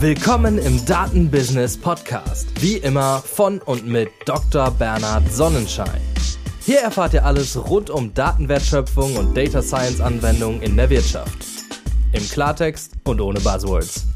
Willkommen 0.00 0.56
im 0.56 0.82
Datenbusiness 0.86 1.76
Podcast. 1.76 2.48
Wie 2.62 2.78
immer 2.78 3.18
von 3.18 3.58
und 3.58 3.86
mit 3.86 4.08
Dr. 4.24 4.70
Bernhard 4.70 5.30
Sonnenschein. 5.30 6.00
Hier 6.64 6.78
erfahrt 6.78 7.12
ihr 7.12 7.26
alles 7.26 7.68
rund 7.68 7.90
um 7.90 8.14
Datenwertschöpfung 8.14 9.16
und 9.16 9.36
Data 9.36 9.60
Science 9.60 10.00
Anwendungen 10.00 10.62
in 10.62 10.74
der 10.74 10.88
Wirtschaft. 10.88 11.44
Im 12.12 12.26
Klartext 12.30 12.92
und 13.04 13.20
ohne 13.20 13.40
Buzzwords. 13.40 14.06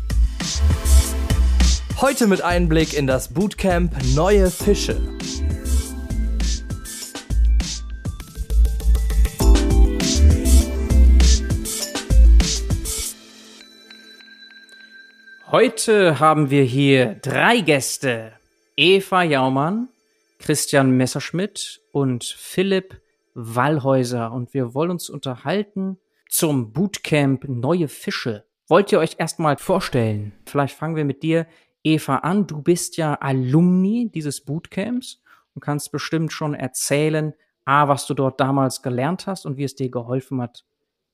Heute 2.01 2.29
mit 2.29 2.41
Einblick 2.41 2.95
in 2.95 3.07
das 3.07 3.29
Bootcamp 3.29 3.93
Neue 4.15 4.51
Fische. 4.51 5.14
Heute 15.55 16.19
haben 16.19 16.51
wir 16.51 16.65
hier 16.65 17.15
drei 17.15 17.61
Gäste. 17.61 18.33
Eva 18.77 19.23
Jaumann, 19.23 19.89
Christian 20.41 20.91
Messerschmidt 20.97 21.81
und 21.93 22.25
Philipp 22.25 23.01
Wallhäuser. 23.35 24.33
Und 24.33 24.53
wir 24.53 24.75
wollen 24.75 24.91
uns 24.91 25.09
unterhalten 25.09 25.97
zum 26.29 26.73
Bootcamp 26.73 27.45
Neue 27.47 27.87
Fische. 27.87 28.45
Wollt 28.67 28.91
ihr 28.91 28.99
euch 28.99 29.15
erstmal 29.19 29.57
vorstellen? 29.57 30.33
Vielleicht 30.45 30.77
fangen 30.77 30.97
wir 30.97 31.05
mit 31.05 31.23
dir, 31.23 31.47
Eva, 31.85 32.17
an. 32.17 32.49
Du 32.49 32.61
bist 32.61 32.97
ja 32.97 33.15
Alumni 33.15 34.11
dieses 34.13 34.41
Bootcamps 34.41 35.23
und 35.55 35.61
kannst 35.61 35.93
bestimmt 35.93 36.33
schon 36.33 36.55
erzählen, 36.55 37.33
A, 37.65 37.87
was 37.87 38.09
du 38.09 38.15
dort 38.15 38.41
damals 38.41 38.83
gelernt 38.83 39.29
hast 39.29 39.47
und 39.47 39.57
wie 39.57 39.63
es 39.63 39.77
dir 39.77 39.89
geholfen 39.89 40.43
hat 40.43 40.65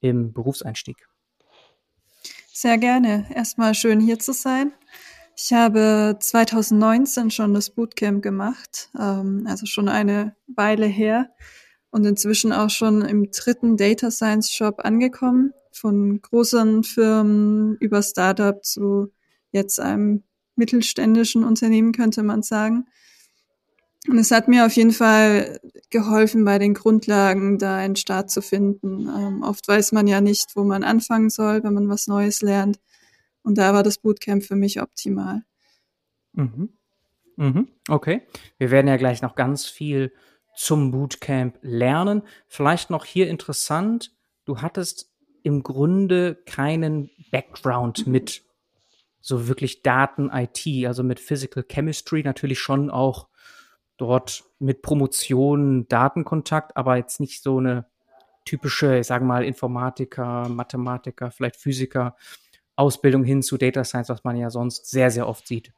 im 0.00 0.32
Berufseinstieg. 0.32 1.09
Sehr 2.52 2.78
gerne. 2.78 3.26
Erstmal 3.34 3.74
schön 3.74 4.00
hier 4.00 4.18
zu 4.18 4.32
sein. 4.32 4.72
Ich 5.36 5.52
habe 5.52 6.16
2019 6.20 7.30
schon 7.30 7.54
das 7.54 7.70
Bootcamp 7.70 8.22
gemacht, 8.22 8.90
ähm, 8.98 9.46
also 9.46 9.66
schon 9.66 9.88
eine 9.88 10.36
Weile 10.48 10.86
her 10.86 11.30
und 11.90 12.04
inzwischen 12.04 12.52
auch 12.52 12.68
schon 12.68 13.02
im 13.02 13.30
dritten 13.30 13.76
Data 13.76 14.10
Science 14.10 14.52
Shop 14.52 14.80
angekommen, 14.84 15.52
von 15.72 16.20
großen 16.20 16.82
Firmen 16.82 17.76
über 17.78 18.02
Startup 18.02 18.62
zu 18.64 19.12
jetzt 19.52 19.80
einem 19.80 20.24
mittelständischen 20.56 21.44
Unternehmen, 21.44 21.92
könnte 21.92 22.22
man 22.22 22.42
sagen. 22.42 22.86
Und 24.08 24.18
es 24.18 24.30
hat 24.30 24.48
mir 24.48 24.64
auf 24.64 24.72
jeden 24.72 24.92
Fall 24.92 25.60
geholfen, 25.90 26.44
bei 26.44 26.58
den 26.58 26.74
Grundlagen 26.74 27.58
da 27.58 27.76
einen 27.76 27.96
Start 27.96 28.30
zu 28.30 28.40
finden. 28.40 29.08
Ähm, 29.08 29.42
oft 29.42 29.68
weiß 29.68 29.92
man 29.92 30.06
ja 30.06 30.20
nicht, 30.20 30.56
wo 30.56 30.64
man 30.64 30.84
anfangen 30.84 31.28
soll, 31.28 31.62
wenn 31.62 31.74
man 31.74 31.88
was 31.88 32.06
Neues 32.06 32.40
lernt. 32.40 32.80
Und 33.42 33.58
da 33.58 33.74
war 33.74 33.82
das 33.82 33.98
Bootcamp 33.98 34.42
für 34.42 34.56
mich 34.56 34.80
optimal. 34.80 35.42
Mhm. 36.32 36.70
Mhm. 37.36 37.68
Okay. 37.88 38.22
Wir 38.58 38.70
werden 38.70 38.88
ja 38.88 38.96
gleich 38.96 39.22
noch 39.22 39.34
ganz 39.34 39.66
viel 39.66 40.12
zum 40.56 40.90
Bootcamp 40.90 41.58
lernen. 41.62 42.22
Vielleicht 42.48 42.90
noch 42.90 43.04
hier 43.04 43.28
interessant, 43.28 44.12
du 44.44 44.60
hattest 44.60 45.10
im 45.42 45.62
Grunde 45.62 46.36
keinen 46.46 47.10
Background 47.30 48.06
mit 48.06 48.42
so 49.20 49.48
wirklich 49.48 49.82
Daten-IT, 49.82 50.86
also 50.86 51.02
mit 51.02 51.20
Physical 51.20 51.64
Chemistry, 51.66 52.22
natürlich 52.22 52.58
schon 52.58 52.90
auch 52.90 53.29
dort 54.00 54.44
mit 54.58 54.82
Promotion 54.82 55.86
Datenkontakt, 55.88 56.76
aber 56.76 56.96
jetzt 56.96 57.20
nicht 57.20 57.42
so 57.42 57.58
eine 57.58 57.86
typische, 58.44 58.98
ich 58.98 59.06
sage 59.06 59.24
mal, 59.24 59.44
Informatiker, 59.44 60.48
Mathematiker, 60.48 61.30
vielleicht 61.30 61.56
Physiker 61.56 62.16
Ausbildung 62.76 63.24
hin 63.24 63.42
zu 63.42 63.58
Data 63.58 63.84
Science, 63.84 64.08
was 64.08 64.24
man 64.24 64.36
ja 64.36 64.48
sonst 64.48 64.90
sehr, 64.90 65.10
sehr 65.10 65.28
oft 65.28 65.46
sieht. 65.46 65.72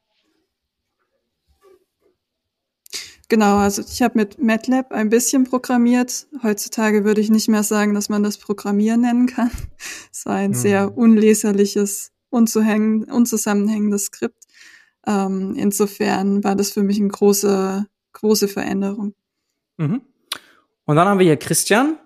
Genau, 3.29 3.57
also 3.57 3.83
ich 3.83 4.03
habe 4.03 4.19
mit 4.19 4.39
MATLAB 4.41 4.93
ein 4.93 5.09
bisschen 5.09 5.45
programmiert. 5.45 6.27
Heutzutage 6.43 7.05
würde 7.05 7.23
ich 7.23 7.31
nicht 7.31 7.49
mehr 7.49 7.63
sagen, 7.63 7.95
dass 7.95 8.09
man 8.09 8.23
das 8.23 8.39
Programmieren 8.39 9.01
nennen 9.01 9.27
kann. 9.27 9.51
Es 10.13 10.27
war 10.27 10.37
ein 10.37 10.51
mhm. 10.51 10.55
sehr 10.55 10.97
unleserliches, 10.99 12.13
unzusammenhängendes 12.29 14.05
Skript. 14.05 14.45
Ähm, 15.07 15.55
insofern 15.57 16.45
war 16.45 16.55
das 16.55 16.71
für 16.71 16.83
mich 16.83 16.99
ein 16.99 17.09
großer 17.09 17.87
große 18.13 18.49
Veränderung. 18.49 19.15
Mhm. 19.77 20.03
Und 20.85 20.97
dann 20.97 21.09
haben 21.09 21.19
wir 21.19 21.27
hier 21.27 21.37
Christian, 21.37 21.99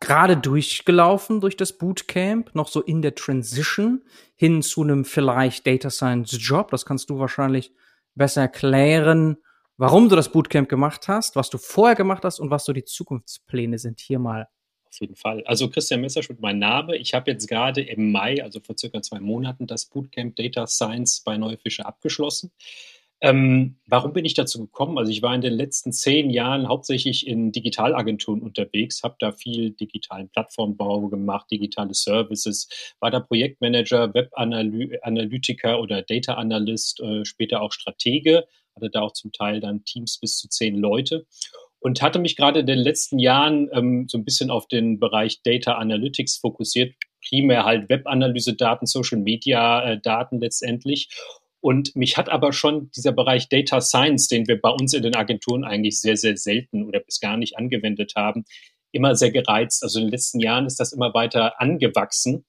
gerade 0.00 0.36
durchgelaufen 0.36 1.40
durch 1.40 1.56
das 1.56 1.76
Bootcamp, 1.76 2.54
noch 2.54 2.68
so 2.68 2.82
in 2.82 3.02
der 3.02 3.14
Transition 3.14 4.02
hin 4.36 4.62
zu 4.62 4.82
einem 4.82 5.04
vielleicht 5.04 5.66
Data 5.66 5.90
Science 5.90 6.36
Job. 6.40 6.70
Das 6.70 6.84
kannst 6.84 7.10
du 7.10 7.18
wahrscheinlich 7.18 7.72
besser 8.14 8.42
erklären, 8.42 9.38
warum 9.76 10.08
du 10.08 10.16
das 10.16 10.30
Bootcamp 10.30 10.68
gemacht 10.68 11.08
hast, 11.08 11.36
was 11.36 11.50
du 11.50 11.58
vorher 11.58 11.96
gemacht 11.96 12.24
hast 12.24 12.38
und 12.38 12.50
was 12.50 12.64
so 12.64 12.72
die 12.72 12.84
Zukunftspläne 12.84 13.78
sind. 13.78 14.00
Hier 14.00 14.18
mal. 14.18 14.48
Auf 14.86 15.00
jeden 15.00 15.16
Fall. 15.16 15.42
Also 15.44 15.68
Christian 15.68 16.00
Messerschmidt, 16.00 16.40
mein 16.40 16.58
Name. 16.58 16.96
Ich 16.96 17.12
habe 17.14 17.30
jetzt 17.30 17.46
gerade 17.46 17.82
im 17.82 18.10
Mai, 18.10 18.42
also 18.42 18.60
vor 18.60 18.76
circa 18.78 19.02
zwei 19.02 19.20
Monaten, 19.20 19.66
das 19.66 19.86
Bootcamp 19.86 20.36
Data 20.36 20.66
Science 20.66 21.20
bei 21.20 21.36
Neue 21.36 21.58
Fische 21.58 21.84
abgeschlossen. 21.84 22.50
Ähm, 23.20 23.78
warum 23.86 24.12
bin 24.12 24.24
ich 24.24 24.34
dazu 24.34 24.60
gekommen? 24.60 24.96
Also 24.96 25.10
ich 25.10 25.22
war 25.22 25.34
in 25.34 25.40
den 25.40 25.54
letzten 25.54 25.92
zehn 25.92 26.30
Jahren 26.30 26.68
hauptsächlich 26.68 27.26
in 27.26 27.50
Digitalagenturen 27.50 28.42
unterwegs, 28.42 29.02
habe 29.02 29.16
da 29.18 29.32
viel 29.32 29.72
digitalen 29.72 30.28
Plattformbau 30.28 31.08
gemacht, 31.08 31.50
digitale 31.50 31.94
Services, 31.94 32.68
war 33.00 33.10
da 33.10 33.18
Projektmanager, 33.18 34.14
Webanalytiker 34.14 35.80
oder 35.80 36.02
Data 36.02 36.34
Analyst, 36.34 37.00
äh, 37.00 37.24
später 37.24 37.60
auch 37.60 37.72
Stratege, 37.72 38.46
hatte 38.76 38.90
da 38.90 39.00
auch 39.00 39.12
zum 39.12 39.32
Teil 39.32 39.58
dann 39.58 39.84
Teams 39.84 40.18
bis 40.20 40.38
zu 40.38 40.48
zehn 40.48 40.76
Leute 40.76 41.26
und 41.80 42.00
hatte 42.02 42.20
mich 42.20 42.36
gerade 42.36 42.60
in 42.60 42.66
den 42.66 42.78
letzten 42.78 43.18
Jahren 43.18 43.68
ähm, 43.72 44.06
so 44.08 44.18
ein 44.18 44.24
bisschen 44.24 44.50
auf 44.50 44.68
den 44.68 45.00
Bereich 45.00 45.42
Data 45.42 45.74
Analytics 45.74 46.36
fokussiert, 46.36 46.94
primär 47.28 47.64
halt 47.64 47.88
Webanalyse-Daten, 47.88 48.86
Social 48.86 49.18
Media-Daten 49.18 50.36
äh, 50.36 50.40
letztendlich 50.40 51.08
und 51.60 51.96
mich 51.96 52.16
hat 52.16 52.28
aber 52.28 52.52
schon 52.52 52.90
dieser 52.96 53.12
Bereich 53.12 53.48
Data 53.48 53.80
Science, 53.80 54.28
den 54.28 54.46
wir 54.46 54.60
bei 54.60 54.70
uns 54.70 54.94
in 54.94 55.02
den 55.02 55.16
Agenturen 55.16 55.64
eigentlich 55.64 56.00
sehr, 56.00 56.16
sehr 56.16 56.36
selten 56.36 56.84
oder 56.84 57.00
bis 57.00 57.20
gar 57.20 57.36
nicht 57.36 57.56
angewendet 57.56 58.12
haben, 58.16 58.44
immer 58.92 59.14
sehr 59.16 59.30
gereizt. 59.30 59.82
Also 59.82 59.98
in 59.98 60.06
den 60.06 60.12
letzten 60.12 60.40
Jahren 60.40 60.66
ist 60.66 60.78
das 60.80 60.92
immer 60.92 61.12
weiter 61.14 61.60
angewachsen. 61.60 62.46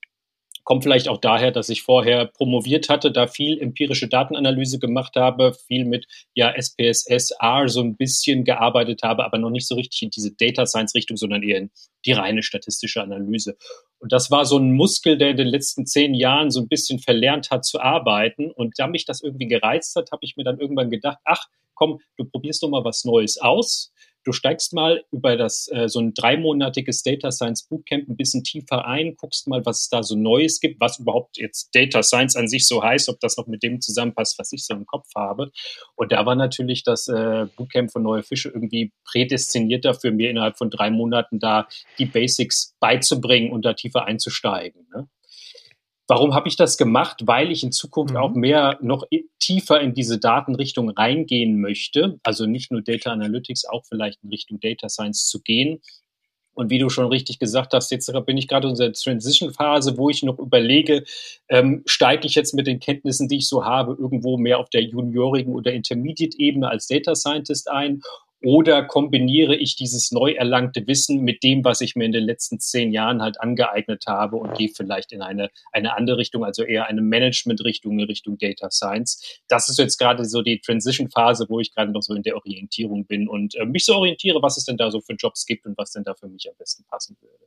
Kommt 0.70 0.84
vielleicht 0.84 1.08
auch 1.08 1.18
daher, 1.18 1.50
dass 1.50 1.70
ich 1.70 1.82
vorher 1.82 2.28
promoviert 2.28 2.90
hatte, 2.90 3.12
da 3.12 3.26
viel 3.26 3.60
empirische 3.60 4.08
Datenanalyse 4.08 4.78
gemacht 4.78 5.16
habe, 5.16 5.56
viel 5.66 5.84
mit 5.84 6.06
ja 6.36 6.54
SPSS, 6.56 7.32
R 7.40 7.68
so 7.70 7.82
ein 7.82 7.96
bisschen 7.96 8.44
gearbeitet 8.44 9.02
habe, 9.02 9.26
aber 9.26 9.40
noch 9.40 9.50
nicht 9.50 9.68
so 9.68 9.74
richtig 9.74 10.04
in 10.04 10.12
diese 10.12 10.32
Data 10.32 10.68
Science 10.68 10.94
Richtung, 10.94 11.18
sondern 11.18 11.42
eher 11.42 11.58
in 11.58 11.72
die 12.06 12.12
reine 12.12 12.44
statistische 12.44 13.02
Analyse. 13.02 13.58
Und 13.98 14.12
das 14.12 14.30
war 14.30 14.46
so 14.46 14.60
ein 14.60 14.74
Muskel, 14.74 15.18
der 15.18 15.32
in 15.32 15.38
den 15.38 15.48
letzten 15.48 15.88
zehn 15.88 16.14
Jahren 16.14 16.52
so 16.52 16.60
ein 16.60 16.68
bisschen 16.68 17.00
verlernt 17.00 17.50
hat 17.50 17.66
zu 17.66 17.82
arbeiten. 17.82 18.52
Und 18.52 18.76
da 18.78 18.86
mich 18.86 19.06
das 19.06 19.22
irgendwie 19.24 19.48
gereizt 19.48 19.96
hat, 19.96 20.12
habe 20.12 20.24
ich 20.24 20.38
mir 20.38 20.44
dann 20.44 20.60
irgendwann 20.60 20.92
gedacht, 20.92 21.18
ach, 21.26 21.48
komm, 21.74 22.00
du 22.16 22.26
probierst 22.26 22.62
doch 22.62 22.70
mal 22.70 22.86
was 22.86 23.06
Neues 23.06 23.40
aus. 23.40 23.92
Du 24.30 24.34
steigst 24.34 24.74
mal 24.74 25.04
über 25.12 25.38
das 25.38 25.68
äh, 25.72 25.90
so 25.90 26.00
ein 26.00 26.14
dreimonatiges 26.14 27.02
Data 27.02 27.32
Science 27.32 27.64
Bootcamp 27.64 28.08
ein 28.08 28.16
bisschen 28.16 28.44
tiefer 28.44 28.86
ein, 28.86 29.16
guckst 29.18 29.48
mal, 29.48 29.66
was 29.66 29.82
es 29.82 29.90
da 29.90 30.04
so 30.04 30.16
Neues 30.16 30.60
gibt, 30.60 30.80
was 30.80 31.00
überhaupt 31.00 31.40
jetzt 31.40 31.74
Data 31.74 32.04
Science 32.04 32.36
an 32.36 32.48
sich 32.48 32.68
so 32.68 32.84
heißt, 32.84 33.10
ob 33.10 33.20
das 33.22 33.38
noch 33.38 33.48
mit 33.48 33.64
dem 33.64 33.82
zusammenpasst, 33.82 34.38
was 34.38 34.54
ich 34.54 34.64
so 34.64 34.76
im 34.76 34.86
Kopf 34.86 35.08
habe. 35.16 35.52
Und 35.96 36.12
da 36.12 36.28
war 36.28 36.36
natürlich 36.36 36.84
das 36.84 37.08
äh, 37.08 37.48
Bootcamp 37.58 37.92
von 37.92 38.04
Neue 38.04 38.22
Fische 38.22 38.50
irgendwie 38.50 38.92
prädestiniert 39.04 39.84
dafür, 39.84 40.12
mir 40.12 40.30
innerhalb 40.30 40.60
von 40.60 40.70
drei 40.70 40.92
Monaten 40.92 41.40
da 41.40 41.68
die 41.98 42.06
Basics 42.06 42.76
beizubringen 42.80 43.52
und 43.52 43.66
da 43.66 43.74
tiefer 43.74 44.06
einzusteigen. 44.06 44.86
Ne? 44.94 45.08
Warum 46.10 46.34
habe 46.34 46.48
ich 46.48 46.56
das 46.56 46.80
gemacht? 46.80 47.22
Weil 47.28 47.52
ich 47.52 47.64
in 47.64 47.72
Zukunft 47.72 48.16
mhm. 48.16 48.20
auch 48.20 48.34
mehr 48.34 48.80
noch 48.82 49.06
tiefer 49.38 49.80
in 49.80 49.94
diese 49.94 50.18
Datenrichtung 50.18 50.90
reingehen 50.90 51.62
möchte. 51.62 52.20
Also 52.24 52.48
nicht 52.48 52.72
nur 52.72 52.82
Data 52.82 53.12
Analytics, 53.12 53.66
auch 53.66 53.86
vielleicht 53.86 54.24
in 54.24 54.30
Richtung 54.30 54.60
Data 54.60 54.90
Science 54.90 55.28
zu 55.28 55.40
gehen. 55.42 55.82
Und 56.56 56.72
wie 56.72 56.80
du 56.80 56.90
schon 56.90 57.06
richtig 57.06 57.38
gesagt 57.38 57.74
hast, 57.74 57.92
jetzt 57.92 58.12
bin 58.26 58.38
ich 58.38 58.48
gerade 58.48 58.68
in 58.68 58.76
der 58.76 58.92
Transition-Phase, 58.92 59.98
wo 59.98 60.10
ich 60.10 60.24
noch 60.24 60.40
überlege, 60.40 61.04
ähm, 61.48 61.84
steige 61.86 62.26
ich 62.26 62.34
jetzt 62.34 62.56
mit 62.56 62.66
den 62.66 62.80
Kenntnissen, 62.80 63.30
die 63.30 63.38
ich 63.38 63.48
so 63.48 63.64
habe, 63.64 63.96
irgendwo 63.98 64.36
mehr 64.36 64.58
auf 64.58 64.70
der 64.72 64.82
juniorigen 64.82 65.54
oder 65.54 65.72
Intermediate-Ebene 65.74 66.68
als 66.68 66.88
Data 66.88 67.14
Scientist 67.14 67.70
ein 67.70 68.02
oder 68.42 68.84
kombiniere 68.84 69.56
ich 69.56 69.76
dieses 69.76 70.12
neu 70.12 70.32
erlangte 70.32 70.88
Wissen 70.88 71.22
mit 71.22 71.44
dem, 71.44 71.64
was 71.64 71.82
ich 71.82 71.96
mir 71.96 72.06
in 72.06 72.12
den 72.12 72.24
letzten 72.24 72.60
zehn 72.60 72.92
Jahren 72.92 73.22
halt 73.22 73.40
angeeignet 73.42 74.06
habe 74.08 74.38
und 74.38 74.58
gehe 74.58 74.70
vielleicht 74.70 75.12
in 75.12 75.22
eine, 75.22 75.50
eine 75.72 75.96
andere 75.96 76.18
Richtung, 76.18 76.46
also 76.46 76.64
eher 76.64 76.88
eine 76.88 77.02
Management-Richtung, 77.02 78.00
in 78.00 78.06
Richtung 78.06 78.38
Data 78.38 78.72
Science. 78.72 79.42
Das 79.50 79.68
ist 79.68 79.78
jetzt 79.78 79.98
gerade 79.98 80.24
so 80.26 80.42
die 80.42 80.60
Transition-Phase, 80.60 81.48
wo 81.50 81.60
ich 81.60 81.74
gerade 81.74 81.92
noch 81.92 82.02
so 82.02 82.14
in 82.14 82.24
der 82.24 82.38
Orientierung 82.38 83.06
bin 83.06 83.28
und 83.28 83.56
äh, 83.56 83.66
mich 83.66 83.86
so 83.86 83.96
orientiere, 83.96 84.42
was 84.42 84.58
es 84.58 84.66
denn 84.66 84.78
da 84.78 84.90
so 84.90 85.02
für 85.02 85.14
Jobs 85.14 85.46
gibt 85.46 85.66
und 85.66 85.78
was 85.78 85.92
denn 85.92 86.04
da 86.04 86.14
für 86.14 86.28
mich 86.30 86.50
am 86.50 86.56
besten 86.58 86.86
passen 86.86 87.18
würde. 87.20 87.46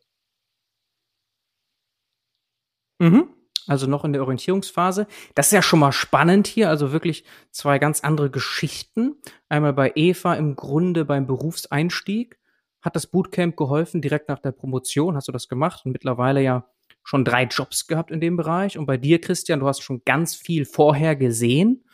Mhm. 3.00 3.41
Also 3.66 3.86
noch 3.86 4.04
in 4.04 4.12
der 4.12 4.22
Orientierungsphase. 4.22 5.06
Das 5.34 5.46
ist 5.46 5.52
ja 5.52 5.62
schon 5.62 5.78
mal 5.78 5.92
spannend 5.92 6.46
hier, 6.46 6.68
also 6.68 6.92
wirklich 6.92 7.24
zwei 7.50 7.78
ganz 7.78 8.00
andere 8.00 8.30
Geschichten. 8.30 9.16
Einmal 9.48 9.72
bei 9.72 9.92
Eva 9.94 10.34
im 10.34 10.56
Grunde 10.56 11.04
beim 11.04 11.26
Berufseinstieg. 11.26 12.38
Hat 12.80 12.96
das 12.96 13.06
Bootcamp 13.06 13.56
geholfen, 13.56 14.02
direkt 14.02 14.28
nach 14.28 14.40
der 14.40 14.52
Promotion? 14.52 15.16
Hast 15.16 15.28
du 15.28 15.32
das 15.32 15.48
gemacht? 15.48 15.82
Und 15.84 15.92
mittlerweile 15.92 16.42
ja 16.42 16.66
schon 17.04 17.24
drei 17.24 17.44
Jobs 17.44 17.86
gehabt 17.86 18.10
in 18.10 18.20
dem 18.20 18.36
Bereich. 18.36 18.78
Und 18.78 18.86
bei 18.86 18.96
dir, 18.96 19.20
Christian, 19.20 19.60
du 19.60 19.68
hast 19.68 19.82
schon 19.82 20.02
ganz 20.04 20.34
viel 20.34 20.64
vorher 20.64 21.16
gesehen. 21.16 21.84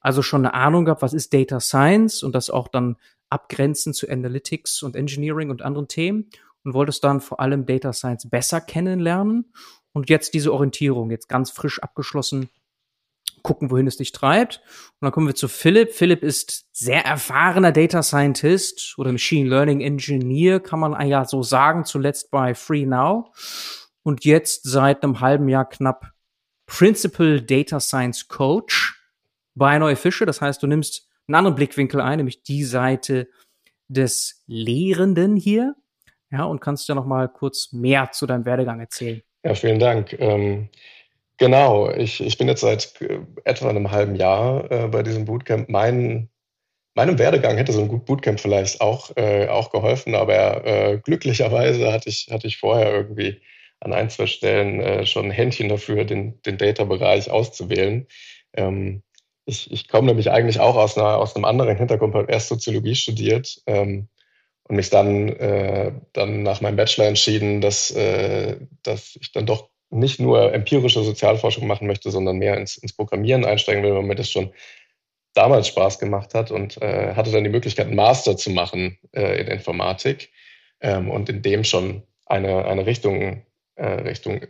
Also 0.00 0.22
schon 0.22 0.44
eine 0.44 0.54
Ahnung 0.54 0.84
gehabt, 0.84 1.02
was 1.02 1.14
ist 1.14 1.32
Data 1.32 1.60
Science 1.60 2.22
und 2.22 2.34
das 2.34 2.50
auch 2.50 2.68
dann 2.68 2.96
abgrenzen 3.28 3.92
zu 3.92 4.08
Analytics 4.08 4.82
und 4.82 4.94
Engineering 4.94 5.50
und 5.50 5.62
anderen 5.62 5.88
Themen 5.88 6.30
und 6.64 6.74
wolltest 6.74 7.02
dann 7.02 7.20
vor 7.20 7.40
allem 7.40 7.66
Data 7.66 7.92
Science 7.92 8.28
besser 8.28 8.60
kennenlernen 8.60 9.52
und 9.96 10.10
jetzt 10.10 10.34
diese 10.34 10.52
Orientierung, 10.52 11.10
jetzt 11.10 11.26
ganz 11.26 11.50
frisch 11.50 11.82
abgeschlossen, 11.82 12.50
gucken, 13.40 13.70
wohin 13.70 13.86
es 13.86 13.96
dich 13.96 14.12
treibt. 14.12 14.60
Und 15.00 15.06
dann 15.06 15.10
kommen 15.10 15.26
wir 15.26 15.34
zu 15.34 15.48
Philipp. 15.48 15.94
Philipp 15.94 16.22
ist 16.22 16.66
sehr 16.70 17.06
erfahrener 17.06 17.72
Data 17.72 18.02
Scientist 18.02 18.98
oder 18.98 19.10
Machine 19.10 19.48
Learning 19.48 19.80
Engineer, 19.80 20.60
kann 20.60 20.80
man 20.80 21.08
ja 21.08 21.24
so 21.24 21.42
sagen, 21.42 21.86
zuletzt 21.86 22.30
bei 22.30 22.54
Free 22.54 22.84
Now. 22.84 23.32
Und 24.02 24.26
jetzt 24.26 24.64
seit 24.64 25.02
einem 25.02 25.20
halben 25.20 25.48
Jahr 25.48 25.66
knapp 25.66 26.12
Principal 26.66 27.40
Data 27.40 27.80
Science 27.80 28.28
Coach 28.28 29.02
bei 29.54 29.78
Neue 29.78 29.96
Fische. 29.96 30.26
Das 30.26 30.42
heißt, 30.42 30.62
du 30.62 30.66
nimmst 30.66 31.08
einen 31.26 31.36
anderen 31.36 31.54
Blickwinkel 31.54 32.02
ein, 32.02 32.18
nämlich 32.18 32.42
die 32.42 32.64
Seite 32.64 33.30
des 33.88 34.44
Lehrenden 34.46 35.36
hier. 35.36 35.74
Ja, 36.30 36.44
und 36.44 36.60
kannst 36.60 36.86
ja 36.86 36.94
noch 36.94 37.06
mal 37.06 37.30
kurz 37.30 37.72
mehr 37.72 38.10
zu 38.12 38.26
deinem 38.26 38.44
Werdegang 38.44 38.78
erzählen. 38.78 39.22
Ja, 39.46 39.54
vielen 39.54 39.78
Dank. 39.78 40.12
Ähm, 40.18 40.70
genau, 41.36 41.88
ich, 41.92 42.20
ich 42.20 42.36
bin 42.36 42.48
jetzt 42.48 42.62
seit 42.62 43.00
äh, 43.00 43.20
etwa 43.44 43.68
einem 43.70 43.92
halben 43.92 44.16
Jahr 44.16 44.68
äh, 44.72 44.88
bei 44.88 45.04
diesem 45.04 45.24
Bootcamp. 45.24 45.68
Mein, 45.68 46.28
meinem 46.96 47.16
Werdegang 47.20 47.56
hätte 47.56 47.72
so 47.72 47.80
ein 47.82 48.04
Bootcamp 48.04 48.40
vielleicht 48.40 48.80
auch, 48.80 49.16
äh, 49.16 49.46
auch 49.46 49.70
geholfen, 49.70 50.16
aber 50.16 50.66
äh, 50.66 50.98
glücklicherweise 50.98 51.92
hatte 51.92 52.08
ich, 52.08 52.26
hatte 52.32 52.48
ich 52.48 52.56
vorher 52.58 52.92
irgendwie 52.92 53.40
an 53.78 53.92
ein, 53.92 54.10
zwei 54.10 54.26
Stellen 54.26 54.80
äh, 54.80 55.06
schon 55.06 55.26
ein 55.26 55.30
Händchen 55.30 55.68
dafür, 55.68 56.04
den, 56.04 56.42
den 56.42 56.58
Data-Bereich 56.58 57.30
auszuwählen. 57.30 58.08
Ähm, 58.54 59.04
ich, 59.44 59.70
ich 59.70 59.86
komme 59.86 60.08
nämlich 60.08 60.32
eigentlich 60.32 60.58
auch 60.58 60.74
aus, 60.74 60.98
einer, 60.98 61.18
aus 61.18 61.36
einem 61.36 61.44
anderen 61.44 61.76
Hintergrund, 61.76 62.16
habe 62.16 62.32
erst 62.32 62.48
Soziologie 62.48 62.96
studiert. 62.96 63.62
Ähm, 63.66 64.08
und 64.68 64.76
mich 64.76 64.90
dann, 64.90 65.28
äh, 65.28 65.92
dann 66.12 66.42
nach 66.42 66.60
meinem 66.60 66.76
Bachelor 66.76 67.06
entschieden, 67.06 67.60
dass, 67.60 67.90
äh, 67.92 68.56
dass 68.82 69.16
ich 69.20 69.32
dann 69.32 69.46
doch 69.46 69.68
nicht 69.90 70.18
nur 70.18 70.52
empirische 70.52 71.02
Sozialforschung 71.04 71.66
machen 71.66 71.86
möchte, 71.86 72.10
sondern 72.10 72.38
mehr 72.38 72.56
ins, 72.56 72.76
ins 72.76 72.92
Programmieren 72.92 73.44
einsteigen 73.44 73.84
will, 73.84 73.94
weil 73.94 74.02
mir 74.02 74.16
das 74.16 74.30
schon 74.30 74.52
damals 75.34 75.68
Spaß 75.68 75.98
gemacht 75.98 76.34
hat 76.34 76.50
und 76.50 76.80
äh, 76.82 77.14
hatte 77.14 77.30
dann 77.30 77.44
die 77.44 77.50
Möglichkeit, 77.50 77.86
einen 77.86 77.96
Master 77.96 78.36
zu 78.36 78.50
machen 78.50 78.98
äh, 79.12 79.40
in 79.40 79.46
Informatik 79.46 80.30
ähm, 80.80 81.10
und 81.10 81.28
in 81.28 81.42
dem 81.42 81.62
schon 81.62 82.02
eine, 82.24 82.64
eine 82.64 82.86
Richtung, 82.86 83.42
äh, 83.76 83.86
Richtung 83.86 84.40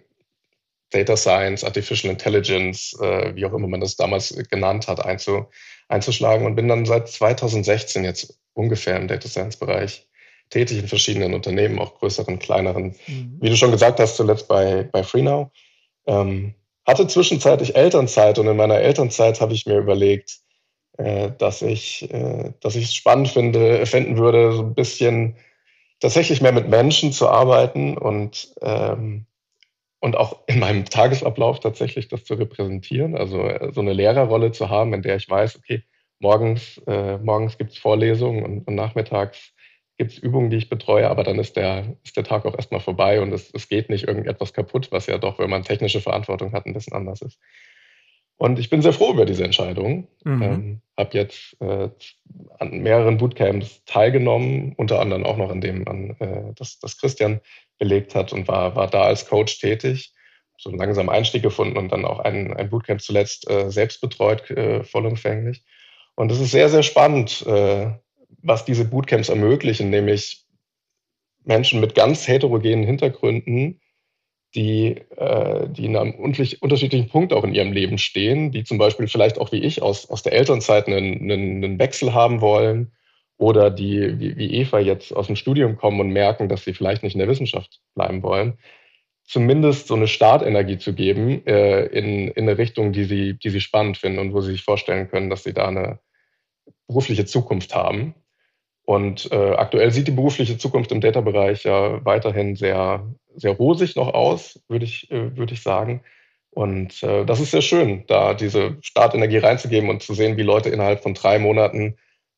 Data 0.90 1.16
Science, 1.16 1.64
Artificial 1.64 2.12
Intelligence, 2.12 2.96
äh, 3.00 3.34
wie 3.34 3.44
auch 3.44 3.52
immer 3.52 3.68
man 3.68 3.80
das 3.80 3.96
damals 3.96 4.34
genannt 4.48 4.88
hat, 4.88 5.04
einzu, 5.04 5.46
einzuschlagen 5.88 6.46
und 6.46 6.54
bin 6.54 6.68
dann 6.68 6.86
seit 6.86 7.08
2016 7.08 8.04
jetzt 8.04 8.38
ungefähr 8.56 8.96
im 8.96 9.08
Data 9.08 9.28
Science 9.28 9.56
Bereich 9.56 10.06
tätig 10.50 10.78
in 10.78 10.88
verschiedenen 10.88 11.34
Unternehmen, 11.34 11.78
auch 11.78 11.98
größeren, 11.98 12.38
kleineren. 12.38 12.94
Mhm. 13.06 13.38
Wie 13.40 13.50
du 13.50 13.56
schon 13.56 13.72
gesagt 13.72 14.00
hast, 14.00 14.16
zuletzt 14.16 14.48
bei, 14.48 14.88
bei 14.92 15.02
FreeNow. 15.02 15.48
Ähm, 16.06 16.54
hatte 16.86 17.08
zwischenzeitlich 17.08 17.74
Elternzeit 17.74 18.38
und 18.38 18.46
in 18.46 18.56
meiner 18.56 18.78
Elternzeit 18.78 19.40
habe 19.40 19.54
ich 19.54 19.66
mir 19.66 19.78
überlegt, 19.78 20.38
äh, 20.98 21.30
dass 21.36 21.62
ich 21.62 22.08
äh, 22.12 22.52
dass 22.60 22.76
ich 22.76 22.84
es 22.84 22.94
spannend 22.94 23.28
finde, 23.28 23.84
finden 23.86 24.16
würde, 24.16 24.52
so 24.52 24.62
ein 24.62 24.74
bisschen 24.74 25.36
tatsächlich 25.98 26.40
mehr 26.40 26.52
mit 26.52 26.68
Menschen 26.68 27.12
zu 27.12 27.28
arbeiten 27.28 27.98
und 27.98 28.54
ähm, 28.62 29.26
und 29.98 30.16
auch 30.16 30.46
in 30.46 30.60
meinem 30.60 30.84
Tagesablauf 30.84 31.58
tatsächlich 31.58 32.06
das 32.06 32.24
zu 32.24 32.34
repräsentieren, 32.34 33.16
also 33.16 33.42
äh, 33.42 33.72
so 33.72 33.80
eine 33.80 33.92
Lehrerrolle 33.92 34.52
zu 34.52 34.70
haben, 34.70 34.94
in 34.94 35.02
der 35.02 35.16
ich 35.16 35.28
weiß, 35.28 35.56
okay, 35.56 35.82
morgens, 36.18 36.78
äh, 36.86 37.18
morgens 37.18 37.58
gibt 37.58 37.72
es 37.72 37.78
Vorlesungen 37.78 38.44
und, 38.44 38.66
und 38.66 38.74
nachmittags 38.74 39.52
gibt 39.98 40.12
es 40.12 40.18
Übungen, 40.18 40.50
die 40.50 40.58
ich 40.58 40.68
betreue, 40.68 41.08
aber 41.08 41.24
dann 41.24 41.38
ist 41.38 41.56
der, 41.56 41.96
ist 42.04 42.16
der 42.16 42.24
Tag 42.24 42.44
auch 42.44 42.54
erstmal 42.54 42.80
vorbei 42.80 43.20
und 43.20 43.32
es, 43.32 43.50
es 43.54 43.68
geht 43.68 43.88
nicht 43.88 44.06
irgendetwas 44.06 44.52
kaputt, 44.52 44.88
was 44.92 45.06
ja 45.06 45.18
doch, 45.18 45.38
wenn 45.38 45.50
man 45.50 45.62
technische 45.62 46.00
Verantwortung 46.00 46.52
hat, 46.52 46.66
ein 46.66 46.74
bisschen 46.74 46.92
anders 46.92 47.22
ist. 47.22 47.38
Und 48.38 48.58
ich 48.58 48.68
bin 48.68 48.82
sehr 48.82 48.92
froh 48.92 49.12
über 49.12 49.24
diese 49.24 49.44
Entscheidung. 49.44 50.08
Mhm. 50.24 50.42
Ähm, 50.42 50.80
habe 50.98 51.16
jetzt 51.16 51.56
äh, 51.60 51.88
an 52.58 52.70
mehreren 52.78 53.16
Bootcamps 53.16 53.82
teilgenommen, 53.86 54.74
unter 54.76 55.00
anderem 55.00 55.24
auch 55.24 55.38
noch 55.38 55.50
an 55.50 55.62
dem, 55.62 55.88
an, 55.88 56.16
äh, 56.18 56.52
das, 56.54 56.78
das 56.78 56.98
Christian 56.98 57.40
belegt 57.78 58.14
hat 58.14 58.32
und 58.32 58.46
war, 58.46 58.76
war 58.76 58.88
da 58.88 59.04
als 59.04 59.26
Coach 59.26 59.58
tätig. 59.58 60.12
So 60.58 60.70
einen 60.70 60.78
langsamen 60.78 61.10
Einstieg 61.10 61.42
gefunden 61.42 61.76
und 61.76 61.92
dann 61.92 62.04
auch 62.04 62.18
ein, 62.18 62.54
ein 62.54 62.68
Bootcamp 62.70 63.00
zuletzt 63.00 63.48
äh, 63.50 63.70
selbst 63.70 64.00
betreut, 64.00 64.50
äh, 64.50 64.84
vollumfänglich. 64.84 65.62
Und 66.16 66.32
es 66.32 66.40
ist 66.40 66.50
sehr, 66.50 66.68
sehr 66.68 66.82
spannend, 66.82 67.46
äh, 67.46 67.90
was 68.42 68.64
diese 68.64 68.84
Bootcamps 68.84 69.28
ermöglichen, 69.28 69.90
nämlich 69.90 70.44
Menschen 71.44 71.80
mit 71.80 71.94
ganz 71.94 72.26
heterogenen 72.26 72.84
Hintergründen, 72.84 73.80
die, 74.54 74.96
äh, 75.16 75.68
die 75.68 75.84
in 75.84 75.96
einem 75.96 76.14
unterschiedlichen 76.14 77.08
Punkt 77.08 77.32
auch 77.32 77.44
in 77.44 77.54
ihrem 77.54 77.72
Leben 77.72 77.98
stehen, 77.98 78.50
die 78.50 78.64
zum 78.64 78.78
Beispiel 78.78 79.06
vielleicht 79.06 79.38
auch 79.38 79.52
wie 79.52 79.62
ich 79.62 79.82
aus, 79.82 80.08
aus 80.08 80.22
der 80.22 80.32
Elternzeit 80.32 80.86
einen, 80.86 81.30
einen, 81.30 81.62
einen 81.62 81.78
Wechsel 81.78 82.14
haben 82.14 82.40
wollen 82.40 82.92
oder 83.36 83.70
die 83.70 84.18
wie, 84.18 84.36
wie 84.36 84.54
Eva 84.54 84.78
jetzt 84.78 85.14
aus 85.14 85.26
dem 85.26 85.36
Studium 85.36 85.76
kommen 85.76 86.00
und 86.00 86.08
merken, 86.08 86.48
dass 86.48 86.64
sie 86.64 86.72
vielleicht 86.72 87.02
nicht 87.02 87.14
in 87.14 87.18
der 87.18 87.28
Wissenschaft 87.28 87.80
bleiben 87.94 88.22
wollen, 88.22 88.58
zumindest 89.26 89.88
so 89.88 89.94
eine 89.94 90.08
Startenergie 90.08 90.78
zu 90.78 90.94
geben 90.94 91.44
äh, 91.46 91.86
in, 91.86 92.28
in 92.28 92.44
eine 92.44 92.58
Richtung, 92.58 92.92
die 92.92 93.04
sie, 93.04 93.34
die 93.34 93.50
sie 93.50 93.60
spannend 93.60 93.98
finden 93.98 94.20
und 94.20 94.32
wo 94.32 94.40
sie 94.40 94.52
sich 94.52 94.62
vorstellen 94.62 95.08
können, 95.08 95.30
dass 95.30 95.42
sie 95.42 95.52
da 95.52 95.68
eine 95.68 95.98
berufliche 96.86 97.24
Zukunft 97.24 97.74
haben. 97.74 98.14
Und 98.84 99.30
äh, 99.32 99.54
aktuell 99.54 99.90
sieht 99.90 100.06
die 100.06 100.12
berufliche 100.12 100.58
Zukunft 100.58 100.92
im 100.92 101.00
Data-Bereich 101.00 101.64
ja 101.64 102.04
weiterhin 102.04 102.54
sehr, 102.54 103.04
sehr 103.34 103.50
rosig 103.50 103.96
noch 103.96 104.14
aus, 104.14 104.62
würde 104.68 104.84
ich, 104.84 105.10
äh, 105.10 105.36
würde 105.36 105.54
ich 105.54 105.62
sagen. 105.62 106.02
Und 106.50 107.02
äh, 107.02 107.26
das 107.26 107.40
ist 107.40 107.50
sehr 107.50 107.62
schön, 107.62 108.04
da 108.06 108.32
diese 108.32 108.78
Startenergie 108.80 109.38
reinzugeben 109.38 109.90
und 109.90 110.02
zu 110.02 110.14
sehen, 110.14 110.36
wie 110.36 110.42
Leute 110.42 110.70
innerhalb 110.70 111.02
von 111.02 111.14
drei 111.14 111.40
Monaten 111.40 111.96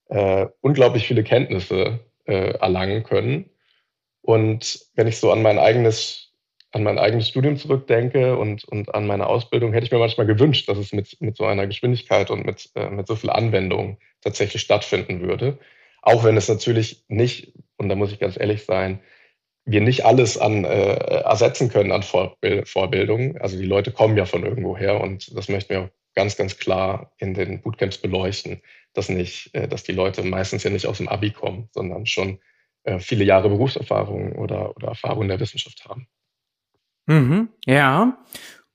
äh, 0.09 0.47
unglaublich 0.63 1.07
viele 1.07 1.23
Kenntnisse 1.23 2.01
äh, 2.25 2.55
erlangen 2.59 3.05
können. 3.05 3.51
Und 4.23 4.87
wenn 4.95 5.07
ich 5.07 5.19
so 5.19 5.31
an 5.31 5.43
mein 5.43 5.59
eigenes, 5.59 6.28
an 6.73 6.83
mein 6.83 6.99
eigenes 6.99 7.29
Studium 7.29 7.57
zurückdenke 7.57 8.37
und, 8.37 8.65
und 8.65 8.95
an 8.95 9.07
meine 9.07 9.27
Ausbildung, 9.27 9.73
hätte 9.73 9.87
ich 9.87 9.93
mir 9.93 9.99
manchmal 9.99 10.27
gewünscht, 10.27 10.69
dass 10.69 10.79
es 10.79 10.93
mit, 10.93 11.17
mit 11.21 11.37
so 11.37 11.45
einer 11.45 11.67
Geschwindigkeit 11.67 12.31
und 12.31 12.45
mit, 12.45 12.71
äh, 12.75 12.91
mit 12.91 13.07
so 13.07 13.17
viel 13.17 13.31
Anwendung 13.31 13.99
tatsächlich 14.21 14.63
stattfinden 14.63 15.23
würde. 15.23 15.59
Auch 16.03 16.25
wenn 16.25 16.37
es 16.37 16.49
natürlich 16.49 17.05
nicht, 17.09 17.55
und 17.77 17.89
da 17.89 17.95
muss 17.95 18.13
ich 18.13 18.19
ganz 18.19 18.39
ehrlich 18.39 18.65
sein, 18.65 19.01
wir 19.65 19.81
nicht 19.81 20.05
alles 20.05 20.39
an 20.39 20.65
äh, 20.65 20.95
ersetzen 20.95 21.69
können 21.69 21.93
an 21.93 22.03
Vorbild, 22.03 22.69
Vorbildung. 22.69 23.37
Also 23.39 23.59
die 23.59 23.67
Leute 23.67 23.93
kommen 23.93 24.17
ja 24.17 24.25
von 24.25 24.45
irgendwo 24.45 24.77
her 24.77 25.01
und 25.01 25.37
das 25.37 25.49
möchten 25.49 25.75
wir 25.75 25.91
ganz, 26.15 26.37
ganz 26.37 26.59
klar 26.59 27.13
in 27.19 27.35
den 27.35 27.61
Bootcamps 27.61 27.99
beleuchten, 27.99 28.63
dass 28.95 29.09
nicht, 29.09 29.55
äh, 29.55 29.69
dass 29.69 29.85
die 29.85 29.93
Leute 29.93 30.23
meistens 30.23 30.65
ja 30.65 30.71
nicht 30.71 30.87
aus 30.87 30.99
dem 30.99 31.09
Abi 31.09 31.31
kommen, 31.31 31.69
sondern 31.73 32.07
schon 32.07 32.41
äh, 32.85 32.99
viele 32.99 33.25
Jahre 33.25 33.51
Berufserfahrung 33.51 34.33
oder, 34.33 34.75
oder 34.77 34.89
Erfahrung 34.89 35.23
in 35.23 35.29
der 35.29 35.41
Wissenschaft 35.41 35.85
haben. 35.87 36.09
Mhm, 37.09 37.49
ja. 37.67 38.17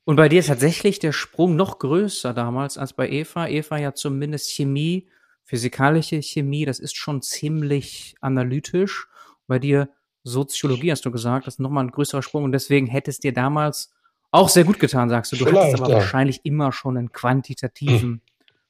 Und 0.03 0.17
bei 0.17 0.27
dir 0.27 0.39
ist 0.39 0.47
tatsächlich 0.47 0.99
der 0.99 1.13
Sprung 1.13 1.55
noch 1.55 1.79
größer 1.79 2.33
damals 2.33 2.77
als 2.77 2.91
bei 2.91 3.09
Eva. 3.09 3.47
Eva 3.47 3.77
ja 3.77 3.93
zumindest 3.93 4.51
Chemie 4.51 5.07
physikalische 5.43 6.21
Chemie, 6.21 6.65
das 6.65 6.79
ist 6.79 6.95
schon 6.95 7.21
ziemlich 7.21 8.15
analytisch. 8.21 9.07
Bei 9.47 9.59
dir 9.59 9.89
Soziologie 10.23 10.91
hast 10.91 11.05
du 11.05 11.11
gesagt, 11.11 11.47
das 11.47 11.55
ist 11.55 11.59
nochmal 11.59 11.83
ein 11.83 11.91
größerer 11.91 12.23
Sprung 12.23 12.45
und 12.45 12.53
deswegen 12.53 12.87
hätte 12.87 13.11
es 13.11 13.19
dir 13.19 13.33
damals 13.33 13.93
auch 14.31 14.49
sehr 14.49 14.63
gut 14.63 14.79
getan, 14.79 15.09
sagst 15.09 15.31
du. 15.31 15.35
Du 15.35 15.45
Vielleicht, 15.45 15.67
hattest 15.67 15.83
aber 15.83 15.91
ja. 15.91 15.97
wahrscheinlich 15.97 16.41
immer 16.43 16.71
schon 16.71 16.97
einen 16.97 17.11
quantitativen 17.11 17.99
hm. 17.99 18.21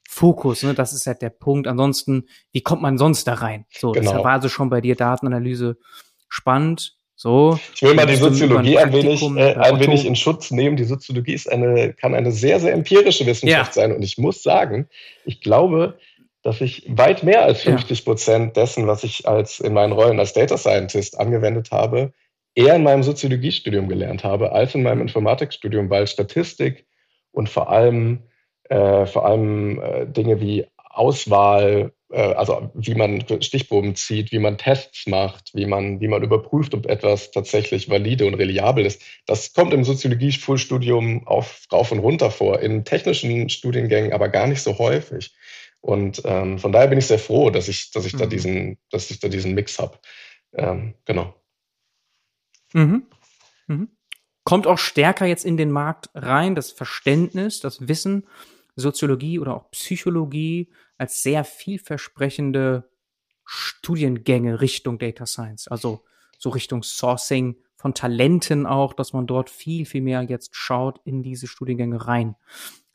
Fokus, 0.09 0.63
ne? 0.63 0.73
Das 0.73 0.93
ist 0.93 1.07
halt 1.07 1.21
der 1.21 1.29
Punkt. 1.29 1.67
Ansonsten, 1.67 2.27
wie 2.51 2.61
kommt 2.61 2.81
man 2.81 2.97
sonst 2.97 3.25
da 3.27 3.35
rein? 3.35 3.65
So, 3.69 3.91
genau. 3.91 4.11
das 4.11 4.23
war 4.23 4.33
also 4.33 4.49
schon 4.49 4.69
bei 4.69 4.81
dir 4.81 4.95
Datenanalyse 4.95 5.77
spannend. 6.27 6.97
So. 7.23 7.57
Ich 7.73 7.81
will 7.81 7.93
mal 7.93 8.05
die 8.05 8.17
Soziologie 8.17 8.77
ein, 8.77 8.91
wenig, 8.91 9.21
äh, 9.21 9.53
ein 9.53 9.79
wenig 9.79 10.05
in 10.05 10.13
Schutz 10.13 10.51
nehmen. 10.51 10.75
Die 10.75 10.83
Soziologie 10.83 11.31
ist 11.31 11.49
eine, 11.49 11.93
kann 11.93 12.13
eine 12.13 12.33
sehr, 12.33 12.59
sehr 12.59 12.73
empirische 12.73 13.25
Wissenschaft 13.25 13.77
ja. 13.77 13.81
sein. 13.81 13.93
Und 13.93 14.03
ich 14.03 14.17
muss 14.17 14.43
sagen, 14.43 14.89
ich 15.23 15.39
glaube, 15.39 15.97
dass 16.41 16.59
ich 16.59 16.85
weit 16.89 17.23
mehr 17.23 17.45
als 17.45 17.61
50 17.61 18.03
Prozent 18.03 18.57
dessen, 18.57 18.87
was 18.87 19.05
ich 19.05 19.25
als 19.25 19.61
in 19.61 19.71
meinen 19.71 19.93
Rollen 19.93 20.19
als 20.19 20.33
Data 20.33 20.57
Scientist 20.57 21.17
angewendet 21.17 21.71
habe, 21.71 22.11
eher 22.55 22.75
in 22.75 22.83
meinem 22.83 23.03
Soziologiestudium 23.03 23.87
gelernt 23.87 24.25
habe 24.25 24.51
als 24.51 24.75
in 24.75 24.83
meinem 24.83 24.99
Informatikstudium, 24.99 25.89
weil 25.89 26.07
Statistik 26.07 26.85
und 27.31 27.47
vor 27.47 27.69
allem, 27.69 28.23
äh, 28.67 29.05
vor 29.05 29.25
allem 29.25 29.81
äh, 29.81 30.05
Dinge 30.07 30.41
wie 30.41 30.65
Auswahl, 30.93 31.91
äh, 32.11 32.33
also 32.33 32.71
wie 32.75 32.95
man 32.95 33.25
Stichproben 33.41 33.95
zieht, 33.95 34.31
wie 34.31 34.39
man 34.39 34.57
Tests 34.57 35.07
macht, 35.07 35.51
wie 35.53 35.65
man, 35.65 35.99
wie 35.99 36.07
man 36.07 36.23
überprüft, 36.23 36.73
ob 36.75 36.85
etwas 36.85 37.31
tatsächlich 37.31 37.89
valide 37.89 38.25
und 38.27 38.35
reliabel 38.35 38.85
ist. 38.85 39.01
Das 39.25 39.53
kommt 39.53 39.73
im 39.73 39.83
Soziologie-Schulstudium 39.83 41.27
auf, 41.27 41.63
rauf 41.71 41.91
und 41.91 41.99
runter 41.99 42.31
vor, 42.31 42.59
in 42.59 42.85
technischen 42.85 43.49
Studiengängen 43.49 44.13
aber 44.13 44.29
gar 44.29 44.47
nicht 44.47 44.61
so 44.61 44.77
häufig. 44.77 45.35
Und 45.81 46.21
ähm, 46.23 46.59
von 46.59 46.71
daher 46.71 46.87
bin 46.87 46.99
ich 46.99 47.07
sehr 47.07 47.19
froh, 47.19 47.49
dass 47.49 47.67
ich, 47.67 47.91
dass 47.91 48.05
ich 48.05 48.13
mhm. 48.13 48.19
da 48.19 48.25
diesen, 48.27 48.77
dass 48.89 49.11
ich 49.11 49.19
da 49.19 49.27
diesen 49.27 49.53
Mix 49.53 49.79
habe. 49.79 49.97
Ähm, 50.53 50.93
genau. 51.05 51.33
Mhm. 52.73 53.07
Mhm. 53.67 53.89
Kommt 54.43 54.67
auch 54.67 54.77
stärker 54.77 55.25
jetzt 55.25 55.45
in 55.45 55.57
den 55.57 55.71
Markt 55.71 56.09
rein, 56.13 56.55
das 56.55 56.71
Verständnis, 56.71 57.59
das 57.59 57.87
Wissen, 57.87 58.27
Soziologie 58.75 59.39
oder 59.39 59.55
auch 59.55 59.71
Psychologie 59.71 60.69
als 60.97 61.23
sehr 61.23 61.43
vielversprechende 61.43 62.89
Studiengänge 63.45 64.61
Richtung 64.61 64.99
Data 64.99 65.25
Science, 65.25 65.67
also 65.67 66.03
so 66.37 66.49
Richtung 66.49 66.83
Sourcing 66.83 67.57
von 67.75 67.93
Talenten 67.93 68.65
auch, 68.65 68.93
dass 68.93 69.13
man 69.13 69.27
dort 69.27 69.49
viel, 69.49 69.85
viel 69.85 70.01
mehr 70.01 70.21
jetzt 70.21 70.55
schaut 70.55 71.01
in 71.03 71.23
diese 71.23 71.47
Studiengänge 71.47 72.07
rein. 72.07 72.35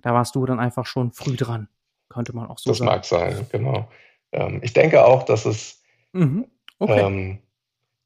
Da 0.00 0.14
warst 0.14 0.34
du 0.34 0.46
dann 0.46 0.60
einfach 0.60 0.86
schon 0.86 1.12
früh 1.12 1.36
dran, 1.36 1.68
könnte 2.08 2.34
man 2.34 2.46
auch 2.46 2.58
so 2.58 2.70
das 2.70 2.78
sagen. 2.78 2.90
Das 2.90 3.10
mag 3.10 3.34
sein, 3.34 3.46
genau. 3.52 3.90
Ähm, 4.32 4.60
ich 4.62 4.72
denke 4.72 5.04
auch, 5.04 5.24
dass 5.24 5.44
es 5.44 5.82
mhm. 6.12 6.46
okay. 6.78 7.00
ähm, 7.00 7.38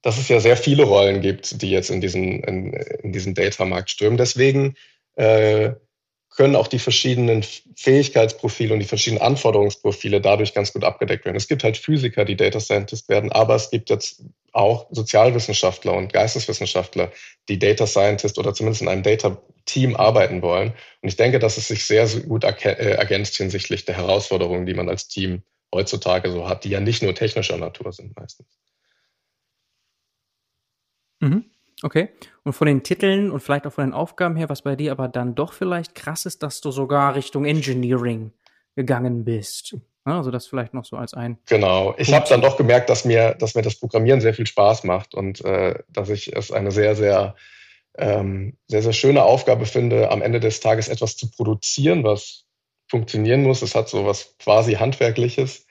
dass 0.02 0.18
es 0.18 0.28
ja 0.28 0.40
sehr 0.40 0.56
viele 0.56 0.84
Rollen 0.84 1.20
gibt, 1.20 1.62
die 1.62 1.70
jetzt 1.70 1.90
in 1.90 2.00
diesen, 2.00 2.42
in, 2.42 2.72
in 2.72 3.12
diesen 3.12 3.34
Data-Markt 3.34 3.90
stürmen. 3.90 4.18
Deswegen 4.18 4.74
äh, 5.14 5.72
können 6.34 6.56
auch 6.56 6.68
die 6.68 6.78
verschiedenen 6.78 7.44
Fähigkeitsprofile 7.76 8.72
und 8.72 8.80
die 8.80 8.86
verschiedenen 8.86 9.22
Anforderungsprofile 9.22 10.20
dadurch 10.20 10.54
ganz 10.54 10.72
gut 10.72 10.84
abgedeckt 10.84 11.24
werden. 11.24 11.36
Es 11.36 11.48
gibt 11.48 11.62
halt 11.62 11.76
Physiker, 11.76 12.24
die 12.24 12.36
Data 12.36 12.58
Scientist 12.58 13.08
werden, 13.08 13.30
aber 13.32 13.54
es 13.54 13.70
gibt 13.70 13.90
jetzt 13.90 14.24
auch 14.52 14.86
Sozialwissenschaftler 14.90 15.92
und 15.92 16.12
Geisteswissenschaftler, 16.12 17.12
die 17.48 17.58
Data 17.58 17.86
Scientist 17.86 18.38
oder 18.38 18.54
zumindest 18.54 18.82
in 18.82 18.88
einem 18.88 19.02
Data 19.02 19.42
Team 19.66 19.94
arbeiten 19.94 20.42
wollen. 20.42 20.72
Und 21.02 21.08
ich 21.08 21.16
denke, 21.16 21.38
dass 21.38 21.58
es 21.58 21.68
sich 21.68 21.84
sehr, 21.84 22.06
sehr 22.06 22.22
gut 22.22 22.44
äh, 22.44 22.92
ergänzt 22.92 23.36
hinsichtlich 23.36 23.84
der 23.84 23.96
Herausforderungen, 23.96 24.66
die 24.66 24.74
man 24.74 24.88
als 24.88 25.08
Team 25.08 25.42
heutzutage 25.74 26.30
so 26.30 26.48
hat, 26.48 26.64
die 26.64 26.70
ja 26.70 26.80
nicht 26.80 27.02
nur 27.02 27.14
technischer 27.14 27.56
Natur 27.56 27.92
sind 27.92 28.16
meistens. 28.16 28.58
Mhm. 31.20 31.51
Okay. 31.82 32.10
Und 32.44 32.52
von 32.52 32.66
den 32.66 32.82
Titeln 32.82 33.30
und 33.30 33.40
vielleicht 33.40 33.66
auch 33.66 33.72
von 33.72 33.84
den 33.84 33.92
Aufgaben 33.92 34.36
her, 34.36 34.48
was 34.48 34.62
bei 34.62 34.76
dir 34.76 34.92
aber 34.92 35.08
dann 35.08 35.34
doch 35.34 35.52
vielleicht 35.52 35.94
krass 35.94 36.26
ist, 36.26 36.42
dass 36.42 36.60
du 36.60 36.70
sogar 36.70 37.14
Richtung 37.14 37.44
Engineering 37.44 38.32
gegangen 38.76 39.24
bist. 39.24 39.76
Also 40.04 40.30
das 40.30 40.46
vielleicht 40.46 40.74
noch 40.74 40.84
so 40.84 40.96
als 40.96 41.14
ein. 41.14 41.38
Genau. 41.46 41.94
Ich 41.96 42.12
habe 42.12 42.28
dann 42.28 42.40
doch 42.40 42.56
gemerkt, 42.56 42.90
dass 42.90 43.04
mir, 43.04 43.34
dass 43.34 43.54
mir 43.54 43.62
das 43.62 43.76
Programmieren 43.76 44.20
sehr 44.20 44.34
viel 44.34 44.46
Spaß 44.46 44.84
macht 44.84 45.14
und 45.14 45.44
äh, 45.44 45.78
dass 45.88 46.08
ich 46.08 46.34
es 46.34 46.50
eine 46.50 46.72
sehr, 46.72 46.96
sehr, 46.96 47.36
ähm, 47.96 48.56
sehr, 48.66 48.82
sehr 48.82 48.92
schöne 48.92 49.22
Aufgabe 49.22 49.66
finde, 49.66 50.10
am 50.10 50.22
Ende 50.22 50.40
des 50.40 50.60
Tages 50.60 50.88
etwas 50.88 51.16
zu 51.16 51.30
produzieren, 51.30 52.02
was 52.02 52.46
funktionieren 52.88 53.42
muss. 53.42 53.62
Es 53.62 53.74
hat 53.74 53.88
so 53.88 54.04
was 54.04 54.36
quasi 54.38 54.74
Handwerkliches. 54.74 55.66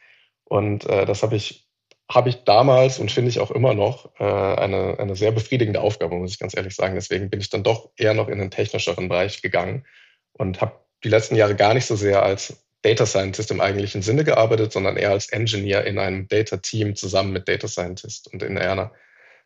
Und 0.46 0.86
äh, 0.86 1.06
das 1.06 1.24
habe 1.24 1.36
ich 1.36 1.68
habe 2.13 2.30
ich 2.30 2.44
damals 2.44 3.00
und 3.00 3.12
finde 3.12 3.30
ich 3.30 3.39
auch 3.39 3.51
immer 3.51 3.74
noch 3.74 4.12
äh, 4.20 4.24
eine, 4.24 5.00
eine 5.00 5.15
sehr 5.15 5.32
befriedigende 5.32 5.82
Aufgabe, 5.82 6.15
muss 6.15 6.32
ich 6.32 6.39
ganz 6.39 6.56
ehrlich 6.56 6.75
sagen. 6.75 6.96
Deswegen 6.96 7.30
bin 7.30 7.39
ich 7.39 7.50
dann 7.50 7.63
doch 7.63 7.91
eher 7.96 8.13
noch 8.13 8.27
in 8.27 8.39
den 8.39 8.51
technischeren 8.51 9.08
Bereich 9.08 9.41
gegangen 9.41 9.86
und 10.34 10.62
habe 10.62 10.80
die 11.03 11.10
letzten 11.10 11.36
Jahre 11.36 11.56
gar 11.56 11.74
nicht 11.74 11.86
so 11.86 11.96
sehr 11.96 12.22
als 12.24 12.65
Data 12.82 13.06
Scientist 13.06 13.51
im 13.51 13.62
eigentlichen 13.62 14.01
Sinne 14.01 14.24
gearbeitet, 14.24 14.74
sondern 14.74 14.98
eher 14.98 15.12
als 15.12 15.30
Engineer 15.30 15.86
in 15.86 16.00
einem 16.00 16.27
Data 16.27 16.58
Team 16.58 16.96
zusammen 16.96 17.32
mit 17.32 17.48
Data 17.48 17.68
Scientist 17.68 18.32
und 18.34 18.44
in 18.44 18.58
einer, 18.58 18.91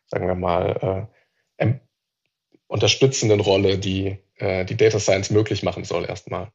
sagen 0.06 0.26
wir 0.26 0.34
mal, 0.34 1.08
äh, 1.58 1.74
unterstützenden 2.68 3.40
Rolle, 3.40 3.78
die 3.78 4.18
äh, 4.36 4.64
die 4.64 4.76
Data 4.76 4.98
Science 4.98 5.30
möglich 5.30 5.62
machen 5.62 5.84
soll 5.84 6.04
erstmal. 6.04 6.50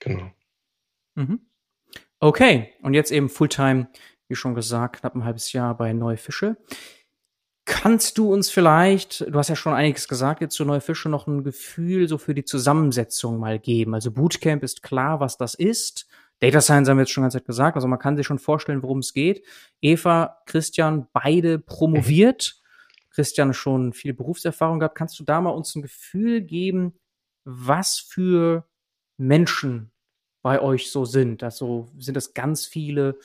Genau. 0.00 0.30
Mhm. 1.14 1.40
Okay, 2.20 2.72
und 2.82 2.94
jetzt 2.94 3.12
eben 3.12 3.28
Fulltime 3.28 3.88
wie 4.28 4.34
schon 4.34 4.54
gesagt, 4.54 5.00
knapp 5.00 5.14
ein 5.14 5.24
halbes 5.24 5.52
Jahr 5.52 5.76
bei 5.76 5.92
Neue 5.92 6.16
Fische. 6.16 6.56
Kannst 7.64 8.16
du 8.16 8.32
uns 8.32 8.50
vielleicht, 8.50 9.20
du 9.28 9.38
hast 9.38 9.48
ja 9.48 9.56
schon 9.56 9.74
einiges 9.74 10.08
gesagt, 10.08 10.40
jetzt 10.40 10.54
zu 10.54 10.64
Neue 10.64 10.80
Fische 10.80 11.08
noch 11.08 11.26
ein 11.26 11.44
Gefühl 11.44 12.08
so 12.08 12.16
für 12.16 12.34
die 12.34 12.44
Zusammensetzung 12.44 13.38
mal 13.38 13.58
geben? 13.58 13.94
Also 13.94 14.10
Bootcamp 14.10 14.62
ist 14.62 14.82
klar, 14.82 15.20
was 15.20 15.36
das 15.36 15.54
ist. 15.54 16.06
Data 16.40 16.60
Science 16.60 16.88
haben 16.88 16.96
wir 16.96 17.02
jetzt 17.02 17.10
schon 17.10 17.24
ganz 17.24 17.34
Zeit 17.34 17.44
gesagt, 17.44 17.76
also 17.76 17.88
man 17.88 17.98
kann 17.98 18.16
sich 18.16 18.26
schon 18.26 18.38
vorstellen, 18.38 18.82
worum 18.82 19.00
es 19.00 19.12
geht. 19.12 19.44
Eva, 19.80 20.38
Christian, 20.46 21.08
beide 21.12 21.58
promoviert. 21.58 22.62
Christian 23.10 23.52
schon 23.52 23.92
viel 23.92 24.14
Berufserfahrung 24.14 24.78
gehabt. 24.78 24.96
Kannst 24.96 25.18
du 25.18 25.24
da 25.24 25.40
mal 25.40 25.50
uns 25.50 25.74
ein 25.74 25.82
Gefühl 25.82 26.40
geben, 26.40 26.94
was 27.44 27.98
für 27.98 28.64
Menschen 29.16 29.90
bei 30.42 30.62
euch 30.62 30.90
so 30.90 31.04
sind? 31.04 31.42
Also 31.42 31.88
sind 31.98 32.16
das 32.16 32.32
ganz 32.32 32.64
viele 32.64 33.18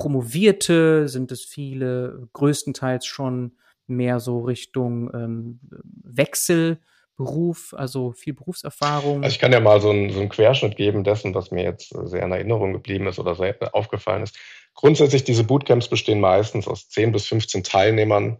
Promovierte? 0.00 1.08
Sind 1.08 1.30
es 1.30 1.44
viele, 1.44 2.26
größtenteils 2.32 3.04
schon 3.04 3.52
mehr 3.86 4.18
so 4.18 4.40
Richtung 4.40 5.10
ähm, 5.12 5.60
Wechselberuf, 6.02 7.74
also 7.76 8.12
viel 8.12 8.32
Berufserfahrung? 8.32 9.22
Also 9.22 9.34
ich 9.34 9.38
kann 9.38 9.52
ja 9.52 9.60
mal 9.60 9.78
so 9.82 9.90
einen, 9.90 10.10
so 10.10 10.20
einen 10.20 10.30
Querschnitt 10.30 10.76
geben 10.76 11.04
dessen, 11.04 11.34
was 11.34 11.50
mir 11.50 11.64
jetzt 11.64 11.90
sehr 12.04 12.22
in 12.22 12.32
Erinnerung 12.32 12.72
geblieben 12.72 13.08
ist 13.08 13.18
oder 13.18 13.34
sehr 13.34 13.54
aufgefallen 13.74 14.22
ist. 14.22 14.38
Grundsätzlich, 14.72 15.24
diese 15.24 15.44
Bootcamps 15.44 15.88
bestehen 15.88 16.20
meistens 16.20 16.66
aus 16.66 16.88
10 16.88 17.12
bis 17.12 17.26
15 17.26 17.62
Teilnehmern, 17.62 18.38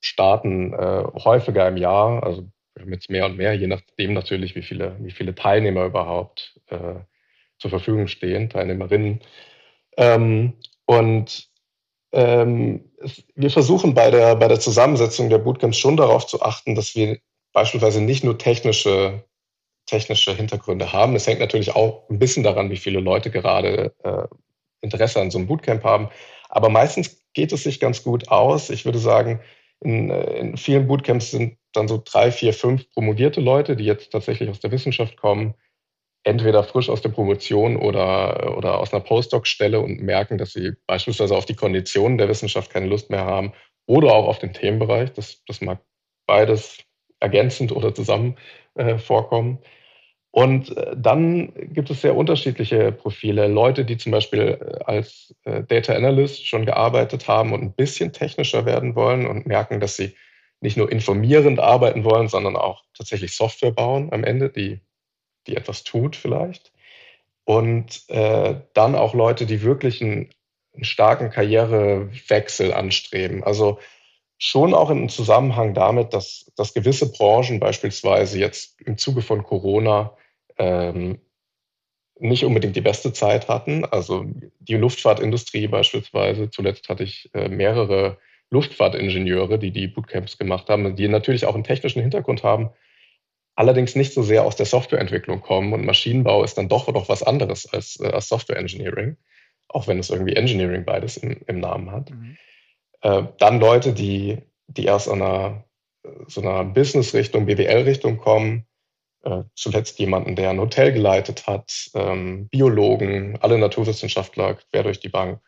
starten 0.00 0.74
äh, 0.74 1.04
häufiger 1.24 1.66
im 1.66 1.78
Jahr, 1.78 2.22
also 2.22 2.46
jetzt 2.90 3.08
mehr 3.08 3.24
und 3.24 3.38
mehr, 3.38 3.54
je 3.54 3.68
nachdem 3.68 4.12
natürlich, 4.12 4.54
wie 4.54 4.62
viele, 4.62 4.96
wie 5.00 5.12
viele 5.12 5.34
Teilnehmer 5.34 5.86
überhaupt 5.86 6.60
äh, 6.66 6.96
zur 7.58 7.70
Verfügung 7.70 8.06
stehen, 8.06 8.50
Teilnehmerinnen. 8.50 9.20
Ähm, 9.96 10.54
und 10.90 11.48
ähm, 12.12 12.90
wir 13.36 13.50
versuchen 13.50 13.94
bei 13.94 14.10
der, 14.10 14.34
bei 14.34 14.48
der 14.48 14.58
Zusammensetzung 14.58 15.30
der 15.30 15.38
Bootcamps 15.38 15.78
schon 15.78 15.96
darauf 15.96 16.26
zu 16.26 16.42
achten, 16.42 16.74
dass 16.74 16.96
wir 16.96 17.20
beispielsweise 17.52 18.00
nicht 18.00 18.24
nur 18.24 18.38
technische, 18.38 19.22
technische 19.86 20.34
Hintergründe 20.34 20.92
haben. 20.92 21.14
Es 21.14 21.28
hängt 21.28 21.38
natürlich 21.38 21.76
auch 21.76 22.10
ein 22.10 22.18
bisschen 22.18 22.42
daran, 22.42 22.70
wie 22.72 22.76
viele 22.76 22.98
Leute 22.98 23.30
gerade 23.30 23.94
äh, 24.02 24.26
Interesse 24.80 25.20
an 25.20 25.30
so 25.30 25.38
einem 25.38 25.46
Bootcamp 25.46 25.84
haben. 25.84 26.08
Aber 26.48 26.70
meistens 26.70 27.22
geht 27.34 27.52
es 27.52 27.62
sich 27.62 27.78
ganz 27.78 28.02
gut 28.02 28.26
aus. 28.26 28.68
Ich 28.68 28.84
würde 28.84 28.98
sagen, 28.98 29.38
in, 29.78 30.10
äh, 30.10 30.38
in 30.40 30.56
vielen 30.56 30.88
Bootcamps 30.88 31.30
sind 31.30 31.56
dann 31.72 31.86
so 31.86 32.02
drei, 32.04 32.32
vier, 32.32 32.52
fünf 32.52 32.90
promovierte 32.90 33.40
Leute, 33.40 33.76
die 33.76 33.84
jetzt 33.84 34.10
tatsächlich 34.10 34.50
aus 34.50 34.58
der 34.58 34.72
Wissenschaft 34.72 35.16
kommen, 35.16 35.54
entweder 36.24 36.62
frisch 36.64 36.88
aus 36.88 37.00
der 37.00 37.08
Promotion 37.10 37.76
oder, 37.76 38.56
oder 38.56 38.78
aus 38.78 38.92
einer 38.92 39.02
Postdoc-Stelle 39.02 39.80
und 39.80 40.02
merken, 40.02 40.38
dass 40.38 40.52
sie 40.52 40.72
beispielsweise 40.86 41.36
auf 41.36 41.46
die 41.46 41.56
Konditionen 41.56 42.18
der 42.18 42.28
Wissenschaft 42.28 42.70
keine 42.70 42.86
Lust 42.86 43.10
mehr 43.10 43.24
haben 43.24 43.52
oder 43.86 44.12
auch 44.12 44.26
auf 44.28 44.38
den 44.38 44.52
Themenbereich. 44.52 45.12
Das, 45.12 45.42
das 45.46 45.60
mag 45.60 45.80
beides 46.26 46.78
ergänzend 47.20 47.72
oder 47.72 47.94
zusammen 47.94 48.36
äh, 48.74 48.98
vorkommen. 48.98 49.58
Und 50.32 50.76
äh, 50.76 50.94
dann 50.96 51.52
gibt 51.72 51.90
es 51.90 52.02
sehr 52.02 52.16
unterschiedliche 52.16 52.92
Profile. 52.92 53.48
Leute, 53.48 53.84
die 53.84 53.96
zum 53.96 54.12
Beispiel 54.12 54.58
äh, 54.60 54.84
als 54.84 55.34
äh, 55.44 55.64
Data 55.64 55.94
Analyst 55.94 56.46
schon 56.46 56.66
gearbeitet 56.66 57.26
haben 57.26 57.52
und 57.52 57.62
ein 57.62 57.72
bisschen 57.72 58.12
technischer 58.12 58.64
werden 58.64 58.94
wollen 58.94 59.26
und 59.26 59.46
merken, 59.46 59.80
dass 59.80 59.96
sie 59.96 60.14
nicht 60.60 60.76
nur 60.76 60.92
informierend 60.92 61.58
arbeiten 61.58 62.04
wollen, 62.04 62.28
sondern 62.28 62.54
auch 62.56 62.84
tatsächlich 62.94 63.34
Software 63.34 63.72
bauen 63.72 64.12
am 64.12 64.24
Ende, 64.24 64.50
die 64.50 64.80
die 65.46 65.56
etwas 65.56 65.84
tut 65.84 66.16
vielleicht. 66.16 66.72
Und 67.44 68.08
äh, 68.08 68.60
dann 68.74 68.94
auch 68.94 69.14
Leute, 69.14 69.46
die 69.46 69.62
wirklich 69.62 70.02
einen, 70.02 70.30
einen 70.74 70.84
starken 70.84 71.30
Karrierewechsel 71.30 72.72
anstreben. 72.72 73.42
Also 73.42 73.78
schon 74.38 74.72
auch 74.72 74.90
im 74.90 75.08
Zusammenhang 75.08 75.74
damit, 75.74 76.14
dass, 76.14 76.50
dass 76.56 76.74
gewisse 76.74 77.10
Branchen 77.10 77.60
beispielsweise 77.60 78.38
jetzt 78.38 78.80
im 78.80 78.96
Zuge 78.96 79.22
von 79.22 79.42
Corona 79.42 80.16
ähm, 80.58 81.20
nicht 82.18 82.44
unbedingt 82.44 82.76
die 82.76 82.82
beste 82.82 83.12
Zeit 83.12 83.48
hatten. 83.48 83.84
Also 83.84 84.26
die 84.60 84.76
Luftfahrtindustrie 84.76 85.66
beispielsweise. 85.66 86.50
Zuletzt 86.50 86.88
hatte 86.88 87.04
ich 87.04 87.30
äh, 87.34 87.48
mehrere 87.48 88.18
Luftfahrtingenieure, 88.50 89.58
die 89.58 89.70
die 89.70 89.88
Bootcamps 89.88 90.38
gemacht 90.38 90.68
haben, 90.68 90.96
die 90.96 91.08
natürlich 91.08 91.46
auch 91.46 91.54
einen 91.54 91.64
technischen 91.64 92.02
Hintergrund 92.02 92.42
haben, 92.42 92.70
allerdings 93.60 93.94
nicht 93.94 94.12
so 94.12 94.22
sehr 94.22 94.44
aus 94.44 94.56
der 94.56 94.66
Softwareentwicklung 94.66 95.40
kommen 95.40 95.72
und 95.72 95.84
Maschinenbau 95.84 96.42
ist 96.42 96.56
dann 96.56 96.68
doch 96.68 96.88
noch 96.88 97.08
was 97.08 97.22
anderes 97.22 97.72
als, 97.72 98.00
äh, 98.00 98.08
als 98.08 98.28
Software 98.28 98.56
Engineering, 98.56 99.16
auch 99.68 99.86
wenn 99.86 99.98
es 99.98 100.10
irgendwie 100.10 100.34
Engineering 100.34 100.84
beides 100.84 101.18
im, 101.18 101.40
im 101.46 101.60
Namen 101.60 101.90
hat. 101.92 102.10
Mhm. 102.10 102.36
Äh, 103.02 103.22
dann 103.38 103.60
Leute, 103.60 103.92
die 103.92 104.38
die 104.66 104.84
erst 104.84 105.08
an 105.08 105.20
einer 105.20 105.64
so 106.28 106.40
einer 106.40 106.64
Business-Richtung, 106.64 107.46
BWL-Richtung 107.46 108.16
kommen. 108.16 108.66
Äh, 109.22 109.42
zuletzt 109.54 109.98
jemanden, 109.98 110.34
der 110.34 110.50
ein 110.50 110.60
Hotel 110.60 110.92
geleitet 110.92 111.46
hat, 111.46 111.90
ähm, 111.94 112.48
Biologen, 112.48 113.38
alle 113.42 113.58
Naturwissenschaftler 113.58 114.54
quer 114.54 114.82
durch 114.82 115.00
die 115.00 115.10
Bank. 115.10 115.40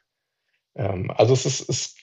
Ähm, 0.74 1.10
also 1.10 1.32
es 1.32 1.46
ist, 1.46 1.60
ist 1.70 1.98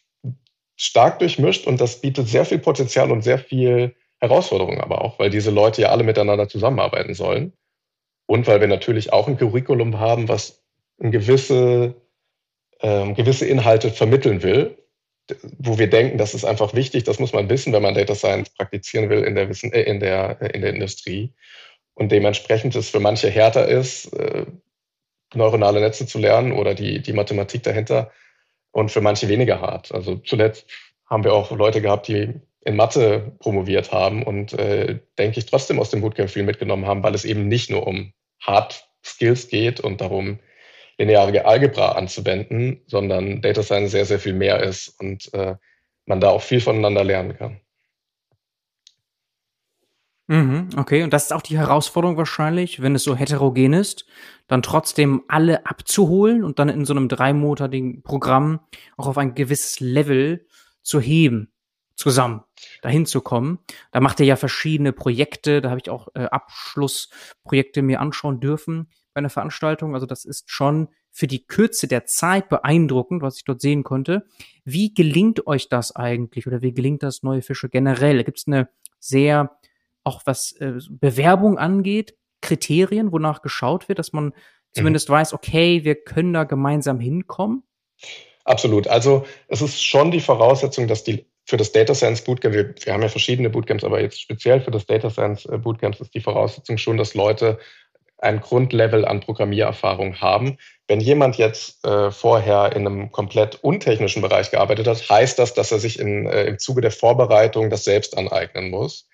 stark 0.75 1.19
durchmischt 1.19 1.67
und 1.67 1.79
das 1.79 2.01
bietet 2.01 2.27
sehr 2.27 2.45
viel 2.45 2.57
Potenzial 2.57 3.11
und 3.11 3.21
sehr 3.21 3.37
viel 3.37 3.95
Herausforderung 4.19 4.79
aber 4.81 5.01
auch, 5.01 5.19
weil 5.19 5.29
diese 5.29 5.51
Leute 5.51 5.81
ja 5.81 5.89
alle 5.89 6.03
miteinander 6.03 6.47
zusammenarbeiten 6.47 7.13
sollen. 7.13 7.53
Und 8.25 8.47
weil 8.47 8.61
wir 8.61 8.67
natürlich 8.67 9.11
auch 9.11 9.27
ein 9.27 9.37
Curriculum 9.37 9.99
haben, 9.99 10.27
was 10.27 10.63
gewisse, 10.99 11.95
ähm, 12.81 13.15
gewisse 13.15 13.45
Inhalte 13.45 13.89
vermitteln 13.89 14.43
will, 14.43 14.77
wo 15.57 15.77
wir 15.77 15.89
denken, 15.89 16.17
das 16.17 16.33
ist 16.33 16.45
einfach 16.45 16.73
wichtig, 16.73 17.03
das 17.03 17.19
muss 17.19 17.33
man 17.33 17.49
wissen, 17.49 17.73
wenn 17.73 17.81
man 17.81 17.93
Data 17.93 18.15
Science 18.15 18.49
praktizieren 18.51 19.09
will 19.09 19.23
in 19.23 19.35
der, 19.35 19.49
Wissen, 19.49 19.71
äh, 19.73 19.83
in 19.83 19.99
der, 19.99 20.41
äh, 20.41 20.51
in 20.51 20.61
der 20.61 20.73
Industrie. 20.73 21.33
Und 21.93 22.11
dementsprechend 22.11 22.75
es 22.75 22.89
für 22.89 22.99
manche 22.99 23.29
härter 23.29 23.67
ist, 23.67 24.13
äh, 24.13 24.45
neuronale 25.33 25.79
Netze 25.79 26.05
zu 26.05 26.19
lernen 26.19 26.51
oder 26.51 26.73
die, 26.73 27.01
die 27.01 27.13
Mathematik 27.13 27.63
dahinter 27.63 28.11
und 28.71 28.91
für 28.91 29.01
manche 29.01 29.27
weniger 29.27 29.61
hart. 29.61 29.91
Also 29.93 30.15
zuletzt 30.17 30.65
haben 31.05 31.23
wir 31.23 31.33
auch 31.33 31.51
Leute 31.51 31.81
gehabt, 31.81 32.07
die 32.07 32.33
in 32.61 32.75
Mathe 32.75 33.35
promoviert 33.39 33.91
haben 33.91 34.23
und 34.23 34.53
äh, 34.53 34.99
denke 35.17 35.39
ich 35.39 35.45
trotzdem 35.45 35.79
aus 35.79 35.89
dem 35.89 36.01
Bootcamp 36.01 36.29
viel 36.29 36.43
mitgenommen 36.43 36.85
haben, 36.85 37.03
weil 37.03 37.15
es 37.15 37.25
eben 37.25 37.47
nicht 37.47 37.69
nur 37.69 37.87
um 37.87 38.13
Hard 38.41 38.85
Skills 39.03 39.47
geht 39.47 39.79
und 39.79 40.01
darum, 40.01 40.39
lineare 40.97 41.45
Algebra 41.45 41.93
anzuwenden, 41.93 42.81
sondern 42.85 43.41
Data 43.41 43.63
Science 43.63 43.91
sehr, 43.91 44.05
sehr 44.05 44.19
viel 44.19 44.33
mehr 44.33 44.61
ist 44.61 44.99
und 44.99 45.33
äh, 45.33 45.55
man 46.05 46.19
da 46.19 46.29
auch 46.29 46.41
viel 46.41 46.59
voneinander 46.59 47.05
lernen 47.05 47.37
kann. 47.37 47.61
Mhm, 50.27 50.69
okay, 50.77 51.01
und 51.01 51.11
das 51.11 51.23
ist 51.23 51.31
auch 51.31 51.41
die 51.41 51.57
Herausforderung 51.57 52.17
wahrscheinlich, 52.17 52.83
wenn 52.83 52.93
es 52.93 53.03
so 53.03 53.15
heterogen 53.15 53.73
ist, 53.73 54.05
dann 54.47 54.61
trotzdem 54.61 55.23
alle 55.27 55.65
abzuholen 55.65 56.43
und 56.43 56.59
dann 56.59 56.69
in 56.69 56.85
so 56.85 56.93
einem 56.93 57.07
dreimonatigen 57.07 58.03
Programm 58.03 58.59
auch 58.95 59.07
auf 59.07 59.17
ein 59.17 59.33
gewisses 59.33 59.79
Level 59.79 60.45
zu 60.83 60.99
heben, 60.99 61.51
zusammen 61.99 62.43
dahin 62.81 63.05
zu 63.05 63.19
kommen. 63.19 63.59
Da 63.91 63.99
macht 63.99 64.21
ihr 64.21 64.25
ja 64.25 64.37
verschiedene 64.37 64.93
Projekte, 64.93 65.59
da 65.59 65.69
habe 65.69 65.81
ich 65.83 65.89
auch 65.89 66.07
äh, 66.15 66.23
Abschlussprojekte 66.23 67.81
mir 67.81 67.99
anschauen 67.99 68.39
dürfen 68.39 68.89
bei 69.13 69.19
einer 69.19 69.29
Veranstaltung. 69.29 69.93
Also 69.93 70.05
das 70.05 70.23
ist 70.23 70.49
schon 70.49 70.87
für 71.11 71.27
die 71.27 71.45
Kürze 71.45 71.89
der 71.89 72.05
Zeit 72.05 72.47
beeindruckend, 72.47 73.21
was 73.21 73.35
ich 73.35 73.43
dort 73.43 73.59
sehen 73.59 73.83
konnte. 73.83 74.25
Wie 74.63 74.93
gelingt 74.93 75.45
euch 75.45 75.67
das 75.67 75.93
eigentlich 75.93 76.47
oder 76.47 76.61
wie 76.61 76.73
gelingt 76.73 77.03
das 77.03 77.21
neue 77.21 77.41
Fische 77.41 77.67
generell? 77.67 78.23
Gibt 78.23 78.39
es 78.39 78.47
eine 78.47 78.69
sehr, 78.99 79.59
auch 80.05 80.21
was 80.23 80.53
äh, 80.53 80.79
Bewerbung 80.89 81.57
angeht, 81.57 82.15
Kriterien, 82.41 83.11
wonach 83.11 83.41
geschaut 83.41 83.89
wird, 83.89 83.99
dass 83.99 84.13
man 84.13 84.25
mhm. 84.27 84.33
zumindest 84.71 85.09
weiß, 85.09 85.33
okay, 85.33 85.83
wir 85.83 85.95
können 85.95 86.31
da 86.31 86.45
gemeinsam 86.45 87.01
hinkommen? 87.01 87.63
Absolut. 88.45 88.87
Also 88.87 89.25
es 89.49 89.61
ist 89.61 89.83
schon 89.83 90.11
die 90.11 90.21
Voraussetzung, 90.21 90.87
dass 90.87 91.03
die 91.03 91.28
für 91.49 91.57
das 91.57 91.71
Data 91.71 91.95
Science 91.95 92.21
Bootcamp, 92.21 92.53
wir, 92.53 92.75
wir 92.85 92.93
haben 92.93 93.01
ja 93.01 93.07
verschiedene 93.07 93.49
Bootcamps, 93.49 93.83
aber 93.83 93.99
jetzt 93.99 94.21
speziell 94.21 94.61
für 94.61 94.69
das 94.69 94.85
Data 94.85 95.09
Science 95.09 95.45
äh, 95.45 95.57
Bootcamp 95.57 95.99
ist 95.99 96.13
die 96.13 96.21
Voraussetzung 96.21 96.77
schon, 96.77 96.97
dass 96.97 97.15
Leute 97.15 97.57
ein 98.19 98.39
Grundlevel 98.39 99.03
an 99.03 99.21
Programmiererfahrung 99.21 100.21
haben. 100.21 100.57
Wenn 100.87 100.99
jemand 100.99 101.37
jetzt 101.37 101.83
äh, 101.85 102.11
vorher 102.11 102.75
in 102.75 102.85
einem 102.85 103.11
komplett 103.11 103.55
untechnischen 103.63 104.21
Bereich 104.21 104.51
gearbeitet 104.51 104.85
hat, 104.85 105.09
heißt 105.09 105.39
das, 105.39 105.55
dass 105.55 105.71
er 105.71 105.79
sich 105.79 105.97
in, 105.97 106.27
äh, 106.27 106.43
im 106.43 106.59
Zuge 106.59 106.81
der 106.81 106.91
Vorbereitung 106.91 107.71
das 107.71 107.83
selbst 107.83 108.15
aneignen 108.15 108.69
muss. 108.69 109.07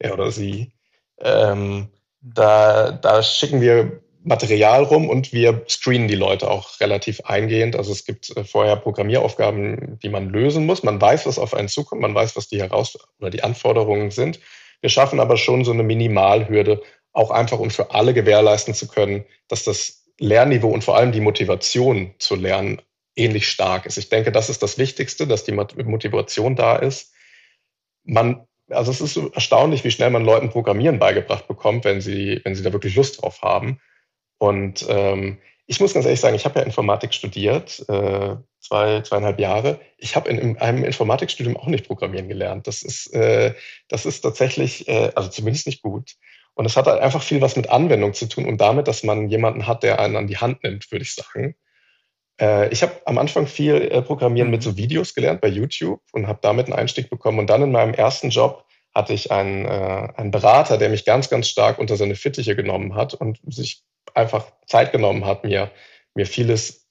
Er 0.00 0.14
oder 0.14 0.32
sie. 0.32 0.72
Ähm, 1.20 1.90
da, 2.20 2.90
da 2.90 3.22
schicken 3.22 3.60
wir 3.60 4.02
Material 4.28 4.82
rum 4.82 5.08
und 5.08 5.32
wir 5.32 5.64
screenen 5.68 6.06
die 6.06 6.14
Leute 6.14 6.50
auch 6.50 6.80
relativ 6.80 7.22
eingehend. 7.22 7.74
Also 7.74 7.92
es 7.92 8.04
gibt 8.04 8.36
äh, 8.36 8.44
vorher 8.44 8.76
Programmieraufgaben, 8.76 9.98
die 10.02 10.10
man 10.10 10.28
lösen 10.28 10.66
muss. 10.66 10.82
Man 10.82 11.00
weiß, 11.00 11.26
was 11.26 11.38
auf 11.38 11.54
einen 11.54 11.68
zukommt, 11.68 12.02
man 12.02 12.14
weiß, 12.14 12.36
was 12.36 12.48
die 12.48 12.60
Heraus 12.60 12.98
oder 13.18 13.30
die 13.30 13.42
Anforderungen 13.42 14.10
sind. 14.10 14.38
Wir 14.80 14.90
schaffen 14.90 15.18
aber 15.18 15.36
schon 15.36 15.64
so 15.64 15.72
eine 15.72 15.82
Minimalhürde, 15.82 16.82
auch 17.12 17.30
einfach 17.30 17.58
um 17.58 17.70
für 17.70 17.92
alle 17.92 18.14
gewährleisten 18.14 18.74
zu 18.74 18.86
können, 18.86 19.24
dass 19.48 19.64
das 19.64 20.04
Lernniveau 20.20 20.68
und 20.68 20.84
vor 20.84 20.96
allem 20.96 21.10
die 21.10 21.20
Motivation 21.20 22.14
zu 22.18 22.36
lernen 22.36 22.82
ähnlich 23.16 23.48
stark 23.48 23.86
ist. 23.86 23.96
Ich 23.96 24.10
denke, 24.10 24.30
das 24.30 24.50
ist 24.50 24.62
das 24.62 24.78
Wichtigste, 24.78 25.26
dass 25.26 25.44
die 25.44 25.52
Motivation 25.52 26.54
da 26.54 26.76
ist. 26.76 27.12
Man, 28.04 28.46
also 28.68 28.90
es 28.90 29.00
ist 29.00 29.16
erstaunlich, 29.16 29.84
wie 29.84 29.90
schnell 29.90 30.10
man 30.10 30.24
Leuten 30.24 30.50
Programmieren 30.50 30.98
beigebracht 30.98 31.48
bekommt, 31.48 31.84
wenn 31.84 32.00
sie, 32.00 32.40
wenn 32.44 32.54
sie 32.54 32.62
da 32.62 32.72
wirklich 32.72 32.94
Lust 32.94 33.22
drauf 33.22 33.42
haben. 33.42 33.80
Und 34.38 34.86
ähm, 34.88 35.38
ich 35.66 35.80
muss 35.80 35.92
ganz 35.92 36.06
ehrlich 36.06 36.20
sagen, 36.20 36.34
ich 36.34 36.44
habe 36.44 36.58
ja 36.58 36.64
Informatik 36.64 37.12
studiert, 37.12 37.84
äh, 37.88 38.36
zwei, 38.60 39.02
zweieinhalb 39.02 39.38
Jahre. 39.38 39.80
Ich 39.98 40.16
habe 40.16 40.30
in, 40.30 40.38
in, 40.38 40.58
einem 40.58 40.84
Informatikstudium 40.84 41.56
auch 41.56 41.66
nicht 41.66 41.86
Programmieren 41.86 42.28
gelernt. 42.28 42.66
Das 42.66 42.82
ist, 42.82 43.12
äh, 43.14 43.54
das 43.88 44.06
ist 44.06 44.22
tatsächlich, 44.22 44.88
äh, 44.88 45.12
also 45.14 45.28
zumindest 45.28 45.66
nicht 45.66 45.82
gut. 45.82 46.16
Und 46.54 46.64
es 46.64 46.76
hat 46.76 46.86
halt 46.86 47.00
einfach 47.00 47.22
viel 47.22 47.40
was 47.40 47.56
mit 47.56 47.68
Anwendung 47.70 48.14
zu 48.14 48.26
tun 48.26 48.46
und 48.46 48.60
damit, 48.60 48.88
dass 48.88 49.04
man 49.04 49.28
jemanden 49.28 49.66
hat, 49.66 49.82
der 49.82 50.00
einen 50.00 50.16
an 50.16 50.26
die 50.26 50.38
Hand 50.38 50.64
nimmt, 50.64 50.90
würde 50.90 51.04
ich 51.04 51.14
sagen. 51.14 51.54
Äh, 52.40 52.68
ich 52.70 52.82
habe 52.82 52.94
am 53.04 53.18
Anfang 53.18 53.46
viel 53.46 53.74
äh, 53.74 54.02
Programmieren 54.02 54.50
mit 54.50 54.60
mhm. 54.60 54.64
so 54.64 54.76
Videos 54.76 55.14
gelernt 55.14 55.40
bei 55.40 55.48
YouTube 55.48 56.00
und 56.12 56.26
habe 56.26 56.38
damit 56.42 56.66
einen 56.66 56.74
Einstieg 56.74 57.10
bekommen. 57.10 57.38
Und 57.38 57.50
dann 57.50 57.62
in 57.62 57.72
meinem 57.72 57.94
ersten 57.94 58.30
Job 58.30 58.64
hatte 58.98 59.14
ich 59.14 59.30
einen, 59.30 59.64
äh, 59.64 60.08
einen 60.16 60.32
Berater, 60.32 60.76
der 60.76 60.88
mich 60.88 61.04
ganz, 61.04 61.30
ganz 61.30 61.48
stark 61.48 61.78
unter 61.78 61.96
seine 61.96 62.16
Fittiche 62.16 62.56
genommen 62.56 62.96
hat 62.96 63.14
und 63.14 63.38
sich 63.46 63.84
einfach 64.12 64.50
Zeit 64.66 64.90
genommen 64.90 65.24
hat, 65.24 65.44
mir, 65.44 65.70
mir 66.14 66.26
vieles 66.26 66.88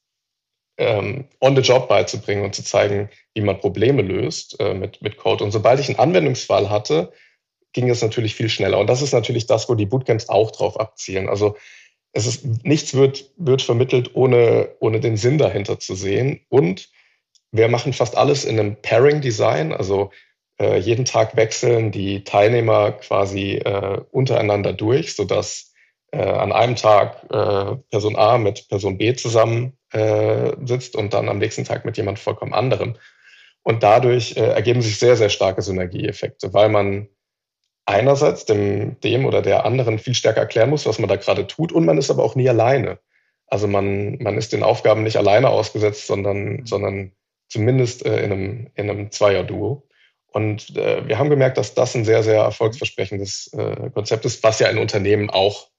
ähm, 0.78 1.28
on 1.42 1.54
the 1.58 1.62
job 1.62 1.90
beizubringen 1.90 2.46
und 2.46 2.56
zu 2.56 2.64
zeigen, 2.64 3.10
wie 3.34 3.42
man 3.42 3.60
Probleme 3.60 4.04
löst 4.04 4.58
äh, 4.62 4.74
mit, 4.74 5.02
mit 5.02 5.18
Code. 5.18 5.44
Und 5.44 5.52
sobald 5.52 5.82
ich 5.82 5.90
einen 5.90 6.00
Anwendungsfall 6.00 6.70
hatte, 6.70 7.12
ging 7.74 7.90
es 7.90 8.02
natürlich 8.02 8.36
viel 8.36 8.48
schneller. 8.48 8.80
Und 8.80 8.88
das 8.88 9.02
ist 9.02 9.12
natürlich 9.12 9.46
das, 9.46 9.68
wo 9.68 9.76
die 9.76 9.86
Bootcamps 9.86 10.30
auch 10.30 10.52
drauf 10.52 10.80
abzielen. 10.80 11.28
Also 11.28 11.58
es 12.14 12.26
ist, 12.26 12.46
nichts 12.64 12.94
wird, 12.94 13.32
wird 13.36 13.62
vermittelt, 13.62 14.12
ohne, 14.16 14.70
ohne 14.80 15.02
den 15.02 15.18
Sinn 15.18 15.38
dahinter 15.38 15.78
zu 15.78 15.94
sehen. 15.94 16.46
Und 16.48 16.90
wir 17.52 17.68
machen 17.68 17.92
fast 17.92 18.16
alles 18.16 18.46
in 18.46 18.58
einem 18.58 18.78
Pairing-Design. 18.82 19.74
Also 19.74 20.12
äh, 20.60 20.78
jeden 20.78 21.06
Tag 21.06 21.36
wechseln 21.36 21.92
die 21.92 22.24
Teilnehmer 22.24 22.94
quasi 22.94 23.56
äh, 23.56 24.02
untereinander 24.12 24.74
durch, 24.74 25.16
sodass 25.16 25.74
äh, 26.12 26.22
an 26.22 26.52
einem 26.52 26.76
Tag 26.76 27.24
äh, 27.30 27.76
Person 27.90 28.16
A 28.16 28.38
mit 28.38 28.68
Person 28.70 28.98
B 28.98 29.14
zusammen 29.14 29.78
äh, 29.92 30.54
sitzt 30.66 30.96
und 30.96 31.14
dann 31.14 31.30
am 31.30 31.38
nächsten 31.38 31.66
Tag 31.66 31.86
mit 31.86 31.98
jemand 31.98 32.20
vollkommen 32.20 32.54
anderem. 32.54 32.96
Und 33.64 33.84
dadurch 33.84 34.38
äh, 34.38 34.48
ergeben 34.48 34.82
sich 34.82 34.98
sehr, 34.98 35.18
sehr 35.18 35.30
starke 35.30 35.62
Synergieeffekte, 35.62 36.54
weil 36.54 36.70
man 36.70 37.10
einerseits 37.86 38.46
dem, 38.46 39.00
dem 39.02 39.26
oder 39.26 39.42
der 39.42 39.66
anderen 39.66 40.00
viel 40.00 40.14
stärker 40.14 40.42
erklären 40.42 40.70
muss, 40.70 40.86
was 40.86 41.00
man 41.00 41.10
da 41.10 41.16
gerade 41.16 41.48
tut, 41.48 41.72
und 41.72 41.86
man 41.86 41.98
ist 41.98 42.12
aber 42.12 42.24
auch 42.24 42.36
nie 42.36 42.50
alleine. 42.50 43.00
Also 43.48 43.68
man, 43.68 44.18
man 44.20 44.38
ist 44.38 44.52
den 44.52 44.64
Aufgaben 44.64 45.04
nicht 45.04 45.18
alleine 45.18 45.50
ausgesetzt, 45.50 46.08
sondern, 46.08 46.66
sondern 46.66 47.14
zumindest 47.48 48.06
äh, 48.06 48.24
in 48.24 48.32
einem, 48.32 48.68
in 48.76 48.90
einem 48.90 49.12
Zweier-Duo. 49.12 49.87
Und 50.38 50.78
äh, 50.78 51.08
wir 51.08 51.18
haben 51.18 51.32
gemerkt, 51.32 51.58
dass 51.58 51.74
das 51.74 51.96
ein 51.96 52.06
sehr, 52.06 52.22
sehr 52.22 52.44
erfolgsversprechendes 52.44 53.52
äh, 53.54 53.90
Konzept 53.90 54.24
ist, 54.24 54.44
was 54.44 54.60
ja 54.60 54.68
in 54.68 54.78
Unternehmen 54.78 55.32
auch 55.32 55.70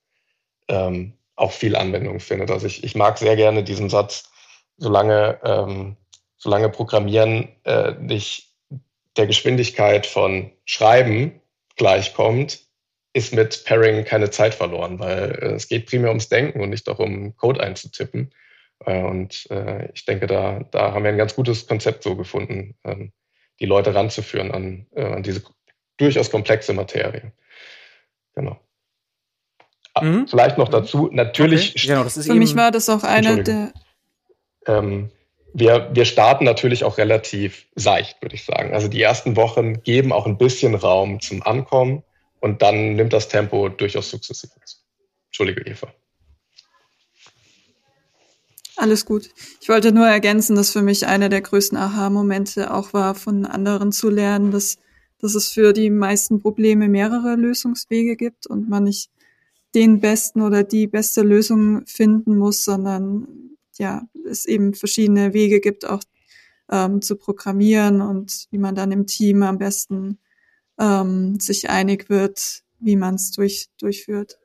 ähm, 0.67 1.13
auch 1.37 1.53
viel 1.53 1.77
Anwendung 1.77 2.19
findet. 2.19 2.51
Also 2.51 2.67
ich, 2.67 2.83
ich 2.83 2.97
mag 2.97 3.19
sehr 3.19 3.37
gerne 3.37 3.63
diesen 3.63 3.89
Satz, 3.89 4.33
solange, 4.79 5.39
ähm, 5.45 5.97
solange 6.39 6.71
Programmieren 6.71 7.51
äh, 7.63 7.93
nicht 8.01 8.49
der 9.17 9.29
Geschwindigkeit 9.29 10.07
von 10.07 10.51
Schreiben 10.65 11.41
gleichkommt, 11.77 12.59
ist 13.13 13.33
mit 13.33 13.65
Pairing 13.65 14.05
keine 14.05 14.31
Zeit 14.31 14.57
verloren, 14.57 14.99
weil 14.99 15.39
äh, 15.41 15.55
es 15.55 15.69
geht 15.69 15.87
primär 15.87 16.11
ums 16.11 16.29
Denken 16.29 16.61
und 16.61 16.71
nicht 16.71 16.89
darum, 16.89 17.37
Code 17.37 17.63
einzutippen. 17.63 18.35
Äh, 18.85 19.05
und 19.05 19.49
äh, 19.53 19.89
ich 19.93 20.05
denke, 20.05 20.27
da, 20.27 20.65
da 20.73 20.95
haben 20.95 21.05
wir 21.05 21.13
ein 21.13 21.17
ganz 21.17 21.37
gutes 21.37 21.69
Konzept 21.69 22.03
so 22.03 22.17
gefunden, 22.17 22.75
ähm, 22.83 23.13
die 23.61 23.67
Leute 23.67 23.95
ranzuführen 23.95 24.51
an, 24.51 24.87
äh, 24.95 25.05
an 25.05 25.23
diese 25.23 25.43
durchaus 25.97 26.31
komplexe 26.31 26.73
Materie. 26.73 27.33
Genau. 28.35 28.59
Ah, 29.95 30.05
mhm. 30.05 30.29
Vielleicht 30.29 30.59
noch 30.59 30.69
dazu, 30.69 31.09
natürlich. 31.13 31.71
Okay. 31.71 31.89
Genau, 31.89 32.05
das 32.05 32.17
ist 32.17 32.27
Für 32.27 32.35
mich 32.35 32.55
war 32.55 32.71
das 32.71 32.89
auch 32.89 33.03
eine 33.03 33.43
der. 33.43 33.73
Ähm, 34.67 35.11
wir, 35.55 35.91
wir 35.93 36.05
starten 36.05 36.45
natürlich 36.45 36.85
auch 36.85 36.99
relativ 36.99 37.67
seicht, 37.75 38.21
würde 38.23 38.35
ich 38.35 38.45
sagen. 38.45 38.75
Also 38.75 38.87
die 38.89 39.03
ersten 39.03 39.37
Wochen 39.37 39.83
geben 39.83 40.13
auch 40.13 40.27
ein 40.27 40.39
bisschen 40.39 40.75
Raum 40.75 41.21
zum 41.21 41.43
Ankommen 41.43 42.05
und 42.41 42.63
dann 42.63 42.95
nimmt 42.95 43.13
das 43.13 43.29
Tempo 43.29 43.69
durchaus 43.69 44.11
sukzessive 44.11 44.53
zu. 44.65 44.77
Entschuldige, 45.27 45.63
Eva. 45.63 45.93
Alles 48.79 49.05
gut. 49.05 49.31
Ich 49.61 49.69
wollte 49.69 49.91
nur 49.91 50.07
ergänzen, 50.07 50.55
dass 50.55 50.71
für 50.71 50.83
mich 50.83 51.09
einer 51.09 51.29
der 51.29 51.41
größten 51.41 51.77
Aha-Momente 51.77 52.73
auch 52.73 52.93
war, 52.93 53.17
von 53.17 53.45
anderen 53.45 53.91
zu 53.91 54.09
lernen, 54.09 54.53
dass, 54.53 54.79
dass 55.19 55.35
es 55.35 55.49
für 55.49 55.73
die 55.73 55.91
meisten 55.91 56.41
Probleme 56.41 56.87
mehrere 56.89 57.35
Lösungswege 57.35 58.15
gibt 58.15 58.47
und 58.47 58.69
man 58.69 58.85
nicht 58.85 59.11
den 59.75 59.99
besten 59.99 60.43
oder 60.43 60.63
die 60.63 60.87
beste 60.87 61.23
Lösung 61.23 61.85
finden 61.87 62.37
muss, 62.37 62.63
sondern 62.63 63.27
ja, 63.79 64.07
es 64.25 64.47
eben 64.47 64.75
verschiedene 64.75 65.35
Wege 65.35 65.59
gibt, 65.59 65.85
auch 65.85 66.05
ähm, 66.71 67.03
zu 67.03 67.17
programmieren 67.17 68.01
und 68.01 68.47
wie 68.53 68.59
man 68.59 68.77
dann 68.77 68.93
im 68.93 69.09
Team 69.09 69.43
am 69.43 69.59
besten 69.59 70.19
ähm, 70.79 71.41
sich 71.41 71.69
einig 71.69 72.09
wird, 72.11 72.63
wie 72.79 72.95
man 72.95 73.17
es 73.17 73.33
durch, 73.33 73.71
durchführt. 73.81 74.39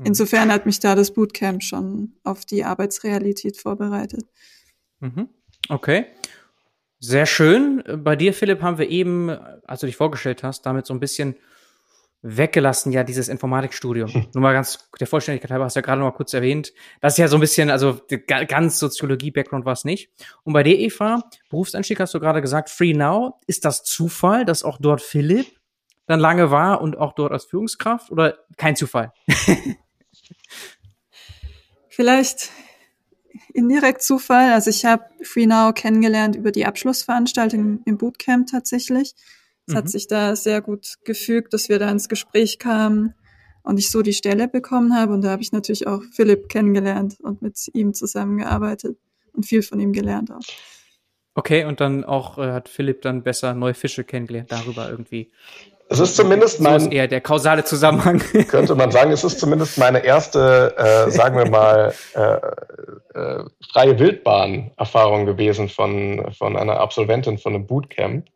Mhm. 0.00 0.06
Insofern 0.06 0.50
hat 0.50 0.66
mich 0.66 0.80
da 0.80 0.94
das 0.94 1.12
Bootcamp 1.12 1.62
schon 1.62 2.14
auf 2.24 2.44
die 2.46 2.64
Arbeitsrealität 2.64 3.58
vorbereitet. 3.58 4.24
Mhm. 5.00 5.28
Okay. 5.68 6.06
Sehr 6.98 7.26
schön. 7.26 7.82
Bei 7.98 8.16
dir, 8.16 8.34
Philipp, 8.34 8.62
haben 8.62 8.78
wir 8.78 8.88
eben, 8.88 9.30
als 9.30 9.80
du 9.80 9.86
dich 9.86 9.96
vorgestellt 9.96 10.42
hast, 10.42 10.66
damit 10.66 10.86
so 10.86 10.94
ein 10.94 11.00
bisschen 11.00 11.36
weggelassen, 12.22 12.92
ja, 12.92 13.04
dieses 13.04 13.28
Informatikstudium. 13.28 14.08
Hm. 14.12 14.26
Nur 14.34 14.42
mal 14.42 14.52
ganz 14.52 14.90
der 14.98 15.06
Vollständigkeit 15.06 15.50
halber, 15.50 15.64
hast 15.64 15.76
du 15.76 15.80
ja 15.80 15.82
gerade 15.82 16.00
noch 16.00 16.08
mal 16.08 16.16
kurz 16.16 16.34
erwähnt. 16.34 16.72
Das 17.00 17.14
ist 17.14 17.18
ja 17.18 17.28
so 17.28 17.36
ein 17.36 17.40
bisschen, 17.40 17.70
also 17.70 18.00
ganz 18.26 18.78
Soziologie-Background 18.78 19.64
war 19.64 19.72
es 19.72 19.84
nicht. 19.84 20.10
Und 20.44 20.52
bei 20.52 20.62
dir, 20.62 20.78
Eva, 20.78 21.22
Berufseinstieg 21.48 22.00
hast 22.00 22.12
du 22.14 22.20
gerade 22.20 22.42
gesagt, 22.42 22.68
Free 22.68 22.92
Now. 22.92 23.38
Ist 23.46 23.64
das 23.64 23.82
Zufall, 23.84 24.44
dass 24.44 24.62
auch 24.62 24.78
dort 24.78 25.00
Philipp 25.00 25.46
dann 26.06 26.20
lange 26.20 26.50
war 26.50 26.82
und 26.82 26.98
auch 26.98 27.14
dort 27.14 27.32
als 27.32 27.44
Führungskraft 27.44 28.10
oder 28.10 28.38
kein 28.56 28.76
Zufall? 28.76 29.12
Vielleicht 31.88 32.50
indirekt 33.52 34.02
Zufall. 34.02 34.52
Also 34.52 34.70
ich 34.70 34.84
habe 34.84 35.04
Free 35.22 35.46
Now 35.46 35.72
kennengelernt 35.72 36.36
über 36.36 36.52
die 36.52 36.66
Abschlussveranstaltung 36.66 37.82
im 37.84 37.98
Bootcamp 37.98 38.48
tatsächlich. 38.48 39.14
Es 39.66 39.74
mhm. 39.74 39.78
hat 39.78 39.88
sich 39.88 40.06
da 40.06 40.36
sehr 40.36 40.60
gut 40.60 40.96
gefügt, 41.04 41.52
dass 41.52 41.68
wir 41.68 41.78
da 41.78 41.90
ins 41.90 42.08
Gespräch 42.08 42.58
kamen 42.58 43.14
und 43.62 43.78
ich 43.78 43.90
so 43.90 44.02
die 44.02 44.12
Stelle 44.12 44.48
bekommen 44.48 44.94
habe. 44.94 45.12
Und 45.12 45.22
da 45.22 45.30
habe 45.30 45.42
ich 45.42 45.52
natürlich 45.52 45.86
auch 45.86 46.02
Philipp 46.12 46.48
kennengelernt 46.48 47.18
und 47.20 47.42
mit 47.42 47.58
ihm 47.72 47.94
zusammengearbeitet 47.94 48.96
und 49.32 49.46
viel 49.46 49.62
von 49.62 49.80
ihm 49.80 49.92
gelernt 49.92 50.30
auch. 50.30 50.40
Okay, 51.34 51.64
und 51.64 51.80
dann 51.80 52.04
auch 52.04 52.38
äh, 52.38 52.52
hat 52.52 52.68
Philipp 52.68 53.02
dann 53.02 53.22
besser 53.22 53.54
neue 53.54 53.74
Fische 53.74 54.04
kennengelernt, 54.04 54.50
darüber 54.50 54.90
irgendwie. 54.90 55.30
Es 55.92 55.98
ist 55.98 56.14
zumindest 56.14 56.60
mein. 56.60 56.78
So 56.78 56.86
ist 56.86 56.92
eher 56.92 57.08
der 57.08 57.20
kausale 57.20 57.64
Zusammenhang. 57.64 58.18
Könnte 58.48 58.76
man 58.76 58.92
sagen, 58.92 59.10
es 59.10 59.24
ist 59.24 59.40
zumindest 59.40 59.76
meine 59.76 60.04
erste, 60.04 60.72
äh, 60.78 61.10
sagen 61.10 61.36
wir 61.36 61.50
mal, 61.50 61.92
äh, 62.14 63.18
äh, 63.18 63.44
freie 63.72 63.98
Wildbahn-Erfahrung 63.98 65.26
gewesen 65.26 65.68
von, 65.68 66.32
von 66.32 66.56
einer 66.56 66.78
Absolventin 66.78 67.38
von 67.38 67.56
einem 67.56 67.66
Bootcamp. 67.66 68.28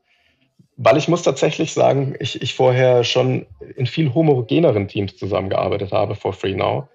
Weil 0.77 0.97
ich 0.97 1.07
muss 1.07 1.23
tatsächlich 1.23 1.73
sagen, 1.73 2.17
ich, 2.19 2.43
ich 2.43 2.57
vorher 2.57 3.05
schon 3.05 3.47
in 3.77 3.87
viel 3.87 4.13
homogeneren 4.13 4.89
Teams 4.89 5.17
zusammengearbeitet 5.17 5.93
habe 5.93 6.17
vor 6.17 6.33
Free 6.33 6.57
Now. 6.57 6.89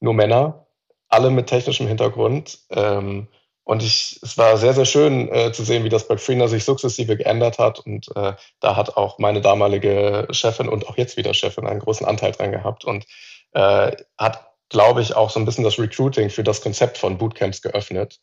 Nur 0.00 0.14
Männer, 0.14 0.66
alle 1.08 1.30
mit 1.30 1.46
technischem 1.46 1.86
Hintergrund. 1.86 2.58
Ähm, 2.70 3.28
und 3.64 3.82
ich, 3.82 4.18
es 4.22 4.36
war 4.36 4.56
sehr, 4.56 4.74
sehr 4.74 4.84
schön 4.84 5.32
äh, 5.32 5.52
zu 5.52 5.62
sehen, 5.62 5.84
wie 5.84 5.88
das 5.88 6.08
bei 6.08 6.16
Freener 6.16 6.48
sich 6.48 6.64
sukzessive 6.64 7.16
geändert 7.16 7.58
hat. 7.58 7.78
Und 7.78 8.08
äh, 8.16 8.32
da 8.60 8.76
hat 8.76 8.96
auch 8.96 9.18
meine 9.18 9.40
damalige 9.40 10.26
Chefin 10.32 10.68
und 10.68 10.88
auch 10.88 10.96
jetzt 10.96 11.16
wieder 11.16 11.32
Chefin 11.32 11.66
einen 11.66 11.80
großen 11.80 12.06
Anteil 12.06 12.32
dran 12.32 12.50
gehabt 12.50 12.84
und 12.84 13.06
äh, 13.52 13.92
hat, 14.18 14.48
glaube 14.68 15.00
ich, 15.00 15.14
auch 15.14 15.30
so 15.30 15.38
ein 15.38 15.44
bisschen 15.44 15.64
das 15.64 15.78
Recruiting 15.78 16.28
für 16.30 16.42
das 16.42 16.60
Konzept 16.60 16.98
von 16.98 17.18
Bootcamps 17.18 17.62
geöffnet. 17.62 18.18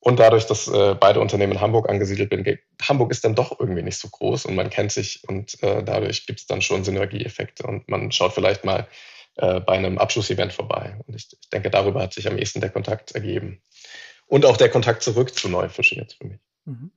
Und 0.00 0.20
dadurch, 0.20 0.46
dass 0.46 0.68
äh, 0.68 0.94
beide 0.98 1.20
Unternehmen 1.20 1.54
in 1.54 1.60
Hamburg 1.60 1.88
angesiedelt 1.88 2.30
sind, 2.30 2.58
Hamburg 2.80 3.10
ist 3.10 3.24
dann 3.24 3.34
doch 3.34 3.58
irgendwie 3.58 3.82
nicht 3.82 3.98
so 3.98 4.08
groß 4.08 4.46
und 4.46 4.54
man 4.54 4.70
kennt 4.70 4.92
sich 4.92 5.22
und 5.28 5.60
äh, 5.62 5.82
dadurch 5.82 6.24
gibt 6.24 6.40
es 6.40 6.46
dann 6.46 6.62
schon 6.62 6.84
Synergieeffekte 6.84 7.66
und 7.66 7.88
man 7.88 8.12
schaut 8.12 8.32
vielleicht 8.32 8.64
mal 8.64 8.86
äh, 9.38 9.60
bei 9.60 9.74
einem 9.74 9.98
Abschlussevent 9.98 10.52
vorbei. 10.52 10.96
Und 11.06 11.14
ich, 11.14 11.28
ich 11.38 11.50
denke, 11.50 11.68
darüber 11.68 12.00
hat 12.00 12.14
sich 12.14 12.28
am 12.28 12.38
ehesten 12.38 12.60
der 12.60 12.70
Kontakt 12.70 13.12
ergeben. 13.12 13.60
Und 14.28 14.46
auch 14.46 14.56
der 14.56 14.70
Kontakt 14.70 15.02
zurück 15.02 15.34
zu 15.34 15.48
Neufisch 15.48 15.92
jetzt 15.92 16.14
für 16.14 16.26
mich. 16.26 16.38
Mhm. 16.66 16.90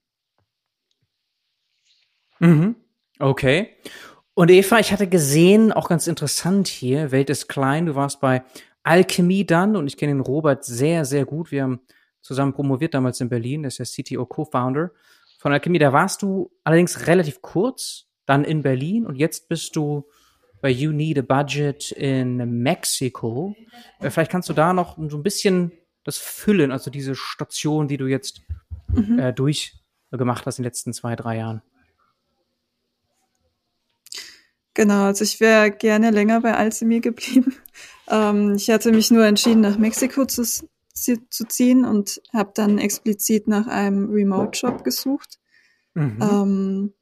Mhm. 2.39 2.75
Okay. 3.19 3.69
Und 4.33 4.49
Eva, 4.49 4.79
ich 4.79 4.91
hatte 4.91 5.07
gesehen, 5.07 5.71
auch 5.71 5.89
ganz 5.89 6.07
interessant 6.07 6.67
hier, 6.67 7.11
Welt 7.11 7.29
ist 7.29 7.47
klein, 7.47 7.85
du 7.85 7.95
warst 7.95 8.19
bei 8.21 8.43
Alchemie 8.83 9.45
dann 9.45 9.75
und 9.75 9.87
ich 9.87 9.97
kenne 9.97 10.13
den 10.13 10.21
Robert 10.21 10.65
sehr, 10.65 11.05
sehr 11.05 11.25
gut. 11.25 11.51
Wir 11.51 11.63
haben 11.63 11.81
zusammen 12.21 12.53
promoviert 12.53 12.93
damals 12.93 13.21
in 13.21 13.29
Berlin, 13.29 13.63
das 13.63 13.79
ist 13.79 13.97
der 13.97 14.03
CTO 14.03 14.25
Co-Founder 14.25 14.91
von 15.37 15.53
Alchemie. 15.53 15.79
Da 15.79 15.93
warst 15.93 16.21
du 16.21 16.51
allerdings 16.63 17.07
relativ 17.07 17.41
kurz, 17.41 18.07
dann 18.25 18.43
in 18.43 18.61
Berlin 18.61 19.05
und 19.05 19.15
jetzt 19.15 19.49
bist 19.49 19.75
du 19.75 20.07
bei 20.61 20.69
You 20.69 20.91
Need 20.91 21.19
a 21.19 21.21
Budget 21.21 21.91
in 21.91 22.37
Mexiko. 22.61 23.55
Äh, 23.99 24.09
vielleicht 24.09 24.31
kannst 24.31 24.49
du 24.49 24.53
da 24.53 24.73
noch 24.73 24.97
so 25.09 25.17
ein 25.17 25.23
bisschen 25.23 25.71
das 26.03 26.17
Füllen, 26.17 26.71
also 26.71 26.89
diese 26.89 27.15
Station, 27.15 27.87
die 27.87 27.97
du 27.97 28.07
jetzt 28.07 28.41
mhm. 28.87 29.19
äh, 29.19 29.33
durchgemacht 29.33 30.45
hast 30.45 30.59
in 30.59 30.63
den 30.63 30.67
letzten 30.67 30.93
zwei, 30.93 31.15
drei 31.15 31.37
Jahren. 31.37 31.61
Genau, 34.73 35.05
also 35.05 35.23
ich 35.23 35.39
wäre 35.39 35.69
gerne 35.71 36.11
länger 36.11 36.41
bei 36.41 36.55
Alzheimer 36.55 36.99
geblieben. 36.99 37.55
Ähm, 38.09 38.55
ich 38.55 38.69
hatte 38.69 38.91
mich 38.91 39.09
nur 39.09 39.25
entschieden, 39.25 39.61
nach 39.61 39.77
Mexiko 39.77 40.25
zu, 40.25 40.43
zu 40.43 41.47
ziehen 41.47 41.85
und 41.85 42.21
habe 42.33 42.51
dann 42.53 42.77
explizit 42.77 43.47
nach 43.47 43.67
einem 43.67 44.09
Remote-Job 44.11 44.83
gesucht. 44.83 45.39
Mhm. 45.93 46.19
Ähm, 46.21 46.93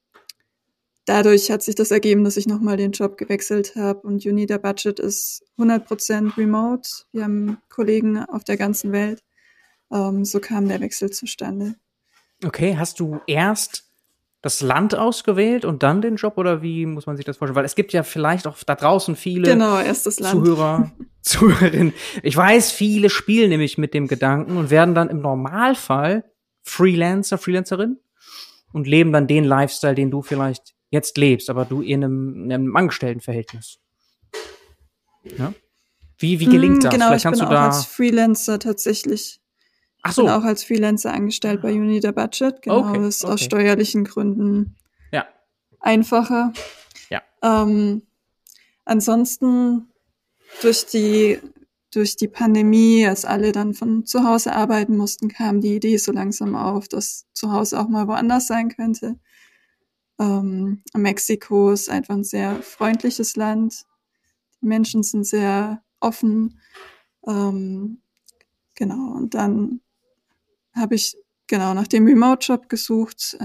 dadurch 1.09 1.49
hat 1.49 1.63
sich 1.63 1.75
das 1.75 1.89
ergeben, 1.89 2.23
dass 2.23 2.37
ich 2.37 2.47
nochmal 2.47 2.77
den 2.77 2.91
Job 2.91 3.17
gewechselt 3.17 3.75
habe 3.75 4.01
und 4.01 4.25
Unida 4.25 4.57
Budget 4.59 4.99
ist 4.99 5.43
100% 5.57 6.37
remote. 6.37 6.87
Wir 7.11 7.23
haben 7.23 7.57
Kollegen 7.67 8.23
auf 8.25 8.43
der 8.43 8.57
ganzen 8.57 8.91
Welt. 8.91 9.23
Ähm, 9.91 10.23
so 10.23 10.39
kam 10.39 10.67
der 10.67 10.79
Wechsel 10.81 11.09
zustande. 11.09 11.75
Okay, 12.45 12.77
hast 12.77 12.99
du 12.99 13.19
erst 13.25 13.85
das 14.41 14.61
Land 14.61 14.95
ausgewählt 14.95 15.65
und 15.65 15.83
dann 15.83 16.01
den 16.01 16.15
Job 16.15 16.37
oder 16.37 16.61
wie 16.61 16.85
muss 16.85 17.07
man 17.07 17.17
sich 17.17 17.25
das 17.25 17.37
vorstellen? 17.37 17.55
Weil 17.55 17.65
es 17.65 17.75
gibt 17.75 17.91
ja 17.91 18.03
vielleicht 18.03 18.45
auch 18.45 18.57
da 18.63 18.75
draußen 18.75 19.15
viele 19.15 19.49
genau. 19.49 19.81
Zuhörer, 19.93 20.91
Zuhörerinnen. 21.21 21.93
Ich 22.21 22.37
weiß, 22.37 22.71
viele 22.71 23.09
spielen 23.09 23.49
nämlich 23.49 23.79
mit 23.79 23.95
dem 23.95 24.07
Gedanken 24.07 24.57
und 24.57 24.69
werden 24.69 24.93
dann 24.93 25.09
im 25.09 25.21
Normalfall 25.21 26.23
Freelancer, 26.61 27.39
Freelancerin 27.39 27.97
und 28.71 28.85
leben 28.85 29.11
dann 29.11 29.27
den 29.27 29.43
Lifestyle, 29.43 29.95
den 29.95 30.11
du 30.11 30.21
vielleicht 30.21 30.75
jetzt 30.89 31.17
lebst, 31.17 31.49
aber 31.49 31.65
du 31.65 31.81
in 31.81 32.03
einem, 32.03 32.45
in 32.45 32.53
einem 32.53 32.75
Angestelltenverhältnis. 32.75 33.79
Ja? 35.23 35.53
Wie, 36.17 36.39
wie 36.39 36.45
gelingt 36.45 36.75
hm, 36.75 36.81
das? 36.81 36.93
Genau, 36.93 37.07
Vielleicht 37.07 37.25
ich 37.25 37.31
bin 37.31 37.41
auch 37.41 37.49
da 37.49 37.67
als 37.67 37.85
Freelancer 37.85 38.59
tatsächlich. 38.59 39.39
Ach 40.01 40.11
so. 40.11 40.23
Ich 40.23 40.27
bin 40.27 40.35
auch 40.35 40.43
als 40.43 40.63
Freelancer 40.63 41.13
angestellt 41.13 41.61
bei 41.61 41.73
Unida 41.73 42.11
Budget. 42.11 42.61
Genau, 42.61 42.79
okay, 42.79 42.97
das 42.99 43.17
ist 43.17 43.23
okay. 43.23 43.33
aus 43.33 43.41
steuerlichen 43.41 44.03
Gründen 44.03 44.75
ja. 45.11 45.25
einfacher. 45.79 46.53
Ja. 47.09 47.21
Ähm, 47.41 48.03
ansonsten 48.85 49.87
durch 50.61 50.85
die 50.85 51.39
durch 51.91 52.15
die 52.15 52.27
Pandemie, 52.27 53.07
als 53.07 53.25
alle 53.25 53.51
dann 53.51 53.73
von 53.73 54.05
zu 54.05 54.23
Hause 54.23 54.53
arbeiten 54.53 54.95
mussten, 54.95 55.27
kam 55.27 55.59
die 55.59 55.75
Idee 55.75 55.97
so 55.97 56.11
langsam 56.11 56.55
auf, 56.55 56.87
dass 56.87 57.25
zu 57.33 57.51
Hause 57.51 57.79
auch 57.79 57.87
mal 57.87 58.07
woanders 58.07 58.45
sein 58.45 58.69
könnte. 58.69 59.19
Ähm, 60.19 60.83
Mexiko 60.93 61.71
ist 61.71 61.89
einfach 61.89 62.15
ein 62.15 62.23
sehr 62.23 62.61
freundliches 62.61 63.35
Land. 63.35 63.85
Die 64.61 64.67
Menschen 64.67 65.03
sind 65.03 65.25
sehr 65.25 65.81
offen. 65.99 66.59
Ähm, 67.25 68.01
genau, 68.75 69.13
und 69.15 69.33
dann 69.33 69.81
habe 70.73 70.95
ich 70.95 71.17
genau 71.47 71.73
nach 71.73 71.87
dem 71.87 72.05
Remote-Job 72.05 72.69
gesucht. 72.69 73.37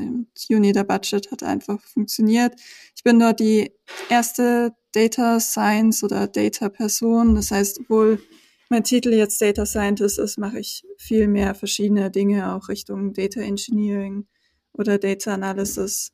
Juni 0.48 0.72
der 0.72 0.84
Budget 0.84 1.30
hat 1.30 1.42
einfach 1.42 1.80
funktioniert. 1.82 2.54
Ich 2.94 3.02
bin 3.02 3.18
dort 3.18 3.40
die 3.40 3.72
erste 4.08 4.74
Data 4.92 5.40
Science 5.40 6.04
oder 6.04 6.28
Data 6.28 6.68
Person. 6.68 7.34
Das 7.34 7.50
heißt, 7.50 7.80
obwohl 7.80 8.20
mein 8.68 8.84
Titel 8.84 9.12
jetzt 9.12 9.40
Data 9.40 9.66
Scientist 9.66 10.18
ist, 10.18 10.38
mache 10.38 10.60
ich 10.60 10.84
viel 10.98 11.28
mehr 11.28 11.54
verschiedene 11.54 12.10
Dinge 12.10 12.54
auch 12.54 12.68
Richtung 12.68 13.12
Data 13.12 13.40
Engineering 13.40 14.26
oder 14.72 14.98
Data 14.98 15.34
Analysis. 15.34 16.13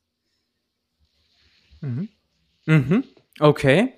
Mhm. 1.81 2.09
Mhm. 2.67 3.05
Okay. 3.39 3.95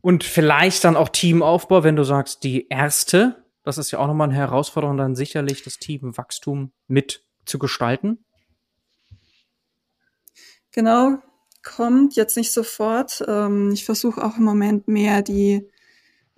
Und 0.00 0.24
vielleicht 0.24 0.84
dann 0.84 0.96
auch 0.96 1.08
Teamaufbau, 1.08 1.84
wenn 1.84 1.96
du 1.96 2.04
sagst, 2.04 2.44
die 2.44 2.68
erste. 2.68 3.44
Das 3.64 3.78
ist 3.78 3.90
ja 3.90 3.98
auch 3.98 4.06
nochmal 4.06 4.28
eine 4.28 4.38
Herausforderung, 4.38 4.96
dann 4.96 5.16
sicherlich 5.16 5.62
das 5.62 5.78
Teamwachstum 5.78 6.72
mit 6.86 7.24
zu 7.44 7.58
gestalten. 7.58 8.24
Genau, 10.70 11.18
kommt 11.62 12.14
jetzt 12.14 12.36
nicht 12.36 12.52
sofort. 12.52 13.24
Ähm, 13.26 13.72
ich 13.72 13.84
versuche 13.84 14.24
auch 14.24 14.36
im 14.36 14.44
Moment 14.44 14.88
mehr 14.88 15.22
die 15.22 15.68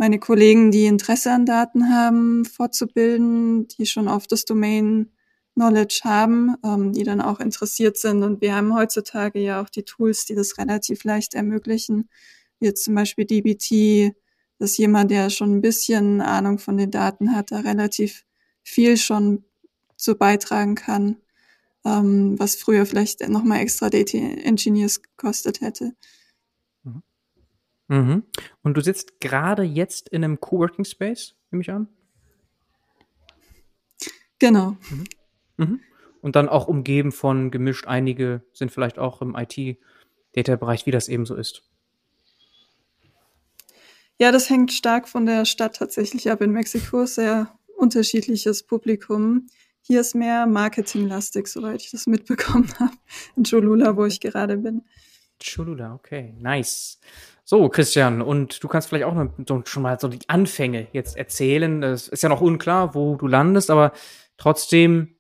meine 0.00 0.18
Kollegen, 0.18 0.70
die 0.70 0.86
Interesse 0.86 1.30
an 1.30 1.44
Daten 1.44 1.94
haben, 1.94 2.46
fortzubilden, 2.46 3.68
die 3.68 3.84
schon 3.84 4.08
auf 4.08 4.26
das 4.26 4.46
Domain 4.46 5.10
Knowledge 5.60 6.00
haben, 6.04 6.56
ähm, 6.64 6.94
die 6.94 7.04
dann 7.04 7.20
auch 7.20 7.38
interessiert 7.38 7.98
sind. 7.98 8.22
Und 8.22 8.40
wir 8.40 8.54
haben 8.54 8.74
heutzutage 8.74 9.38
ja 9.38 9.60
auch 9.60 9.68
die 9.68 9.82
Tools, 9.82 10.24
die 10.24 10.34
das 10.34 10.56
relativ 10.56 11.04
leicht 11.04 11.34
ermöglichen, 11.34 12.08
wie 12.58 12.66
jetzt 12.66 12.84
zum 12.84 12.94
Beispiel 12.94 13.26
DBT, 13.26 14.16
dass 14.58 14.78
jemand, 14.78 15.10
der 15.10 15.28
schon 15.28 15.56
ein 15.56 15.60
bisschen 15.60 16.22
Ahnung 16.22 16.58
von 16.58 16.78
den 16.78 16.90
Daten 16.90 17.34
hat, 17.34 17.50
da 17.50 17.60
relativ 17.60 18.24
viel 18.62 18.96
schon 18.96 19.44
zu 19.96 20.14
beitragen 20.14 20.76
kann, 20.76 21.18
ähm, 21.84 22.38
was 22.38 22.54
früher 22.54 22.86
vielleicht 22.86 23.28
nochmal 23.28 23.60
extra 23.60 23.90
Data 23.90 24.16
Engineers 24.16 25.02
gekostet 25.02 25.60
hätte. 25.60 25.92
Mhm. 27.88 28.22
Und 28.62 28.76
du 28.76 28.80
sitzt 28.80 29.20
gerade 29.20 29.64
jetzt 29.64 30.08
in 30.08 30.24
einem 30.24 30.40
Coworking 30.40 30.84
Space, 30.84 31.34
nehme 31.50 31.62
ich 31.62 31.70
an? 31.70 31.88
Genau. 34.38 34.76
Mhm. 34.90 35.04
Mhm. 35.60 35.80
Und 36.22 36.36
dann 36.36 36.48
auch 36.48 36.68
umgeben 36.68 37.12
von 37.12 37.50
gemischt. 37.50 37.86
Einige 37.86 38.42
sind 38.52 38.70
vielleicht 38.70 38.98
auch 38.98 39.22
im 39.22 39.34
IT-Data-Bereich, 39.34 40.84
wie 40.84 40.90
das 40.90 41.08
eben 41.08 41.24
so 41.24 41.34
ist. 41.34 41.62
Ja, 44.18 44.32
das 44.32 44.50
hängt 44.50 44.72
stark 44.72 45.08
von 45.08 45.24
der 45.24 45.46
Stadt 45.46 45.76
tatsächlich 45.76 46.30
ab. 46.30 46.42
In 46.42 46.50
Mexiko 46.50 47.06
sehr 47.06 47.54
unterschiedliches 47.74 48.62
Publikum. 48.62 49.46
Hier 49.80 50.02
ist 50.02 50.14
mehr 50.14 50.46
Marketinglastig, 50.46 51.46
soweit 51.46 51.80
ich 51.80 51.90
das 51.90 52.06
mitbekommen 52.06 52.70
habe. 52.78 52.92
In 53.36 53.44
Cholula, 53.44 53.96
wo 53.96 54.04
ich 54.04 54.20
gerade 54.20 54.58
bin. 54.58 54.82
Cholula, 55.42 55.94
okay, 55.94 56.34
nice. 56.38 57.00
So, 57.44 57.68
Christian, 57.68 58.20
und 58.20 58.62
du 58.62 58.68
kannst 58.68 58.88
vielleicht 58.88 59.06
auch 59.06 59.14
noch 59.14 59.66
schon 59.66 59.82
mal 59.82 59.98
so 59.98 60.08
die 60.08 60.28
Anfänge 60.28 60.88
jetzt 60.92 61.16
erzählen. 61.16 61.82
Es 61.82 62.06
ist 62.06 62.22
ja 62.22 62.28
noch 62.28 62.42
unklar, 62.42 62.94
wo 62.94 63.16
du 63.16 63.26
landest, 63.26 63.70
aber 63.70 63.92
trotzdem 64.36 65.16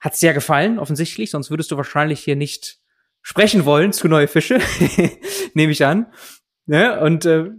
hat 0.00 0.14
es 0.14 0.20
dir 0.20 0.28
ja 0.28 0.32
gefallen, 0.32 0.78
offensichtlich, 0.78 1.30
sonst 1.30 1.50
würdest 1.50 1.70
du 1.70 1.76
wahrscheinlich 1.76 2.20
hier 2.20 2.36
nicht 2.36 2.78
sprechen 3.22 3.64
wollen 3.64 3.92
zu 3.92 4.08
neue 4.08 4.28
Fische, 4.28 4.60
nehme 5.54 5.72
ich 5.72 5.84
an. 5.84 6.06
Ne? 6.66 7.00
und 7.00 7.24
äh, 7.24 7.50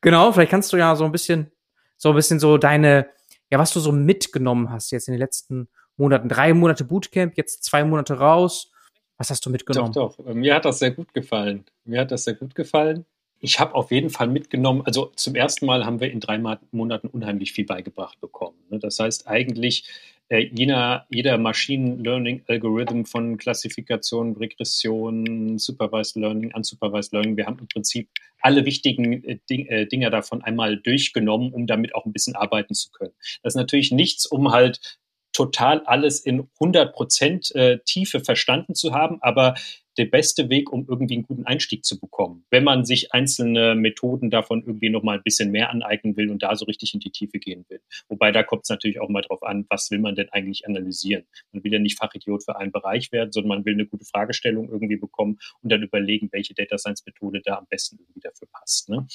genau, 0.00 0.32
vielleicht 0.32 0.50
kannst 0.50 0.72
du 0.72 0.78
ja 0.78 0.96
so 0.96 1.04
ein 1.04 1.12
bisschen, 1.12 1.52
so 1.96 2.08
ein 2.10 2.14
bisschen 2.14 2.40
so 2.40 2.56
deine, 2.56 3.08
ja, 3.50 3.58
was 3.58 3.72
du 3.72 3.80
so 3.80 3.92
mitgenommen 3.92 4.70
hast 4.70 4.90
jetzt 4.92 5.08
in 5.08 5.12
den 5.12 5.20
letzten 5.20 5.68
Monaten. 5.96 6.28
Drei 6.28 6.54
Monate 6.54 6.84
Bootcamp, 6.84 7.36
jetzt 7.36 7.64
zwei 7.64 7.84
Monate 7.84 8.14
raus. 8.14 8.70
Was 9.18 9.30
hast 9.30 9.44
du 9.46 9.50
mitgenommen? 9.50 9.92
Doch, 9.92 10.16
doch. 10.16 10.34
Mir 10.34 10.54
hat 10.54 10.64
das 10.64 10.78
sehr 10.78 10.90
gut 10.90 11.14
gefallen. 11.14 11.64
Mir 11.84 12.00
hat 12.00 12.10
das 12.10 12.24
sehr 12.24 12.34
gut 12.34 12.54
gefallen. 12.54 13.06
Ich 13.38 13.60
habe 13.60 13.74
auf 13.74 13.90
jeden 13.90 14.10
Fall 14.10 14.28
mitgenommen, 14.28 14.82
also 14.84 15.12
zum 15.16 15.34
ersten 15.34 15.66
Mal 15.66 15.84
haben 15.84 16.00
wir 16.00 16.10
in 16.10 16.20
drei 16.20 16.38
Monaten 16.70 17.08
unheimlich 17.08 17.52
viel 17.52 17.66
beigebracht 17.66 18.20
bekommen. 18.20 18.56
Ne? 18.70 18.78
Das 18.78 18.98
heißt 18.98 19.28
eigentlich, 19.28 19.84
äh, 20.28 20.48
jeder, 20.52 21.06
jeder 21.08 21.38
Machine 21.38 22.02
Learning 22.02 22.42
Algorithm 22.48 23.04
von 23.04 23.36
Klassifikation, 23.36 24.36
Regression, 24.36 25.58
Supervised 25.58 26.16
Learning, 26.16 26.52
Unsupervised 26.52 27.12
Learning, 27.12 27.36
wir 27.36 27.46
haben 27.46 27.58
im 27.58 27.68
Prinzip 27.68 28.08
alle 28.40 28.64
wichtigen 28.64 29.24
äh, 29.24 29.38
Ding, 29.48 29.66
äh, 29.66 29.86
Dinge 29.86 30.10
davon 30.10 30.42
einmal 30.42 30.76
durchgenommen, 30.78 31.52
um 31.52 31.66
damit 31.66 31.94
auch 31.94 32.06
ein 32.06 32.12
bisschen 32.12 32.34
arbeiten 32.34 32.74
zu 32.74 32.90
können. 32.90 33.12
Das 33.42 33.54
ist 33.54 33.58
natürlich 33.58 33.92
nichts, 33.92 34.26
um 34.26 34.52
halt 34.52 34.98
total 35.32 35.82
alles 35.84 36.20
in 36.20 36.48
100 36.60 36.94
Prozent 36.94 37.54
äh, 37.54 37.78
Tiefe 37.84 38.20
verstanden 38.20 38.74
zu 38.74 38.94
haben, 38.94 39.18
aber 39.20 39.54
der 39.98 40.06
beste 40.06 40.48
Weg, 40.48 40.72
um 40.72 40.86
irgendwie 40.88 41.14
einen 41.14 41.22
guten 41.24 41.44
Einstieg 41.44 41.84
zu 41.84 41.98
bekommen, 41.98 42.44
wenn 42.50 42.64
man 42.64 42.84
sich 42.84 43.12
einzelne 43.12 43.74
Methoden 43.74 44.30
davon 44.30 44.62
irgendwie 44.66 44.90
noch 44.90 45.02
mal 45.02 45.16
ein 45.16 45.22
bisschen 45.22 45.50
mehr 45.50 45.70
aneignen 45.70 46.16
will 46.16 46.30
und 46.30 46.42
da 46.42 46.54
so 46.56 46.64
richtig 46.64 46.94
in 46.94 47.00
die 47.00 47.10
Tiefe 47.10 47.38
gehen 47.38 47.64
will. 47.68 47.80
Wobei 48.08 48.32
da 48.32 48.42
kommt 48.42 48.64
es 48.64 48.68
natürlich 48.68 49.00
auch 49.00 49.08
mal 49.08 49.22
drauf 49.22 49.42
an, 49.42 49.66
was 49.68 49.90
will 49.90 49.98
man 49.98 50.14
denn 50.14 50.28
eigentlich 50.30 50.66
analysieren? 50.66 51.24
Man 51.52 51.64
will 51.64 51.72
ja 51.72 51.78
nicht 51.78 51.98
Fachidiot 51.98 52.44
für 52.44 52.56
einen 52.56 52.72
Bereich 52.72 53.12
werden, 53.12 53.32
sondern 53.32 53.48
man 53.48 53.64
will 53.64 53.74
eine 53.74 53.86
gute 53.86 54.04
Fragestellung 54.04 54.68
irgendwie 54.68 54.96
bekommen 54.96 55.38
und 55.62 55.72
dann 55.72 55.82
überlegen, 55.82 56.28
welche 56.32 56.54
Data 56.54 56.78
Science 56.78 57.04
Methode 57.06 57.40
da 57.44 57.58
am 57.58 57.66
besten 57.68 57.98
irgendwie 57.98 58.20
dafür 58.20 58.48
passt. 58.52 58.88
Ne? 58.88 59.06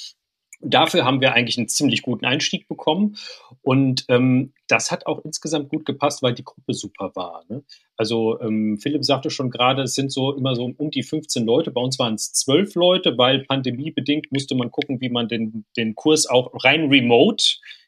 Dafür 0.62 1.04
haben 1.04 1.20
wir 1.20 1.32
eigentlich 1.32 1.58
einen 1.58 1.68
ziemlich 1.68 2.02
guten 2.02 2.24
Einstieg 2.24 2.68
bekommen. 2.68 3.16
Und 3.62 4.04
ähm, 4.08 4.52
das 4.68 4.90
hat 4.90 5.06
auch 5.06 5.24
insgesamt 5.24 5.68
gut 5.68 5.84
gepasst, 5.84 6.22
weil 6.22 6.34
die 6.34 6.44
Gruppe 6.44 6.74
super 6.74 7.12
war. 7.14 7.44
Ne? 7.48 7.62
Also 7.96 8.40
ähm, 8.40 8.78
Philipp 8.78 9.04
sagte 9.04 9.30
schon 9.30 9.50
gerade, 9.50 9.82
es 9.82 9.94
sind 9.94 10.12
so 10.12 10.34
immer 10.34 10.54
so 10.54 10.72
um 10.76 10.90
die 10.90 11.02
15 11.02 11.44
Leute. 11.44 11.70
Bei 11.70 11.80
uns 11.80 11.98
waren 11.98 12.14
es 12.14 12.32
12 12.32 12.74
Leute, 12.76 13.18
weil 13.18 13.44
pandemiebedingt 13.44 14.32
musste 14.32 14.54
man 14.54 14.70
gucken, 14.70 15.00
wie 15.00 15.10
man 15.10 15.28
den, 15.28 15.64
den 15.76 15.94
Kurs 15.94 16.26
auch 16.26 16.52
rein 16.64 16.88
remote 16.88 17.44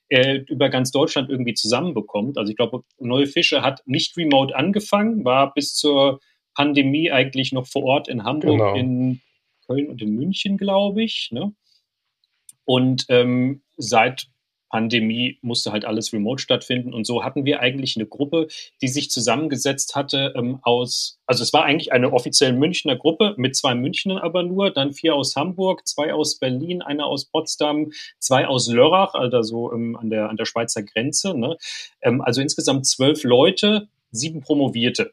äh, 0.09 0.39
über 0.49 0.69
ganz 0.69 0.91
Deutschland 0.91 1.31
irgendwie 1.31 1.55
zusammenbekommt. 1.55 2.39
Also 2.39 2.51
ich 2.51 2.57
glaube, 2.57 2.85
Neue 2.99 3.27
Fische 3.27 3.63
hat 3.63 3.83
nicht 3.87 4.17
remote 4.17 4.55
angefangen, 4.55 5.25
war 5.25 5.55
bis 5.55 5.75
zur 5.75 6.21
Pandemie 6.55 7.11
eigentlich 7.11 7.53
noch 7.53 7.67
vor 7.67 7.85
Ort 7.85 8.09
in 8.09 8.25
Hamburg, 8.25 8.59
genau. 8.59 8.75
in 8.75 9.21
Köln 9.67 9.89
und 9.89 10.03
in 10.03 10.15
München, 10.15 10.57
glaube 10.57 11.03
ich. 11.03 11.31
Ne? 11.33 11.55
Und 12.65 13.07
ähm, 13.09 13.63
seit 13.77 14.29
Pandemie 14.75 15.39
musste 15.41 15.71
halt 15.71 15.85
alles 15.85 16.13
remote 16.13 16.43
stattfinden. 16.43 16.93
Und 16.93 17.07
so 17.07 17.23
hatten 17.23 17.45
wir 17.45 17.61
eigentlich 17.61 17.95
eine 17.95 18.07
Gruppe, 18.07 18.49
die 18.83 18.89
sich 18.89 19.09
zusammengesetzt 19.09 19.95
hatte 19.95 20.35
ähm, 20.37 20.59
aus, 20.63 21.21
also 21.27 21.45
es 21.45 21.53
war 21.53 21.65
eigentlich 21.65 21.93
eine 21.93 22.13
offiziell 22.13 22.53
Münchner 22.53 22.97
Gruppe 22.97 23.35
mit 23.37 23.55
zwei 23.55 23.77
Münchnern 23.77 24.19
aber 24.19 24.43
nur, 24.43 24.73
dann 24.73 24.93
vier 24.93 25.15
aus 25.15 25.37
Hamburg, 25.37 25.87
zwei 25.87 26.13
aus 26.13 26.41
Berlin, 26.41 26.83
einer 26.83 27.07
aus 27.07 27.27
Potsdam, 27.27 27.93
zwei 28.19 28.49
aus 28.49 28.67
Lörrach, 28.67 29.15
also 29.15 29.43
so 29.43 29.73
ähm, 29.73 29.95
an, 29.95 30.11
der, 30.11 30.29
an 30.29 30.37
der 30.37 30.45
Schweizer 30.45 30.83
Grenze. 30.83 31.39
Ne? 31.39 31.57
Ähm, 32.03 32.21
also 32.21 32.41
insgesamt 32.41 32.85
zwölf 32.85 33.23
Leute, 33.23 33.87
sieben 34.11 34.41
Promovierte 34.41 35.13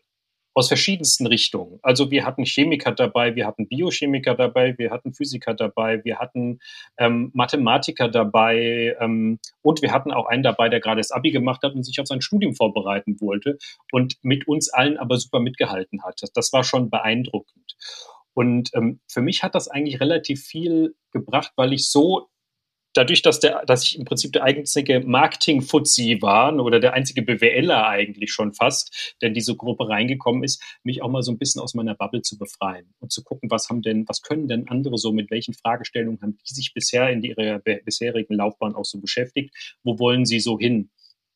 aus 0.53 0.67
verschiedensten 0.67 1.27
Richtungen. 1.27 1.79
Also 1.81 2.11
wir 2.11 2.25
hatten 2.25 2.43
Chemiker 2.43 2.91
dabei, 2.91 3.35
wir 3.35 3.47
hatten 3.47 3.67
Biochemiker 3.67 4.35
dabei, 4.35 4.77
wir 4.77 4.91
hatten 4.91 5.13
Physiker 5.13 5.53
dabei, 5.53 6.03
wir 6.03 6.19
hatten 6.19 6.59
ähm, 6.97 7.31
Mathematiker 7.33 8.09
dabei 8.09 8.95
ähm, 8.99 9.39
und 9.61 9.81
wir 9.81 9.93
hatten 9.93 10.11
auch 10.11 10.25
einen 10.25 10.43
dabei, 10.43 10.69
der 10.69 10.81
gerade 10.81 10.99
das 10.99 11.11
Abi 11.11 11.31
gemacht 11.31 11.63
hat 11.63 11.73
und 11.73 11.83
sich 11.83 11.99
auf 11.99 12.07
sein 12.07 12.21
Studium 12.21 12.55
vorbereiten 12.55 13.19
wollte 13.21 13.57
und 13.91 14.17
mit 14.23 14.47
uns 14.47 14.71
allen 14.71 14.97
aber 14.97 15.17
super 15.17 15.39
mitgehalten 15.39 16.03
hat. 16.03 16.21
Das, 16.21 16.33
das 16.33 16.51
war 16.51 16.63
schon 16.63 16.89
beeindruckend. 16.89 17.75
Und 18.33 18.69
ähm, 18.73 18.99
für 19.07 19.21
mich 19.21 19.43
hat 19.43 19.55
das 19.55 19.67
eigentlich 19.67 19.99
relativ 19.99 20.43
viel 20.43 20.95
gebracht, 21.11 21.51
weil 21.55 21.73
ich 21.73 21.89
so 21.89 22.29
dadurch, 22.93 23.21
dass, 23.21 23.39
der, 23.39 23.65
dass 23.65 23.83
ich 23.83 23.97
im 23.97 24.05
Prinzip 24.05 24.33
der 24.33 24.43
einzige 24.43 24.99
Marketing-Fuzzi 24.99 26.21
war 26.21 26.53
oder 26.59 26.79
der 26.79 26.93
einzige 26.93 27.21
BWLer 27.21 27.87
eigentlich 27.87 28.31
schon 28.31 28.53
fast, 28.53 29.15
der 29.21 29.29
in 29.29 29.33
diese 29.33 29.55
Gruppe 29.55 29.87
reingekommen 29.87 30.43
ist, 30.43 30.61
mich 30.83 31.01
auch 31.01 31.09
mal 31.09 31.23
so 31.23 31.31
ein 31.31 31.37
bisschen 31.37 31.61
aus 31.61 31.73
meiner 31.73 31.95
Bubble 31.95 32.21
zu 32.21 32.37
befreien 32.37 32.93
und 32.99 33.11
zu 33.11 33.23
gucken, 33.23 33.49
was 33.49 33.69
haben 33.69 33.81
denn, 33.81 34.07
was 34.07 34.21
können 34.21 34.47
denn 34.47 34.67
andere 34.67 34.97
so, 34.97 35.11
mit 35.11 35.31
welchen 35.31 35.53
Fragestellungen 35.53 36.21
haben 36.21 36.37
die 36.37 36.53
sich 36.53 36.73
bisher 36.73 37.09
in 37.09 37.23
ihrer 37.23 37.59
bisherigen 37.59 38.35
Laufbahn 38.35 38.75
auch 38.75 38.85
so 38.85 38.99
beschäftigt, 38.99 39.53
wo 39.83 39.99
wollen 39.99 40.25
sie 40.25 40.39
so 40.39 40.59
hin? 40.59 40.89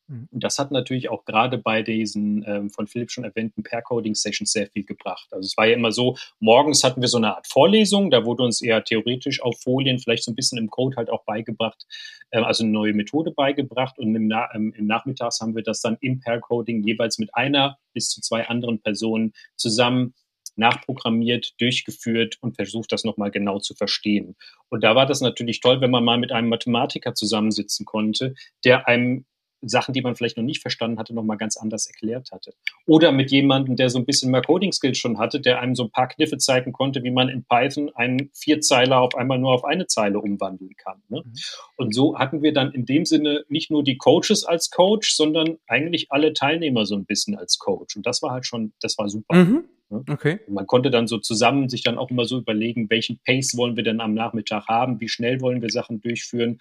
Mhm. 0.08 0.28
Und 0.30 0.44
das 0.44 0.58
hat 0.58 0.70
natürlich 0.70 1.08
auch 1.08 1.24
gerade 1.24 1.58
bei 1.58 1.82
diesen 1.82 2.44
ähm, 2.46 2.70
von 2.70 2.86
Philipp 2.86 3.10
schon 3.10 3.24
erwähnten 3.24 3.62
Pair-Coding-Sessions 3.62 4.52
sehr 4.52 4.68
viel 4.68 4.84
gebracht. 4.84 5.26
Also 5.30 5.46
es 5.46 5.56
war 5.56 5.66
ja 5.66 5.74
immer 5.74 5.92
so, 5.92 6.16
morgens 6.40 6.84
hatten 6.84 7.00
wir 7.00 7.08
so 7.08 7.18
eine 7.18 7.36
Art 7.36 7.46
Vorlesung, 7.46 8.10
da 8.10 8.24
wurde 8.24 8.42
uns 8.42 8.62
eher 8.62 8.84
theoretisch 8.84 9.42
auf 9.42 9.60
Folien 9.60 9.98
vielleicht 9.98 10.24
so 10.24 10.30
ein 10.30 10.36
bisschen 10.36 10.58
im 10.58 10.70
Code 10.70 10.96
halt 10.96 11.10
auch 11.10 11.24
beigebracht, 11.24 11.86
äh, 12.30 12.40
also 12.40 12.64
eine 12.64 12.72
neue 12.72 12.94
Methode 12.94 13.32
beigebracht 13.32 13.98
und 13.98 14.14
im, 14.14 14.28
Na 14.28 14.48
ähm, 14.54 14.72
im 14.76 14.86
Nachmittags 14.86 15.40
haben 15.40 15.56
wir 15.56 15.62
das 15.62 15.80
dann 15.80 15.96
im 16.00 16.20
Pair-Coding 16.20 16.82
jeweils 16.82 17.18
mit 17.18 17.34
einer 17.34 17.78
bis 17.92 18.08
zu 18.08 18.20
zwei 18.20 18.46
anderen 18.48 18.80
Personen 18.80 19.32
zusammen 19.56 20.14
nachprogrammiert, 20.58 21.52
durchgeführt 21.60 22.38
und 22.40 22.56
versucht, 22.56 22.90
das 22.90 23.04
nochmal 23.04 23.30
genau 23.30 23.58
zu 23.58 23.74
verstehen. 23.74 24.36
Und 24.70 24.82
da 24.82 24.94
war 24.94 25.04
das 25.04 25.20
natürlich 25.20 25.60
toll, 25.60 25.82
wenn 25.82 25.90
man 25.90 26.04
mal 26.04 26.18
mit 26.18 26.32
einem 26.32 26.48
Mathematiker 26.48 27.14
zusammensitzen 27.14 27.84
konnte, 27.84 28.34
der 28.64 28.88
einem 28.88 29.26
Sachen, 29.68 29.92
die 29.92 30.00
man 30.00 30.14
vielleicht 30.14 30.36
noch 30.36 30.44
nicht 30.44 30.62
verstanden 30.62 30.98
hatte, 30.98 31.14
nochmal 31.14 31.36
ganz 31.36 31.56
anders 31.56 31.86
erklärt 31.86 32.30
hatte. 32.32 32.54
Oder 32.86 33.12
mit 33.12 33.30
jemandem, 33.30 33.76
der 33.76 33.90
so 33.90 33.98
ein 33.98 34.06
bisschen 34.06 34.30
mehr 34.30 34.42
Coding-Skills 34.42 34.98
schon 34.98 35.18
hatte, 35.18 35.40
der 35.40 35.60
einem 35.60 35.74
so 35.74 35.84
ein 35.84 35.90
paar 35.90 36.08
Kniffe 36.08 36.38
zeigen 36.38 36.72
konnte, 36.72 37.02
wie 37.02 37.10
man 37.10 37.28
in 37.28 37.44
Python 37.44 37.90
einen 37.94 38.30
Vierzeiler 38.34 39.00
auf 39.00 39.14
einmal 39.14 39.38
nur 39.38 39.52
auf 39.52 39.64
eine 39.64 39.86
Zeile 39.86 40.20
umwandeln 40.20 40.76
kann. 40.76 41.02
Ne? 41.08 41.22
Mhm. 41.24 41.32
Und 41.76 41.94
so 41.94 42.18
hatten 42.18 42.42
wir 42.42 42.52
dann 42.52 42.72
in 42.72 42.86
dem 42.86 43.04
Sinne 43.04 43.44
nicht 43.48 43.70
nur 43.70 43.82
die 43.82 43.96
Coaches 43.96 44.44
als 44.44 44.70
Coach, 44.70 45.14
sondern 45.14 45.58
eigentlich 45.66 46.06
alle 46.10 46.32
Teilnehmer 46.32 46.86
so 46.86 46.94
ein 46.94 47.04
bisschen 47.04 47.36
als 47.36 47.58
Coach. 47.58 47.96
Und 47.96 48.06
das 48.06 48.22
war 48.22 48.32
halt 48.32 48.46
schon, 48.46 48.72
das 48.80 48.98
war 48.98 49.08
super. 49.08 49.34
Mhm. 49.34 49.64
Ne? 49.90 50.04
Okay. 50.08 50.40
Man 50.48 50.66
konnte 50.66 50.90
dann 50.90 51.06
so 51.06 51.18
zusammen 51.18 51.68
sich 51.68 51.82
dann 51.82 51.98
auch 51.98 52.10
immer 52.10 52.24
so 52.24 52.38
überlegen, 52.38 52.90
welchen 52.90 53.20
Pace 53.24 53.56
wollen 53.56 53.76
wir 53.76 53.84
denn 53.84 54.00
am 54.00 54.14
Nachmittag 54.14 54.66
haben, 54.66 55.00
wie 55.00 55.08
schnell 55.08 55.40
wollen 55.40 55.62
wir 55.62 55.70
Sachen 55.70 56.00
durchführen, 56.00 56.58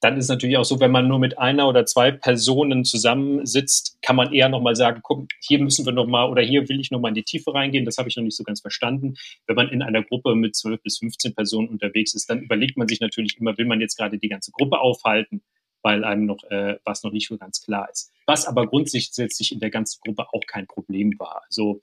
dann 0.00 0.18
ist 0.18 0.24
es 0.24 0.28
natürlich 0.28 0.58
auch 0.58 0.64
so, 0.64 0.80
wenn 0.80 0.90
man 0.90 1.08
nur 1.08 1.18
mit 1.18 1.38
einer 1.38 1.66
oder 1.66 1.86
zwei 1.86 2.10
Personen 2.10 2.84
zusammensitzt, 2.84 3.98
kann 4.02 4.16
man 4.16 4.32
eher 4.32 4.48
nochmal 4.48 4.76
sagen, 4.76 5.00
guck, 5.02 5.28
hier 5.40 5.58
müssen 5.58 5.86
wir 5.86 5.92
nochmal 5.92 6.28
oder 6.30 6.42
hier 6.42 6.68
will 6.68 6.78
ich 6.78 6.90
nochmal 6.90 7.10
in 7.10 7.14
die 7.14 7.22
Tiefe 7.22 7.54
reingehen. 7.54 7.84
Das 7.84 7.96
habe 7.96 8.08
ich 8.08 8.16
noch 8.16 8.22
nicht 8.22 8.36
so 8.36 8.44
ganz 8.44 8.60
verstanden. 8.60 9.14
Wenn 9.46 9.56
man 9.56 9.68
in 9.70 9.82
einer 9.82 10.02
Gruppe 10.02 10.34
mit 10.34 10.56
zwölf 10.56 10.82
bis 10.82 10.98
15 10.98 11.34
Personen 11.34 11.68
unterwegs 11.68 12.14
ist, 12.14 12.28
dann 12.28 12.42
überlegt 12.42 12.76
man 12.76 12.86
sich 12.86 13.00
natürlich 13.00 13.38
immer, 13.40 13.56
will 13.56 13.64
man 13.64 13.80
jetzt 13.80 13.96
gerade 13.96 14.18
die 14.18 14.28
ganze 14.28 14.52
Gruppe 14.52 14.78
aufhalten, 14.78 15.42
weil 15.82 16.04
einem 16.04 16.26
noch 16.26 16.44
äh, 16.50 16.76
was 16.84 17.02
noch 17.02 17.12
nicht 17.12 17.28
so 17.28 17.38
ganz 17.38 17.62
klar 17.62 17.88
ist. 17.90 18.12
Was 18.26 18.46
aber 18.46 18.66
grundsätzlich 18.66 19.52
in 19.52 19.60
der 19.60 19.70
ganzen 19.70 20.00
Gruppe 20.04 20.26
auch 20.32 20.42
kein 20.46 20.66
Problem 20.66 21.18
war. 21.18 21.42
Also 21.46 21.80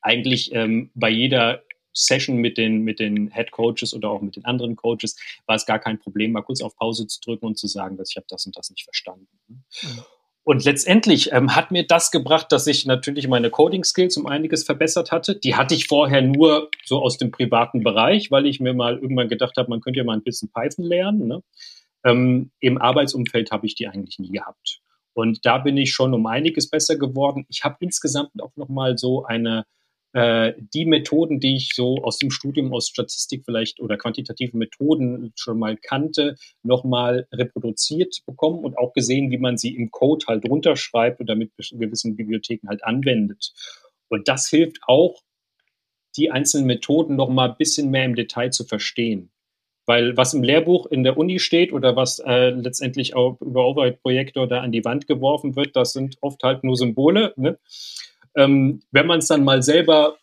eigentlich 0.00 0.54
ähm, 0.54 0.90
bei 0.94 1.10
jeder 1.10 1.62
Session 1.94 2.36
mit 2.36 2.58
den, 2.58 2.82
mit 2.82 2.98
den 2.98 3.30
Head 3.32 3.50
Coaches 3.52 3.94
oder 3.94 4.10
auch 4.10 4.20
mit 4.20 4.36
den 4.36 4.44
anderen 4.44 4.76
Coaches 4.76 5.16
war 5.46 5.56
es 5.56 5.64
gar 5.64 5.78
kein 5.78 5.98
Problem, 5.98 6.32
mal 6.32 6.42
kurz 6.42 6.60
auf 6.60 6.76
Pause 6.76 7.06
zu 7.06 7.20
drücken 7.20 7.46
und 7.46 7.58
zu 7.58 7.66
sagen, 7.66 7.96
dass 7.96 8.10
ich 8.10 8.16
habe 8.16 8.26
das 8.28 8.44
und 8.46 8.56
das 8.56 8.70
nicht 8.70 8.84
verstanden. 8.84 9.28
Mhm. 9.48 10.02
Und 10.46 10.62
letztendlich 10.64 11.32
ähm, 11.32 11.56
hat 11.56 11.70
mir 11.70 11.86
das 11.86 12.10
gebracht, 12.10 12.52
dass 12.52 12.66
ich 12.66 12.84
natürlich 12.84 13.28
meine 13.28 13.48
Coding-Skills 13.48 14.18
um 14.18 14.26
einiges 14.26 14.62
verbessert 14.64 15.10
hatte. 15.10 15.36
Die 15.36 15.56
hatte 15.56 15.74
ich 15.74 15.86
vorher 15.86 16.20
nur 16.20 16.68
so 16.84 17.00
aus 17.00 17.16
dem 17.16 17.30
privaten 17.30 17.82
Bereich, 17.82 18.30
weil 18.30 18.44
ich 18.44 18.60
mir 18.60 18.74
mal 18.74 18.98
irgendwann 18.98 19.28
gedacht 19.28 19.56
habe, 19.56 19.70
man 19.70 19.80
könnte 19.80 19.98
ja 19.98 20.04
mal 20.04 20.12
ein 20.12 20.22
bisschen 20.22 20.50
Python 20.52 20.84
lernen. 20.84 21.28
Ne? 21.28 21.42
Ähm, 22.04 22.50
Im 22.60 22.76
Arbeitsumfeld 22.76 23.52
habe 23.52 23.66
ich 23.66 23.74
die 23.74 23.88
eigentlich 23.88 24.18
nie 24.18 24.32
gehabt. 24.32 24.80
Und 25.14 25.46
da 25.46 25.58
bin 25.58 25.78
ich 25.78 25.94
schon 25.94 26.12
um 26.12 26.26
einiges 26.26 26.68
besser 26.68 26.98
geworden. 26.98 27.46
Ich 27.48 27.64
habe 27.64 27.76
insgesamt 27.80 28.30
auch 28.42 28.54
noch 28.56 28.68
mal 28.68 28.98
so 28.98 29.24
eine 29.24 29.64
die 30.14 30.86
Methoden, 30.86 31.40
die 31.40 31.56
ich 31.56 31.70
so 31.74 31.96
aus 32.04 32.18
dem 32.18 32.30
Studium 32.30 32.72
aus 32.72 32.88
Statistik 32.88 33.42
vielleicht 33.44 33.80
oder 33.80 33.96
quantitative 33.96 34.56
Methoden 34.56 35.32
schon 35.34 35.58
mal 35.58 35.76
kannte, 35.76 36.36
nochmal 36.62 37.26
reproduziert 37.32 38.20
bekommen 38.24 38.64
und 38.64 38.78
auch 38.78 38.92
gesehen, 38.92 39.32
wie 39.32 39.38
man 39.38 39.56
sie 39.56 39.74
im 39.74 39.90
Code 39.90 40.26
halt 40.28 40.48
runterschreibt 40.48 41.18
und 41.18 41.28
damit 41.28 41.50
gewissen 41.72 42.14
Bibliotheken 42.14 42.68
halt 42.68 42.84
anwendet. 42.84 43.52
Und 44.08 44.28
das 44.28 44.48
hilft 44.48 44.78
auch, 44.86 45.20
die 46.16 46.30
einzelnen 46.30 46.66
Methoden 46.66 47.16
nochmal 47.16 47.50
ein 47.50 47.56
bisschen 47.56 47.90
mehr 47.90 48.04
im 48.04 48.14
Detail 48.14 48.50
zu 48.50 48.64
verstehen. 48.64 49.32
Weil 49.86 50.16
was 50.16 50.32
im 50.32 50.42
Lehrbuch 50.42 50.86
in 50.86 51.02
der 51.02 51.18
Uni 51.18 51.38
steht 51.38 51.72
oder 51.72 51.94
was 51.96 52.18
äh, 52.20 52.50
letztendlich 52.50 53.14
auch 53.16 53.40
über 53.40 53.66
Overhead-Projektor 53.66 54.46
da 54.46 54.60
an 54.60 54.72
die 54.72 54.84
Wand 54.84 55.06
geworfen 55.06 55.56
wird, 55.56 55.76
das 55.76 55.92
sind 55.92 56.16
oft 56.22 56.42
halt 56.42 56.64
nur 56.64 56.76
Symbole. 56.76 57.34
Ne? 57.36 57.58
Ähm, 58.36 58.82
wenn 58.90 59.06
man 59.06 59.18
es 59.18 59.28
dann 59.28 59.44
mal 59.44 59.62
selber 59.62 60.18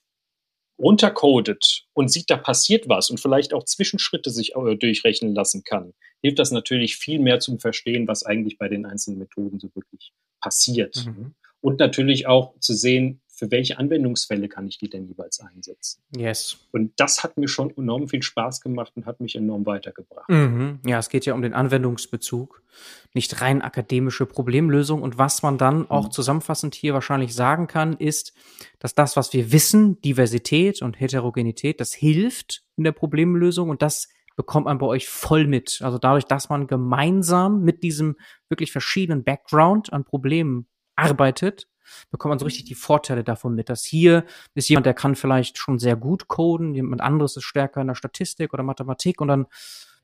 runtercodet 0.80 1.86
und 1.94 2.12
sieht, 2.12 2.30
da 2.30 2.38
passiert 2.38 2.90
was 2.90 3.10
und 3.10 3.20
vielleicht 3.20 3.54
auch 3.54 3.64
Zwischenschritte 3.66 4.32
sich 4.32 4.56
äh, 4.56 4.76
durchrechnen 4.76 5.36
lassen 5.36 5.64
kann, 5.64 5.94
hilft 6.22 6.40
das 6.40 6.52
natürlich 6.52 6.98
viel 6.98 7.20
mehr 7.20 7.40
zum 7.40 7.60
Verstehen, 7.60 8.08
was 8.08 8.26
eigentlich 8.26 8.58
bei 8.58 8.68
den 8.68 8.86
einzelnen 8.86 9.20
Methoden 9.20 9.60
so 9.60 9.70
wirklich 9.76 10.14
passiert. 10.42 11.06
Mhm. 11.06 11.36
Und 11.62 11.80
natürlich 11.80 12.28
auch 12.28 12.60
zu 12.60 12.74
sehen, 12.74 13.21
für 13.42 13.50
welche 13.50 13.80
Anwendungsfälle 13.80 14.48
kann 14.48 14.68
ich 14.68 14.78
die 14.78 14.88
denn 14.88 15.08
jeweils 15.08 15.40
einsetzen? 15.40 16.00
Yes. 16.16 16.60
Und 16.72 16.92
das 16.98 17.24
hat 17.24 17.40
mir 17.40 17.48
schon 17.48 17.76
enorm 17.76 18.08
viel 18.08 18.22
Spaß 18.22 18.62
gemacht 18.62 18.94
und 18.96 19.08
hat 19.08 19.20
mich 19.20 19.36
enorm 19.36 19.66
weitergebracht. 19.66 20.30
Mhm. 20.30 20.78
Ja, 20.86 21.00
es 21.00 21.10
geht 21.10 21.26
ja 21.26 21.34
um 21.34 21.42
den 21.42 21.56
Anwendungsbezug, 21.56 22.62
nicht 23.16 23.42
rein 23.42 23.64
akademische 23.64 24.28
Problemlösung. 24.28 25.02
Und 25.02 25.18
was 25.18 25.42
man 25.42 25.58
dann 25.58 25.90
auch 25.90 26.06
mhm. 26.06 26.12
zusammenfassend 26.12 26.76
hier 26.76 26.94
wahrscheinlich 26.94 27.34
sagen 27.34 27.66
kann, 27.66 27.98
ist, 27.98 28.34
dass 28.78 28.94
das, 28.94 29.18
was 29.18 29.34
wir 29.34 29.52
wissen, 29.52 30.00
Diversität 30.02 30.84
und 30.84 31.00
Heterogenität, 31.00 31.80
das 31.80 31.94
hilft 31.94 32.64
in 32.78 32.84
der 32.84 32.92
Problemlösung 32.92 33.70
und 33.70 33.82
das 33.82 34.08
bekommt 34.36 34.66
man 34.66 34.78
bei 34.78 34.86
euch 34.86 35.10
voll 35.10 35.48
mit. 35.48 35.82
Also 35.82 35.98
dadurch, 35.98 36.26
dass 36.26 36.50
man 36.50 36.68
gemeinsam 36.68 37.64
mit 37.64 37.82
diesem 37.82 38.18
wirklich 38.50 38.72
verschiedenen 38.72 39.24
Background 39.24 39.92
an 39.92 40.06
Problemen 40.06 40.68
arbeitet, 40.96 41.68
bekommt 42.10 42.32
man 42.32 42.40
so 42.40 42.46
richtig 42.46 42.66
die 42.66 42.76
Vorteile 42.76 43.24
davon 43.24 43.56
mit, 43.56 43.70
dass 43.70 43.84
hier 43.84 44.26
ist 44.56 44.70
jemand, 44.70 44.86
der 44.86 44.94
kann 44.94 45.16
vielleicht 45.16 45.58
schon 45.58 45.80
sehr 45.80 45.96
gut 45.96 46.28
coden, 46.28 46.74
jemand 46.76 47.02
anderes 47.02 47.38
ist 47.38 47.44
stärker 47.44 47.82
in 47.82 47.88
der 47.88 47.96
Statistik 47.96 48.54
oder 48.54 48.64
Mathematik 48.64 49.22
und 49.22 49.28
dann, 49.28 49.48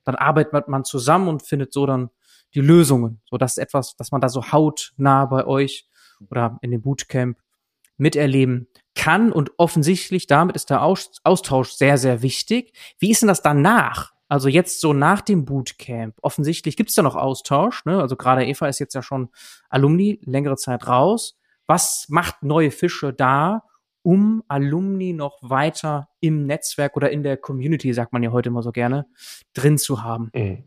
dann 0.04 0.16
arbeitet 0.16 0.68
man 0.68 0.86
zusammen 0.86 1.28
und 1.28 1.44
findet 1.44 1.74
so 1.74 1.86
dann 1.86 2.10
die 2.54 2.62
Lösungen. 2.62 3.22
So, 3.26 3.38
das 3.38 3.54
ist 3.54 3.64
etwas, 3.64 3.96
dass 3.96 4.12
man 4.12 4.22
da 4.22 4.30
so 4.30 4.52
hautnah 4.52 5.26
bei 5.26 5.46
euch 5.46 5.88
oder 6.30 6.58
in 6.62 6.72
dem 6.72 6.82
Bootcamp 6.82 7.38
miterleben 7.98 8.68
kann 8.96 9.32
und 9.32 9.52
offensichtlich 9.58 10.28
damit 10.28 10.56
ist 10.56 10.70
der 10.70 10.82
Austausch 10.84 11.72
sehr, 11.72 11.98
sehr 11.98 12.22
wichtig. 12.22 12.74
Wie 13.00 13.12
ist 13.12 13.22
denn 13.22 13.28
das 13.28 13.42
danach? 13.42 14.14
Also 14.30 14.50
jetzt 14.50 14.82
so 14.82 14.92
nach 14.94 15.22
dem 15.22 15.46
Bootcamp, 15.46 16.16
offensichtlich 16.22 16.76
gibt 16.76 16.90
es 16.90 16.96
ja 16.96 17.04
noch 17.04 17.16
Austausch, 17.16 17.86
ne? 17.86 18.02
Also 18.02 18.18
gerade 18.18 18.46
Eva 18.46 18.68
ist 18.68 18.80
jetzt 18.80 18.94
ja 18.94 19.02
schon 19.02 19.30
Alumni, 19.70 20.20
längere 20.26 20.58
Zeit 20.58 20.88
raus 20.88 21.37
was 21.68 22.06
macht 22.10 22.44
neue 22.44 22.72
Fische 22.72 23.14
da, 23.14 23.64
um 24.02 24.42
Alumni 24.48 25.14
noch 25.14 25.38
weiter 25.42 26.08
im 26.22 26.46
Netzwerk 26.46 26.96
oder 26.96 27.12
in 27.12 27.24
der 27.24 27.38
Community, 27.38 27.94
sagt 27.94 28.14
man 28.14 28.24
ja 28.24 28.32
heute 28.32 28.50
immer 28.50 28.64
so 28.64 28.72
gerne, 28.72 29.06
drin 29.54 29.78
zu 29.78 30.04
haben? 30.04 30.32
Mhm. 30.34 30.64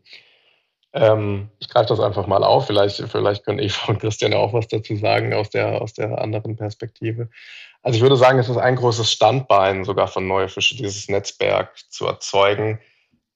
Ähm, 0.92 1.50
ich 1.60 1.68
greife 1.68 1.88
das 1.88 2.00
einfach 2.00 2.26
mal 2.26 2.42
auf. 2.42 2.66
Vielleicht, 2.66 2.96
vielleicht 2.96 3.44
können 3.44 3.60
Eva 3.60 3.92
und 3.92 4.00
Christian 4.00 4.34
auch 4.34 4.52
was 4.52 4.68
dazu 4.68 4.96
sagen 4.96 5.32
aus 5.32 5.50
der, 5.50 5.80
aus 5.80 5.94
der 5.94 6.20
anderen 6.20 6.56
Perspektive. 6.56 7.30
Also 7.82 7.96
ich 7.96 8.02
würde 8.02 8.16
sagen, 8.16 8.38
es 8.38 8.48
ist 8.48 8.56
ein 8.56 8.76
großes 8.76 9.10
Standbein 9.10 9.84
sogar 9.84 10.08
von 10.08 10.26
Neue 10.26 10.48
Fische, 10.48 10.76
dieses 10.76 11.08
Netzwerk 11.08 11.78
zu 11.88 12.06
erzeugen, 12.06 12.80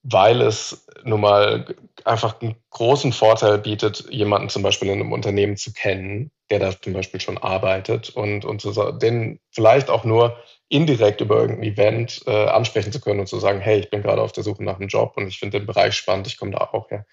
weil 0.05 0.43
es 0.43 0.87
nun 1.03 1.23
mal 1.23 1.65
einfach 2.05 2.41
einen 2.41 2.57
großen 2.71 3.13
Vorteil 3.13 3.59
bietet, 3.59 4.05
jemanden 4.11 4.51
zum 4.51 4.63
Beispiel 4.63 4.89
in 4.89 5.01
einem 5.01 5.13
Unternehmen 5.13 5.57
zu 5.57 5.73
kennen, 5.73 6.31
der 6.51 6.59
da 6.59 6.79
zum 6.79 6.93
Beispiel 6.93 7.21
schon 7.21 7.39
arbeitet 7.39 8.11
und, 8.11 8.45
und 8.45 8.61
so, 8.61 8.93
den 8.93 9.41
vielleicht 9.51 9.89
auch 9.89 10.05
nur 10.05 10.37
indirekt 10.69 11.23
über 11.23 11.37
irgendein 11.37 11.73
Event 11.73 12.23
äh, 12.27 12.47
ansprechen 12.49 12.93
zu 12.93 13.01
können 13.01 13.21
und 13.21 13.29
zu 13.29 13.39
sagen, 13.39 13.61
hey, 13.61 13.81
ich 13.81 13.91
bin 13.91 14.03
gerade 14.03 14.21
auf 14.21 14.33
der 14.33 14.45
Suche 14.45 14.63
nach 14.63 14.79
einem 14.79 14.89
Job 14.89 15.15
und 15.17 15.27
ich 15.27 15.39
finde 15.39 15.59
den 15.59 15.67
Bereich 15.67 15.95
spannend, 15.95 16.27
ich 16.27 16.37
komme 16.37 16.53
da 16.53 16.59
auch 16.59 16.91
her. 16.91 17.07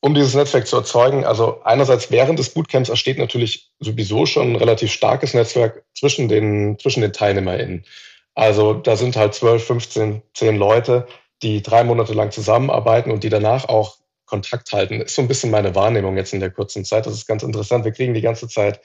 Um 0.00 0.14
dieses 0.14 0.34
Netzwerk 0.34 0.66
zu 0.66 0.76
erzeugen, 0.76 1.24
also 1.24 1.62
einerseits 1.62 2.10
während 2.10 2.38
des 2.38 2.50
Bootcamps 2.50 2.90
entsteht 2.90 3.16
natürlich 3.16 3.70
sowieso 3.80 4.26
schon 4.26 4.52
ein 4.52 4.56
relativ 4.56 4.92
starkes 4.92 5.32
Netzwerk 5.32 5.82
zwischen 5.94 6.28
den, 6.28 6.78
zwischen 6.78 7.00
den 7.00 7.14
TeilnehmerInnen. 7.14 7.86
Also 8.34 8.74
da 8.74 8.96
sind 8.96 9.16
halt 9.16 9.32
12, 9.32 9.66
15, 9.66 10.22
10 10.34 10.56
Leute, 10.56 11.06
die 11.44 11.62
drei 11.62 11.84
Monate 11.84 12.14
lang 12.14 12.32
zusammenarbeiten 12.32 13.12
und 13.12 13.22
die 13.22 13.28
danach 13.28 13.68
auch 13.68 13.98
Kontakt 14.26 14.72
halten. 14.72 15.00
Ist 15.00 15.14
so 15.14 15.22
ein 15.22 15.28
bisschen 15.28 15.50
meine 15.50 15.74
Wahrnehmung 15.74 16.16
jetzt 16.16 16.32
in 16.32 16.40
der 16.40 16.50
kurzen 16.50 16.84
Zeit. 16.84 17.06
Das 17.06 17.14
ist 17.14 17.26
ganz 17.26 17.42
interessant. 17.42 17.84
Wir 17.84 17.92
kriegen 17.92 18.14
die 18.14 18.22
ganze 18.22 18.48
Zeit 18.48 18.80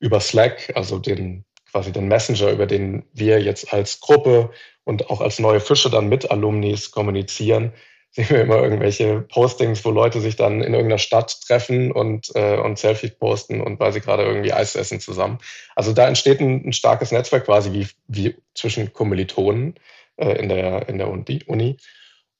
über 0.00 0.20
Slack, 0.20 0.72
also 0.74 0.98
den 0.98 1.44
quasi 1.70 1.92
den 1.92 2.08
Messenger, 2.08 2.50
über 2.50 2.66
den 2.66 3.04
wir 3.12 3.40
jetzt 3.40 3.72
als 3.72 4.00
Gruppe 4.00 4.50
und 4.84 5.10
auch 5.10 5.20
als 5.20 5.38
neue 5.38 5.60
Fische 5.60 5.90
dann 5.90 6.08
mit 6.08 6.30
Alumnis 6.30 6.90
kommunizieren, 6.90 7.72
sehen 8.10 8.30
wir 8.30 8.40
immer 8.40 8.62
irgendwelche 8.62 9.20
Postings, 9.20 9.84
wo 9.84 9.90
Leute 9.90 10.20
sich 10.22 10.34
dann 10.34 10.62
in 10.62 10.72
irgendeiner 10.72 10.98
Stadt 10.98 11.42
treffen 11.46 11.92
und, 11.92 12.34
äh, 12.34 12.56
und 12.56 12.78
Selfies 12.78 13.14
posten 13.18 13.60
und 13.60 13.78
weil 13.80 13.92
sie 13.92 14.00
gerade 14.00 14.24
irgendwie 14.24 14.54
Eis 14.54 14.74
essen 14.76 14.98
zusammen. 14.98 15.38
Also 15.76 15.92
da 15.92 16.08
entsteht 16.08 16.40
ein, 16.40 16.66
ein 16.66 16.72
starkes 16.72 17.12
Netzwerk 17.12 17.44
quasi 17.44 17.72
wie, 17.72 17.86
wie 18.06 18.34
zwischen 18.54 18.94
Kommilitonen 18.94 19.74
äh, 20.16 20.32
in, 20.40 20.48
der, 20.48 20.88
in 20.88 20.96
der 20.96 21.10
Uni. 21.10 21.76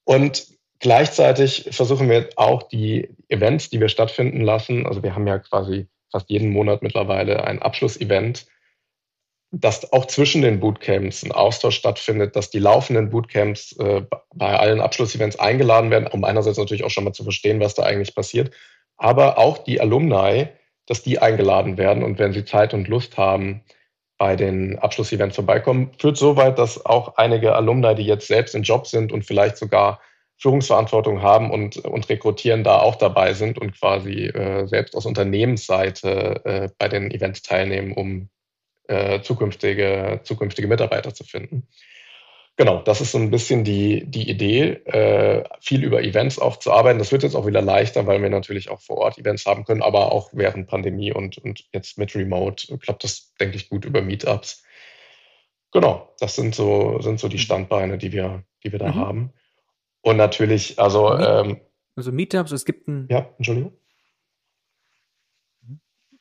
Und 0.08 0.46
gleichzeitig 0.78 1.68
versuchen 1.70 2.08
wir 2.08 2.30
auch 2.36 2.62
die 2.62 3.10
Events, 3.28 3.68
die 3.68 3.78
wir 3.78 3.90
stattfinden 3.90 4.40
lassen, 4.40 4.86
also 4.86 5.02
wir 5.02 5.14
haben 5.14 5.26
ja 5.26 5.38
quasi 5.38 5.86
fast 6.10 6.30
jeden 6.30 6.48
Monat 6.48 6.82
mittlerweile 6.82 7.44
ein 7.44 7.60
Abschlussevent, 7.60 8.46
dass 9.50 9.92
auch 9.92 10.06
zwischen 10.06 10.40
den 10.40 10.60
Bootcamps 10.60 11.24
ein 11.24 11.32
Austausch 11.32 11.76
stattfindet, 11.76 12.36
dass 12.36 12.48
die 12.48 12.58
laufenden 12.58 13.10
Bootcamps 13.10 13.72
äh, 13.80 14.00
bei 14.34 14.58
allen 14.58 14.80
Abschlussevents 14.80 15.38
eingeladen 15.38 15.90
werden, 15.90 16.06
um 16.06 16.24
einerseits 16.24 16.56
natürlich 16.56 16.84
auch 16.84 16.90
schon 16.90 17.04
mal 17.04 17.12
zu 17.12 17.24
verstehen, 17.24 17.60
was 17.60 17.74
da 17.74 17.82
eigentlich 17.82 18.14
passiert, 18.14 18.54
aber 18.96 19.36
auch 19.36 19.58
die 19.58 19.78
Alumni, 19.78 20.48
dass 20.86 21.02
die 21.02 21.18
eingeladen 21.18 21.76
werden 21.76 22.02
und 22.02 22.18
wenn 22.18 22.32
sie 22.32 22.46
Zeit 22.46 22.72
und 22.72 22.88
Lust 22.88 23.18
haben, 23.18 23.62
bei 24.18 24.34
den 24.34 24.78
Abschlussevents 24.78 25.36
vorbeikommen, 25.36 25.92
führt 25.98 26.16
so 26.16 26.36
weit, 26.36 26.58
dass 26.58 26.84
auch 26.84 27.16
einige 27.16 27.54
Alumni, 27.54 27.94
die 27.94 28.02
jetzt 28.04 28.26
selbst 28.26 28.54
im 28.54 28.62
Job 28.62 28.86
sind 28.86 29.12
und 29.12 29.24
vielleicht 29.24 29.56
sogar 29.56 30.00
Führungsverantwortung 30.38 31.22
haben 31.22 31.50
und, 31.50 31.78
und 31.78 32.08
rekrutieren, 32.08 32.62
da 32.62 32.78
auch 32.80 32.96
dabei 32.96 33.32
sind 33.34 33.58
und 33.58 33.78
quasi 33.78 34.26
äh, 34.26 34.66
selbst 34.66 34.94
aus 34.94 35.06
Unternehmensseite 35.06 36.44
äh, 36.44 36.68
bei 36.78 36.88
den 36.88 37.10
Events 37.10 37.42
teilnehmen, 37.42 37.92
um 37.92 38.28
äh, 38.88 39.20
zukünftige, 39.20 40.20
zukünftige 40.22 40.68
Mitarbeiter 40.68 41.14
zu 41.14 41.24
finden. 41.24 41.68
Genau, 42.58 42.82
das 42.82 43.00
ist 43.00 43.12
so 43.12 43.18
ein 43.18 43.30
bisschen 43.30 43.62
die, 43.62 44.04
die 44.04 44.28
Idee, 44.28 44.70
äh, 44.84 45.44
viel 45.60 45.84
über 45.84 46.02
Events 46.02 46.40
auch 46.40 46.56
zu 46.56 46.72
arbeiten. 46.72 46.98
Das 46.98 47.12
wird 47.12 47.22
jetzt 47.22 47.36
auch 47.36 47.46
wieder 47.46 47.62
leichter, 47.62 48.08
weil 48.08 48.20
wir 48.20 48.30
natürlich 48.30 48.68
auch 48.68 48.80
vor 48.80 48.98
Ort 48.98 49.16
Events 49.16 49.46
haben 49.46 49.64
können, 49.64 49.80
aber 49.80 50.10
auch 50.10 50.30
während 50.32 50.66
Pandemie 50.66 51.12
und, 51.12 51.38
und 51.38 51.68
jetzt 51.72 51.98
mit 51.98 52.16
Remote 52.16 52.76
klappt 52.78 53.04
das, 53.04 53.32
denke 53.40 53.56
ich, 53.56 53.68
gut 53.68 53.84
über 53.84 54.02
Meetups. 54.02 54.64
Genau, 55.70 56.12
das 56.18 56.34
sind 56.34 56.52
so, 56.52 57.00
sind 57.00 57.20
so 57.20 57.28
die 57.28 57.38
Standbeine, 57.38 57.96
die 57.96 58.10
wir, 58.10 58.42
die 58.64 58.72
wir 58.72 58.80
da 58.80 58.88
mhm. 58.88 58.94
haben. 58.96 59.32
Und 60.00 60.16
natürlich, 60.16 60.80
also 60.80 61.16
ähm, 61.16 61.60
Also 61.94 62.10
Meetups, 62.10 62.50
es 62.50 62.64
gibt 62.64 62.88
ein. 62.88 63.06
Ja, 63.08 63.30
Entschuldigung. 63.36 63.72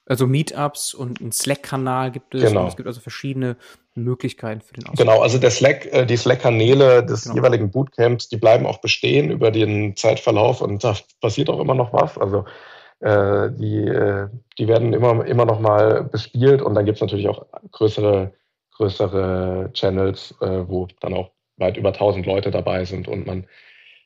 Also 0.07 0.27
Meetups 0.27 0.93
und 0.93 1.21
einen 1.21 1.31
Slack-Kanal 1.31 2.11
gibt 2.11 2.33
es. 2.35 2.43
Genau. 2.43 2.61
Und 2.61 2.67
es 2.67 2.75
gibt 2.75 2.87
also 2.87 3.01
verschiedene 3.01 3.57
Möglichkeiten 3.95 4.61
für 4.61 4.73
den 4.73 4.83
Austausch. 4.83 4.99
Genau, 4.99 5.21
also 5.21 5.37
der 5.37 5.51
Slack, 5.51 5.85
äh, 5.91 6.05
die 6.05 6.17
Slack-Kanäle 6.17 7.05
des 7.05 7.23
genau. 7.23 7.35
jeweiligen 7.35 7.71
Bootcamps, 7.71 8.29
die 8.29 8.37
bleiben 8.37 8.65
auch 8.65 8.79
bestehen 8.79 9.31
über 9.31 9.51
den 9.51 9.95
Zeitverlauf 9.95 10.61
und 10.61 10.83
da 10.83 10.95
passiert 11.19 11.49
auch 11.49 11.59
immer 11.59 11.75
noch 11.75 11.93
was. 11.93 12.17
Also 12.17 12.45
äh, 12.99 13.51
die, 13.51 13.87
äh, 13.87 14.27
die 14.57 14.67
werden 14.67 14.93
immer, 14.93 15.25
immer 15.25 15.45
noch 15.45 15.59
mal 15.59 16.03
bespielt 16.03 16.61
und 16.61 16.75
dann 16.75 16.85
gibt 16.85 16.97
es 16.97 17.01
natürlich 17.01 17.27
auch 17.27 17.45
größere, 17.71 18.33
größere 18.75 19.71
Channels, 19.73 20.35
äh, 20.41 20.67
wo 20.67 20.87
dann 21.01 21.13
auch 21.13 21.31
weit 21.57 21.77
über 21.77 21.91
1000 21.91 22.25
Leute 22.25 22.51
dabei 22.51 22.85
sind 22.85 23.07
und 23.07 23.27
man 23.27 23.45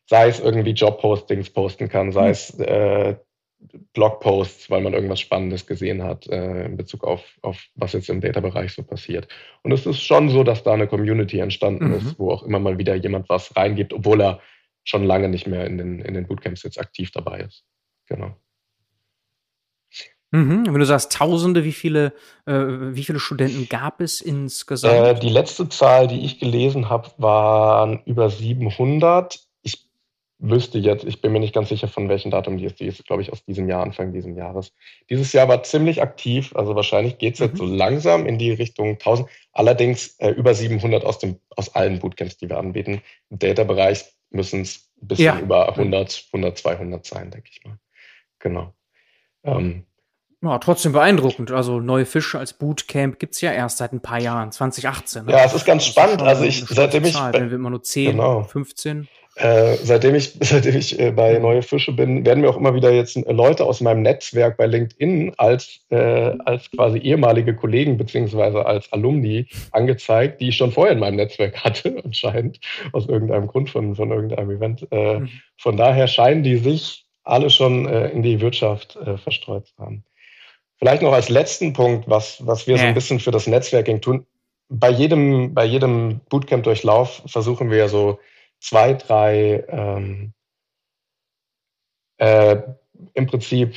sei 0.07 0.27
es 0.27 0.39
irgendwie 0.39 0.71
Jobpostings 0.71 1.51
posten 1.51 1.87
kann, 1.87 2.11
sei 2.11 2.25
hm. 2.25 2.31
es 2.31 2.59
äh, 2.59 3.15
Blogposts, 3.93 4.69
weil 4.69 4.81
man 4.81 4.93
irgendwas 4.93 5.19
Spannendes 5.19 5.67
gesehen 5.67 6.03
hat 6.03 6.27
äh, 6.27 6.65
in 6.65 6.77
Bezug 6.77 7.03
auf, 7.03 7.23
auf 7.41 7.63
was 7.75 7.93
jetzt 7.93 8.09
im 8.09 8.21
Data-Bereich 8.21 8.73
so 8.73 8.83
passiert. 8.83 9.27
Und 9.63 9.71
es 9.71 9.85
ist 9.85 10.01
schon 10.01 10.29
so, 10.29 10.43
dass 10.43 10.63
da 10.63 10.73
eine 10.73 10.87
Community 10.87 11.39
entstanden 11.39 11.89
mhm. 11.89 11.93
ist, 11.95 12.19
wo 12.19 12.31
auch 12.31 12.43
immer 12.43 12.59
mal 12.59 12.77
wieder 12.77 12.95
jemand 12.95 13.29
was 13.29 13.55
reingibt, 13.55 13.93
obwohl 13.93 14.21
er 14.21 14.39
schon 14.83 15.03
lange 15.03 15.29
nicht 15.29 15.47
mehr 15.47 15.65
in 15.67 15.77
den, 15.77 15.99
in 15.99 16.13
den 16.13 16.27
Bootcamps 16.27 16.63
jetzt 16.63 16.79
aktiv 16.79 17.11
dabei 17.11 17.41
ist. 17.41 17.63
Genau. 18.07 18.35
Mhm. 20.31 20.65
Wenn 20.65 20.79
du 20.79 20.85
sagst 20.85 21.11
Tausende, 21.11 21.65
wie 21.65 21.73
viele, 21.73 22.13
äh, 22.45 22.53
wie 22.53 23.03
viele 23.03 23.19
Studenten 23.19 23.67
gab 23.67 23.99
es 23.99 24.21
insgesamt? 24.21 25.17
Äh, 25.17 25.19
die 25.19 25.29
letzte 25.29 25.67
Zahl, 25.67 26.07
die 26.07 26.25
ich 26.25 26.39
gelesen 26.39 26.89
habe, 26.89 27.11
waren 27.17 28.01
über 28.05 28.29
700 28.29 29.39
wüsste 30.41 30.79
jetzt, 30.79 31.05
ich 31.05 31.21
bin 31.21 31.31
mir 31.31 31.39
nicht 31.39 31.53
ganz 31.53 31.69
sicher, 31.69 31.87
von 31.87 32.09
welchem 32.09 32.31
Datum 32.31 32.57
die 32.57 32.65
ist. 32.65 32.79
Die 32.79 32.87
ist, 32.87 33.05
glaube 33.05 33.21
ich, 33.21 33.31
aus 33.31 33.45
diesem 33.45 33.69
Jahr, 33.69 33.83
Anfang 33.83 34.11
dieses 34.11 34.35
Jahres. 34.35 34.73
Dieses 35.09 35.31
Jahr 35.33 35.47
war 35.47 35.63
ziemlich 35.63 36.01
aktiv, 36.01 36.55
also 36.55 36.75
wahrscheinlich 36.75 37.19
geht 37.19 37.35
es 37.35 37.39
jetzt 37.39 37.53
mhm. 37.53 37.57
so 37.57 37.65
langsam 37.65 38.25
in 38.25 38.37
die 38.39 38.51
Richtung 38.51 38.89
1000. 38.93 39.29
Allerdings 39.53 40.15
äh, 40.17 40.29
über 40.29 40.53
700 40.53 41.05
aus, 41.05 41.19
dem, 41.19 41.37
aus 41.55 41.73
allen 41.75 41.99
Bootcamps, 41.99 42.37
die 42.37 42.49
wir 42.49 42.57
anbieten. 42.57 43.01
Im 43.29 43.39
Data-Bereich 43.39 44.05
müssen 44.31 44.61
es 44.61 44.89
ein 45.01 45.07
bisschen 45.07 45.25
ja. 45.25 45.39
über 45.39 45.69
100, 45.69 46.29
100, 46.33 46.57
200 46.57 47.05
sein, 47.05 47.29
denke 47.29 47.49
ich 47.51 47.63
mal. 47.63 47.77
Genau. 48.39 48.73
Ähm, 49.43 49.85
ja, 50.43 50.57
trotzdem 50.57 50.91
beeindruckend. 50.91 51.51
Also 51.51 51.79
neue 51.79 52.07
Fische 52.07 52.39
als 52.39 52.53
Bootcamp 52.53 53.19
gibt 53.19 53.35
es 53.35 53.41
ja 53.41 53.51
erst 53.51 53.77
seit 53.77 53.93
ein 53.93 54.01
paar 54.01 54.19
Jahren, 54.19 54.51
2018. 54.51 55.25
Ne? 55.25 55.33
Ja, 55.33 55.45
es 55.45 55.53
ist 55.53 55.65
ganz 55.65 55.85
spannend. 55.85 56.23
Also 56.23 56.45
ich, 56.45 56.65
seitdem 56.65 57.05
ich. 57.05 57.13
Zahl, 57.13 57.33
wenn 57.33 57.49
wir 57.49 57.57
immer 57.57 57.69
nur 57.69 57.83
10, 57.83 58.11
genau. 58.11 58.43
15. 58.43 59.07
Äh, 59.41 59.77
seitdem 59.77 60.13
ich, 60.13 60.33
seitdem 60.39 60.75
ich 60.75 60.99
äh, 60.99 61.11
bei 61.11 61.39
Neue 61.39 61.63
Fische 61.63 61.91
bin, 61.93 62.25
werden 62.25 62.41
mir 62.41 62.49
auch 62.49 62.57
immer 62.57 62.75
wieder 62.75 62.91
jetzt 62.91 63.17
äh, 63.17 63.31
Leute 63.31 63.65
aus 63.65 63.81
meinem 63.81 64.03
Netzwerk 64.03 64.55
bei 64.57 64.67
LinkedIn 64.67 65.33
als, 65.37 65.79
äh, 65.89 66.35
als 66.45 66.69
quasi 66.69 66.99
ehemalige 66.99 67.55
Kollegen 67.55 67.97
beziehungsweise 67.97 68.65
als 68.65 68.91
Alumni 68.93 69.47
angezeigt, 69.71 70.41
die 70.41 70.49
ich 70.49 70.57
schon 70.57 70.71
vorher 70.71 70.93
in 70.93 70.99
meinem 70.99 71.15
Netzwerk 71.15 71.57
hatte, 71.63 72.01
anscheinend, 72.05 72.59
aus 72.93 73.07
irgendeinem 73.07 73.47
Grund 73.47 73.71
von, 73.71 73.95
von 73.95 74.11
irgendeinem 74.11 74.51
Event. 74.51 74.87
Äh, 74.91 75.21
mhm. 75.21 75.29
Von 75.57 75.75
daher 75.75 76.07
scheinen 76.07 76.43
die 76.43 76.57
sich 76.57 77.05
alle 77.23 77.51
schon 77.51 77.87
in 77.87 78.23
die 78.23 78.41
Wirtschaft 78.41 78.97
verstreut 79.23 79.67
zu 79.67 79.77
haben. 79.77 80.03
Vielleicht 80.79 81.03
noch 81.03 81.13
als 81.13 81.29
letzten 81.29 81.71
Punkt, 81.71 82.09
was, 82.09 82.43
was 82.47 82.65
wir 82.65 82.79
so 82.79 82.83
ein 82.83 82.95
bisschen 82.95 83.19
für 83.19 83.29
das 83.29 83.45
Netzwerking 83.45 84.01
tun. 84.01 84.25
Bei 84.69 84.89
jedem, 84.89 85.53
bei 85.53 85.65
jedem 85.65 86.21
Bootcamp-Durchlauf 86.31 87.21
versuchen 87.27 87.69
wir 87.69 87.77
ja 87.77 87.87
so 87.87 88.17
zwei, 88.61 88.93
drei 88.93 89.65
ähm, 89.67 90.33
äh, 92.17 92.61
im 93.13 93.25
Prinzip 93.25 93.75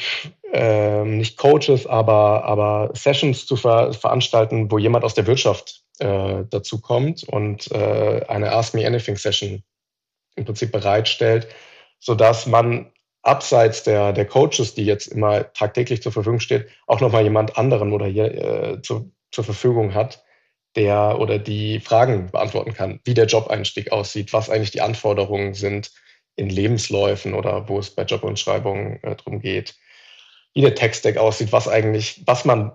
äh, 0.52 1.04
nicht 1.04 1.36
Coaches, 1.38 1.86
aber, 1.86 2.44
aber 2.44 2.90
Sessions 2.94 3.46
zu 3.46 3.56
ver 3.56 3.92
veranstalten, 3.92 4.70
wo 4.70 4.78
jemand 4.78 5.04
aus 5.04 5.14
der 5.14 5.26
Wirtschaft 5.26 5.82
äh, 5.98 6.44
dazu 6.50 6.80
kommt 6.80 7.24
und 7.24 7.70
äh, 7.72 8.24
eine 8.28 8.52
Ask 8.52 8.74
Me 8.74 8.86
Anything 8.86 9.16
Session 9.16 9.62
im 10.36 10.44
Prinzip 10.44 10.72
bereitstellt, 10.72 11.48
sodass 11.98 12.46
man 12.46 12.92
abseits 13.22 13.82
der, 13.84 14.12
der 14.12 14.26
Coaches, 14.26 14.74
die 14.74 14.84
jetzt 14.84 15.06
immer 15.06 15.52
tagtäglich 15.54 16.02
zur 16.02 16.12
Verfügung 16.12 16.40
steht, 16.40 16.68
auch 16.86 17.00
nochmal 17.00 17.22
jemand 17.22 17.56
anderen 17.56 17.92
oder 17.92 18.06
hier 18.06 18.34
äh, 18.34 18.82
zu, 18.82 19.12
zur 19.30 19.44
Verfügung 19.44 19.94
hat, 19.94 20.23
der 20.76 21.18
oder 21.20 21.38
die 21.38 21.80
Fragen 21.80 22.30
beantworten 22.30 22.74
kann, 22.74 23.00
wie 23.04 23.14
der 23.14 23.26
Job-Einstieg 23.26 23.92
aussieht, 23.92 24.32
was 24.32 24.50
eigentlich 24.50 24.72
die 24.72 24.80
Anforderungen 24.80 25.54
sind 25.54 25.92
in 26.36 26.48
Lebensläufen 26.48 27.34
oder 27.34 27.68
wo 27.68 27.78
es 27.78 27.90
bei 27.90 28.02
Jobumschreibungen 28.02 29.02
äh, 29.02 29.14
drum 29.16 29.40
geht, 29.40 29.74
wie 30.52 30.62
der 30.62 30.74
Tech-Stack 30.74 31.16
aussieht, 31.16 31.52
was 31.52 31.68
eigentlich, 31.68 32.22
was 32.26 32.44
man 32.44 32.72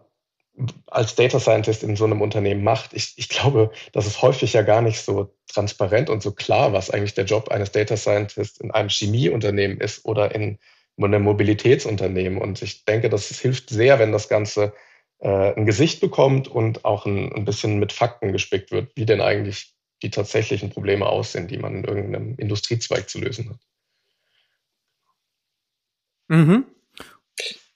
als 0.87 1.15
Data 1.15 1.39
Scientist 1.39 1.83
in 1.83 1.95
so 1.95 2.05
einem 2.05 2.21
Unternehmen 2.21 2.63
macht. 2.63 2.93
Ich, 2.93 3.13
ich 3.15 3.29
glaube, 3.29 3.71
das 3.93 4.05
ist 4.05 4.21
häufig 4.21 4.53
ja 4.53 4.61
gar 4.61 4.81
nicht 4.81 5.01
so 5.01 5.33
transparent 5.47 6.09
und 6.09 6.21
so 6.21 6.31
klar, 6.31 6.73
was 6.73 6.89
eigentlich 6.89 7.13
der 7.13 7.25
Job 7.25 7.49
eines 7.49 7.71
Data 7.71 7.95
Scientists 7.95 8.59
in 8.59 8.71
einem 8.71 8.89
Chemieunternehmen 8.89 9.79
ist 9.79 10.05
oder 10.05 10.35
in 10.35 10.57
einem 10.97 11.23
Mobilitätsunternehmen. 11.23 12.41
Und 12.41 12.61
ich 12.61 12.83
denke, 12.83 13.09
das 13.09 13.27
hilft 13.39 13.69
sehr, 13.69 13.99
wenn 13.99 14.11
das 14.11 14.27
Ganze 14.27 14.73
äh, 15.19 15.53
ein 15.53 15.65
Gesicht 15.65 16.01
bekommt 16.01 16.47
und 16.47 16.85
auch 16.85 17.05
ein, 17.05 17.31
ein 17.33 17.45
bisschen 17.45 17.79
mit 17.79 17.91
Fakten 17.91 18.31
gespickt 18.31 18.71
wird, 18.71 18.91
wie 18.95 19.05
denn 19.05 19.21
eigentlich 19.21 19.73
die 20.01 20.09
tatsächlichen 20.09 20.69
Probleme 20.69 21.05
aussehen, 21.05 21.47
die 21.47 21.57
man 21.57 21.75
in 21.75 21.83
irgendeinem 21.83 22.35
Industriezweig 22.37 23.09
zu 23.09 23.19
lösen 23.19 23.49
hat. 23.49 23.59
Mhm. 26.29 26.65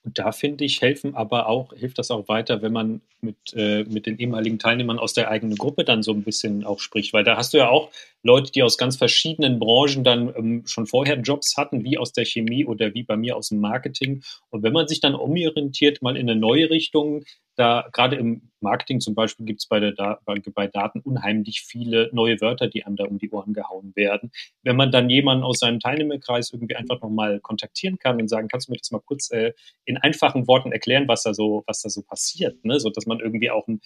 Und 0.04 0.18
da 0.18 0.32
finde 0.32 0.64
ich, 0.64 0.82
helfen 0.82 1.14
aber 1.14 1.48
auch, 1.48 1.72
hilft 1.72 1.98
das 1.98 2.10
auch 2.10 2.28
weiter, 2.28 2.60
wenn 2.60 2.72
man 2.72 3.00
mit, 3.22 3.36
äh, 3.54 3.84
mit 3.84 4.04
den 4.04 4.18
ehemaligen 4.18 4.58
Teilnehmern 4.58 4.98
aus 4.98 5.14
der 5.14 5.30
eigenen 5.30 5.56
Gruppe 5.56 5.84
dann 5.84 6.02
so 6.02 6.12
ein 6.12 6.22
bisschen 6.22 6.64
auch 6.64 6.78
spricht. 6.78 7.14
Weil 7.14 7.24
da 7.24 7.38
hast 7.38 7.54
du 7.54 7.58
ja 7.58 7.70
auch 7.70 7.90
Leute, 8.22 8.52
die 8.52 8.62
aus 8.62 8.76
ganz 8.76 8.96
verschiedenen 8.96 9.58
Branchen 9.58 10.04
dann 10.04 10.34
ähm, 10.36 10.62
schon 10.66 10.86
vorher 10.86 11.18
Jobs 11.18 11.56
hatten, 11.56 11.84
wie 11.84 11.96
aus 11.96 12.12
der 12.12 12.26
Chemie 12.26 12.66
oder 12.66 12.92
wie 12.92 13.02
bei 13.02 13.16
mir 13.16 13.34
aus 13.34 13.48
dem 13.48 13.60
Marketing. 13.60 14.22
Und 14.50 14.62
wenn 14.62 14.74
man 14.74 14.88
sich 14.88 15.00
dann 15.00 15.14
umorientiert, 15.14 16.02
mal 16.02 16.18
in 16.18 16.28
eine 16.28 16.38
neue 16.38 16.68
Richtung, 16.68 17.24
da 17.56 17.88
gerade 17.92 18.16
im 18.16 18.50
Marketing 18.60 19.00
zum 19.00 19.14
Beispiel 19.14 19.46
gibt 19.46 19.60
es 19.60 19.66
bei, 19.66 19.92
bei, 20.24 20.40
bei 20.54 20.66
Daten 20.66 21.00
unheimlich 21.00 21.62
viele 21.62 22.10
neue 22.12 22.40
Wörter, 22.40 22.68
die 22.68 22.84
einem 22.84 22.96
da 22.96 23.04
um 23.04 23.18
die 23.18 23.30
Ohren 23.30 23.52
gehauen 23.52 23.92
werden. 23.94 24.32
Wenn 24.62 24.76
man 24.76 24.90
dann 24.90 25.10
jemanden 25.10 25.44
aus 25.44 25.60
seinem 25.60 25.80
Teilnehmerkreis 25.80 26.52
irgendwie 26.52 26.76
einfach 26.76 27.00
nochmal 27.00 27.40
kontaktieren 27.40 27.98
kann 27.98 28.20
und 28.20 28.28
sagen, 28.28 28.48
kannst 28.48 28.68
du 28.68 28.72
mir 28.72 28.78
das 28.78 28.90
mal 28.90 29.02
kurz 29.04 29.30
äh, 29.30 29.52
in 29.84 29.98
einfachen 29.98 30.48
Worten 30.48 30.72
erklären, 30.72 31.06
was 31.08 31.22
da 31.22 31.34
so, 31.34 31.62
was 31.66 31.82
da 31.82 31.90
so 31.90 32.02
passiert, 32.02 32.64
ne? 32.64 32.80
so 32.80 32.90
dass 32.90 33.06
man 33.06 33.20
irgendwie 33.20 33.50
auch 33.50 33.68
einen, 33.68 33.80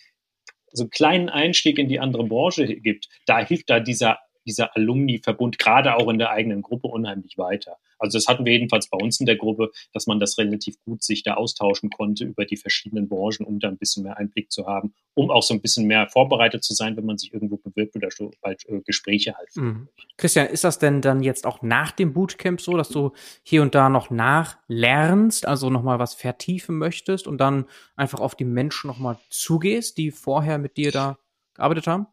so 0.72 0.84
einen 0.84 0.90
kleinen 0.90 1.28
Einstieg 1.28 1.78
in 1.78 1.88
die 1.88 2.00
andere 2.00 2.24
Branche 2.24 2.66
gibt, 2.66 3.08
da 3.26 3.44
hilft 3.44 3.68
da 3.70 3.80
dieser 3.80 4.18
dieser 4.49 4.74
Alumni-Verbund 4.76 5.59
gerade 5.59 5.94
auch 5.94 6.09
in 6.09 6.18
der 6.18 6.30
eigenen 6.30 6.62
Gruppe 6.62 6.88
unheimlich 6.88 7.38
weiter. 7.38 7.76
Also 7.99 8.16
das 8.16 8.28
hatten 8.28 8.44
wir 8.44 8.53
jedenfalls 8.53 8.88
bei 8.88 8.99
uns 8.99 9.20
in 9.20 9.26
der 9.26 9.36
Gruppe, 9.36 9.70
dass 9.92 10.07
man 10.07 10.20
das 10.20 10.38
relativ 10.38 10.76
gut 10.84 11.03
sich 11.03 11.22
da 11.22 11.34
austauschen 11.34 11.90
konnte 11.90 12.24
über 12.24 12.44
die 12.44 12.57
verschiedenen 12.57 13.09
Branchen, 13.09 13.44
um 13.44 13.59
da 13.59 13.68
ein 13.68 13.76
bisschen 13.76 14.05
mehr 14.05 14.16
Einblick 14.16 14.53
zu 14.53 14.66
haben, 14.66 14.94
um 15.14 15.30
auch 15.30 15.42
so 15.42 15.55
ein 15.55 15.61
bisschen 15.61 15.86
mehr 15.86 16.09
vorbereitet 16.09 16.64
zu 16.64 16.74
sein, 16.74 16.96
wenn 16.96 17.05
man 17.05 17.18
sich 17.18 17.32
irgendwo 17.32 17.57
bewirbt 17.57 17.96
oder 17.96 18.11
so 18.11 18.30
bald 18.40 18.68
äh, 18.68 18.80
Gespräche 18.80 19.36
halt. 19.36 19.49
Mhm. 19.57 19.88
Christian, 20.16 20.46
ist 20.46 20.64
das 20.64 20.78
denn 20.78 21.01
dann 21.01 21.22
jetzt 21.22 21.46
auch 21.46 21.62
nach 21.62 21.92
dem 21.92 22.12
Bootcamp 22.12 22.61
so, 22.61 22.76
dass 22.76 22.88
du 22.88 23.12
hier 23.42 23.62
und 23.62 23.74
da 23.74 23.88
noch 23.88 24.11
nachlernst, 24.11 25.46
also 25.46 25.70
nochmal 25.70 25.99
was 25.99 26.14
vertiefen 26.14 26.78
möchtest 26.78 27.26
und 27.26 27.38
dann 27.38 27.66
einfach 27.96 28.20
auf 28.20 28.34
die 28.34 28.44
Menschen 28.44 28.86
nochmal 28.88 29.18
zugehst, 29.30 29.99
die 29.99 30.11
vorher 30.11 30.59
mit 30.59 30.76
dir 30.76 30.92
da 30.92 31.18
gearbeitet 31.55 31.86
haben? 31.86 32.07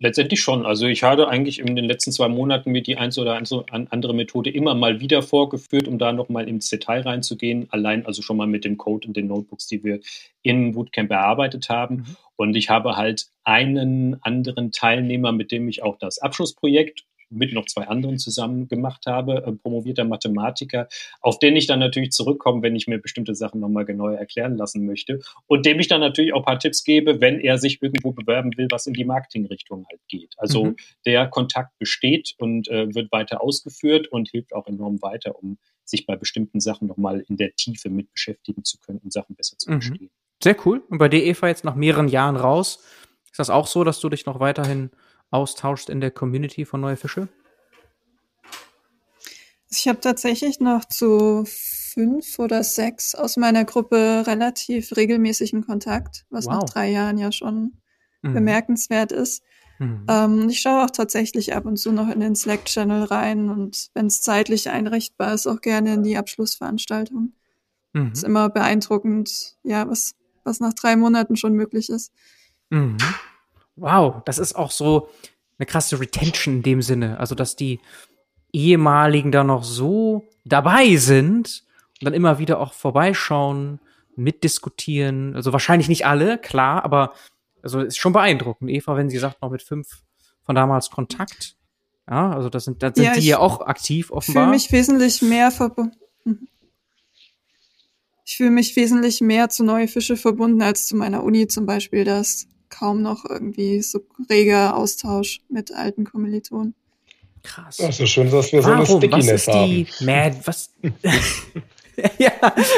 Letztendlich 0.00 0.40
schon. 0.40 0.64
Also 0.64 0.86
ich 0.86 1.02
habe 1.02 1.28
eigentlich 1.28 1.58
in 1.58 1.74
den 1.74 1.84
letzten 1.84 2.12
zwei 2.12 2.28
Monaten 2.28 2.70
mir 2.70 2.82
die 2.82 2.96
eins 2.96 3.18
oder 3.18 3.34
andere 3.36 4.14
Methode 4.14 4.48
immer 4.48 4.76
mal 4.76 5.00
wieder 5.00 5.22
vorgeführt, 5.22 5.88
um 5.88 5.98
da 5.98 6.12
nochmal 6.12 6.48
ins 6.48 6.70
Detail 6.70 7.00
reinzugehen. 7.00 7.66
Allein 7.70 8.06
also 8.06 8.22
schon 8.22 8.36
mal 8.36 8.46
mit 8.46 8.64
dem 8.64 8.76
Code 8.76 9.08
und 9.08 9.16
den 9.16 9.26
Notebooks, 9.26 9.66
die 9.66 9.82
wir 9.82 9.98
in 10.42 10.72
Bootcamp 10.72 11.10
erarbeitet 11.10 11.68
haben. 11.68 11.96
Mhm. 11.96 12.16
Und 12.36 12.54
ich 12.54 12.70
habe 12.70 12.96
halt 12.96 13.26
einen 13.42 14.22
anderen 14.22 14.70
Teilnehmer, 14.70 15.32
mit 15.32 15.50
dem 15.50 15.68
ich 15.68 15.82
auch 15.82 15.98
das 15.98 16.18
Abschlussprojekt 16.18 17.04
mit 17.30 17.52
noch 17.52 17.66
zwei 17.66 17.86
anderen 17.88 18.18
zusammen 18.18 18.68
gemacht 18.68 19.06
habe, 19.06 19.44
äh, 19.44 19.52
promovierter 19.52 20.04
Mathematiker, 20.04 20.88
auf 21.20 21.38
den 21.38 21.56
ich 21.56 21.66
dann 21.66 21.80
natürlich 21.80 22.10
zurückkomme, 22.10 22.62
wenn 22.62 22.76
ich 22.76 22.86
mir 22.86 22.98
bestimmte 22.98 23.34
Sachen 23.34 23.60
nochmal 23.60 23.84
genauer 23.84 24.14
erklären 24.14 24.56
lassen 24.56 24.86
möchte 24.86 25.20
und 25.46 25.66
dem 25.66 25.80
ich 25.80 25.88
dann 25.88 26.00
natürlich 26.00 26.32
auch 26.32 26.40
ein 26.40 26.44
paar 26.44 26.58
Tipps 26.58 26.84
gebe, 26.84 27.20
wenn 27.20 27.40
er 27.40 27.58
sich 27.58 27.82
irgendwo 27.82 28.12
bewerben 28.12 28.52
will, 28.56 28.68
was 28.70 28.86
in 28.86 28.94
die 28.94 29.04
Marketingrichtung 29.04 29.86
halt 29.90 30.00
geht. 30.08 30.34
Also 30.38 30.66
mhm. 30.66 30.76
der 31.06 31.28
Kontakt 31.28 31.78
besteht 31.78 32.34
und 32.38 32.68
äh, 32.68 32.94
wird 32.94 33.12
weiter 33.12 33.42
ausgeführt 33.42 34.08
und 34.08 34.30
hilft 34.30 34.54
auch 34.54 34.66
enorm 34.66 35.00
weiter, 35.02 35.36
um 35.42 35.58
sich 35.84 36.06
bei 36.06 36.16
bestimmten 36.16 36.60
Sachen 36.60 36.86
nochmal 36.86 37.24
in 37.28 37.36
der 37.36 37.54
Tiefe 37.54 37.90
mit 37.90 38.12
beschäftigen 38.12 38.64
zu 38.64 38.78
können 38.78 38.98
und 38.98 39.12
Sachen 39.12 39.34
besser 39.34 39.56
zu 39.58 39.70
mhm. 39.70 39.80
verstehen. 39.80 40.10
Sehr 40.42 40.56
cool. 40.66 40.82
Und 40.88 40.98
bei 40.98 41.08
dir, 41.08 41.24
Eva, 41.24 41.48
jetzt 41.48 41.64
nach 41.64 41.74
mehreren 41.74 42.08
Jahren 42.08 42.36
raus, 42.36 42.84
ist 43.24 43.38
das 43.38 43.50
auch 43.50 43.66
so, 43.66 43.84
dass 43.84 44.00
du 44.00 44.08
dich 44.08 44.26
noch 44.26 44.40
weiterhin 44.40 44.90
austauschst 45.30 45.90
in 45.90 46.00
der 46.00 46.10
Community 46.10 46.64
von 46.64 46.80
Neue 46.80 46.96
Fische? 46.96 47.28
Ich 49.70 49.86
habe 49.86 50.00
tatsächlich 50.00 50.60
noch 50.60 50.84
zu 50.86 51.44
fünf 51.46 52.38
oder 52.38 52.64
sechs 52.64 53.14
aus 53.14 53.36
meiner 53.36 53.64
Gruppe 53.64 54.24
relativ 54.26 54.96
regelmäßigen 54.96 55.66
Kontakt, 55.66 56.24
was 56.30 56.46
wow. 56.46 56.54
nach 56.54 56.64
drei 56.64 56.90
Jahren 56.90 57.18
ja 57.18 57.32
schon 57.32 57.72
mhm. 58.22 58.34
bemerkenswert 58.34 59.12
ist. 59.12 59.42
Mhm. 59.78 60.06
Ähm, 60.08 60.48
ich 60.48 60.60
schaue 60.60 60.84
auch 60.84 60.90
tatsächlich 60.90 61.54
ab 61.54 61.66
und 61.66 61.76
zu 61.76 61.92
noch 61.92 62.08
in 62.08 62.20
den 62.20 62.34
Slack-Channel 62.34 63.04
rein 63.04 63.50
und 63.50 63.90
wenn 63.94 64.06
es 64.06 64.22
zeitlich 64.22 64.70
einrichtbar 64.70 65.34
ist, 65.34 65.46
auch 65.46 65.60
gerne 65.60 65.94
in 65.94 66.02
die 66.02 66.16
Abschlussveranstaltung. 66.16 67.32
Mhm. 67.92 68.12
Ist 68.12 68.24
immer 68.24 68.48
beeindruckend, 68.48 69.56
ja, 69.62 69.88
was, 69.88 70.14
was 70.44 70.60
nach 70.60 70.74
drei 70.74 70.96
Monaten 70.96 71.36
schon 71.36 71.54
möglich 71.54 71.90
ist. 71.90 72.12
Mhm. 72.70 72.96
Wow, 73.80 74.22
das 74.24 74.38
ist 74.38 74.54
auch 74.54 74.70
so 74.70 75.08
eine 75.58 75.66
krasse 75.66 76.00
Retention 76.00 76.56
in 76.56 76.62
dem 76.62 76.82
Sinne. 76.82 77.18
Also, 77.18 77.34
dass 77.34 77.56
die 77.56 77.80
ehemaligen 78.52 79.32
da 79.32 79.44
noch 79.44 79.64
so 79.64 80.24
dabei 80.44 80.96
sind 80.96 81.64
und 82.00 82.06
dann 82.06 82.14
immer 82.14 82.38
wieder 82.38 82.60
auch 82.60 82.72
vorbeischauen, 82.72 83.80
mitdiskutieren. 84.16 85.34
Also 85.36 85.52
wahrscheinlich 85.52 85.88
nicht 85.88 86.06
alle, 86.06 86.38
klar, 86.38 86.84
aber 86.84 87.12
also 87.62 87.80
ist 87.80 87.98
schon 87.98 88.12
beeindruckend. 88.12 88.70
Eva, 88.70 88.96
wenn 88.96 89.10
sie 89.10 89.18
sagt, 89.18 89.42
noch 89.42 89.50
mit 89.50 89.62
fünf 89.62 90.02
von 90.44 90.54
damals 90.54 90.90
Kontakt. 90.90 91.56
Ja, 92.08 92.32
also 92.32 92.48
das 92.48 92.64
sind, 92.64 92.82
das 92.82 92.94
sind 92.94 93.04
ja, 93.04 93.14
die 93.14 93.26
ja 93.26 93.38
auch 93.38 93.60
aktiv 93.60 94.10
offenbar. 94.10 94.54
Ich 94.54 94.68
fühle 94.68 94.80
mich 94.80 94.88
wesentlich 94.88 95.22
mehr 95.22 95.50
verbunden. 95.50 95.96
Mhm. 96.24 96.48
Ich 98.24 98.36
fühle 98.36 98.50
mich 98.50 98.76
wesentlich 98.76 99.20
mehr 99.20 99.48
zu 99.48 99.64
Neue 99.64 99.88
Fische 99.88 100.16
verbunden 100.16 100.62
als 100.62 100.86
zu 100.86 100.96
meiner 100.96 101.22
Uni 101.22 101.48
zum 101.48 101.66
Beispiel. 101.66 102.04
Da 102.04 102.20
ist 102.20 102.48
kaum 102.70 103.02
noch 103.02 103.24
irgendwie 103.24 103.82
so 103.82 104.00
reger 104.28 104.76
Austausch 104.76 105.40
mit 105.48 105.72
alten 105.72 106.04
Kommilitonen. 106.04 106.74
Krass. 107.42 107.76
Das 107.78 108.00
ist 108.00 108.10
schön, 108.10 108.30
dass 108.30 108.52
wir 108.52 108.64
Warum? 108.64 108.84
so 108.84 108.96
eine 108.96 109.06
Stickiness 109.06 109.26
was 109.26 109.34
ist 109.34 109.46
die 109.46 109.86
haben. 109.86 110.06
Mad, 110.06 110.36
was, 110.44 110.74
ja, 112.18 112.32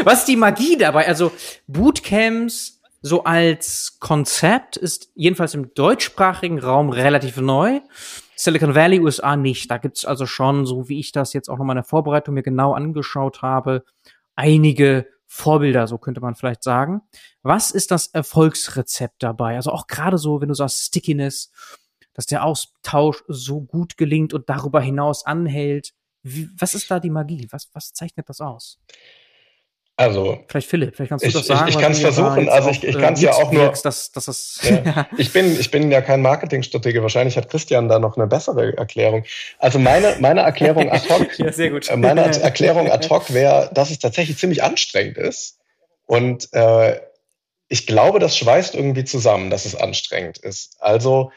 was 0.05 0.21
ist 0.21 0.29
die 0.29 0.37
Magie 0.37 0.77
dabei? 0.77 1.09
Also 1.09 1.33
Bootcamps 1.67 2.81
so 3.03 3.25
als 3.25 3.97
Konzept 3.99 4.77
ist 4.77 5.11
jedenfalls 5.15 5.55
im 5.55 5.73
deutschsprachigen 5.75 6.59
Raum 6.59 6.91
relativ 6.91 7.39
neu. 7.39 7.81
Silicon 8.37 8.75
Valley, 8.75 9.01
USA 9.01 9.37
nicht. 9.37 9.71
Da 9.71 9.79
gibt's 9.79 10.05
also 10.05 10.27
schon, 10.27 10.67
so 10.67 10.89
wie 10.89 11.01
ich 11.01 11.13
das 11.13 11.33
jetzt 11.33 11.49
auch 11.49 11.59
nochmal 11.59 11.75
in 11.75 11.83
der 11.83 11.89
Vorbereitung 11.89 12.35
mir 12.35 12.43
genau 12.43 12.73
angeschaut 12.75 13.43
habe, 13.43 13.85
einige 14.37 15.07
Vorbilder, 15.27 15.87
so 15.87 15.97
könnte 15.99 16.21
man 16.21 16.35
vielleicht 16.35 16.63
sagen. 16.63 17.03
Was 17.43 17.71
ist 17.71 17.91
das 17.91 18.09
Erfolgsrezept 18.09 19.23
dabei? 19.23 19.57
Also 19.57 19.71
auch 19.71 19.87
gerade 19.87 20.19
so, 20.19 20.41
wenn 20.41 20.49
du 20.49 20.55
sagst 20.55 20.81
Stickiness, 20.81 21.51
dass 22.15 22.27
der 22.27 22.45
Austausch 22.45 23.23
so 23.29 23.61
gut 23.61 23.97
gelingt 23.97 24.35
und 24.35 24.49
darüber 24.49 24.81
hinaus 24.81 25.25
anhält. 25.25 25.93
Wie, 26.23 26.49
was 26.59 26.75
ist 26.75 26.91
da 26.91 27.01
die 27.01 27.11
Magie? 27.11 27.49
Was, 27.51 27.71
was 27.73 27.93
zeichnet 27.93 28.29
das 28.29 28.41
aus? 28.41 28.79
Also, 29.97 30.39
vielleicht 30.49 30.69
Philipp, 30.69 30.97
vielleicht 30.97 31.11
kannst 31.11 31.25
du 31.25 31.29
ich, 31.29 31.35
das 31.35 31.47
sagen. 31.47 31.69
Ich, 31.69 31.75
ich 31.75 31.81
kann 31.81 31.93
es 31.93 32.01
versuchen. 32.01 32.49
Also 32.49 32.71
ich, 32.71 32.83
ich 32.85 32.99
kann 32.99 33.13
es 33.13 33.21
ja 33.21 33.33
auch 33.33 33.53
nur. 33.53 33.71
Dass, 33.83 34.11
dass 34.11 34.29
es, 34.29 34.61
ja. 34.63 35.07
ich 35.19 35.31
bin 35.31 35.61
ich 35.61 35.71
bin 35.71 35.91
ja 35.91 36.01
kein 36.01 36.23
Marketingstratege. 36.23 37.03
Wahrscheinlich 37.03 37.37
hat 37.37 37.51
Christian 37.51 37.89
da 37.89 37.99
noch 37.99 38.17
eine 38.17 38.27
bessere 38.27 38.77
Erklärung. 38.79 39.25
Also 39.59 39.79
meine 39.79 40.17
meine 40.21 40.41
Erklärung 40.41 40.91
ad 40.91 41.07
hoc. 41.11 41.39
ja, 41.39 41.53
sehr 41.53 41.69
gut. 41.69 41.91
Äh, 41.91 41.99
meine 41.99 42.23
Erklärung 42.23 42.91
ad 42.91 43.07
hoc 43.11 43.33
wäre, 43.35 43.71
dass 43.75 43.91
es 43.91 43.99
tatsächlich 43.99 44.39
ziemlich 44.39 44.63
anstrengend 44.63 45.19
ist 45.19 45.59
und 46.07 46.49
äh, 46.53 46.99
ich 47.71 47.87
glaube, 47.87 48.19
das 48.19 48.37
schweißt 48.37 48.75
irgendwie 48.75 49.05
zusammen, 49.05 49.49
dass 49.49 49.65
es 49.65 49.77
anstrengend 49.77 50.39
ist. 50.39 50.77
Also 50.81 51.31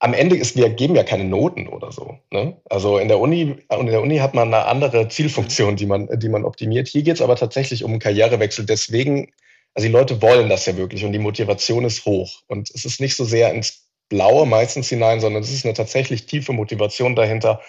am 0.00 0.12
Ende 0.12 0.36
ist, 0.36 0.56
wir 0.56 0.68
geben 0.70 0.96
ja 0.96 1.04
keine 1.04 1.22
Noten 1.22 1.68
oder 1.68 1.92
so. 1.92 2.18
Ne? 2.32 2.60
Also 2.68 2.98
in 2.98 3.06
der 3.06 3.20
Uni, 3.20 3.56
in 3.70 3.86
der 3.86 4.02
Uni 4.02 4.18
hat 4.18 4.34
man 4.34 4.52
eine 4.52 4.66
andere 4.66 5.06
Zielfunktion, 5.06 5.76
die 5.76 5.86
man, 5.86 6.08
die 6.18 6.28
man 6.28 6.44
optimiert. 6.44 6.88
Hier 6.88 7.04
geht 7.04 7.14
es 7.14 7.22
aber 7.22 7.36
tatsächlich 7.36 7.84
um 7.84 7.92
einen 7.92 8.00
Karrierewechsel. 8.00 8.66
Deswegen, 8.66 9.32
also 9.74 9.86
die 9.86 9.92
Leute 9.92 10.20
wollen 10.20 10.48
das 10.48 10.66
ja 10.66 10.76
wirklich 10.76 11.04
und 11.04 11.12
die 11.12 11.20
Motivation 11.20 11.84
ist 11.84 12.04
hoch. 12.06 12.42
Und 12.48 12.68
es 12.74 12.84
ist 12.84 13.00
nicht 13.00 13.14
so 13.14 13.24
sehr 13.24 13.54
ins 13.54 13.86
Blaue 14.08 14.44
meistens 14.44 14.88
hinein, 14.88 15.20
sondern 15.20 15.44
es 15.44 15.52
ist 15.52 15.64
eine 15.64 15.74
tatsächlich 15.74 16.26
tiefe 16.26 16.52
Motivation 16.52 17.14
dahinter, 17.14 17.60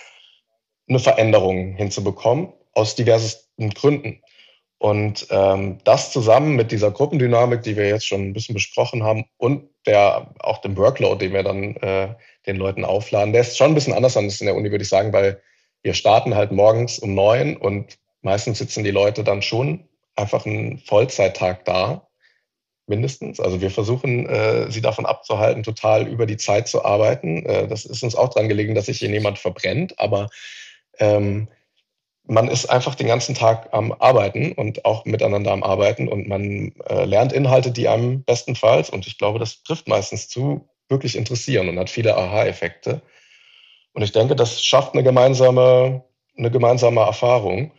eine 0.90 1.00
Veränderung 1.00 1.76
hinzubekommen, 1.76 2.54
aus 2.74 2.96
diversesten 2.96 3.70
Gründen. 3.70 4.23
Und 4.84 5.28
ähm, 5.30 5.78
das 5.86 6.12
zusammen 6.12 6.58
mit 6.58 6.74
dieser 6.74 6.92
Gruppendynamik, 6.92 7.62
die 7.62 7.78
wir 7.78 7.88
jetzt 7.88 8.06
schon 8.06 8.20
ein 8.20 8.34
bisschen 8.34 8.54
besprochen 8.54 9.02
haben, 9.02 9.24
und 9.38 9.70
der 9.86 10.34
auch 10.40 10.58
dem 10.58 10.76
Workload, 10.76 11.26
den 11.26 11.32
wir 11.32 11.42
dann 11.42 11.78
äh, 11.78 12.14
den 12.46 12.58
Leuten 12.58 12.84
aufladen, 12.84 13.32
der 13.32 13.44
ist 13.44 13.58
schon 13.58 13.72
ein 13.72 13.76
bisschen 13.76 13.94
anders 13.94 14.18
als 14.18 14.42
in 14.42 14.48
der 14.48 14.58
Uni, 14.58 14.72
würde 14.72 14.82
ich 14.82 14.90
sagen, 14.90 15.14
weil 15.14 15.42
wir 15.84 15.94
starten 15.94 16.36
halt 16.36 16.52
morgens 16.52 17.00
um 17.00 17.16
neun 17.16 17.56
und 17.56 17.98
meistens 18.24 18.58
sitzen 18.58 18.84
die 18.84 18.92
Leute 18.92 19.24
dann 19.24 19.42
schon 19.42 19.88
einfach 20.18 20.46
einen 20.46 20.80
Vollzeittag 20.80 21.64
da, 21.64 22.06
mindestens. 22.86 23.40
Also 23.40 23.62
wir 23.62 23.72
versuchen, 23.72 24.28
äh, 24.28 24.70
sie 24.70 24.82
davon 24.82 25.06
abzuhalten, 25.06 25.64
total 25.64 26.10
über 26.10 26.26
die 26.26 26.36
Zeit 26.36 26.68
zu 26.68 26.84
arbeiten. 26.84 27.46
Äh, 27.46 27.70
das 27.70 27.86
ist 27.86 28.04
uns 28.04 28.16
auch 28.16 28.34
dran 28.34 28.50
gelegen, 28.50 28.76
dass 28.76 28.88
sich 28.88 29.00
hier 29.00 29.10
niemand 29.10 29.40
verbrennt, 29.40 29.98
aber 29.98 30.28
ähm, 31.00 31.48
man 32.26 32.48
ist 32.48 32.68
einfach 32.68 32.96
den 32.96 33.08
ganzen 33.08 33.36
Tag 33.36 33.70
am 33.72 33.92
Arbeiten 33.92 34.54
und 34.54 34.86
auch 34.86 35.06
miteinander 35.06 35.52
am 35.52 35.64
Arbeiten 35.64 36.08
und 36.08 36.28
man 36.28 36.74
äh, 36.88 37.06
lernt 37.06 37.34
Inhalte, 37.34 37.72
die 37.72 37.88
einem 37.88 38.24
bestenfalls, 38.24 38.90
und 38.90 39.08
ich 39.08 39.18
glaube, 39.18 39.40
das 39.40 39.64
trifft 39.64 39.88
meistens 39.88 40.30
zu, 40.30 40.68
wirklich 40.90 41.18
interessieren 41.18 41.70
und 41.70 41.80
hat 41.80 41.90
viele 41.90 42.16
Aha-Effekte. 42.16 43.02
Und 43.94 44.04
ich 44.04 44.12
denke, 44.12 44.36
das 44.36 44.64
schafft 44.64 44.94
eine 44.94 45.04
gemeinsame, 45.04 46.04
eine 46.38 46.52
gemeinsame 46.52 47.02
Erfahrung. 47.02 47.72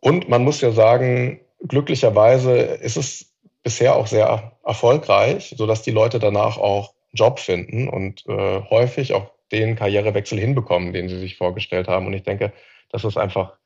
Und 0.00 0.28
man 0.28 0.44
muss 0.44 0.60
ja 0.60 0.72
sagen, 0.72 1.40
glücklicherweise 1.66 2.56
ist 2.56 2.96
es 2.96 3.34
bisher 3.62 3.96
auch 3.96 4.06
sehr 4.06 4.52
erfolgreich, 4.64 5.54
sodass 5.56 5.82
die 5.82 5.90
Leute 5.90 6.18
danach 6.18 6.56
auch 6.56 6.94
Job 7.12 7.38
finden 7.38 7.88
und 7.88 8.24
äh, 8.26 8.62
häufig 8.70 9.12
auch 9.14 9.30
den 9.52 9.76
Karrierewechsel 9.76 10.38
hinbekommen, 10.38 10.92
den 10.92 11.08
sie 11.08 11.18
sich 11.18 11.36
vorgestellt 11.36 11.88
haben. 11.88 12.06
Und 12.06 12.14
ich 12.14 12.22
denke, 12.22 12.52
dass 12.90 13.04
es 13.04 13.16
einfach 13.16 13.56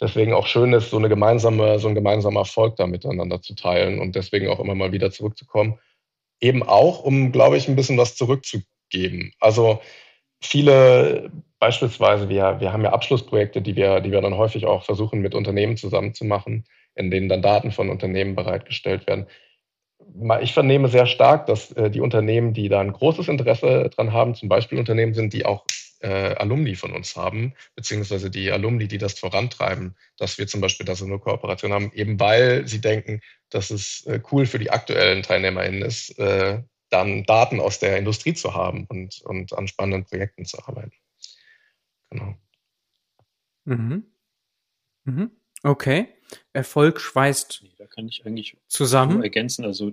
deswegen 0.00 0.32
auch 0.32 0.46
schön 0.46 0.72
ist, 0.72 0.90
so 0.90 0.98
eine 0.98 1.08
gemeinsame, 1.08 1.78
so 1.78 1.88
ein 1.88 1.94
gemeinsamer 1.94 2.40
Erfolg 2.40 2.76
da 2.76 2.86
miteinander 2.86 3.40
zu 3.40 3.54
teilen 3.54 3.98
und 3.98 4.14
deswegen 4.14 4.48
auch 4.48 4.60
immer 4.60 4.74
mal 4.74 4.92
wieder 4.92 5.10
zurückzukommen. 5.10 5.78
Eben 6.40 6.62
auch, 6.62 7.02
um, 7.02 7.32
glaube 7.32 7.56
ich, 7.56 7.68
ein 7.68 7.76
bisschen 7.76 7.96
was 7.96 8.14
zurückzugeben. 8.14 9.32
Also 9.40 9.80
viele, 10.40 11.30
beispielsweise, 11.58 12.28
wir, 12.28 12.60
wir 12.60 12.72
haben 12.72 12.84
ja 12.84 12.92
Abschlussprojekte, 12.92 13.62
die 13.62 13.74
wir, 13.76 14.00
die 14.00 14.12
wir 14.12 14.20
dann 14.20 14.36
häufig 14.36 14.66
auch 14.66 14.84
versuchen, 14.84 15.20
mit 15.20 15.34
Unternehmen 15.34 15.76
zusammenzumachen, 15.76 16.64
in 16.94 17.10
denen 17.10 17.28
dann 17.28 17.42
Daten 17.42 17.72
von 17.72 17.88
Unternehmen 17.88 18.34
bereitgestellt 18.34 19.06
werden. 19.06 19.26
Ich 20.42 20.52
vernehme 20.52 20.88
sehr 20.88 21.06
stark, 21.06 21.46
dass 21.46 21.72
äh, 21.72 21.90
die 21.90 22.00
Unternehmen, 22.00 22.52
die 22.52 22.68
da 22.68 22.80
ein 22.80 22.92
großes 22.92 23.28
Interesse 23.28 23.90
dran 23.94 24.12
haben, 24.12 24.34
zum 24.34 24.48
Beispiel 24.48 24.78
Unternehmen 24.78 25.14
sind, 25.14 25.32
die 25.32 25.46
auch 25.46 25.64
äh, 26.06 26.34
Alumni 26.36 26.76
von 26.76 26.92
uns 26.92 27.16
haben, 27.16 27.54
beziehungsweise 27.74 28.30
die 28.30 28.52
Alumni, 28.52 28.86
die 28.86 28.98
das 28.98 29.18
vorantreiben, 29.18 29.96
dass 30.16 30.38
wir 30.38 30.46
zum 30.46 30.60
Beispiel 30.60 30.86
da 30.86 30.94
so 30.94 31.04
eine 31.04 31.18
Kooperation 31.18 31.72
haben, 31.72 31.90
eben 31.92 32.20
weil 32.20 32.66
sie 32.68 32.80
denken, 32.80 33.20
dass 33.50 33.70
es 33.70 34.06
äh, 34.06 34.20
cool 34.30 34.46
für 34.46 34.60
die 34.60 34.70
aktuellen 34.70 35.24
TeilnehmerInnen 35.24 35.82
ist, 35.82 36.16
äh, 36.18 36.62
dann 36.90 37.24
Daten 37.24 37.58
aus 37.60 37.80
der 37.80 37.98
Industrie 37.98 38.34
zu 38.34 38.54
haben 38.54 38.86
und, 38.88 39.20
und 39.22 39.52
an 39.52 39.66
spannenden 39.66 40.04
Projekten 40.04 40.44
zu 40.44 40.64
arbeiten. 40.64 40.92
Genau. 42.10 42.36
Mhm. 43.64 44.04
Mhm. 45.04 45.30
Okay. 45.64 46.08
Erfolg 46.52 47.00
schweißt 47.00 47.62
nee, 47.64 47.74
da 47.78 47.86
kann 47.86 48.06
ich 48.06 48.24
eigentlich 48.24 48.56
zusammen. 48.68 49.24
ergänzen. 49.24 49.64
Also 49.64 49.92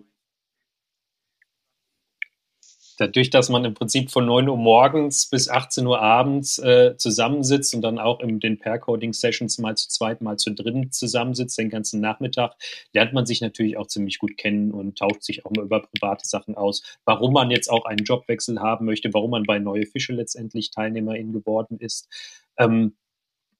dadurch, 2.97 3.29
dass 3.29 3.49
man 3.49 3.65
im 3.65 3.73
Prinzip 3.73 4.11
von 4.11 4.25
9 4.25 4.47
Uhr 4.47 4.57
morgens 4.57 5.27
bis 5.29 5.49
18 5.49 5.85
Uhr 5.85 6.01
abends 6.01 6.59
äh, 6.59 6.95
zusammensitzt 6.97 7.73
und 7.75 7.81
dann 7.81 7.99
auch 7.99 8.19
in 8.19 8.39
den 8.39 8.59
Pair-Coding-Sessions 8.59 9.57
mal 9.59 9.75
zu 9.75 9.89
zweit, 9.89 10.21
mal 10.21 10.37
zu 10.37 10.51
dritt 10.51 10.93
zusammensitzt, 10.93 11.57
den 11.57 11.69
ganzen 11.69 12.01
Nachmittag, 12.01 12.55
lernt 12.93 13.13
man 13.13 13.25
sich 13.25 13.41
natürlich 13.41 13.77
auch 13.77 13.87
ziemlich 13.87 14.19
gut 14.19 14.37
kennen 14.37 14.71
und 14.71 14.97
tauscht 14.97 15.23
sich 15.23 15.45
auch 15.45 15.51
mal 15.51 15.65
über 15.65 15.81
private 15.81 16.27
Sachen 16.27 16.55
aus, 16.55 16.83
warum 17.05 17.33
man 17.33 17.51
jetzt 17.51 17.69
auch 17.69 17.85
einen 17.85 18.03
Jobwechsel 18.05 18.59
haben 18.59 18.85
möchte, 18.85 19.13
warum 19.13 19.31
man 19.31 19.43
bei 19.43 19.59
Neue 19.59 19.85
Fische 19.85 20.13
letztendlich 20.13 20.71
Teilnehmerin 20.71 21.33
geworden 21.33 21.77
ist. 21.79 22.07
Ähm, 22.57 22.95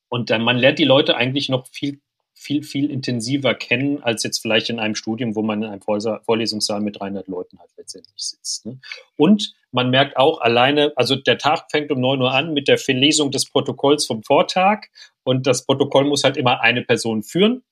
und 0.10 0.30
dann, 0.30 0.44
man 0.44 0.58
lernt 0.58 0.80
die 0.80 0.86
Leute 0.86 1.16
eigentlich 1.16 1.50
noch 1.50 1.68
viel 1.68 2.00
viel, 2.34 2.64
viel 2.64 2.90
intensiver 2.90 3.54
kennen, 3.54 4.02
als 4.04 4.24
jetzt 4.24 4.40
vielleicht 4.40 4.70
in 4.70 4.80
einem 4.80 4.96
Studium, 4.96 5.36
wo 5.36 5.42
man 5.42 5.64
in 5.64 5.70
einem 5.70 5.82
Vorlesungssaal 5.82 6.82
mit 6.82 7.00
300 7.00 7.28
Leuten 7.28 7.60
halt 7.60 7.70
letztendlich 7.78 8.14
sitzt. 8.18 8.66
Ne? 8.66 8.80
Und 9.16 9.54
man 9.72 9.90
merkt 9.90 10.18
auch 10.18 10.42
alleine, 10.42 10.94
also 10.96 11.16
der 11.16 11.38
Tag 11.38 11.72
fängt 11.72 11.92
um 11.92 12.00
9 12.00 12.22
Uhr 12.22 12.32
an 12.32 12.54
mit 12.54 12.68
der 12.68 12.78
Verlesung 12.78 13.32
des 13.32 13.50
Protokolls 13.50 14.06
vom 14.06 14.24
Vortag 14.24 14.88
und 15.24 15.48
das 15.48 15.66
Protokoll 15.66 16.06
muss 16.06 16.24
halt 16.24 16.38
immer 16.38 16.62
eine 16.62 16.82
Person 16.82 17.24
führen. 17.24 17.64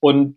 Und 0.00 0.36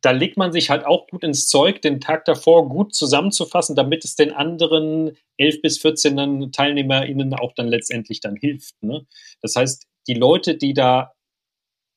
da 0.00 0.12
legt 0.12 0.36
man 0.36 0.52
sich 0.52 0.70
halt 0.70 0.86
auch 0.86 1.08
gut 1.08 1.24
ins 1.24 1.48
Zeug, 1.48 1.82
den 1.82 2.00
Tag 2.00 2.24
davor 2.24 2.68
gut 2.68 2.94
zusammenzufassen, 2.94 3.74
damit 3.74 4.04
es 4.04 4.14
den 4.14 4.32
anderen 4.32 5.16
11 5.38 5.62
bis 5.62 5.78
14 5.78 6.52
TeilnehmerInnen 6.52 7.34
auch 7.34 7.52
dann 7.52 7.66
letztendlich 7.66 8.20
dann 8.20 8.36
hilft. 8.36 8.80
Ne? 8.82 9.06
Das 9.42 9.56
heißt, 9.56 9.86
die 10.06 10.14
Leute, 10.14 10.56
die 10.56 10.72
da 10.72 11.14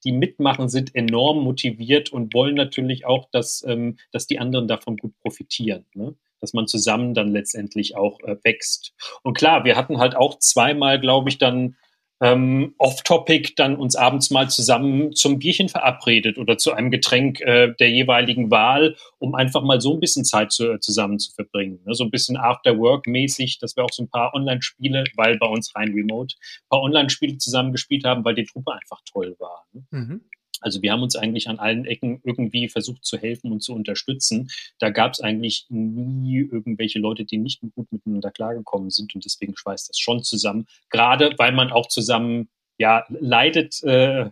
die 0.03 0.11
mitmachen, 0.11 0.69
sind 0.69 0.95
enorm 0.95 1.43
motiviert 1.43 2.11
und 2.11 2.33
wollen 2.33 2.55
natürlich 2.55 3.05
auch, 3.05 3.29
dass, 3.31 3.63
ähm, 3.67 3.97
dass 4.11 4.27
die 4.27 4.39
anderen 4.39 4.67
davon 4.67 4.97
gut 4.97 5.17
profitieren. 5.19 5.85
Ne? 5.93 6.15
dass 6.41 6.53
man 6.53 6.67
zusammen 6.67 7.13
dann 7.13 7.31
letztendlich 7.31 7.95
auch 7.95 8.19
äh, 8.21 8.35
wächst. 8.43 8.93
Und 9.23 9.37
klar, 9.37 9.63
wir 9.63 9.77
hatten 9.77 9.99
halt 9.99 10.15
auch 10.15 10.39
zweimal, 10.39 10.99
glaube 10.99 11.29
ich, 11.29 11.37
dann 11.37 11.77
ähm, 12.21 12.75
off-topic 12.77 13.55
dann 13.55 13.75
uns 13.75 13.95
abends 13.95 14.29
mal 14.29 14.49
zusammen 14.49 15.13
zum 15.13 15.39
Bierchen 15.39 15.69
verabredet 15.69 16.37
oder 16.37 16.57
zu 16.57 16.71
einem 16.71 16.91
Getränk 16.91 17.41
äh, 17.41 17.73
der 17.79 17.89
jeweiligen 17.89 18.51
Wahl, 18.51 18.95
um 19.17 19.33
einfach 19.33 19.63
mal 19.63 19.81
so 19.81 19.95
ein 19.95 19.99
bisschen 19.99 20.23
Zeit 20.23 20.51
zu, 20.51 20.71
äh, 20.71 20.79
zusammen 20.79 21.17
zu 21.17 21.33
verbringen. 21.33 21.79
Ne? 21.85 21.95
So 21.95 22.03
ein 22.03 22.11
bisschen 22.11 22.37
After-Work-mäßig, 22.37 23.57
dass 23.59 23.75
wir 23.75 23.83
auch 23.83 23.91
so 23.91 24.03
ein 24.03 24.09
paar 24.09 24.33
Online-Spiele, 24.35 25.03
weil 25.15 25.37
bei 25.39 25.47
uns 25.47 25.75
rein 25.75 25.93
remote, 25.93 26.35
ein 26.35 26.69
paar 26.69 26.81
Online-Spiele 26.81 27.37
zusammen 27.37 27.71
gespielt 27.71 28.05
haben, 28.05 28.23
weil 28.23 28.35
die 28.35 28.45
Truppe 28.45 28.73
einfach 28.73 29.01
toll 29.11 29.35
war. 29.39 29.65
Ne? 29.73 29.83
Mhm. 29.89 30.21
Also 30.61 30.81
wir 30.81 30.91
haben 30.91 31.03
uns 31.03 31.15
eigentlich 31.15 31.49
an 31.49 31.59
allen 31.59 31.85
Ecken 31.85 32.21
irgendwie 32.23 32.69
versucht 32.69 33.03
zu 33.03 33.17
helfen 33.17 33.51
und 33.51 33.61
zu 33.61 33.73
unterstützen. 33.73 34.49
Da 34.79 34.89
gab 34.89 35.13
es 35.13 35.21
eigentlich 35.21 35.65
nie 35.69 36.39
irgendwelche 36.39 36.99
Leute, 36.99 37.25
die 37.25 37.37
nicht 37.37 37.61
gut 37.75 37.91
miteinander 37.91 38.31
klargekommen 38.31 38.89
sind 38.89 39.15
und 39.15 39.25
deswegen 39.25 39.57
schweißt 39.57 39.89
das 39.89 39.99
schon 39.99 40.23
zusammen. 40.23 40.67
Gerade 40.89 41.33
weil 41.37 41.51
man 41.51 41.71
auch 41.71 41.87
zusammen 41.87 42.49
ja 42.77 43.05
leidet, 43.09 43.83
äh, 43.83 44.29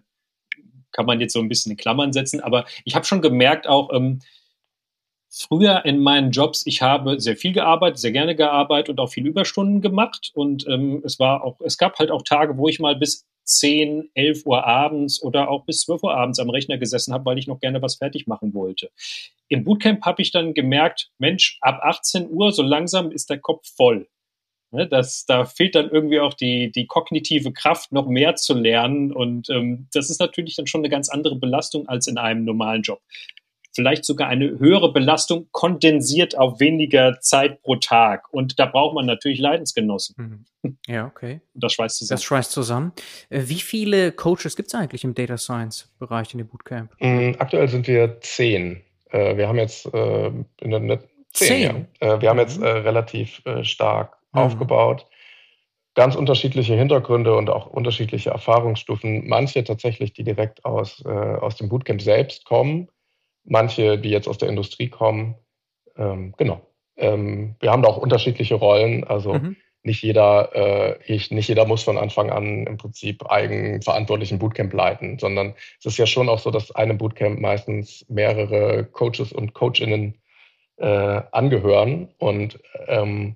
kann 0.92 1.06
man 1.06 1.20
jetzt 1.20 1.34
so 1.34 1.40
ein 1.40 1.50
bisschen 1.50 1.72
in 1.72 1.78
Klammern 1.78 2.14
setzen. 2.14 2.40
Aber 2.40 2.66
ich 2.84 2.96
habe 2.96 3.06
schon 3.06 3.22
gemerkt 3.22 3.68
auch, 3.68 3.94
ähm, 3.94 4.22
früher 5.30 5.86
in 5.86 6.00
meinen 6.00 6.32
Jobs, 6.32 6.66
ich 6.66 6.82
habe 6.82 7.20
sehr 7.20 7.38
viel 7.38 7.54
gearbeitet, 7.54 8.00
sehr 8.00 8.12
gerne 8.12 8.36
gearbeitet 8.36 8.90
und 8.90 9.00
auch 9.00 9.12
viele 9.12 9.30
Überstunden 9.30 9.82
gemacht. 9.82 10.32
Und 10.34 10.68
ähm, 10.68 11.02
es 11.06 11.20
war 11.20 11.44
auch, 11.44 11.60
es 11.62 11.78
gab 11.78 12.00
halt 12.00 12.12
auch 12.12 12.24
Tage, 12.24 12.58
wo 12.58 12.68
ich 12.68 12.80
mal 12.80 12.96
bis 12.96 13.28
10, 13.50 14.10
11 14.14 14.46
Uhr 14.46 14.66
abends 14.66 15.22
oder 15.22 15.50
auch 15.50 15.66
bis 15.66 15.82
12 15.82 16.04
Uhr 16.04 16.16
abends 16.16 16.40
am 16.40 16.50
Rechner 16.50 16.78
gesessen 16.78 17.14
habe, 17.14 17.26
weil 17.26 17.38
ich 17.38 17.48
noch 17.48 17.60
gerne 17.60 17.82
was 17.82 17.96
fertig 17.96 18.28
machen 18.28 18.54
wollte. 18.54 18.92
Im 19.48 19.64
Bootcamp 19.64 20.06
habe 20.06 20.22
ich 20.22 20.32
dann 20.32 20.54
gemerkt, 20.54 21.10
Mensch, 21.18 21.58
ab 21.62 21.80
18 21.82 22.30
Uhr 22.30 22.52
so 22.52 22.62
langsam 22.62 23.12
ist 23.12 23.30
der 23.30 23.40
Kopf 23.40 23.68
voll. 23.76 24.08
Ne, 24.72 24.88
das, 24.88 25.26
da 25.26 25.46
fehlt 25.46 25.74
dann 25.74 25.90
irgendwie 25.90 26.20
auch 26.20 26.36
die, 26.36 26.72
die 26.72 26.86
kognitive 26.86 27.52
Kraft, 27.52 27.92
noch 27.92 28.08
mehr 28.08 28.36
zu 28.36 28.54
lernen. 28.54 29.12
Und 29.12 29.50
ähm, 29.50 29.88
das 29.94 30.12
ist 30.12 30.20
natürlich 30.20 30.56
dann 30.56 30.68
schon 30.68 30.82
eine 30.82 30.90
ganz 30.90 31.10
andere 31.10 31.36
Belastung 31.38 31.88
als 31.88 32.06
in 32.06 32.20
einem 32.20 32.46
normalen 32.46 32.84
Job 32.84 33.02
vielleicht 33.80 34.04
sogar 34.04 34.28
eine 34.28 34.60
höhere 34.60 34.92
Belastung 34.92 35.48
kondensiert 35.54 36.38
auf 36.38 36.60
weniger 36.60 37.22
Zeit 37.22 37.62
pro 37.62 37.78
Tag. 37.78 38.26
Und 38.34 38.60
da 38.60 38.66
braucht 38.66 38.94
man 38.94 39.06
natürlich 39.06 39.40
Leidensgenossen. 39.40 40.46
Mhm. 40.62 40.78
Ja, 40.86 41.06
okay. 41.06 41.40
Das 41.54 41.72
schweißt 41.72 41.98
zusammen. 41.98 42.16
Das 42.18 42.24
schweißt 42.26 42.52
zusammen. 42.52 42.92
Äh, 43.30 43.44
wie 43.46 43.62
viele 43.62 44.12
Coaches 44.12 44.58
gibt 44.58 44.68
es 44.68 44.76
eigentlich 44.76 45.06
im 45.06 45.16
Data 45.16 45.38
Science 45.38 45.90
Bereich 45.98 46.34
in 46.34 46.40
dem 46.40 46.48
Bootcamp? 46.50 46.92
Mm, 47.00 47.32
aktuell 47.40 47.70
sind 47.70 47.88
wir 47.88 48.20
zehn. 48.20 48.82
Äh, 49.12 49.38
wir 49.38 49.48
haben 49.48 49.58
jetzt 49.58 49.86
äh, 49.94 50.28
in 50.60 50.72
der 50.72 51.00
zehn. 51.32 51.88
Ja. 52.02 52.22
Wir 52.22 52.30
haben 52.30 52.40
jetzt 52.40 52.60
mhm. 52.60 52.66
relativ 52.66 53.42
stark 53.62 54.18
mhm. 54.34 54.40
aufgebaut 54.42 55.06
ganz 55.96 56.16
unterschiedliche 56.16 56.76
Hintergründe 56.76 57.36
und 57.36 57.50
auch 57.50 57.68
unterschiedliche 57.68 58.30
Erfahrungsstufen. 58.30 59.28
Manche 59.28 59.66
tatsächlich, 59.66 60.14
die 60.14 60.24
direkt 60.24 60.64
aus, 60.64 61.04
äh, 61.06 61.10
aus 61.10 61.58
dem 61.58 61.68
Bootcamp 61.68 62.02
selbst 62.02 62.46
kommen, 62.46 62.88
manche, 63.50 63.98
die 63.98 64.10
jetzt 64.10 64.28
aus 64.28 64.38
der 64.38 64.50
Industrie 64.50 64.90
kommen. 64.90 65.36
Ähm, 65.98 66.34
genau. 66.38 66.62
Ähm, 66.98 67.56
wir 67.60 67.72
haben 67.72 67.82
da 67.82 67.90
auch 67.90 67.98
unterschiedliche 67.98 68.56
Rollen. 68.56 69.04
Also 69.04 69.34
mhm. 69.34 69.56
nicht 69.84 70.04
jeder, 70.04 70.50
äh, 70.54 71.00
ich, 71.06 71.32
nicht 71.32 71.48
jeder 71.48 71.66
muss 71.66 71.84
von 71.84 71.98
Anfang 71.98 72.30
an 72.30 72.68
im 72.68 72.78
Prinzip 72.78 73.30
eigenverantwortlichen 73.30 74.40
Bootcamp 74.40 74.74
leiten, 74.74 75.18
sondern 75.20 75.56
es 75.80 75.86
ist 75.86 75.98
ja 75.98 76.06
schon 76.06 76.30
auch 76.30 76.40
so, 76.40 76.52
dass 76.52 76.72
einem 76.72 76.98
Bootcamp 76.98 77.40
meistens 77.40 78.06
mehrere 78.10 78.86
Coaches 78.86 79.34
und 79.34 79.54
Coachinnen 79.54 80.18
äh, 80.78 81.22
angehören 81.32 82.10
und 82.18 82.60
ähm, 82.88 83.36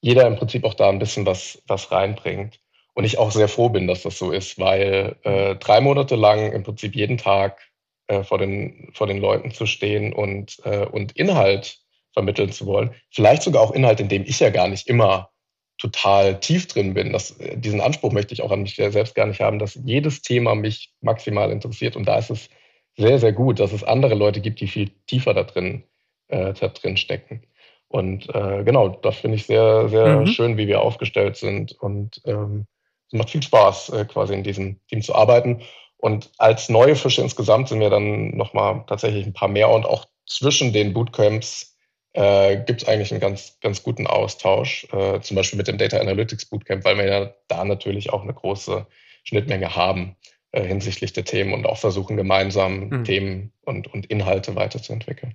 jeder 0.00 0.26
im 0.26 0.36
Prinzip 0.36 0.64
auch 0.64 0.74
da 0.74 0.88
ein 0.88 0.98
bisschen 0.98 1.26
was, 1.26 1.62
was 1.66 1.90
reinbringt. 1.90 2.60
Und 2.94 3.04
ich 3.04 3.18
auch 3.18 3.30
sehr 3.30 3.48
froh 3.48 3.68
bin, 3.68 3.86
dass 3.86 4.02
das 4.02 4.18
so 4.18 4.32
ist, 4.32 4.58
weil 4.58 5.16
äh, 5.22 5.54
drei 5.56 5.80
Monate 5.80 6.16
lang 6.16 6.50
im 6.52 6.64
Prinzip 6.64 6.96
jeden 6.96 7.16
Tag 7.16 7.67
äh, 8.08 8.24
vor, 8.24 8.38
den, 8.38 8.90
vor 8.94 9.06
den 9.06 9.18
Leuten 9.18 9.50
zu 9.50 9.66
stehen 9.66 10.12
und, 10.12 10.58
äh, 10.64 10.86
und 10.86 11.12
Inhalt 11.12 11.78
vermitteln 12.12 12.50
zu 12.50 12.66
wollen. 12.66 12.90
Vielleicht 13.10 13.42
sogar 13.42 13.62
auch 13.62 13.70
Inhalt, 13.70 14.00
in 14.00 14.08
dem 14.08 14.24
ich 14.26 14.40
ja 14.40 14.50
gar 14.50 14.68
nicht 14.68 14.88
immer 14.88 15.30
total 15.78 16.40
tief 16.40 16.66
drin 16.66 16.94
bin. 16.94 17.12
Das, 17.12 17.38
äh, 17.38 17.56
diesen 17.56 17.80
Anspruch 17.80 18.12
möchte 18.12 18.34
ich 18.34 18.42
auch 18.42 18.50
an 18.50 18.62
mich 18.62 18.74
selbst 18.74 19.14
gar 19.14 19.26
nicht 19.26 19.40
haben, 19.40 19.58
dass 19.58 19.78
jedes 19.84 20.22
Thema 20.22 20.54
mich 20.54 20.92
maximal 21.00 21.52
interessiert. 21.52 21.96
Und 21.96 22.06
da 22.06 22.18
ist 22.18 22.30
es 22.30 22.48
sehr, 22.96 23.18
sehr 23.18 23.32
gut, 23.32 23.60
dass 23.60 23.72
es 23.72 23.84
andere 23.84 24.14
Leute 24.14 24.40
gibt, 24.40 24.60
die 24.60 24.66
viel 24.66 24.90
tiefer 25.06 25.34
da 25.34 25.44
drin, 25.44 25.84
äh, 26.28 26.52
da 26.52 26.68
drin 26.68 26.96
stecken. 26.96 27.42
Und 27.86 28.28
äh, 28.34 28.64
genau, 28.64 28.88
das 28.88 29.16
finde 29.16 29.36
ich 29.36 29.46
sehr, 29.46 29.88
sehr 29.88 30.20
mhm. 30.20 30.26
schön, 30.26 30.56
wie 30.56 30.66
wir 30.66 30.82
aufgestellt 30.82 31.36
sind. 31.36 31.72
Und 31.72 32.20
ähm, 32.26 32.66
es 33.06 33.18
macht 33.18 33.30
viel 33.30 33.42
Spaß, 33.42 33.90
äh, 33.90 34.04
quasi 34.04 34.34
in 34.34 34.42
diesem 34.42 34.80
Team 34.88 35.00
zu 35.00 35.14
arbeiten. 35.14 35.62
Und 35.98 36.30
als 36.38 36.68
neue 36.68 36.96
Fische 36.96 37.22
insgesamt 37.22 37.68
sind 37.68 37.80
wir 37.80 37.90
dann 37.90 38.36
nochmal 38.36 38.84
tatsächlich 38.86 39.26
ein 39.26 39.32
paar 39.32 39.48
mehr 39.48 39.68
und 39.68 39.84
auch 39.84 40.06
zwischen 40.26 40.72
den 40.72 40.94
Bootcamps 40.94 41.76
äh, 42.12 42.56
gibt 42.64 42.82
es 42.82 42.88
eigentlich 42.88 43.10
einen 43.10 43.20
ganz, 43.20 43.58
ganz 43.60 43.82
guten 43.82 44.06
Austausch, 44.06 44.86
äh, 44.92 45.20
zum 45.20 45.36
Beispiel 45.36 45.56
mit 45.56 45.68
dem 45.68 45.78
Data 45.78 45.98
Analytics 45.98 46.46
Bootcamp, 46.46 46.84
weil 46.84 46.98
wir 46.98 47.06
ja 47.06 47.34
da 47.48 47.64
natürlich 47.64 48.12
auch 48.12 48.22
eine 48.22 48.34
große 48.34 48.86
Schnittmenge 49.24 49.74
haben 49.74 50.16
äh, 50.52 50.62
hinsichtlich 50.62 51.12
der 51.12 51.24
Themen 51.24 51.52
und 51.52 51.66
auch 51.66 51.78
versuchen, 51.78 52.16
gemeinsam 52.16 52.88
mhm. 52.88 53.04
Themen 53.04 53.52
und, 53.62 53.92
und 53.92 54.06
Inhalte 54.06 54.56
weiterzuentwickeln. 54.56 55.34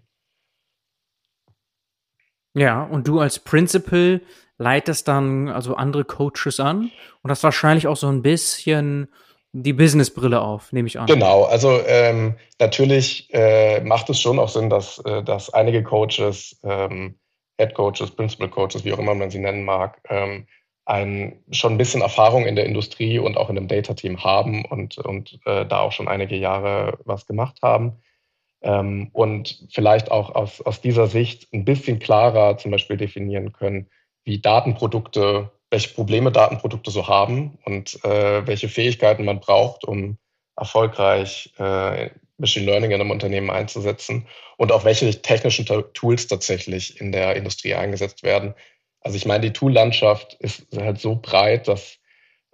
Ja, 2.56 2.84
und 2.84 3.08
du 3.08 3.20
als 3.20 3.40
Principal 3.40 4.22
leitest 4.58 5.08
dann 5.08 5.50
also 5.50 5.76
andere 5.76 6.06
Coaches 6.06 6.60
an 6.60 6.92
und 7.22 7.30
das 7.30 7.44
wahrscheinlich 7.44 7.88
auch 7.88 7.98
so 7.98 8.08
ein 8.08 8.22
bisschen 8.22 9.08
die 9.54 9.74
Businessbrille 9.74 10.42
auf, 10.42 10.74
nehme 10.74 10.88
ich 10.88 11.00
an. 11.00 11.06
Genau, 11.06 11.44
also 11.44 11.80
ähm, 11.86 12.36
natürlich 12.60 13.30
äh, 13.34 13.82
macht 13.82 14.10
es 14.10 14.20
schon 14.20 14.40
auch 14.40 14.50
Sinn, 14.50 14.70
dass, 14.70 14.98
äh, 15.06 15.24
dass 15.24 15.54
einige 15.54 15.84
Coaches, 15.84 16.60
ähm, 16.64 17.16
Head 17.60 17.76
Coaches, 17.76 18.12
Principal 18.12 18.50
Coaches, 18.50 18.84
wie 18.84 18.94
auch 18.94 19.00
immer 19.00 19.14
man 19.14 19.30
sie 19.30 19.40
nennen 19.40 19.64
mag, 19.64 20.02
ähm, 20.10 20.48
ein, 20.86 21.44
schon 21.52 21.74
ein 21.74 21.78
bisschen 21.78 22.02
Erfahrung 22.02 22.46
in 22.46 22.56
der 22.56 22.66
Industrie 22.66 23.20
und 23.20 23.38
auch 23.38 23.50
in 23.50 23.58
einem 23.58 23.68
Data-Team 23.68 24.24
haben 24.24 24.66
und, 24.66 24.98
und 24.98 25.40
äh, 25.46 25.66
da 25.66 25.82
auch 25.82 25.92
schon 25.92 26.08
einige 26.08 26.36
Jahre 26.36 26.98
was 27.06 27.28
gemacht 27.28 27.60
haben. 27.62 28.02
Ähm, 28.64 29.10
und 29.14 29.68
vielleicht 29.72 30.10
auch 30.12 30.34
aus, 30.34 30.62
aus 30.62 30.82
dieser 30.82 31.08
Sicht 31.08 31.48
ein 31.54 31.64
bisschen 31.64 32.00
klarer 32.00 32.58
zum 32.58 32.72
Beispiel 32.72 32.98
definieren 32.98 33.54
können, 33.54 33.88
wie 34.24 34.42
Datenprodukte 34.42 35.52
welche 35.74 35.90
Probleme 35.90 36.32
Datenprodukte 36.32 36.92
so 36.92 37.08
haben 37.08 37.58
und 37.66 38.00
äh, 38.06 38.46
welche 38.46 38.70
Fähigkeiten 38.70 39.26
man 39.26 39.40
braucht, 39.40 39.84
um 39.86 40.20
erfolgreich 40.56 41.52
äh, 41.58 42.12
Machine 42.38 42.68
Learning 42.68 42.92
in 42.92 43.02
einem 43.02 43.10
Unternehmen 43.10 43.50
einzusetzen 43.50 44.28
und 44.58 44.72
auch 44.72 44.86
welche 44.86 45.10
technischen 45.24 45.66
Tools 45.96 46.28
tatsächlich 46.28 47.02
in 47.02 47.12
der 47.12 47.36
Industrie 47.36 47.74
eingesetzt 47.74 48.22
werden. 48.22 48.54
Also 49.02 49.18
ich 49.18 49.26
meine, 49.26 49.42
die 49.42 49.54
Tool-Landschaft 49.54 50.36
ist 50.36 50.68
halt 50.78 51.00
so 51.00 51.16
breit, 51.16 51.68
dass, 51.68 51.98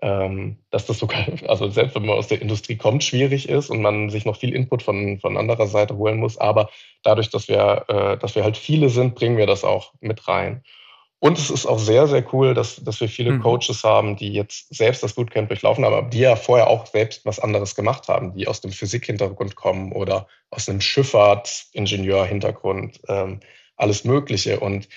ähm, 0.01 0.59
dass 0.71 0.85
das 0.85 0.99
sogar, 0.99 1.25
also 1.49 1.69
selbst 1.69 1.95
wenn 1.95 2.05
man 2.05 2.17
aus 2.17 2.29
der 2.29 2.41
Industrie 2.41 2.77
kommt, 2.77 3.03
schwierig 3.03 3.49
ist 3.49 3.69
und 3.69 3.81
man 3.81 4.09
sich 4.09 4.23
noch 4.23 4.37
viel 4.37 4.55
Input 4.55 4.81
von, 4.81 5.19
von 5.19 5.35
anderer 5.35 5.67
Seite 5.67 5.97
holen 5.97 6.19
muss. 6.19 6.37
Aber 6.37 6.69
dadurch, 7.03 7.29
dass 7.29 7.49
wir, 7.49 7.83
äh, 7.89 8.17
dass 8.17 8.35
wir 8.35 8.45
halt 8.45 8.55
viele 8.55 8.87
sind, 8.87 9.15
bringen 9.15 9.35
wir 9.35 9.45
das 9.45 9.65
auch 9.65 9.91
mit 9.99 10.25
rein. 10.29 10.63
Und 11.21 11.37
es 11.37 11.49
ist 11.49 11.65
auch 11.65 11.79
sehr, 11.79 12.07
sehr 12.07 12.25
cool, 12.33 12.53
dass, 12.53 12.77
dass 12.77 13.01
wir 13.01 13.09
viele 13.09 13.33
mhm. 13.33 13.41
Coaches 13.41 13.83
haben, 13.83 14.15
die 14.15 14.31
jetzt 14.31 14.73
selbst 14.73 15.03
das 15.03 15.11
Bootcamp 15.13 15.49
durchlaufen 15.49 15.83
haben, 15.83 15.93
aber 15.93 16.09
die 16.09 16.19
ja 16.19 16.37
vorher 16.37 16.69
auch 16.69 16.85
selbst 16.85 17.25
was 17.25 17.39
anderes 17.39 17.75
gemacht 17.75 18.07
haben, 18.07 18.33
die 18.33 18.47
aus 18.47 18.61
dem 18.61 18.71
Physik-Hintergrund 18.71 19.55
kommen 19.55 19.91
oder 19.91 20.27
aus 20.49 20.69
einem 20.69 20.79
Schifffahrtsingenieur-Hintergrund, 20.79 23.01
ähm, 23.09 23.41
alles 23.75 24.05
Mögliche. 24.05 24.61
Und 24.61 24.87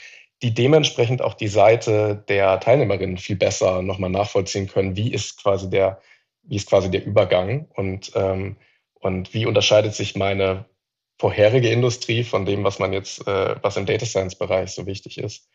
die 0.42 0.54
dementsprechend 0.54 1.22
auch 1.22 1.34
die 1.34 1.48
Seite 1.48 2.24
der 2.28 2.60
Teilnehmerinnen 2.60 3.18
viel 3.18 3.36
besser 3.36 3.82
nochmal 3.82 4.10
nachvollziehen 4.10 4.68
können, 4.68 4.96
wie 4.96 5.12
ist 5.12 5.42
quasi 5.42 5.70
der, 5.70 6.00
wie 6.44 6.56
ist 6.56 6.68
quasi 6.68 6.88
der 6.88 7.04
Übergang 7.04 7.66
und, 7.74 8.12
ähm, 8.14 8.56
und 9.00 9.34
wie 9.34 9.46
unterscheidet 9.46 9.94
sich 9.94 10.14
meine 10.14 10.66
vorherige 11.18 11.68
Industrie 11.68 12.22
von 12.22 12.44
dem, 12.44 12.62
was 12.64 12.78
man 12.78 12.92
jetzt, 12.92 13.26
äh, 13.26 13.56
was 13.62 13.76
im 13.76 13.86
Data 13.86 14.06
Science 14.06 14.36
Bereich 14.36 14.72
so 14.72 14.86
wichtig 14.86 15.18
ist. 15.18 15.48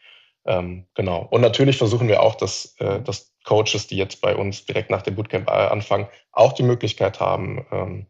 Ähm, 0.47 0.85
genau. 0.95 1.27
Und 1.29 1.41
natürlich 1.41 1.77
versuchen 1.77 2.07
wir 2.07 2.23
auch, 2.23 2.35
dass, 2.35 2.75
äh, 2.79 3.01
dass 3.01 3.33
Coaches, 3.43 3.87
die 3.87 3.97
jetzt 3.97 4.21
bei 4.21 4.35
uns 4.35 4.65
direkt 4.65 4.89
nach 4.89 5.01
dem 5.01 5.15
Bootcamp 5.15 5.47
äh, 5.47 5.51
anfangen, 5.51 6.07
auch 6.31 6.53
die 6.53 6.63
Möglichkeit 6.63 7.19
haben, 7.19 7.65
ähm, 7.71 8.07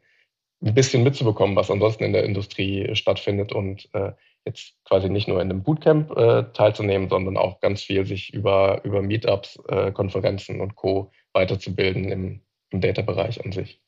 ein 0.64 0.74
bisschen 0.74 1.04
mitzubekommen, 1.04 1.56
was 1.56 1.70
ansonsten 1.70 2.04
in 2.04 2.14
der 2.14 2.24
Industrie 2.24 2.96
stattfindet 2.96 3.52
und 3.52 3.90
äh, 3.94 4.14
jetzt 4.46 4.74
quasi 4.86 5.10
nicht 5.10 5.28
nur 5.28 5.42
in 5.42 5.50
einem 5.50 5.64
Bootcamp 5.64 6.16
äh, 6.16 6.44
teilzunehmen, 6.54 7.10
sondern 7.10 7.38
auch 7.38 7.60
ganz 7.60 7.82
viel 7.82 8.06
sich 8.06 8.34
über, 8.34 8.82
über 8.84 9.02
Meetups, 9.02 9.60
äh, 9.68 9.92
Konferenzen 9.92 10.62
und 10.62 10.76
Co. 10.76 11.12
weiterzubilden 11.34 12.12
im, 12.12 12.42
im 12.70 12.82
Data-Bereich 12.82 13.44
an 13.44 13.52
sich. 13.52 13.82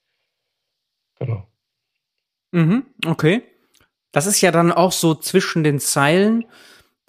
Genau. 1.17 1.47
Mhm, 2.51 2.85
okay. 3.07 3.41
Das 4.11 4.25
ist 4.25 4.41
ja 4.41 4.51
dann 4.51 4.71
auch 4.71 4.91
so 4.91 5.13
zwischen 5.13 5.63
den 5.63 5.79
Zeilen 5.79 6.45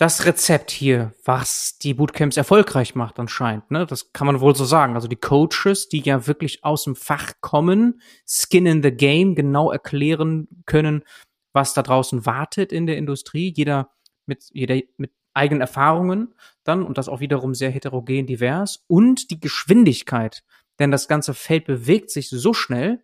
das 0.00 0.24
Rezept 0.24 0.70
hier, 0.70 1.12
was 1.26 1.76
die 1.76 1.92
Bootcamps 1.92 2.38
erfolgreich 2.38 2.94
macht 2.94 3.18
anscheinend. 3.18 3.70
Ne? 3.70 3.84
Das 3.84 4.14
kann 4.14 4.26
man 4.26 4.40
wohl 4.40 4.56
so 4.56 4.64
sagen. 4.64 4.94
Also 4.94 5.08
die 5.08 5.16
Coaches, 5.16 5.90
die 5.90 6.00
ja 6.00 6.26
wirklich 6.26 6.64
aus 6.64 6.84
dem 6.84 6.96
Fach 6.96 7.34
kommen, 7.42 8.00
Skin 8.26 8.64
in 8.64 8.82
the 8.82 8.92
Game, 8.92 9.34
genau 9.34 9.70
erklären 9.70 10.48
können, 10.64 11.04
was 11.52 11.74
da 11.74 11.82
draußen 11.82 12.24
wartet 12.24 12.72
in 12.72 12.86
der 12.86 12.96
Industrie. 12.96 13.52
Jeder 13.54 13.90
mit, 14.24 14.48
jeder 14.54 14.80
mit 14.96 15.12
eigenen 15.34 15.60
Erfahrungen 15.60 16.34
dann 16.64 16.82
und 16.82 16.96
das 16.96 17.10
auch 17.10 17.20
wiederum 17.20 17.54
sehr 17.54 17.70
heterogen 17.70 18.26
divers 18.26 18.82
und 18.86 19.30
die 19.30 19.38
Geschwindigkeit. 19.38 20.44
Denn 20.78 20.90
das 20.90 21.08
ganze 21.08 21.34
Feld 21.34 21.66
bewegt 21.66 22.10
sich 22.10 22.30
so 22.30 22.54
schnell, 22.54 23.02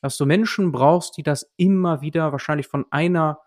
dass 0.00 0.16
du 0.16 0.26
Menschen 0.26 0.72
brauchst, 0.72 1.16
die 1.16 1.22
das 1.22 1.52
immer 1.58 2.00
wieder 2.00 2.32
wahrscheinlich 2.32 2.66
von 2.66 2.86
einer, 2.90 3.38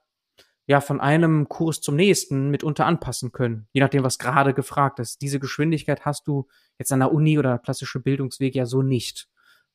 ja, 0.68 0.82
von 0.82 1.00
einem 1.00 1.48
Kurs 1.48 1.80
zum 1.80 1.96
nächsten 1.96 2.50
mitunter 2.50 2.86
anpassen 2.86 3.32
können, 3.32 3.68
je 3.72 3.82
nachdem, 3.82 4.04
was 4.04 4.20
gerade 4.20 4.54
gefragt 4.54 5.00
ist. 5.00 5.22
Diese 5.22 5.40
Geschwindigkeit 5.40 6.06
hast 6.06 6.28
du 6.28 6.48
jetzt 6.78 6.92
an 6.92 7.00
der 7.00 7.14
Uni 7.14 7.40
oder 7.40 7.58
klassische 7.58 8.02
Bildungsweg 8.02 8.54
ja 8.54 8.66
so 8.66 8.82
nicht. 8.82 9.30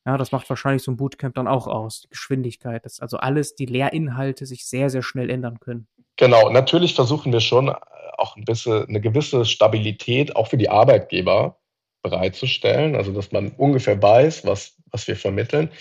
Ja, 0.05 0.17
das 0.17 0.31
macht 0.31 0.49
wahrscheinlich 0.49 0.83
so 0.83 0.91
ein 0.91 0.97
Bootcamp 0.97 1.33
dann 1.33 1.47
auch 1.47 1.65
aus, 1.65 2.01
die 2.01 2.09
Geschwindigkeit, 2.09 2.85
dass 2.85 2.99
also 2.99 3.17
alles, 3.17 3.55
die 3.55 3.65
Lehrinhalte 3.65 4.45
sich 4.45 4.67
sehr, 4.67 4.89
sehr 4.89 5.01
schnell 5.01 5.29
ändern 5.29 5.59
können. 5.59 5.87
Genau, 6.17 6.49
natürlich 6.49 6.93
versuchen 6.93 7.33
wir 7.33 7.39
schon 7.39 7.69
auch 8.17 8.35
ein 8.35 8.45
bisschen 8.45 8.87
eine 8.87 9.01
gewisse 9.01 9.45
Stabilität 9.45 10.35
auch 10.35 10.47
für 10.47 10.57
die 10.57 10.69
Arbeitgeber 10.69 11.57
bereitzustellen, 12.03 12.95
also 12.95 13.13
dass 13.13 13.31
man 13.31 13.51
ungefähr 13.51 13.99
weiß, 13.99 14.45
was, 14.45 14.75
was 14.91 15.07
wir 15.07 15.15
vermitteln. 15.15 15.71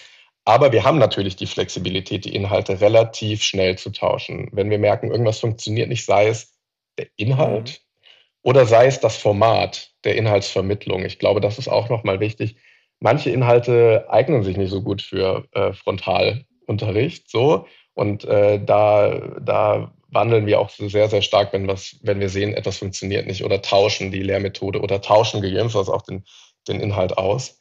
Aber 0.44 0.72
wir 0.72 0.84
haben 0.84 0.98
natürlich 0.98 1.36
die 1.36 1.46
Flexibilität, 1.46 2.24
die 2.24 2.34
Inhalte 2.34 2.80
relativ 2.80 3.42
schnell 3.42 3.78
zu 3.78 3.90
tauschen. 3.90 4.48
Wenn 4.52 4.70
wir 4.70 4.78
merken, 4.78 5.10
irgendwas 5.10 5.38
funktioniert 5.38 5.88
nicht, 5.88 6.04
sei 6.04 6.28
es 6.28 6.58
der 6.98 7.06
Inhalt 7.16 7.70
mhm. 7.70 8.06
oder 8.42 8.66
sei 8.66 8.86
es 8.86 9.00
das 9.00 9.16
Format 9.16 9.92
der 10.04 10.16
Inhaltsvermittlung. 10.16 11.04
Ich 11.04 11.18
glaube, 11.18 11.40
das 11.40 11.58
ist 11.58 11.68
auch 11.68 11.88
nochmal 11.88 12.18
wichtig. 12.18 12.56
Manche 12.98 13.30
Inhalte 13.30 14.06
eignen 14.10 14.42
sich 14.42 14.56
nicht 14.56 14.70
so 14.70 14.82
gut 14.82 15.02
für 15.02 15.46
äh, 15.52 15.72
Frontalunterricht, 15.72 17.30
so. 17.30 17.66
Und 17.94 18.24
äh, 18.24 18.64
da, 18.64 19.36
da 19.40 19.92
wandeln 20.08 20.46
wir 20.46 20.60
auch 20.60 20.70
sehr, 20.70 21.08
sehr 21.08 21.22
stark, 21.22 21.52
wenn, 21.52 21.68
was, 21.68 21.98
wenn 22.02 22.20
wir 22.20 22.28
sehen, 22.28 22.54
etwas 22.54 22.78
funktioniert 22.78 23.26
nicht 23.26 23.44
oder 23.44 23.60
tauschen 23.62 24.10
die 24.10 24.22
Lehrmethode 24.22 24.80
oder 24.80 25.00
tauschen 25.00 25.40
gegebenenfalls 25.40 25.88
auch 25.88 26.02
den, 26.02 26.24
den 26.68 26.80
Inhalt 26.80 27.16
aus 27.18 27.60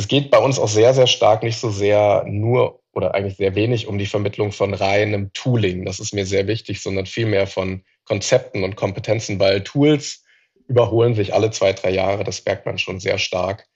es 0.00 0.08
geht 0.08 0.30
bei 0.30 0.38
uns 0.38 0.58
auch 0.58 0.68
sehr, 0.68 0.94
sehr 0.94 1.06
stark 1.06 1.42
nicht 1.42 1.58
so 1.58 1.68
sehr 1.68 2.24
nur 2.26 2.80
oder 2.92 3.14
eigentlich 3.14 3.36
sehr 3.36 3.54
wenig 3.54 3.86
um 3.86 3.98
die 3.98 4.06
Vermittlung 4.06 4.50
von 4.50 4.72
reinem 4.72 5.30
Tooling. 5.34 5.84
Das 5.84 6.00
ist 6.00 6.14
mir 6.14 6.24
sehr 6.24 6.46
wichtig, 6.46 6.82
sondern 6.82 7.04
vielmehr 7.04 7.46
von 7.46 7.84
Konzepten 8.04 8.64
und 8.64 8.76
Kompetenzen, 8.76 9.38
weil 9.38 9.62
Tools 9.62 10.24
überholen 10.68 11.14
sich 11.14 11.34
alle 11.34 11.50
zwei, 11.50 11.74
drei 11.74 11.90
Jahre. 11.90 12.24
Das 12.24 12.42
merkt 12.46 12.64
man 12.64 12.78
schon 12.78 12.98
sehr 12.98 13.18
stark. 13.18 13.66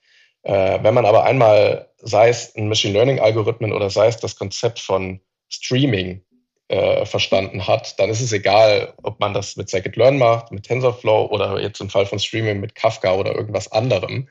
Äh, 0.41 0.79
wenn 0.81 0.95
man 0.95 1.05
aber 1.05 1.25
einmal, 1.25 1.91
sei 1.99 2.29
es 2.29 2.55
ein 2.55 2.69
Machine 2.69 2.93
Learning 2.93 3.19
Algorithmen 3.19 3.71
oder 3.71 3.91
sei 3.91 4.07
es 4.07 4.17
das 4.17 4.35
Konzept 4.35 4.79
von 4.79 5.21
Streaming 5.47 6.23
äh, 6.69 7.05
verstanden 7.05 7.67
hat, 7.67 7.99
dann 7.99 8.09
ist 8.09 8.21
es 8.21 8.33
egal, 8.33 8.95
ob 9.03 9.19
man 9.19 9.35
das 9.35 9.57
mit 9.57 9.69
Scikit-Learn 9.69 10.17
macht, 10.17 10.51
mit 10.51 10.63
TensorFlow 10.63 11.27
oder 11.27 11.61
jetzt 11.61 11.81
im 11.81 11.91
Fall 11.91 12.07
von 12.07 12.17
Streaming 12.17 12.59
mit 12.59 12.73
Kafka 12.73 13.13
oder 13.13 13.35
irgendwas 13.35 13.71
anderem 13.71 14.27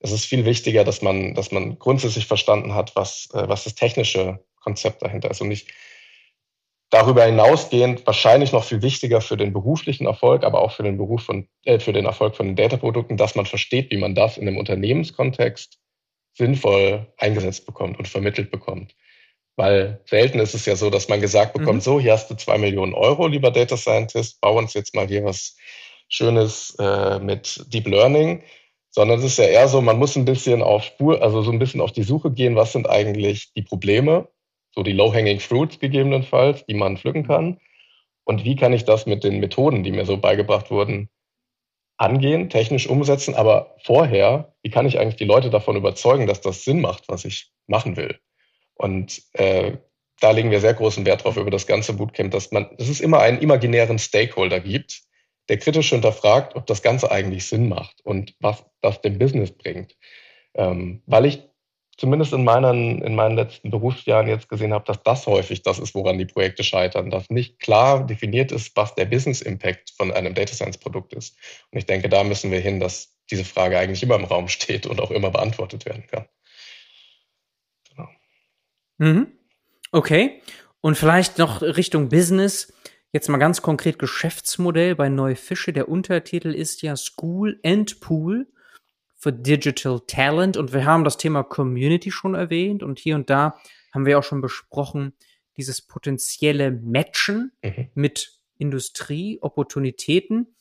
es 0.00 0.12
ist 0.12 0.26
viel 0.26 0.44
wichtiger, 0.44 0.84
dass 0.84 1.02
man, 1.02 1.34
dass 1.34 1.52
man 1.52 1.78
grundsätzlich 1.78 2.26
verstanden 2.26 2.74
hat, 2.74 2.94
was, 2.96 3.28
äh, 3.32 3.48
was 3.48 3.64
das 3.64 3.74
technische 3.74 4.40
Konzept 4.60 5.02
dahinter 5.02 5.30
ist 5.30 5.40
und 5.40 5.48
nicht 5.48 5.68
darüber 6.90 7.24
hinausgehend 7.24 8.06
wahrscheinlich 8.06 8.52
noch 8.52 8.64
viel 8.64 8.82
wichtiger 8.82 9.20
für 9.20 9.36
den 9.36 9.52
beruflichen 9.52 10.06
Erfolg, 10.06 10.44
aber 10.44 10.60
auch 10.60 10.72
für 10.72 10.82
den 10.82 10.98
Beruf 10.98 11.22
von, 11.22 11.48
äh, 11.64 11.78
für 11.78 11.92
den 11.92 12.06
Erfolg 12.06 12.36
von 12.36 12.46
den 12.46 12.56
Dataprodukten, 12.56 13.16
dass 13.16 13.34
man 13.34 13.46
versteht, 13.46 13.90
wie 13.90 13.96
man 13.96 14.14
das 14.14 14.38
in 14.38 14.46
einem 14.46 14.58
Unternehmenskontext 14.58 15.78
sinnvoll 16.34 17.06
eingesetzt 17.16 17.66
bekommt 17.66 17.98
und 17.98 18.08
vermittelt 18.08 18.50
bekommt. 18.50 18.94
Weil 19.56 20.00
selten 20.04 20.38
ist 20.38 20.54
es 20.54 20.66
ja 20.66 20.76
so, 20.76 20.90
dass 20.90 21.08
man 21.08 21.20
gesagt 21.20 21.54
bekommt, 21.54 21.76
mhm. 21.78 21.80
so, 21.80 21.98
hier 21.98 22.12
hast 22.12 22.30
du 22.30 22.34
zwei 22.34 22.58
Millionen 22.58 22.92
Euro, 22.92 23.26
lieber 23.26 23.50
Data 23.50 23.76
Scientist, 23.76 24.40
bau 24.42 24.58
uns 24.58 24.74
jetzt 24.74 24.94
mal 24.94 25.08
hier 25.08 25.24
was 25.24 25.56
Schönes 26.08 26.76
äh, 26.78 27.18
mit 27.18 27.64
Deep 27.72 27.88
Learning 27.88 28.42
sondern 28.96 29.18
es 29.18 29.26
ist 29.26 29.38
ja 29.38 29.44
eher 29.44 29.68
so, 29.68 29.82
man 29.82 29.98
muss 29.98 30.16
ein 30.16 30.24
bisschen 30.24 30.62
auf 30.62 30.82
Spur, 30.82 31.20
also 31.20 31.42
so 31.42 31.52
ein 31.52 31.58
bisschen 31.58 31.82
auf 31.82 31.92
die 31.92 32.02
Suche 32.02 32.30
gehen, 32.30 32.56
was 32.56 32.72
sind 32.72 32.88
eigentlich 32.88 33.52
die 33.52 33.60
Probleme, 33.60 34.28
so 34.74 34.82
die 34.82 34.94
low-hanging 34.94 35.38
fruits 35.38 35.78
gegebenenfalls, 35.78 36.64
die 36.64 36.72
man 36.72 36.96
pflücken 36.96 37.26
kann. 37.26 37.60
Und 38.24 38.44
wie 38.44 38.56
kann 38.56 38.72
ich 38.72 38.86
das 38.86 39.04
mit 39.04 39.22
den 39.22 39.38
Methoden, 39.38 39.82
die 39.82 39.92
mir 39.92 40.06
so 40.06 40.16
beigebracht 40.16 40.70
wurden, 40.70 41.10
angehen, 41.98 42.48
technisch 42.48 42.88
umsetzen, 42.88 43.34
aber 43.34 43.76
vorher, 43.84 44.54
wie 44.62 44.70
kann 44.70 44.86
ich 44.86 44.98
eigentlich 44.98 45.16
die 45.16 45.26
Leute 45.26 45.50
davon 45.50 45.76
überzeugen, 45.76 46.26
dass 46.26 46.40
das 46.40 46.64
Sinn 46.64 46.80
macht, 46.80 47.06
was 47.08 47.26
ich 47.26 47.52
machen 47.66 47.98
will? 47.98 48.18
Und 48.76 49.20
äh, 49.34 49.76
da 50.20 50.30
legen 50.30 50.50
wir 50.50 50.60
sehr 50.60 50.72
großen 50.72 51.04
Wert 51.04 51.24
drauf 51.24 51.36
über 51.36 51.50
das 51.50 51.66
ganze 51.66 51.92
Bootcamp, 51.92 52.30
dass 52.30 52.50
man, 52.50 52.74
dass 52.78 52.88
es 52.88 53.02
immer 53.02 53.20
einen 53.20 53.42
imaginären 53.42 53.98
Stakeholder 53.98 54.60
gibt, 54.60 55.02
der 55.48 55.58
kritisch 55.58 55.90
hinterfragt, 55.90 56.56
ob 56.56 56.66
das 56.66 56.82
Ganze 56.82 57.10
eigentlich 57.10 57.46
Sinn 57.46 57.68
macht 57.68 58.00
und 58.04 58.34
was 58.40 58.64
das 58.80 59.00
dem 59.00 59.18
Business 59.18 59.50
bringt. 59.50 59.96
Ähm, 60.54 61.02
weil 61.06 61.26
ich 61.26 61.42
zumindest 61.96 62.32
in 62.32 62.44
meinen, 62.44 63.02
in 63.02 63.14
meinen 63.14 63.36
letzten 63.36 63.70
Berufsjahren 63.70 64.28
jetzt 64.28 64.48
gesehen 64.48 64.72
habe, 64.72 64.84
dass 64.84 65.02
das 65.02 65.26
häufig 65.26 65.62
das 65.62 65.78
ist, 65.78 65.94
woran 65.94 66.18
die 66.18 66.26
Projekte 66.26 66.62
scheitern, 66.62 67.10
dass 67.10 67.30
nicht 67.30 67.58
klar 67.58 68.06
definiert 68.06 68.52
ist, 68.52 68.76
was 68.76 68.94
der 68.94 69.06
Business 69.06 69.40
Impact 69.40 69.92
von 69.96 70.12
einem 70.12 70.34
Data 70.34 70.54
Science 70.54 70.78
Produkt 70.78 71.14
ist. 71.14 71.36
Und 71.70 71.78
ich 71.78 71.86
denke, 71.86 72.08
da 72.08 72.22
müssen 72.24 72.50
wir 72.50 72.60
hin, 72.60 72.80
dass 72.80 73.16
diese 73.30 73.44
Frage 73.44 73.78
eigentlich 73.78 74.02
immer 74.02 74.16
im 74.16 74.24
Raum 74.24 74.48
steht 74.48 74.86
und 74.86 75.00
auch 75.00 75.10
immer 75.10 75.30
beantwortet 75.30 75.86
werden 75.86 76.06
kann. 76.06 76.26
Genau. 77.90 78.08
Mhm. 78.98 79.26
Okay. 79.92 80.42
Und 80.80 80.96
vielleicht 80.96 81.38
noch 81.38 81.62
Richtung 81.62 82.08
Business. 82.08 82.72
Jetzt 83.16 83.30
mal 83.30 83.38
ganz 83.38 83.62
konkret 83.62 83.98
Geschäftsmodell 83.98 84.94
bei 84.94 85.08
Neufische. 85.08 85.72
Der 85.72 85.88
Untertitel 85.88 86.48
ist 86.54 86.82
ja 86.82 86.96
School 86.96 87.58
and 87.64 87.98
Pool 88.00 88.46
for 89.14 89.32
Digital 89.32 90.02
Talent. 90.06 90.58
Und 90.58 90.74
wir 90.74 90.84
haben 90.84 91.02
das 91.02 91.16
Thema 91.16 91.42
Community 91.42 92.10
schon 92.10 92.34
erwähnt. 92.34 92.82
Und 92.82 92.98
hier 92.98 93.14
und 93.14 93.30
da 93.30 93.58
haben 93.94 94.04
wir 94.04 94.18
auch 94.18 94.22
schon 94.22 94.42
besprochen, 94.42 95.14
dieses 95.56 95.80
potenzielle 95.80 96.70
Matchen 96.70 97.52
mhm. 97.64 97.88
mit 97.94 98.38
Industrie, 98.58 99.38
Opportunitäten. 99.40 100.54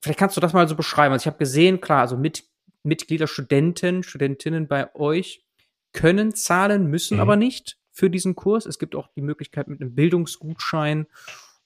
Vielleicht 0.00 0.18
kannst 0.18 0.38
du 0.38 0.40
das 0.40 0.54
mal 0.54 0.66
so 0.66 0.76
beschreiben. 0.76 1.12
Also 1.12 1.24
ich 1.24 1.26
habe 1.26 1.36
gesehen, 1.36 1.82
klar, 1.82 2.00
also 2.00 2.16
mit, 2.16 2.44
Mitglieder, 2.84 3.26
Studenten, 3.26 4.02
Studentinnen 4.02 4.66
bei 4.66 4.94
euch 4.94 5.44
können 5.92 6.34
zahlen, 6.34 6.86
müssen 6.86 7.16
mhm. 7.16 7.20
aber 7.20 7.36
nicht 7.36 7.76
für 7.98 8.10
diesen 8.10 8.36
Kurs. 8.36 8.64
Es 8.64 8.78
gibt 8.78 8.94
auch 8.94 9.08
die 9.16 9.22
Möglichkeit 9.22 9.66
mit 9.66 9.80
einem 9.80 9.96
Bildungsgutschein 9.96 11.08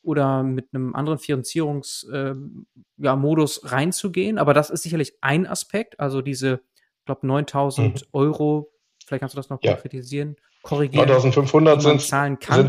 oder 0.03 0.43
mit 0.43 0.69
einem 0.73 0.95
anderen 0.95 1.19
Finanzierungsmodus 1.19 2.07
äh, 2.11 3.65
ja, 3.67 3.71
reinzugehen. 3.71 4.39
Aber 4.39 4.55
das 4.55 4.71
ist 4.71 4.83
sicherlich 4.83 5.13
ein 5.21 5.47
Aspekt. 5.47 6.01
Also 6.01 6.23
diese, 6.23 6.63
ich 7.01 7.05
glaube, 7.05 7.27
9000 7.27 8.01
mhm. 8.01 8.07
Euro, 8.13 8.73
vielleicht 9.05 9.21
kannst 9.21 9.35
du 9.35 9.37
das 9.37 9.51
noch 9.51 9.59
ja. 9.63 9.73
konkretisieren, 9.73 10.37
korrigieren. 10.63 11.07
9500 11.07 11.83
sind 11.83 11.97
es 12.01 12.11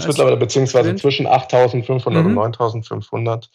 mittlerweile, 0.07 0.35
beziehungsweise 0.35 0.89
Student. 0.89 0.99
zwischen 0.99 1.25
8500 1.25 2.21
mhm. 2.21 2.27
und 2.27 2.35
9500. 2.35 3.49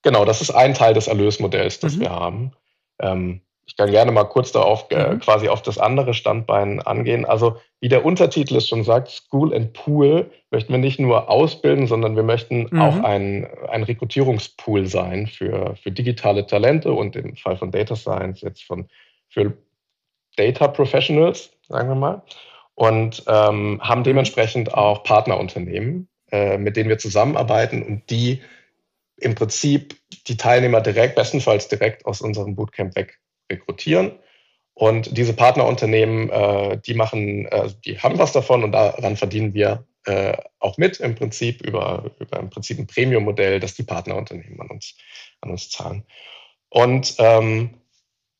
Genau, 0.00 0.24
das 0.24 0.40
ist 0.40 0.50
ein 0.50 0.72
Teil 0.72 0.94
des 0.94 1.08
Erlösmodells, 1.08 1.78
das 1.80 1.96
mhm. 1.96 2.00
wir 2.00 2.10
haben. 2.10 2.52
Ähm, 3.00 3.42
ich 3.66 3.76
kann 3.76 3.90
gerne 3.90 4.12
mal 4.12 4.24
kurz 4.24 4.52
darauf 4.52 4.86
äh, 4.90 5.14
mhm. 5.14 5.18
quasi 5.18 5.48
auf 5.48 5.60
das 5.60 5.78
andere 5.78 6.14
Standbein 6.14 6.80
angehen. 6.80 7.24
Also 7.24 7.60
wie 7.80 7.88
der 7.88 8.04
Untertitel 8.04 8.56
es 8.56 8.68
schon 8.68 8.84
sagt, 8.84 9.08
School 9.08 9.52
and 9.52 9.72
Pool 9.72 10.30
möchten 10.50 10.72
wir 10.72 10.78
nicht 10.78 11.00
nur 11.00 11.28
ausbilden, 11.28 11.88
sondern 11.88 12.14
wir 12.14 12.22
möchten 12.22 12.68
mhm. 12.70 12.80
auch 12.80 13.02
ein, 13.02 13.48
ein 13.68 13.82
Rekrutierungspool 13.82 14.86
sein 14.86 15.26
für, 15.26 15.74
für 15.76 15.90
digitale 15.90 16.46
Talente 16.46 16.92
und 16.92 17.16
im 17.16 17.36
Fall 17.36 17.56
von 17.56 17.72
Data 17.72 17.96
Science 17.96 18.40
jetzt 18.40 18.62
von 18.64 18.88
für 19.28 19.52
Data 20.36 20.68
Professionals, 20.68 21.50
sagen 21.68 21.88
wir 21.88 21.96
mal. 21.96 22.22
Und 22.76 23.24
ähm, 23.26 23.80
haben 23.82 24.00
mhm. 24.00 24.04
dementsprechend 24.04 24.74
auch 24.74 25.02
Partnerunternehmen, 25.02 26.08
äh, 26.30 26.56
mit 26.56 26.76
denen 26.76 26.88
wir 26.88 26.98
zusammenarbeiten 26.98 27.82
und 27.82 28.08
die 28.10 28.42
im 29.16 29.34
Prinzip 29.34 29.96
die 30.28 30.36
Teilnehmer 30.36 30.82
direkt, 30.82 31.16
bestenfalls 31.16 31.68
direkt 31.68 32.06
aus 32.06 32.20
unserem 32.20 32.54
Bootcamp 32.54 32.94
weg 32.94 33.18
rekrutieren. 33.50 34.12
Und 34.74 35.16
diese 35.16 35.32
Partnerunternehmen, 35.32 36.30
äh, 36.30 36.78
die 36.84 36.94
machen, 36.94 37.46
äh, 37.46 37.70
die 37.84 37.98
haben 37.98 38.18
was 38.18 38.32
davon 38.32 38.62
und 38.62 38.72
daran 38.72 39.16
verdienen 39.16 39.54
wir 39.54 39.86
äh, 40.04 40.36
auch 40.60 40.76
mit 40.76 41.00
im 41.00 41.14
Prinzip 41.14 41.62
über, 41.62 42.10
über 42.20 42.38
im 42.38 42.50
Prinzip 42.50 42.78
ein 42.78 42.86
Premium-Modell, 42.86 43.58
das 43.58 43.74
die 43.74 43.84
Partnerunternehmen 43.84 44.60
an 44.60 44.68
uns, 44.68 44.96
an 45.40 45.50
uns 45.50 45.70
zahlen. 45.70 46.04
Und 46.68 47.14
ähm, 47.18 47.80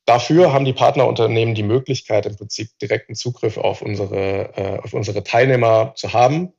Dafür 0.07 0.53
haben 0.53 0.65
die 0.65 0.73
Partnerunternehmen 0.73 1.57
die 1.57 1.65
Möglichkeit, 1.65 2.27
im 2.27 2.37
Prinzip 2.37 2.69
direkten 2.81 3.17
Zugriff 3.17 3.57
auf 3.57 3.83
unsere, 3.83 4.57
äh, 4.57 4.79
auf 4.79 4.95
unsere 4.95 5.25
Teilnehmer 5.25 5.95
zu 5.97 6.13
haben, 6.13 6.53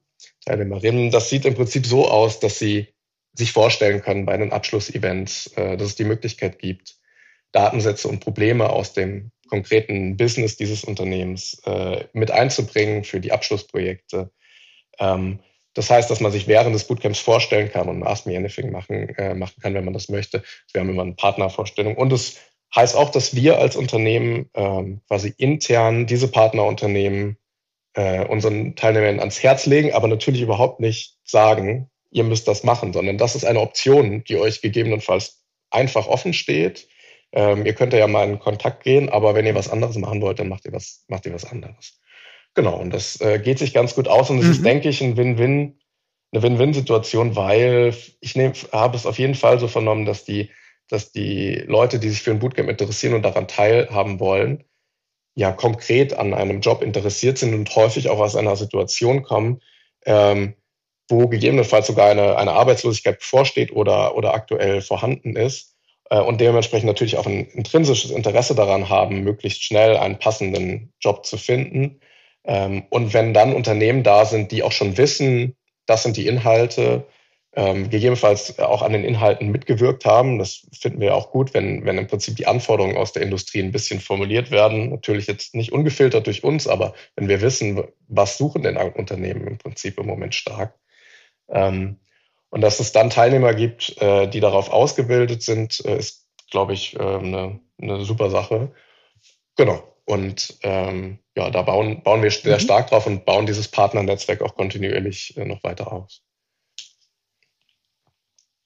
Teilnehmerinnen. 0.45 1.11
Das 1.11 1.29
sieht 1.29 1.45
im 1.45 1.55
Prinzip 1.55 1.85
so 1.85 2.09
aus, 2.09 2.41
dass 2.41 2.59
sie 2.59 2.89
sich 3.31 3.53
vorstellen 3.53 4.01
können 4.01 4.25
bei 4.25 4.35
den 4.35 4.51
Abschlussevents, 4.51 5.47
äh, 5.55 5.77
dass 5.77 5.87
es 5.87 5.95
die 5.95 6.03
Möglichkeit 6.03 6.59
gibt, 6.59 6.96
Datensätze 7.57 8.07
und 8.07 8.19
Probleme 8.19 8.69
aus 8.69 8.93
dem 8.93 9.31
konkreten 9.49 10.15
Business 10.15 10.57
dieses 10.57 10.83
Unternehmens 10.83 11.59
äh, 11.65 12.03
mit 12.13 12.29
einzubringen 12.29 13.03
für 13.03 13.19
die 13.19 13.31
Abschlussprojekte. 13.31 14.29
Ähm, 14.99 15.39
das 15.73 15.89
heißt, 15.89 16.09
dass 16.11 16.19
man 16.19 16.31
sich 16.31 16.47
während 16.47 16.75
des 16.75 16.85
Bootcamps 16.85 17.19
vorstellen 17.19 17.71
kann 17.71 17.89
und 17.89 18.03
Ask 18.03 18.27
Me 18.27 18.37
Anything 18.37 18.71
machen, 18.71 19.09
äh, 19.15 19.33
machen 19.33 19.55
kann, 19.59 19.73
wenn 19.73 19.85
man 19.85 19.95
das 19.95 20.07
möchte. 20.07 20.43
Wir 20.71 20.81
haben 20.81 20.89
immer 20.89 21.01
eine 21.01 21.15
Partnervorstellung. 21.15 21.97
Und 21.97 22.13
es 22.13 22.37
heißt 22.75 22.95
auch, 22.95 23.09
dass 23.09 23.35
wir 23.35 23.57
als 23.57 23.75
Unternehmen 23.75 24.51
ähm, 24.53 25.01
quasi 25.07 25.33
intern 25.37 26.05
diese 26.05 26.27
Partnerunternehmen 26.27 27.37
äh, 27.95 28.23
unseren 28.25 28.75
Teilnehmern 28.75 29.19
ans 29.19 29.41
Herz 29.41 29.65
legen, 29.65 29.93
aber 29.93 30.07
natürlich 30.07 30.41
überhaupt 30.41 30.79
nicht 30.79 31.17
sagen, 31.23 31.89
ihr 32.11 32.23
müsst 32.23 32.47
das 32.47 32.63
machen, 32.63 32.93
sondern 32.93 33.17
das 33.17 33.35
ist 33.35 33.45
eine 33.45 33.61
Option, 33.61 34.23
die 34.25 34.37
euch 34.37 34.61
gegebenenfalls 34.61 35.43
einfach 35.71 36.07
offen 36.07 36.33
steht. 36.33 36.87
Ähm, 37.34 37.65
ihr 37.65 37.73
könnt 37.73 37.93
ja 37.93 38.07
mal 38.07 38.28
in 38.28 38.39
Kontakt 38.39 38.84
gehen, 38.84 39.09
aber 39.09 39.36
wenn 39.36 39.45
ihr 39.45 39.55
was 39.55 39.69
anderes 39.69 39.97
machen 39.97 40.21
wollt, 40.21 40.39
dann 40.39 40.49
macht 40.49 40.65
ihr 40.65 40.73
was, 40.73 41.03
macht 41.07 41.25
ihr 41.25 41.34
was 41.34 41.45
anderes. 41.45 41.99
Genau, 42.55 42.78
und 42.78 42.91
das 42.91 43.19
äh, 43.21 43.39
geht 43.39 43.59
sich 43.59 43.73
ganz 43.73 43.95
gut 43.95 44.07
aus 44.07 44.30
und 44.30 44.39
es 44.39 44.45
mhm. 44.45 44.51
ist, 44.51 44.65
denke 44.65 44.89
ich, 44.89 45.01
ein 45.01 45.17
Win-Win, 45.17 45.80
eine 46.32 46.43
Win-Win-Situation, 46.43 47.36
weil 47.36 47.93
ich 48.19 48.36
nehm, 48.36 48.53
habe 48.71 48.97
es 48.97 49.05
auf 49.05 49.19
jeden 49.19 49.36
Fall 49.36 49.59
so 49.59 49.67
vernommen, 49.67 50.05
dass 50.05 50.25
die, 50.25 50.49
dass 50.89 51.11
die 51.11 51.63
Leute, 51.67 51.99
die 51.99 52.09
sich 52.09 52.21
für 52.21 52.32
ein 52.32 52.39
Bootcamp 52.39 52.69
interessieren 52.69 53.13
und 53.13 53.23
daran 53.23 53.47
teilhaben 53.47 54.19
wollen, 54.19 54.63
ja 55.36 55.51
konkret 55.51 56.13
an 56.13 56.34
einem 56.34 56.61
Job 56.61 56.82
interessiert 56.82 57.38
sind 57.38 57.53
und 57.53 57.75
häufig 57.75 58.09
auch 58.09 58.19
aus 58.19 58.36
einer 58.36 58.55
Situation 58.55 59.21
kommen, 59.21 59.61
ähm, 60.05 60.55
wo 61.09 61.28
gegebenenfalls 61.28 61.88
sogar 61.88 62.09
eine, 62.09 62.38
eine 62.38 62.53
Arbeitslosigkeit 62.53 63.19
bevorsteht 63.19 63.71
oder, 63.71 64.15
oder 64.15 64.34
aktuell 64.34 64.82
vorhanden 64.82 65.36
ist 65.36 65.76
und 66.09 66.39
dementsprechend 66.39 66.87
natürlich 66.87 67.17
auch 67.17 67.25
ein 67.25 67.45
intrinsisches 67.47 68.11
Interesse 68.11 68.55
daran 68.55 68.89
haben, 68.89 69.23
möglichst 69.23 69.63
schnell 69.63 69.97
einen 69.97 70.19
passenden 70.19 70.93
Job 70.99 71.25
zu 71.25 71.37
finden. 71.37 71.99
Ähm, 72.45 72.85
und 72.89 73.13
wenn 73.13 73.33
dann 73.33 73.53
Unternehmen 73.53 74.03
da 74.03 74.25
sind, 74.25 74.51
die 74.51 74.63
auch 74.63 74.71
schon 74.71 74.97
wissen, 74.97 75.55
das 75.85 76.03
sind 76.03 76.17
die 76.17 76.27
Inhalte, 76.27 77.05
ähm, 77.57 77.89
gegebenenfalls 77.89 78.59
auch 78.59 78.83
an 78.83 78.93
den 78.93 79.03
Inhalten 79.03 79.49
mitgewirkt 79.49 80.05
haben. 80.05 80.37
Das 80.37 80.67
finden 80.79 81.01
wir 81.01 81.15
auch 81.15 81.31
gut, 81.31 81.53
wenn, 81.53 81.85
wenn 81.85 81.97
im 81.97 82.07
Prinzip 82.07 82.35
die 82.35 82.45
Anforderungen 82.45 82.97
aus 82.97 83.13
der 83.13 83.23
Industrie 83.23 83.61
ein 83.61 83.71
bisschen 83.71 83.99
formuliert 83.99 84.51
werden. 84.51 84.91
Natürlich 84.91 85.25
jetzt 85.27 85.55
nicht 85.55 85.71
ungefiltert 85.71 86.27
durch 86.27 86.43
uns, 86.43 86.67
aber 86.67 86.93
wenn 87.15 87.27
wir 87.27 87.41
wissen, 87.41 87.83
was 88.07 88.37
suchen 88.37 88.61
denn 88.61 88.77
Unternehmen 88.77 89.47
im 89.47 89.57
Prinzip 89.57 89.97
im 89.97 90.05
Moment 90.05 90.35
stark, 90.35 90.75
ähm, 91.49 91.97
und 92.57 92.61
dass 92.61 92.79
es 92.79 92.91
dann 92.91 93.11
Teilnehmer 93.11 93.53
gibt, 93.53 94.01
äh, 94.01 94.25
die 94.25 94.39
darauf 94.39 94.71
ausgebildet 94.71 95.43
sind, 95.43 95.79
äh, 95.85 95.99
ist, 95.99 96.27
glaube 96.49 96.73
ich, 96.73 96.95
äh, 96.95 97.03
eine, 97.03 97.59
eine 97.79 98.03
super 98.03 98.31
Sache. 98.31 98.73
Genau. 99.55 99.95
Und 100.05 100.57
ähm, 100.63 101.19
ja, 101.35 101.51
da 101.51 101.61
bauen, 101.61 102.01
bauen 102.01 102.23
wir 102.23 102.31
sehr 102.31 102.55
mhm. 102.55 102.61
stark 102.61 102.89
drauf 102.89 103.05
und 103.05 103.25
bauen 103.25 103.45
dieses 103.45 103.67
Partnernetzwerk 103.67 104.41
auch 104.41 104.55
kontinuierlich 104.55 105.37
äh, 105.37 105.45
noch 105.45 105.63
weiter 105.63 105.91
aus. 105.93 106.23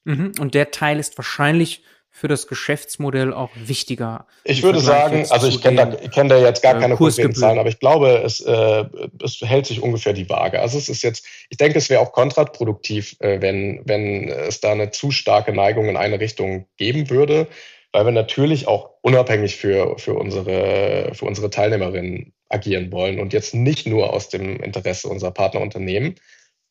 Mhm. 0.05 0.31
Und 0.39 0.55
der 0.55 0.71
Teil 0.71 0.97
ist 0.97 1.17
wahrscheinlich 1.17 1.83
für 2.13 2.27
das 2.27 2.47
Geschäftsmodell 2.47 3.33
auch 3.33 3.49
wichtiger. 3.55 4.27
Ich 4.43 4.63
würde 4.63 4.79
sagen, 4.79 5.25
also 5.29 5.47
ich 5.47 5.61
kenne 5.61 5.77
da, 5.77 5.85
kenn 6.09 6.27
da 6.27 6.37
jetzt 6.37 6.61
gar 6.61 6.75
äh, 6.75 6.79
keine 6.81 6.95
konkreten 6.97 7.33
Zahlen, 7.33 7.57
aber 7.57 7.69
ich 7.69 7.79
glaube, 7.79 8.21
es, 8.23 8.41
äh, 8.41 8.85
es 9.23 9.39
hält 9.41 9.65
sich 9.65 9.81
ungefähr 9.81 10.11
die 10.11 10.29
Waage. 10.29 10.59
Also 10.59 10.77
es 10.77 10.89
ist 10.89 11.03
jetzt, 11.03 11.25
ich 11.49 11.57
denke, 11.57 11.77
es 11.77 11.89
wäre 11.89 12.01
auch 12.01 12.11
kontraproduktiv, 12.11 13.15
äh, 13.21 13.41
wenn, 13.41 13.81
wenn 13.85 14.27
es 14.27 14.59
da 14.59 14.73
eine 14.73 14.91
zu 14.91 15.11
starke 15.11 15.53
Neigung 15.53 15.87
in 15.87 15.97
eine 15.97 16.19
Richtung 16.19 16.67
geben 16.77 17.09
würde, 17.09 17.47
weil 17.93 18.05
wir 18.05 18.11
natürlich 18.11 18.67
auch 18.67 18.91
unabhängig 19.01 19.55
für, 19.55 19.97
für, 19.97 20.13
unsere, 20.13 21.11
für 21.13 21.25
unsere 21.25 21.49
Teilnehmerinnen 21.49 22.33
agieren 22.49 22.91
wollen 22.91 23.19
und 23.19 23.31
jetzt 23.31 23.55
nicht 23.55 23.87
nur 23.87 24.11
aus 24.13 24.29
dem 24.29 24.61
Interesse 24.61 25.07
unserer 25.07 25.31
Partnerunternehmen. 25.31 26.15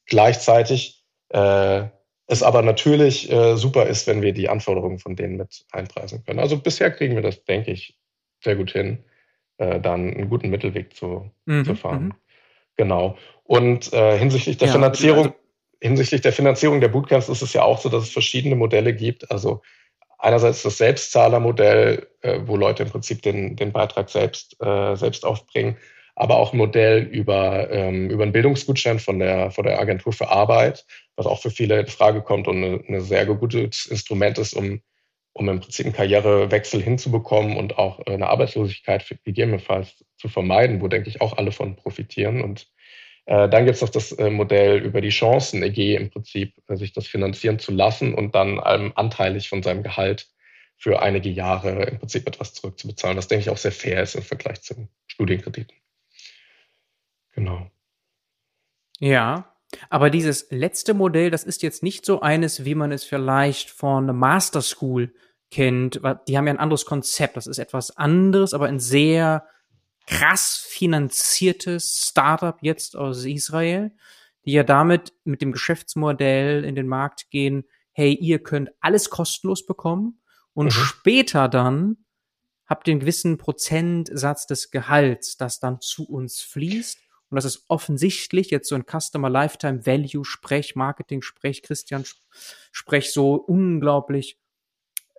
Gleichzeitig 0.07 1.03
äh, 1.31 1.85
es 2.31 2.45
aber 2.45 2.63
natürlich 2.63 3.31
äh, 3.31 3.57
super 3.57 3.87
ist, 3.87 4.07
wenn 4.07 4.23
wir 4.23 4.33
die 4.33 4.49
Anforderungen 4.49 5.01
von 5.01 5.17
denen 5.17 5.37
mit 5.37 5.67
einpreisen 5.73 6.25
können. 6.25 6.39
Also 6.39 6.57
bisher 6.59 6.93
kriegen 6.93 7.17
wir 7.17 7.23
das, 7.23 7.45
denke 7.45 7.73
ich, 7.73 7.99
sehr 8.43 8.55
gut 8.55 8.71
hin, 8.71 8.99
äh, 9.59 9.81
dann 9.81 10.15
einen 10.15 10.31
guten 10.31 10.49
Mittelweg 10.49 10.95
zu, 10.95 11.29
mhm, 11.47 11.65
zu 11.65 11.75
fahren. 11.75 12.05
Mhm. 12.05 12.15
Genau. 12.77 13.19
Und 13.43 13.93
äh, 13.93 14.17
hinsichtlich 14.17 14.59
der 14.59 14.69
ja, 14.69 14.75
Finanzierung, 14.75 15.25
also 15.25 15.35
hinsichtlich 15.81 16.21
der 16.21 16.33
Finanzierung 16.33 16.81
der 16.81 16.89
Bootcamps 16.89 17.29
ist 17.29 17.43
es 17.43 17.53
ja 17.53 17.63
auch 17.63 17.81
so, 17.81 17.89
dass 17.89 18.05
es 18.05 18.11
verschiedene 18.11 18.55
Modelle 18.55 18.95
gibt. 18.95 19.29
Also 19.33 19.61
einerseits 20.19 20.63
das 20.63 20.79
Selbstzahlermodell, 20.79 22.07
äh, 22.21 22.39
wo 22.45 22.57
Leute 22.57 22.85
im 22.85 22.91
Prinzip 22.91 23.23
den, 23.23 23.57
den 23.57 23.73
Beitrag 23.73 24.09
selbst, 24.09 24.57
äh, 24.63 24.95
selbst 24.95 25.25
aufbringen 25.25 25.77
aber 26.17 26.37
auch 26.37 26.53
ein 26.53 26.59
Modell 26.59 27.03
über, 27.03 27.71
ähm, 27.71 28.11
über 28.11 28.23
einen 28.23 28.33
Bildungsgutschein 28.33 28.99
von 28.99 29.19
der, 29.19 29.51
von 29.51 29.65
der 29.65 29.81
Agentur 29.81 30.13
für 30.13 30.29
Arbeit, 30.29 30.85
was 31.17 31.27
auch 31.27 31.41
für 31.41 31.51
viele 31.51 31.81
in 31.81 31.87
Frage 31.87 32.23
kommt 32.23 32.49
und 32.49 32.57
eine, 32.57 32.83
eine 32.87 33.01
sehr 33.01 33.27
gutes 33.27 33.87
Instrument 33.87 34.39
ist, 34.39 34.55
um, 34.55 34.81
um 35.33 35.49
im 35.49 35.61
Prinzip 35.61 35.87
einen 35.87 35.95
Karrierewechsel 35.95 36.83
hinzubekommen 36.83 37.57
und 37.57 37.79
auch 37.79 38.05
eine 38.07 38.29
Arbeitslosigkeit 38.29 39.05
gegebenenfalls 39.25 40.05
zu 40.19 40.29
vermeiden, 40.29 40.81
wo, 40.81 40.89
denke 40.89 41.09
ich, 41.09 41.21
auch 41.21 41.37
alle 41.39 41.53
von 41.53 41.77
profitieren. 41.77 42.43
Und 42.43 42.69
äh, 43.27 43.49
dann 43.49 43.65
gibt 43.65 43.77
es 43.77 43.83
noch 43.83 43.91
das 43.91 44.13
äh, 44.13 44.31
Modell 44.31 44.79
über 44.83 45.01
die 45.01 45.11
Chancen, 45.11 45.63
EG 45.63 45.95
im 45.95 46.11
Prinzip, 46.11 46.55
äh, 46.69 46.77
sich 46.77 46.93
das 46.93 47.07
finanzieren 47.07 47.59
zu 47.59 47.73
lassen 47.73 48.15
und 48.15 48.35
dann 48.35 48.61
ähm, 48.65 48.93
anteilig 48.97 49.49
von 49.49 49.63
seinem 49.63 49.83
Gehalt 49.83 50.29
für 50.77 51.03
einige 51.03 51.29
Jahre 51.29 51.85
im 51.85 51.99
Prinzip 51.99 52.27
etwas 52.27 52.55
zurückzubezahlen, 52.55 53.17
was, 53.17 53.29
denke 53.29 53.43
ich, 53.43 53.51
auch 53.51 53.59
sehr 53.59 53.73
fair 53.73 54.03
ist 54.03 54.15
im 54.15 54.23
Vergleich 54.23 54.63
zu 54.63 54.89
Studienkrediten. 55.07 55.80
Genau. 57.41 57.71
Ja, 58.99 59.57
aber 59.89 60.11
dieses 60.11 60.51
letzte 60.51 60.93
Modell, 60.93 61.31
das 61.31 61.45
ist 61.45 61.63
jetzt 61.63 61.83
nicht 61.83 62.05
so 62.05 62.21
eines, 62.21 62.67
wie 62.67 62.75
man 62.75 62.93
es 62.93 63.05
vielleicht 63.05 63.71
von 63.71 64.15
Master 64.15 64.61
School 64.61 65.15
kennt. 65.51 66.03
Die 66.29 66.37
haben 66.37 66.47
ja 66.47 66.53
ein 66.53 66.59
anderes 66.59 66.85
Konzept. 66.85 67.39
Das 67.39 67.47
ist 67.47 67.57
etwas 67.57 67.97
anderes, 67.97 68.53
aber 68.53 68.67
ein 68.67 68.79
sehr 68.79 69.47
krass 70.07 70.63
finanziertes 70.69 72.09
Startup 72.11 72.59
jetzt 72.61 72.95
aus 72.95 73.25
Israel, 73.25 73.93
die 74.45 74.53
ja 74.53 74.63
damit 74.63 75.15
mit 75.25 75.41
dem 75.41 75.53
Geschäftsmodell 75.53 76.65
in 76.65 76.75
den 76.75 76.89
Markt 76.89 77.31
gehen, 77.31 77.65
hey, 77.93 78.13
ihr 78.13 78.43
könnt 78.43 78.71
alles 78.81 79.09
kostenlos 79.09 79.65
bekommen 79.65 80.21
und 80.53 80.67
mhm. 80.67 80.71
später 80.71 81.49
dann 81.49 82.05
habt 82.67 82.87
ihr 82.87 82.93
einen 82.93 83.01
gewissen 83.01 83.39
Prozentsatz 83.39 84.47
des 84.47 84.71
Gehalts, 84.71 85.39
das 85.39 85.59
dann 85.59 85.81
zu 85.81 86.07
uns 86.07 86.43
fließt 86.43 86.99
und 87.31 87.37
das 87.37 87.45
ist 87.45 87.65
offensichtlich 87.69 88.51
jetzt 88.51 88.69
so 88.69 88.75
ein 88.75 88.85
Customer 88.85 89.31
Lifetime 89.31 89.87
Value 89.87 90.25
Sprech, 90.25 90.75
Marketing 90.75 91.23
Sprech, 91.23 91.63
Christian 91.63 92.05
Sprech 92.73 93.13
so 93.13 93.35
unglaublich 93.35 94.39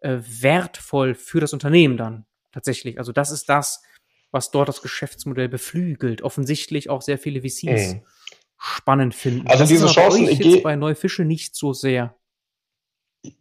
äh, 0.02 0.18
wertvoll 0.20 1.16
für 1.16 1.40
das 1.40 1.54
Unternehmen 1.54 1.96
dann 1.96 2.26
tatsächlich. 2.52 3.00
Also 3.00 3.14
das 3.14 3.32
ist 3.32 3.48
das, 3.48 3.82
was 4.32 4.52
dort 4.52 4.68
das 4.68 4.82
Geschäftsmodell 4.82 5.48
beflügelt. 5.48 6.22
Offensichtlich 6.22 6.90
auch 6.90 7.02
sehr 7.02 7.18
viele 7.18 7.42
VCs 7.42 7.94
mhm. 7.94 8.02
spannend 8.58 9.16
finden. 9.16 9.48
Also 9.48 9.60
das 9.60 9.70
diese 9.70 9.88
Chancen 9.88 10.26
bei, 10.26 10.32
jetzt 10.32 10.64
bei 10.64 10.76
Neufische 10.76 11.24
nicht 11.24 11.56
so 11.56 11.72
sehr. 11.72 12.16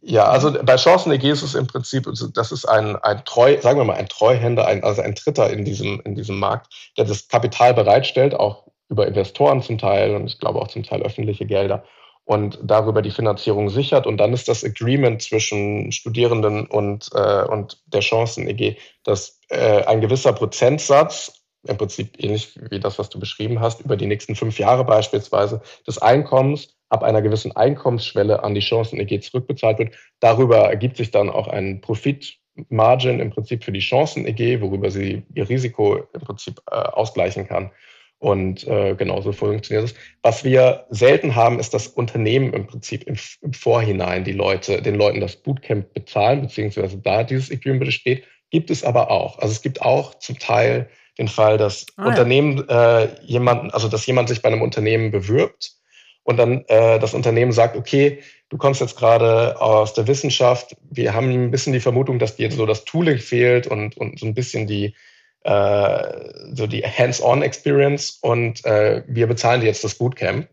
Ja, 0.01 0.25
also 0.25 0.51
bei 0.63 0.75
Chancen-EG 0.75 1.31
ist 1.31 1.41
es 1.41 1.55
im 1.55 1.65
Prinzip, 1.65 2.05
also 2.05 2.27
das 2.27 2.51
ist 2.51 2.65
ein, 2.65 2.95
ein 2.97 3.25
Treu, 3.25 3.59
sagen 3.61 3.79
wir 3.79 3.83
mal, 3.83 3.95
ein 3.95 4.09
Treuhänder, 4.09 4.67
ein, 4.67 4.83
also 4.83 5.01
ein 5.01 5.15
Dritter 5.15 5.49
in 5.49 5.65
diesem, 5.65 5.99
in 6.05 6.13
diesem 6.13 6.37
Markt, 6.37 6.91
der 6.97 7.05
das 7.05 7.27
Kapital 7.27 7.73
bereitstellt, 7.73 8.35
auch 8.35 8.67
über 8.89 9.07
Investoren 9.07 9.61
zum 9.63 9.79
Teil 9.79 10.15
und 10.15 10.27
ich 10.27 10.39
glaube 10.39 10.59
auch 10.59 10.67
zum 10.67 10.83
Teil 10.83 11.01
öffentliche 11.01 11.45
Gelder 11.45 11.83
und 12.25 12.59
darüber 12.63 13.01
die 13.01 13.11
Finanzierung 13.11 13.69
sichert. 13.69 14.05
Und 14.05 14.17
dann 14.17 14.33
ist 14.33 14.47
das 14.47 14.63
Agreement 14.63 15.21
zwischen 15.21 15.91
Studierenden 15.91 16.67
und, 16.67 17.09
äh, 17.13 17.43
und 17.43 17.81
der 17.87 18.01
Chancen-EG, 18.01 18.77
dass 19.03 19.39
äh, 19.49 19.83
ein 19.85 20.01
gewisser 20.01 20.33
Prozentsatz, 20.33 21.33
im 21.67 21.77
Prinzip 21.77 22.23
ähnlich 22.23 22.59
wie 22.69 22.79
das, 22.79 22.99
was 22.99 23.09
du 23.09 23.19
beschrieben 23.19 23.59
hast, 23.59 23.81
über 23.81 23.95
die 23.95 24.07
nächsten 24.07 24.35
fünf 24.35 24.57
Jahre 24.59 24.83
beispielsweise, 24.83 25.61
des 25.85 25.99
Einkommens 25.99 26.69
ab 26.91 27.03
einer 27.03 27.21
gewissen 27.21 27.55
Einkommensschwelle 27.55 28.43
an 28.43 28.53
die 28.53 28.61
Chancen-EG 28.61 29.21
zurückbezahlt 29.21 29.79
wird. 29.79 29.95
Darüber 30.19 30.69
ergibt 30.69 30.97
sich 30.97 31.09
dann 31.09 31.29
auch 31.29 31.47
ein 31.47 31.79
Profitmargin 31.79 33.19
im 33.21 33.29
Prinzip 33.31 33.63
für 33.63 33.71
die 33.71 33.79
Chancen-EG, 33.79 34.61
worüber 34.61 34.91
sie 34.91 35.23
ihr 35.33 35.47
Risiko 35.47 36.03
im 36.13 36.21
Prinzip 36.21 36.61
äh, 36.69 36.75
ausgleichen 36.75 37.47
kann. 37.47 37.71
Und 38.19 38.67
äh, 38.67 38.93
genauso 38.95 39.31
funktioniert 39.31 39.85
es. 39.85 39.95
Was 40.21 40.43
wir 40.43 40.85
selten 40.89 41.33
haben, 41.33 41.59
ist, 41.59 41.73
dass 41.73 41.87
Unternehmen 41.87 42.53
im 42.53 42.67
Prinzip 42.67 43.03
im, 43.07 43.15
im 43.41 43.53
Vorhinein 43.53 44.25
die 44.25 44.33
Leute, 44.33 44.81
den 44.81 44.95
Leuten 44.95 45.21
das 45.21 45.37
Bootcamp 45.37 45.93
bezahlen, 45.93 46.41
beziehungsweise 46.41 46.97
da 46.97 47.23
dieses 47.23 47.51
Agreement 47.51 47.85
besteht. 47.85 48.23
gibt 48.51 48.69
es 48.69 48.83
aber 48.83 49.09
auch. 49.09 49.39
Also 49.39 49.53
es 49.53 49.61
gibt 49.61 49.81
auch 49.81 50.13
zum 50.15 50.37
Teil 50.37 50.89
den 51.17 51.29
Fall, 51.29 51.57
dass 51.57 51.85
ah, 51.95 52.07
Unternehmen 52.07 52.65
ja. 52.69 53.03
äh, 53.03 53.09
jemanden, 53.23 53.71
also 53.71 53.87
dass 53.87 54.05
jemand 54.05 54.27
sich 54.27 54.41
bei 54.41 54.49
einem 54.49 54.61
Unternehmen 54.61 55.09
bewirbt 55.09 55.80
und 56.23 56.37
dann 56.37 56.65
äh, 56.67 56.99
das 56.99 57.13
Unternehmen 57.13 57.51
sagt, 57.51 57.75
okay, 57.75 58.19
du 58.49 58.57
kommst 58.57 58.81
jetzt 58.81 58.97
gerade 58.97 59.59
aus 59.61 59.93
der 59.93 60.07
Wissenschaft, 60.07 60.75
wir 60.89 61.13
haben 61.13 61.29
ein 61.31 61.51
bisschen 61.51 61.73
die 61.73 61.79
Vermutung, 61.79 62.19
dass 62.19 62.35
dir 62.35 62.51
so 62.51 62.65
das 62.65 62.85
Tooling 62.85 63.17
fehlt 63.17 63.67
und, 63.67 63.97
und 63.97 64.19
so 64.19 64.25
ein 64.25 64.33
bisschen 64.33 64.67
die 64.67 64.95
äh, 65.43 66.53
so 66.53 66.67
die 66.67 66.83
Hands-on-Experience 66.83 68.19
und 68.21 68.63
äh, 68.63 69.03
wir 69.07 69.25
bezahlen 69.25 69.61
dir 69.61 69.67
jetzt 69.67 69.83
das 69.83 69.95
Bootcamp 69.95 70.47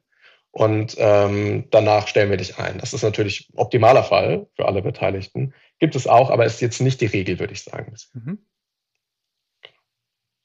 und 0.51 0.97
ähm, 0.99 1.64
danach 1.71 2.09
stellen 2.09 2.31
wir 2.31 2.39
dich 2.39 2.59
ein. 2.59 2.79
Das 2.79 2.95
ist 2.95 3.03
natürlich 3.03 3.51
optimaler 3.55 4.03
Fall 4.03 4.47
für 4.57 4.66
alle 4.66 4.81
Beteiligten. 4.81 5.53
Gibt 5.79 5.95
es 5.95 6.07
auch, 6.07 6.31
aber 6.31 6.47
ist 6.47 6.62
jetzt 6.62 6.81
nicht 6.81 7.01
die 7.01 7.07
Regel, 7.07 7.39
würde 7.39 7.53
ich 7.53 7.62
sagen. 7.62 7.95
Mhm. 8.14 8.39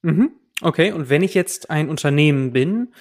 Mhm. 0.02 0.32
Okay, 0.62 0.92
und 0.92 1.10
wenn 1.10 1.24
ich 1.24 1.34
jetzt 1.34 1.70
ein 1.70 1.90
Unternehmen 1.90 2.52
bin, 2.52 2.94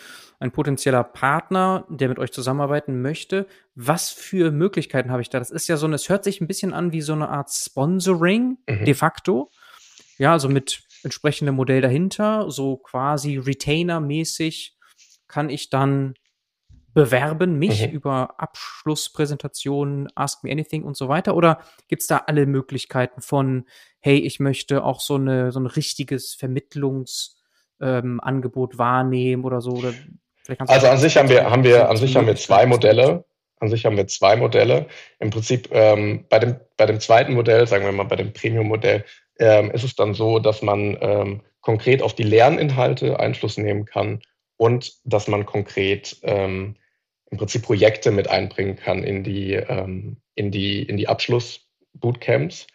ein 0.42 0.50
potenzieller 0.50 1.04
Partner, 1.04 1.86
der 1.88 2.08
mit 2.08 2.18
euch 2.18 2.32
zusammenarbeiten 2.32 3.00
möchte, 3.00 3.46
was 3.76 4.10
für 4.10 4.50
Möglichkeiten 4.50 5.12
habe 5.12 5.22
ich 5.22 5.30
da? 5.30 5.38
Das 5.38 5.52
ist 5.52 5.68
ja 5.68 5.76
so, 5.76 5.86
es 5.88 6.08
hört 6.08 6.24
sich 6.24 6.40
ein 6.40 6.48
bisschen 6.48 6.72
an 6.72 6.90
wie 6.92 7.00
so 7.00 7.12
eine 7.12 7.28
Art 7.28 7.48
Sponsoring 7.50 8.58
mhm. 8.68 8.84
de 8.84 8.94
facto. 8.94 9.52
Ja, 10.18 10.32
also 10.32 10.48
mit 10.48 10.82
entsprechendem 11.04 11.54
Modell 11.54 11.80
dahinter, 11.80 12.50
so 12.50 12.76
quasi 12.76 13.38
Retainer-mäßig 13.38 14.76
kann 15.28 15.48
ich 15.48 15.70
dann 15.70 16.14
bewerben, 16.92 17.56
mich 17.58 17.86
mhm. 17.86 17.92
über 17.92 18.40
Abschlusspräsentationen, 18.40 20.08
Ask 20.16 20.42
Me 20.44 20.50
Anything 20.50 20.82
und 20.82 20.96
so 20.96 21.08
weiter? 21.08 21.36
Oder 21.36 21.60
gibt's 21.88 22.08
da 22.08 22.24
alle 22.26 22.46
Möglichkeiten 22.46 23.22
von, 23.22 23.64
hey, 24.00 24.18
ich 24.18 24.40
möchte 24.40 24.82
auch 24.82 24.98
so, 25.00 25.14
eine, 25.14 25.52
so 25.52 25.60
ein 25.60 25.66
richtiges 25.66 26.34
Vermittlungsangebot 26.34 28.72
ähm, 28.72 28.78
wahrnehmen 28.78 29.44
oder 29.44 29.60
so? 29.60 29.70
Oder 29.70 29.94
also 30.58 30.88
an 30.88 30.98
sich 30.98 31.16
haben 31.16 31.28
wir, 31.28 31.50
haben 31.50 31.64
wir, 31.64 31.88
an 31.88 31.96
sich 31.96 32.16
haben 32.16 32.26
wir 32.26 32.36
zwei 32.36 32.66
Modelle. 32.66 33.24
An 33.58 33.68
sich 33.68 33.86
haben 33.86 33.96
wir 33.96 34.08
zwei 34.08 34.36
Modelle. 34.36 34.86
Im 35.20 35.30
Prinzip 35.30 35.68
ähm, 35.72 36.24
bei, 36.28 36.38
dem, 36.40 36.56
bei 36.76 36.86
dem 36.86 36.98
zweiten 36.98 37.34
Modell, 37.34 37.66
sagen 37.66 37.84
wir 37.84 37.92
mal 37.92 38.04
bei 38.04 38.16
dem 38.16 38.32
Premium-Modell, 38.32 39.04
ähm, 39.38 39.70
ist 39.70 39.84
es 39.84 39.94
dann 39.94 40.14
so, 40.14 40.38
dass 40.38 40.62
man 40.62 40.98
ähm, 41.00 41.42
konkret 41.60 42.02
auf 42.02 42.14
die 42.14 42.24
Lerninhalte 42.24 43.20
Einfluss 43.20 43.56
nehmen 43.56 43.84
kann 43.84 44.20
und 44.56 44.94
dass 45.04 45.28
man 45.28 45.46
konkret 45.46 46.16
ähm, 46.22 46.76
im 47.30 47.38
Prinzip 47.38 47.62
Projekte 47.62 48.10
mit 48.10 48.28
einbringen 48.28 48.76
kann 48.76 49.02
in 49.04 49.24
die, 49.24 49.54
ähm, 49.54 50.18
in 50.34 50.50
die, 50.50 50.82
in 50.82 50.96
die 50.96 51.08
Abschluss-Bootcamps, 51.08 52.66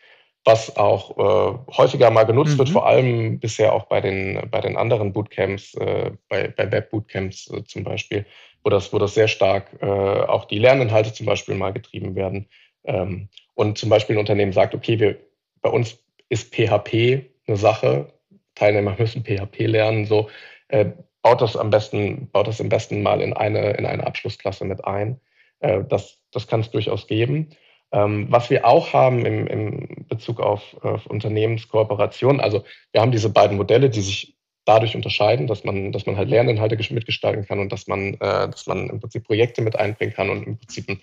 was 0.47 0.77
auch 0.77 1.17
äh, 1.17 1.73
häufiger 1.75 2.09
mal 2.09 2.23
genutzt 2.23 2.53
mhm. 2.53 2.59
wird, 2.59 2.69
vor 2.69 2.87
allem 2.87 3.37
bisher 3.37 3.73
auch 3.73 3.87
bei 3.87 3.99
den, 3.99 4.47
bei 4.49 4.61
den 4.61 4.77
anderen 4.77 5.11
Bootcamps, 5.11 5.73
äh, 5.73 6.11
bei, 6.29 6.47
bei 6.47 6.71
Web-Bootcamps 6.71 7.51
äh, 7.51 7.65
zum 7.65 7.83
Beispiel, 7.83 8.25
wo 8.63 8.69
das, 8.69 8.93
wo 8.93 8.97
das 8.97 9.13
sehr 9.13 9.27
stark 9.27 9.77
äh, 9.81 9.85
auch 9.85 10.45
die 10.45 10.59
Lerninhalte 10.59 11.11
zum 11.11 11.25
Beispiel 11.25 11.55
mal 11.55 11.73
getrieben 11.73 12.15
werden. 12.15 12.47
Ähm, 12.85 13.27
und 13.55 13.77
zum 13.77 13.89
Beispiel 13.89 14.15
ein 14.15 14.19
Unternehmen 14.19 14.53
sagt, 14.53 14.73
okay, 14.73 14.97
wir, 15.01 15.17
bei 15.61 15.69
uns 15.69 15.99
ist 16.29 16.55
PHP 16.55 17.25
eine 17.45 17.57
Sache, 17.57 18.13
Teilnehmer 18.55 18.95
müssen 18.97 19.25
PHP 19.25 19.67
lernen, 19.67 20.05
so 20.05 20.29
äh, 20.69 20.85
baut 21.23 21.41
das 21.41 21.57
am 21.57 21.71
besten, 21.71 22.29
baut 22.31 22.47
das 22.47 22.61
am 22.61 22.69
besten 22.69 23.03
mal 23.03 23.19
in 23.19 23.33
eine, 23.33 23.71
in 23.71 23.85
eine 23.85 24.07
Abschlussklasse 24.07 24.63
mit 24.63 24.85
ein. 24.85 25.19
Äh, 25.59 25.83
das, 25.89 26.21
das 26.31 26.47
kann 26.47 26.61
es 26.61 26.71
durchaus 26.71 27.05
geben. 27.05 27.49
Ähm, 27.91 28.27
was 28.29 28.49
wir 28.49 28.65
auch 28.65 28.93
haben 28.93 29.25
im, 29.25 29.47
im 29.47 30.05
Bezug 30.09 30.41
auf, 30.41 30.75
auf 30.83 31.05
Unternehmenskooperation, 31.05 32.39
also 32.39 32.63
wir 32.91 33.01
haben 33.01 33.11
diese 33.11 33.29
beiden 33.29 33.57
Modelle, 33.57 33.89
die 33.89 34.01
sich 34.01 34.37
dadurch 34.65 34.95
unterscheiden, 34.95 35.47
dass 35.47 35.63
man, 35.63 35.93
dass 35.93 36.05
man 36.05 36.17
halt 36.17 36.29
Lerninhalte 36.29 36.75
mitgestalten 36.93 37.45
kann 37.45 37.59
und 37.59 37.71
dass 37.71 37.87
man, 37.87 38.15
äh, 38.15 38.49
dass 38.49 38.67
man 38.67 38.89
im 38.89 38.99
Prinzip 38.99 39.25
Projekte 39.25 39.61
mit 39.61 39.77
einbringen 39.77 40.13
kann 40.13 40.29
und 40.29 40.45
im 40.45 40.57
Prinzip 40.57 40.89
einen 40.89 41.01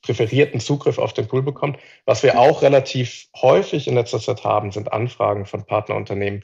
präferierten 0.00 0.60
Zugriff 0.60 0.98
auf 0.98 1.12
den 1.12 1.28
Pool 1.28 1.42
bekommt. 1.42 1.78
Was 2.06 2.22
wir 2.22 2.38
auch 2.38 2.62
relativ 2.62 3.28
häufig 3.40 3.86
in 3.86 3.94
letzter 3.94 4.18
Zeit 4.18 4.44
haben, 4.44 4.72
sind 4.72 4.92
Anfragen 4.92 5.46
von 5.46 5.64
Partnerunternehmen, 5.64 6.42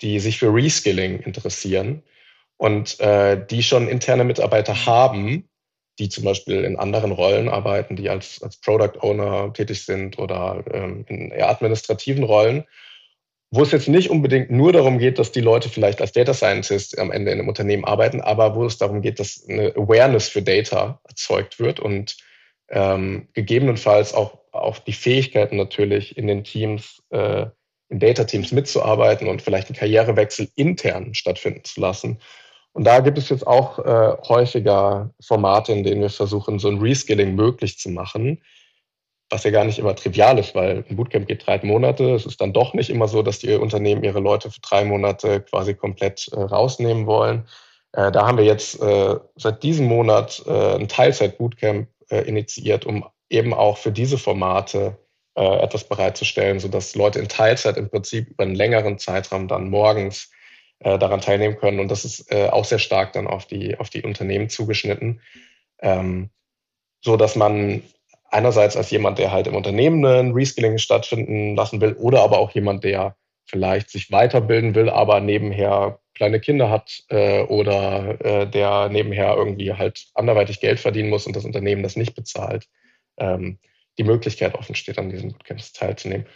die 0.00 0.18
sich 0.18 0.38
für 0.38 0.52
Reskilling 0.52 1.20
interessieren 1.20 2.02
und 2.56 2.98
äh, 3.00 3.46
die 3.46 3.62
schon 3.62 3.88
interne 3.88 4.24
Mitarbeiter 4.24 4.86
haben, 4.86 5.48
die 5.98 6.08
zum 6.08 6.24
Beispiel 6.24 6.64
in 6.64 6.76
anderen 6.76 7.12
Rollen 7.12 7.48
arbeiten, 7.48 7.96
die 7.96 8.10
als, 8.10 8.42
als 8.42 8.58
Product 8.58 9.00
Owner 9.00 9.52
tätig 9.52 9.84
sind 9.84 10.18
oder 10.18 10.62
ähm, 10.72 11.04
in 11.08 11.30
eher 11.30 11.48
administrativen 11.48 12.24
Rollen, 12.24 12.64
wo 13.50 13.62
es 13.62 13.72
jetzt 13.72 13.88
nicht 13.88 14.10
unbedingt 14.10 14.50
nur 14.50 14.72
darum 14.72 14.98
geht, 14.98 15.18
dass 15.18 15.32
die 15.32 15.40
Leute 15.40 15.68
vielleicht 15.68 16.00
als 16.00 16.12
Data 16.12 16.34
Scientist 16.34 16.98
am 16.98 17.10
Ende 17.10 17.30
in 17.30 17.38
einem 17.38 17.48
Unternehmen 17.48 17.84
arbeiten, 17.84 18.20
aber 18.20 18.54
wo 18.54 18.64
es 18.64 18.76
darum 18.76 19.02
geht, 19.02 19.20
dass 19.20 19.46
eine 19.48 19.74
Awareness 19.76 20.28
für 20.28 20.42
Data 20.42 21.00
erzeugt 21.04 21.58
wird 21.58 21.80
und 21.80 22.16
ähm, 22.68 23.28
gegebenenfalls 23.32 24.12
auch, 24.12 24.38
auch 24.52 24.78
die 24.78 24.92
Fähigkeiten 24.92 25.56
natürlich 25.56 26.18
in 26.18 26.26
den 26.26 26.44
Teams, 26.44 27.02
äh, 27.10 27.46
in 27.88 28.00
Data-Teams 28.00 28.50
mitzuarbeiten 28.50 29.28
und 29.28 29.42
vielleicht 29.42 29.68
einen 29.68 29.78
Karrierewechsel 29.78 30.48
intern 30.56 31.14
stattfinden 31.14 31.62
zu 31.64 31.80
lassen. 31.80 32.18
Und 32.76 32.84
da 32.84 33.00
gibt 33.00 33.16
es 33.16 33.30
jetzt 33.30 33.46
auch 33.46 33.78
äh, 33.78 34.18
häufiger 34.28 35.08
Formate, 35.18 35.72
in 35.72 35.82
denen 35.82 36.02
wir 36.02 36.10
versuchen, 36.10 36.58
so 36.58 36.68
ein 36.68 36.78
Reskilling 36.78 37.34
möglich 37.34 37.78
zu 37.78 37.88
machen, 37.88 38.42
was 39.30 39.44
ja 39.44 39.50
gar 39.50 39.64
nicht 39.64 39.78
immer 39.78 39.96
trivial 39.96 40.38
ist, 40.38 40.54
weil 40.54 40.84
ein 40.86 40.94
Bootcamp 40.94 41.26
geht 41.26 41.46
drei 41.46 41.58
Monate. 41.62 42.14
Es 42.14 42.26
ist 42.26 42.38
dann 42.38 42.52
doch 42.52 42.74
nicht 42.74 42.90
immer 42.90 43.08
so, 43.08 43.22
dass 43.22 43.38
die 43.38 43.54
Unternehmen 43.54 44.04
ihre 44.04 44.20
Leute 44.20 44.50
für 44.50 44.60
drei 44.60 44.84
Monate 44.84 45.40
quasi 45.40 45.72
komplett 45.72 46.28
äh, 46.32 46.38
rausnehmen 46.38 47.06
wollen. 47.06 47.48
Äh, 47.92 48.12
da 48.12 48.26
haben 48.26 48.36
wir 48.36 48.44
jetzt 48.44 48.78
äh, 48.82 49.16
seit 49.36 49.62
diesem 49.62 49.86
Monat 49.86 50.42
äh, 50.46 50.74
ein 50.74 50.86
Teilzeit-Bootcamp 50.86 51.88
äh, 52.10 52.20
initiiert, 52.28 52.84
um 52.84 53.06
eben 53.30 53.54
auch 53.54 53.78
für 53.78 53.90
diese 53.90 54.18
Formate 54.18 54.98
etwas 55.38 55.84
bereitzustellen, 55.84 56.60
sodass 56.60 56.94
Leute 56.94 57.18
in 57.18 57.28
Teilzeit 57.28 57.76
im 57.76 57.90
Prinzip 57.90 58.30
über 58.30 58.44
einen 58.44 58.54
längeren 58.54 58.98
Zeitraum 58.98 59.48
dann 59.48 59.68
morgens 59.68 60.30
äh, 60.80 60.98
daran 60.98 61.20
teilnehmen 61.20 61.56
können. 61.56 61.80
Und 61.80 61.90
das 61.90 62.04
ist 62.04 62.30
äh, 62.32 62.48
auch 62.48 62.64
sehr 62.64 62.78
stark 62.78 63.12
dann 63.12 63.26
auf 63.26 63.46
die, 63.46 63.78
auf 63.78 63.90
die 63.90 64.02
Unternehmen 64.02 64.48
zugeschnitten. 64.48 65.20
Ähm, 65.80 66.30
so 67.00 67.16
dass 67.16 67.36
man 67.36 67.82
einerseits 68.30 68.76
als 68.76 68.90
jemand, 68.90 69.18
der 69.18 69.32
halt 69.32 69.46
im 69.46 69.54
Unternehmen 69.54 70.04
ein 70.04 70.32
Reskilling 70.32 70.78
stattfinden 70.78 71.54
lassen 71.54 71.80
will, 71.80 71.94
oder 71.94 72.22
aber 72.22 72.38
auch 72.38 72.50
jemand, 72.50 72.84
der 72.84 73.16
vielleicht 73.46 73.90
sich 73.90 74.10
weiterbilden 74.10 74.74
will, 74.74 74.90
aber 74.90 75.20
nebenher 75.20 76.00
kleine 76.14 76.40
Kinder 76.40 76.70
hat 76.70 77.04
äh, 77.08 77.42
oder 77.42 78.20
äh, 78.24 78.50
der 78.50 78.88
nebenher 78.88 79.36
irgendwie 79.36 79.74
halt 79.74 80.06
anderweitig 80.14 80.60
Geld 80.60 80.80
verdienen 80.80 81.10
muss 81.10 81.26
und 81.26 81.36
das 81.36 81.44
Unternehmen 81.44 81.82
das 81.82 81.94
nicht 81.94 82.14
bezahlt, 82.14 82.66
ähm, 83.18 83.58
die 83.98 84.04
Möglichkeit 84.04 84.54
offen 84.54 84.74
steht, 84.74 84.98
an 84.98 85.10
diesen 85.10 85.32
Bootcamps 85.32 85.72
teilzunehmen. 85.72 86.26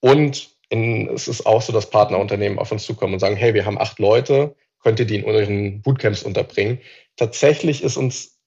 Und 0.00 0.50
in, 0.70 1.08
es 1.08 1.28
ist 1.28 1.44
auch 1.44 1.60
so, 1.60 1.72
dass 1.72 1.90
Partnerunternehmen 1.90 2.58
auf 2.58 2.72
uns 2.72 2.84
zukommen 2.84 3.12
und 3.12 3.18
sagen, 3.18 3.36
hey, 3.36 3.52
wir 3.54 3.66
haben 3.66 3.78
acht 3.78 3.98
Leute, 3.98 4.56
könnt 4.82 4.98
ihr 4.98 5.06
die 5.06 5.16
in 5.16 5.24
euren 5.24 5.82
Bootcamps 5.82 6.22
unterbringen? 6.22 6.80
Tatsächlich 7.16 7.82
ist 7.82 7.96
uns 7.96 8.38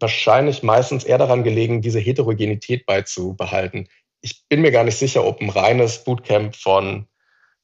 wahrscheinlich 0.00 0.62
meistens 0.62 1.04
eher 1.04 1.18
daran 1.18 1.44
gelegen, 1.44 1.82
diese 1.82 2.00
Heterogenität 2.00 2.86
beizubehalten. 2.86 3.88
Ich 4.20 4.46
bin 4.48 4.62
mir 4.62 4.72
gar 4.72 4.84
nicht 4.84 4.98
sicher, 4.98 5.24
ob 5.24 5.40
ein 5.40 5.50
reines 5.50 6.02
Bootcamp 6.02 6.56
von 6.56 7.06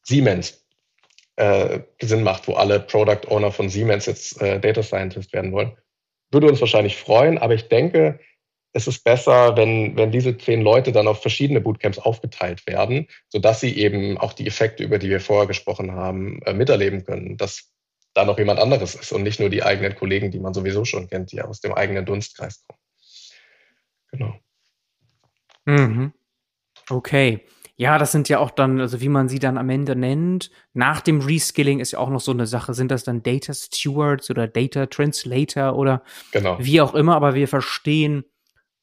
Siemens 0.02 0.64
äh, 1.36 1.80
Sinn 2.00 2.22
macht, 2.22 2.46
wo 2.48 2.54
alle 2.54 2.80
Product 2.80 3.28
Owner 3.28 3.50
von 3.50 3.68
Siemens 3.68 4.06
jetzt 4.06 4.40
äh, 4.40 4.60
Data 4.60 4.82
Scientist 4.82 5.32
werden 5.32 5.52
wollen. 5.52 5.76
Würde 6.30 6.48
uns 6.48 6.60
wahrscheinlich 6.60 6.96
freuen, 6.96 7.38
aber 7.38 7.54
ich 7.54 7.68
denke, 7.68 8.20
es 8.72 8.86
ist 8.86 9.04
besser, 9.04 9.56
wenn, 9.56 9.96
wenn 9.96 10.10
diese 10.10 10.36
zehn 10.36 10.62
Leute 10.62 10.92
dann 10.92 11.06
auf 11.06 11.20
verschiedene 11.20 11.60
Bootcamps 11.60 11.98
aufgeteilt 11.98 12.66
werden, 12.66 13.06
sodass 13.28 13.60
sie 13.60 13.76
eben 13.76 14.16
auch 14.18 14.32
die 14.32 14.46
Effekte, 14.46 14.82
über 14.82 14.98
die 14.98 15.10
wir 15.10 15.20
vorher 15.20 15.46
gesprochen 15.46 15.92
haben, 15.92 16.40
äh, 16.42 16.54
miterleben 16.54 17.04
können, 17.04 17.36
dass 17.36 17.70
da 18.14 18.24
noch 18.24 18.38
jemand 18.38 18.60
anderes 18.60 18.94
ist 18.94 19.12
und 19.12 19.22
nicht 19.22 19.40
nur 19.40 19.50
die 19.50 19.62
eigenen 19.62 19.94
Kollegen, 19.94 20.30
die 20.30 20.40
man 20.40 20.54
sowieso 20.54 20.84
schon 20.84 21.08
kennt, 21.08 21.32
die 21.32 21.42
aus 21.42 21.60
dem 21.60 21.72
eigenen 21.72 22.04
Dunstkreis 22.04 22.64
kommen. 22.66 22.78
Genau. 24.10 24.34
Mhm. 25.64 26.12
Okay. 26.88 27.40
Ja, 27.76 27.98
das 27.98 28.12
sind 28.12 28.28
ja 28.28 28.38
auch 28.38 28.50
dann, 28.50 28.80
also 28.80 29.00
wie 29.00 29.08
man 29.08 29.28
sie 29.28 29.38
dann 29.38 29.56
am 29.56 29.70
Ende 29.70 29.96
nennt. 29.96 30.50
Nach 30.74 31.00
dem 31.00 31.20
Reskilling 31.20 31.80
ist 31.80 31.92
ja 31.92 31.98
auch 31.98 32.10
noch 32.10 32.20
so 32.20 32.30
eine 32.30 32.46
Sache. 32.46 32.74
Sind 32.74 32.90
das 32.90 33.02
dann 33.02 33.22
Data 33.22 33.54
Stewards 33.54 34.30
oder 34.30 34.46
Data 34.46 34.86
Translator 34.86 35.74
oder 35.76 36.02
genau. 36.32 36.58
wie 36.60 36.80
auch 36.80 36.94
immer, 36.94 37.16
aber 37.16 37.34
wir 37.34 37.48
verstehen, 37.48 38.24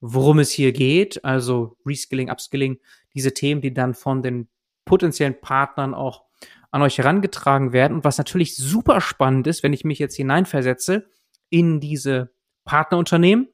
worum 0.02 0.40
es 0.40 0.52
hier 0.52 0.72
geht, 0.72 1.24
also 1.26 1.78
Reskilling, 1.86 2.30
Upskilling, 2.30 2.80
diese 3.14 3.34
Themen, 3.34 3.62
die 3.62 3.74
dann 3.74 3.94
von 3.94 4.22
den 4.22 4.48
potenziellen 4.86 5.40
Partnern 5.40 5.94
auch 5.94 6.24
an 6.72 6.82
euch 6.82 6.98
herangetragen 6.98 7.74
werden. 7.74 7.96
Und 7.96 8.04
was 8.04 8.18
natürlich 8.18 8.56
super 8.56 9.02
spannend 9.02 9.48
ist, 9.48 9.64
wenn 9.64 9.74
ich 9.74 9.84
mich 9.84 10.00
jetzt 10.00 10.16
hineinversetze 10.16 11.08
in 11.50 11.80
diese 11.80 12.32
Partnerunternehmen, 12.66 13.50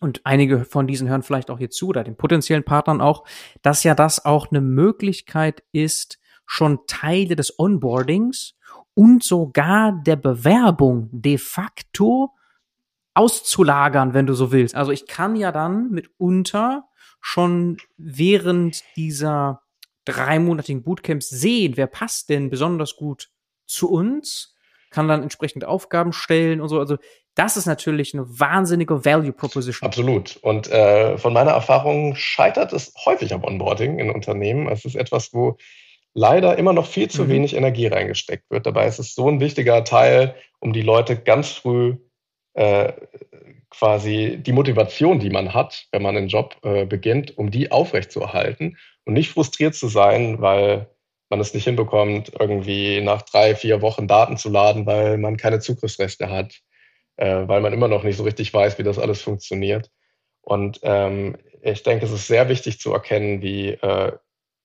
und 0.00 0.20
einige 0.24 0.64
von 0.64 0.88
diesen 0.88 1.08
hören 1.08 1.22
vielleicht 1.22 1.48
auch 1.48 1.58
hier 1.58 1.70
zu 1.70 1.88
oder 1.88 2.02
den 2.02 2.16
potenziellen 2.16 2.64
Partnern 2.64 3.00
auch, 3.00 3.24
dass 3.62 3.84
ja 3.84 3.94
das 3.94 4.24
auch 4.24 4.50
eine 4.50 4.60
Möglichkeit 4.60 5.62
ist, 5.70 6.18
schon 6.44 6.80
Teile 6.88 7.36
des 7.36 7.56
Onboardings 7.56 8.56
und 8.94 9.22
sogar 9.22 10.02
der 10.04 10.16
Bewerbung 10.16 11.08
de 11.12 11.38
facto 11.38 12.32
auszulagern, 13.14 14.14
wenn 14.14 14.26
du 14.26 14.34
so 14.34 14.52
willst. 14.52 14.74
Also 14.74 14.92
ich 14.92 15.06
kann 15.06 15.36
ja 15.36 15.52
dann 15.52 15.90
mitunter 15.90 16.84
schon 17.20 17.78
während 17.96 18.82
dieser 18.96 19.62
dreimonatigen 20.04 20.82
Bootcamps 20.82 21.28
sehen, 21.28 21.76
wer 21.76 21.86
passt 21.86 22.28
denn 22.28 22.50
besonders 22.50 22.96
gut 22.96 23.30
zu 23.66 23.90
uns, 23.90 24.56
kann 24.90 25.08
dann 25.08 25.22
entsprechend 25.22 25.64
Aufgaben 25.64 26.12
stellen 26.12 26.60
und 26.60 26.68
so. 26.68 26.78
Also 26.78 26.96
das 27.34 27.56
ist 27.56 27.66
natürlich 27.66 28.12
eine 28.12 28.26
wahnsinnige 28.38 29.04
Value 29.04 29.32
Proposition. 29.32 29.86
Absolut. 29.86 30.36
Und 30.42 30.70
äh, 30.70 31.16
von 31.16 31.32
meiner 31.32 31.52
Erfahrung 31.52 32.14
scheitert 32.14 32.72
es 32.72 32.92
häufig 33.06 33.32
am 33.32 33.44
Onboarding 33.44 33.98
in 33.98 34.10
Unternehmen. 34.10 34.68
Es 34.68 34.84
ist 34.84 34.96
etwas, 34.96 35.32
wo 35.32 35.56
leider 36.14 36.58
immer 36.58 36.74
noch 36.74 36.86
viel 36.86 37.08
zu 37.08 37.24
mhm. 37.24 37.28
wenig 37.28 37.56
Energie 37.56 37.86
reingesteckt 37.86 38.50
wird. 38.50 38.66
Dabei 38.66 38.86
ist 38.86 38.98
es 38.98 39.14
so 39.14 39.28
ein 39.28 39.40
wichtiger 39.40 39.84
Teil, 39.84 40.34
um 40.60 40.72
die 40.72 40.82
Leute 40.82 41.16
ganz 41.16 41.50
früh 41.50 41.96
äh, 42.54 42.92
quasi 43.70 44.38
die 44.40 44.52
Motivation, 44.52 45.18
die 45.18 45.30
man 45.30 45.54
hat, 45.54 45.86
wenn 45.92 46.02
man 46.02 46.16
einen 46.16 46.28
Job 46.28 46.56
äh, 46.62 46.84
beginnt, 46.84 47.36
um 47.38 47.50
die 47.50 47.70
aufrechtzuerhalten 47.70 48.76
und 49.04 49.14
nicht 49.14 49.30
frustriert 49.30 49.74
zu 49.74 49.88
sein, 49.88 50.40
weil 50.40 50.88
man 51.30 51.40
es 51.40 51.54
nicht 51.54 51.64
hinbekommt, 51.64 52.32
irgendwie 52.38 53.00
nach 53.00 53.22
drei, 53.22 53.54
vier 53.54 53.80
Wochen 53.80 54.06
Daten 54.06 54.36
zu 54.36 54.50
laden, 54.50 54.84
weil 54.84 55.16
man 55.16 55.38
keine 55.38 55.60
Zugriffsrechte 55.60 56.28
hat, 56.28 56.60
äh, 57.16 57.48
weil 57.48 57.62
man 57.62 57.72
immer 57.72 57.88
noch 57.88 58.04
nicht 58.04 58.18
so 58.18 58.24
richtig 58.24 58.52
weiß, 58.52 58.78
wie 58.78 58.82
das 58.82 58.98
alles 58.98 59.22
funktioniert. 59.22 59.90
Und 60.42 60.80
ähm, 60.82 61.38
ich 61.62 61.82
denke, 61.82 62.04
es 62.04 62.12
ist 62.12 62.26
sehr 62.26 62.50
wichtig 62.50 62.80
zu 62.80 62.92
erkennen, 62.92 63.40
wie, 63.40 63.70
äh, 63.70 64.12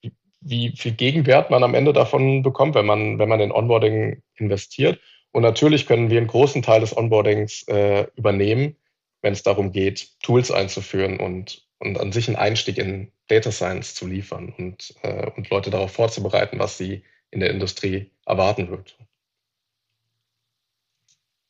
wie, 0.02 0.12
wie 0.42 0.76
viel 0.76 0.92
Gegenwert 0.92 1.50
man 1.50 1.64
am 1.64 1.76
Ende 1.76 1.94
davon 1.94 2.44
bekommt, 2.44 2.76
wenn 2.76 2.86
man, 2.86 3.18
wenn 3.18 3.30
man 3.30 3.40
in 3.40 3.54
Onboarding 3.54 4.22
investiert. 4.36 5.00
Und 5.38 5.44
natürlich 5.44 5.86
können 5.86 6.10
wir 6.10 6.18
einen 6.18 6.26
großen 6.26 6.64
Teil 6.64 6.80
des 6.80 6.98
Onboardings 6.98 7.62
äh, 7.68 8.08
übernehmen, 8.16 8.76
wenn 9.22 9.34
es 9.34 9.44
darum 9.44 9.72
geht, 9.72 10.20
Tools 10.24 10.50
einzuführen 10.50 11.20
und, 11.20 11.64
und 11.78 12.00
an 12.00 12.12
sich 12.12 12.28
einen 12.28 12.38
Einstieg 12.38 12.80
in 12.80 13.12
Data 13.28 13.52
Science 13.52 13.94
zu 13.94 14.08
liefern 14.08 14.52
und, 14.58 14.96
äh, 15.04 15.30
und 15.30 15.48
Leute 15.52 15.70
darauf 15.70 15.92
vorzubereiten, 15.92 16.58
was 16.58 16.80
sie 16.80 17.04
in 17.30 17.40
der 17.40 17.52
Industrie 17.52 18.10
erwarten 18.26 18.72
wird. 18.72 18.98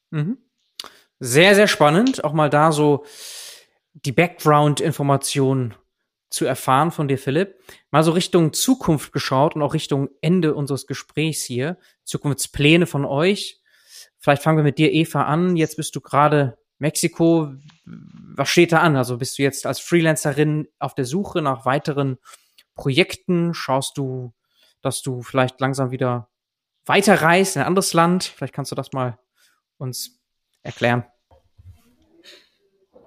Mhm. 0.10 0.38
Sehr, 1.22 1.56
sehr 1.56 1.70
spannend, 1.70 2.26
auch 2.26 2.34
mal 2.34 2.50
da 2.50 2.74
so 2.74 3.06
die 3.94 4.12
Background-Informationen 4.12 5.76
zu 6.30 6.44
erfahren 6.44 6.92
von 6.92 7.08
dir, 7.08 7.18
Philipp. 7.18 7.56
Mal 7.92 8.04
so 8.04 8.12
Richtung 8.12 8.52
Zukunft 8.52 9.14
geschaut 9.14 9.56
und 9.56 9.62
auch 9.62 9.74
Richtung 9.74 10.10
Ende 10.20 10.56
unseres 10.56 10.88
Gesprächs 10.88 11.46
hier. 11.46 11.78
Zukunftspläne 12.04 12.86
von 12.86 13.06
euch. 13.06 13.62
Vielleicht 14.28 14.44
fangen 14.44 14.58
wir 14.58 14.64
mit 14.66 14.78
dir, 14.78 14.92
Eva, 14.92 15.24
an. 15.24 15.56
Jetzt 15.56 15.78
bist 15.78 15.96
du 15.96 16.02
gerade 16.02 16.58
Mexiko, 16.80 17.54
was 17.86 18.50
steht 18.50 18.74
da 18.74 18.80
an? 18.80 18.98
Also 18.98 19.16
bist 19.16 19.40
du 19.40 19.42
jetzt 19.42 19.66
als 19.66 19.80
Freelancerin 19.80 20.68
auf 20.80 20.94
der 20.96 21.06
Suche 21.06 21.42
nach 21.42 21.66
weiteren 21.66 22.18
Projekten? 22.76 23.54
Schaust 23.54 23.98
du, 23.98 24.34
dass 24.82 25.02
du 25.02 25.22
vielleicht 25.22 25.62
langsam 25.62 25.92
wieder 25.92 26.28
weiterreist 26.86 27.56
in 27.56 27.62
ein 27.62 27.68
anderes 27.70 27.94
Land? 27.94 28.26
Vielleicht 28.26 28.54
kannst 28.54 28.70
du 28.70 28.76
das 28.76 28.92
mal 28.92 29.18
uns 29.78 30.20
erklären. 30.62 31.06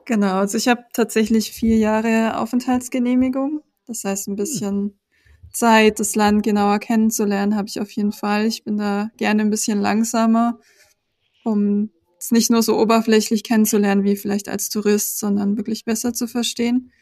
Genau, 0.06 0.38
also 0.38 0.56
ich 0.56 0.68
habe 0.68 0.86
tatsächlich 0.94 1.52
vier 1.52 1.76
Jahre 1.76 2.38
Aufenthaltsgenehmigung. 2.38 3.62
Das 3.86 4.04
heißt, 4.04 4.26
ein 4.28 4.36
bisschen 4.36 4.98
Zeit, 5.52 6.00
das 6.00 6.16
Land 6.16 6.44
genauer 6.44 6.78
kennenzulernen, 6.78 7.56
habe 7.56 7.68
ich 7.68 7.78
auf 7.78 7.90
jeden 7.90 8.12
Fall. 8.12 8.46
Ich 8.46 8.64
bin 8.64 8.78
da 8.78 9.10
gerne 9.18 9.42
ein 9.42 9.50
bisschen 9.50 9.82
langsamer, 9.82 10.58
um 11.45 11.91
es 12.18 12.30
nicht 12.30 12.51
nur 12.51 12.62
so 12.62 12.78
oberflächlich 12.78 13.43
kennenzulernen 13.43 14.05
wie 14.05 14.16
vielleicht 14.16 14.49
als 14.49 14.68
Tourist, 14.68 15.18
sondern 15.18 15.57
wirklich 15.57 15.84
besser 15.84 16.12
zu 16.12 16.26
verstehen. 16.26 16.93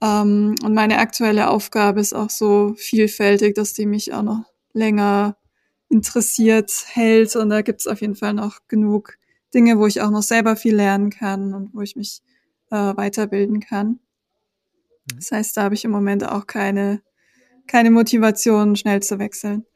Ähm, 0.00 0.54
und 0.64 0.74
meine 0.74 0.98
aktuelle 0.98 1.48
Aufgabe 1.48 2.00
ist 2.00 2.14
auch 2.14 2.30
so 2.30 2.74
vielfältig, 2.76 3.54
dass 3.54 3.72
die 3.72 3.86
mich 3.86 4.12
auch 4.12 4.22
noch 4.22 4.44
länger 4.72 5.36
interessiert 5.88 6.72
hält. 6.88 7.36
Und 7.36 7.50
da 7.50 7.62
gibt 7.62 7.80
es 7.80 7.86
auf 7.86 8.00
jeden 8.00 8.16
Fall 8.16 8.34
noch 8.34 8.60
genug 8.68 9.18
Dinge, 9.54 9.78
wo 9.78 9.86
ich 9.86 10.00
auch 10.00 10.10
noch 10.10 10.22
selber 10.22 10.56
viel 10.56 10.74
lernen 10.74 11.10
kann 11.10 11.54
und 11.54 11.74
wo 11.74 11.82
ich 11.82 11.96
mich 11.96 12.22
äh, 12.70 12.76
weiterbilden 12.96 13.60
kann. 13.60 13.88
Mhm. 13.88 15.16
Das 15.16 15.30
heißt, 15.30 15.56
da 15.56 15.64
habe 15.64 15.74
ich 15.74 15.84
im 15.84 15.90
Moment 15.90 16.26
auch 16.26 16.46
keine, 16.46 17.02
keine 17.66 17.90
Motivation, 17.90 18.76
schnell 18.76 19.02
zu 19.02 19.18
wechseln. 19.18 19.66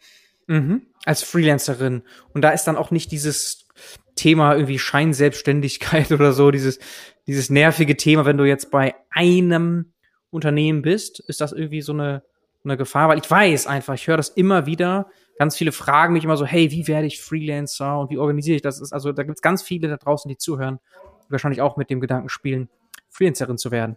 Mhm. 0.47 0.83
Als 1.07 1.23
Freelancerin. 1.23 2.03
Und 2.35 2.43
da 2.43 2.51
ist 2.51 2.65
dann 2.65 2.77
auch 2.77 2.91
nicht 2.91 3.11
dieses 3.11 3.67
Thema 4.17 4.55
irgendwie 4.55 4.79
Scheinselbstständigkeit 4.79 6.13
oder 6.13 6.33
so, 6.33 6.51
dieses, 6.51 6.79
dieses 7.27 7.49
nervige 7.49 7.97
Thema, 7.97 8.27
wenn 8.27 8.37
du 8.37 8.45
jetzt 8.45 8.71
bei 8.71 8.95
einem 9.11 9.93
Unternehmen 10.31 10.83
bist, 10.83 11.21
ist 11.21 11.41
das 11.41 11.53
irgendwie 11.53 11.81
so 11.81 11.93
eine, 11.93 12.23
eine 12.65 12.77
Gefahr, 12.77 13.09
weil 13.09 13.19
ich 13.19 13.31
weiß 13.31 13.67
einfach, 13.67 13.95
ich 13.95 14.07
höre 14.09 14.17
das 14.17 14.29
immer 14.29 14.67
wieder, 14.67 15.09
ganz 15.39 15.57
viele 15.57 15.73
fragen 15.73 16.13
mich 16.13 16.25
immer 16.25 16.37
so, 16.37 16.45
hey, 16.45 16.71
wie 16.71 16.89
werde 16.89 17.07
ich 17.07 17.21
Freelancer 17.21 18.01
und 18.01 18.11
wie 18.11 18.19
organisiere 18.19 18.57
ich 18.57 18.63
das? 18.63 18.93
Also 18.93 19.13
da 19.13 19.23
gibt 19.23 19.39
es 19.39 19.43
ganz 19.43 19.63
viele 19.63 19.89
da 19.89 19.97
draußen, 19.97 20.29
die 20.29 20.37
zuhören, 20.37 20.79
die 21.27 21.33
wahrscheinlich 21.33 21.61
auch 21.61 21.77
mit 21.77 21.91
dem 21.91 22.01
Gedanken 22.01 22.29
spielen, 22.29 22.69
Freelancerin 23.11 23.59
zu 23.59 23.71
werden. 23.71 23.97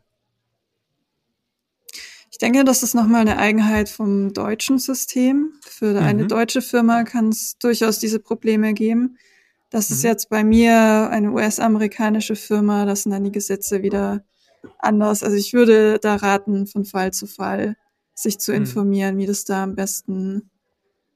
Ich 2.39 2.45
denke, 2.45 2.63
das 2.63 2.83
ist 2.83 2.95
nochmal 2.95 3.19
eine 3.19 3.37
Eigenheit 3.37 3.89
vom 3.89 4.31
deutschen 4.31 4.79
System. 4.79 5.55
Für 5.61 5.99
eine 5.99 6.23
mhm. 6.23 6.27
deutsche 6.29 6.61
Firma 6.61 7.03
kann 7.03 7.27
es 7.27 7.57
durchaus 7.57 7.99
diese 7.99 8.21
Probleme 8.21 8.73
geben. 8.73 9.17
Das 9.69 9.89
mhm. 9.89 9.95
ist 9.97 10.03
jetzt 10.03 10.29
bei 10.29 10.45
mir 10.45 11.09
eine 11.11 11.33
US-amerikanische 11.33 12.37
Firma, 12.37 12.85
das 12.85 13.03
sind 13.03 13.11
dann 13.11 13.25
die 13.25 13.33
Gesetze 13.33 13.83
wieder 13.83 14.23
anders. 14.77 15.21
Also 15.21 15.35
ich 15.35 15.51
würde 15.51 15.99
da 15.99 16.15
raten, 16.15 16.65
von 16.65 16.85
Fall 16.85 17.11
zu 17.11 17.27
Fall 17.27 17.75
sich 18.13 18.39
zu 18.39 18.51
mhm. 18.53 18.59
informieren, 18.59 19.15
mhm. 19.15 19.19
wie 19.19 19.25
das 19.25 19.43
da 19.43 19.63
am 19.63 19.75
besten 19.75 20.49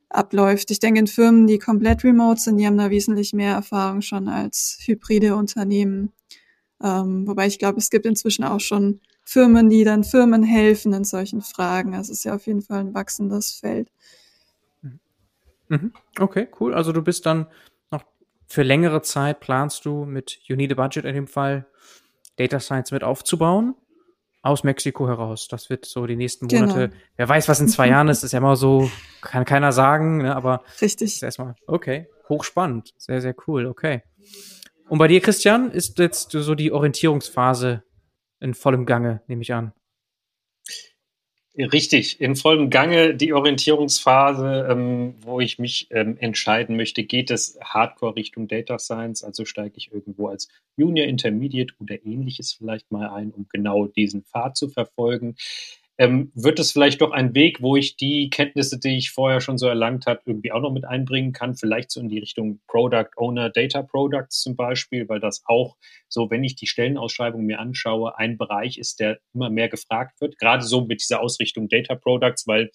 abläuft. 0.10 0.72
Ich 0.72 0.82
denke, 0.82 1.00
in 1.00 1.08
Firmen, 1.08 1.48
die 1.48 1.58
komplett 1.58 2.04
remote 2.04 2.42
sind, 2.42 2.58
die 2.58 2.68
haben 2.68 2.78
da 2.78 2.90
wesentlich 2.90 3.32
mehr 3.32 3.54
Erfahrung 3.54 4.02
schon 4.02 4.28
als 4.28 4.78
hybride 4.82 5.38
Unternehmen. 5.38 6.12
Ähm, 6.82 7.28
wobei 7.28 7.48
ich 7.48 7.60
glaube, 7.60 7.80
es 7.80 7.90
gibt 7.90 8.06
inzwischen 8.06 8.44
auch 8.44 8.60
schon 8.60 9.02
Firmen, 9.24 9.70
die 9.70 9.84
dann 9.84 10.04
Firmen 10.04 10.44
helfen 10.44 10.94
in 10.94 11.04
solchen 11.04 11.42
Fragen. 11.42 11.96
Also 11.96 12.12
es 12.12 12.20
ist 12.20 12.24
ja 12.26 12.36
auf 12.36 12.46
jeden 12.48 12.62
Fall 12.62 12.80
ein 12.80 12.94
wachsendes 12.94 13.52
Feld. 13.54 13.90
Mhm. 15.70 15.94
Okay, 16.20 16.48
cool. 16.60 16.74
Also 16.74 16.92
du 16.92 17.02
bist 17.02 17.26
dann 17.26 17.48
für 18.54 18.62
längere 18.62 19.02
Zeit 19.02 19.40
planst 19.40 19.84
du 19.84 20.06
mit 20.06 20.40
You 20.44 20.56
Need 20.56 20.74
a 20.74 20.76
Budget 20.76 21.06
in 21.06 21.16
dem 21.16 21.26
Fall 21.26 21.66
Data 22.36 22.60
Science 22.60 22.92
mit 22.92 23.04
aufzubauen 23.04 23.74
aus 24.44 24.64
Mexiko 24.64 25.08
heraus. 25.08 25.48
Das 25.48 25.72
wird 25.72 25.86
so 25.86 26.06
die 26.06 26.16
nächsten. 26.16 26.46
Monate. 26.46 26.90
Genau. 26.90 27.02
Wer 27.16 27.30
weiß, 27.30 27.48
was 27.48 27.60
in 27.62 27.68
zwei 27.68 27.88
Jahren 27.88 28.10
ist, 28.10 28.24
ist 28.24 28.32
ja 28.32 28.38
immer 28.38 28.56
so, 28.56 28.92
kann 29.22 29.46
keiner 29.46 29.72
sagen, 29.72 30.18
ne, 30.18 30.36
aber 30.36 30.64
richtig. 30.82 31.24
Erstmal 31.24 31.56
okay, 31.66 32.08
hochspannend, 32.30 32.94
sehr 32.98 33.22
sehr 33.22 33.34
cool, 33.48 33.66
okay. 33.66 34.04
Und 34.90 35.00
bei 35.00 35.08
dir, 35.08 35.22
Christian, 35.22 35.72
ist 35.72 35.98
jetzt 36.00 36.32
so 36.32 36.56
die 36.56 36.72
Orientierungsphase 36.72 37.84
in 38.40 38.54
vollem 38.54 38.86
Gange, 38.86 39.22
nehme 39.28 39.42
ich 39.42 39.54
an. 39.54 39.74
Richtig, 41.56 42.20
in 42.20 42.36
vollem 42.36 42.72
Gange 42.72 43.14
die 43.16 43.32
Orientierungsphase, 43.32 44.68
ähm, 44.72 45.14
wo 45.22 45.40
ich 45.40 45.60
mich 45.60 45.88
ähm, 45.92 46.18
entscheiden 46.18 46.76
möchte, 46.76 47.04
geht 47.04 47.30
es 47.30 47.60
hardcore 47.64 48.16
Richtung 48.16 48.48
Data 48.48 48.80
Science, 48.80 49.24
also 49.24 49.46
steige 49.46 49.78
ich 49.78 49.92
irgendwo 49.94 50.30
als 50.30 50.48
Junior, 50.78 51.06
Intermediate 51.06 51.76
oder 51.80 52.04
ähnliches 52.04 52.54
vielleicht 52.54 52.92
mal 52.92 53.08
ein, 53.08 53.30
um 53.30 53.46
genau 53.50 53.86
diesen 53.86 54.24
Pfad 54.24 54.58
zu 54.58 54.68
verfolgen 54.68 55.36
ähm, 55.98 56.32
wird 56.34 56.60
es 56.60 56.72
vielleicht 56.72 57.02
doch 57.02 57.12
ein 57.12 57.36
Weg, 57.36 57.62
wo 57.62 57.76
ich 57.76 57.98
die 57.98 58.30
Kenntnisse, 58.30 58.80
die 58.80 58.98
ich 58.98 59.12
vorher 59.12 59.42
schon 59.42 59.58
so 59.58 59.68
erlangt 59.68 60.08
habe, 60.08 60.22
irgendwie 60.26 60.52
auch 60.52 60.62
noch 60.62 60.72
mit 60.72 60.86
einbringen 60.86 61.34
kann, 61.34 61.56
vielleicht 61.56 61.92
so 61.92 62.00
in 62.00 62.10
die 62.10 62.20
Richtung 62.20 62.62
Product 62.68 63.10
Owner, 63.16 63.50
Data 63.50 63.84
Products 63.84 64.42
zum 64.42 64.56
Beispiel, 64.56 65.08
weil 65.08 65.20
das 65.20 65.44
auch 65.46 65.78
so, 66.10 66.32
wenn 66.32 66.44
ich 66.44 66.56
die 66.56 66.68
Stellenausschreibung 66.68 67.44
mir 67.44 67.60
anschaue, 67.60 68.18
ein 68.18 68.38
Bereich 68.38 68.78
ist, 68.78 69.00
der 69.00 69.20
immer 69.34 69.50
mehr 69.50 69.70
gefragt 69.70 70.20
wird, 70.20 70.40
gerade 70.40 70.64
so 70.64 70.86
mit 70.86 71.02
dieser 71.02 71.22
Ausrichtung 71.22 71.70
Data 71.70 71.96
Products, 71.96 72.48
weil 72.48 72.72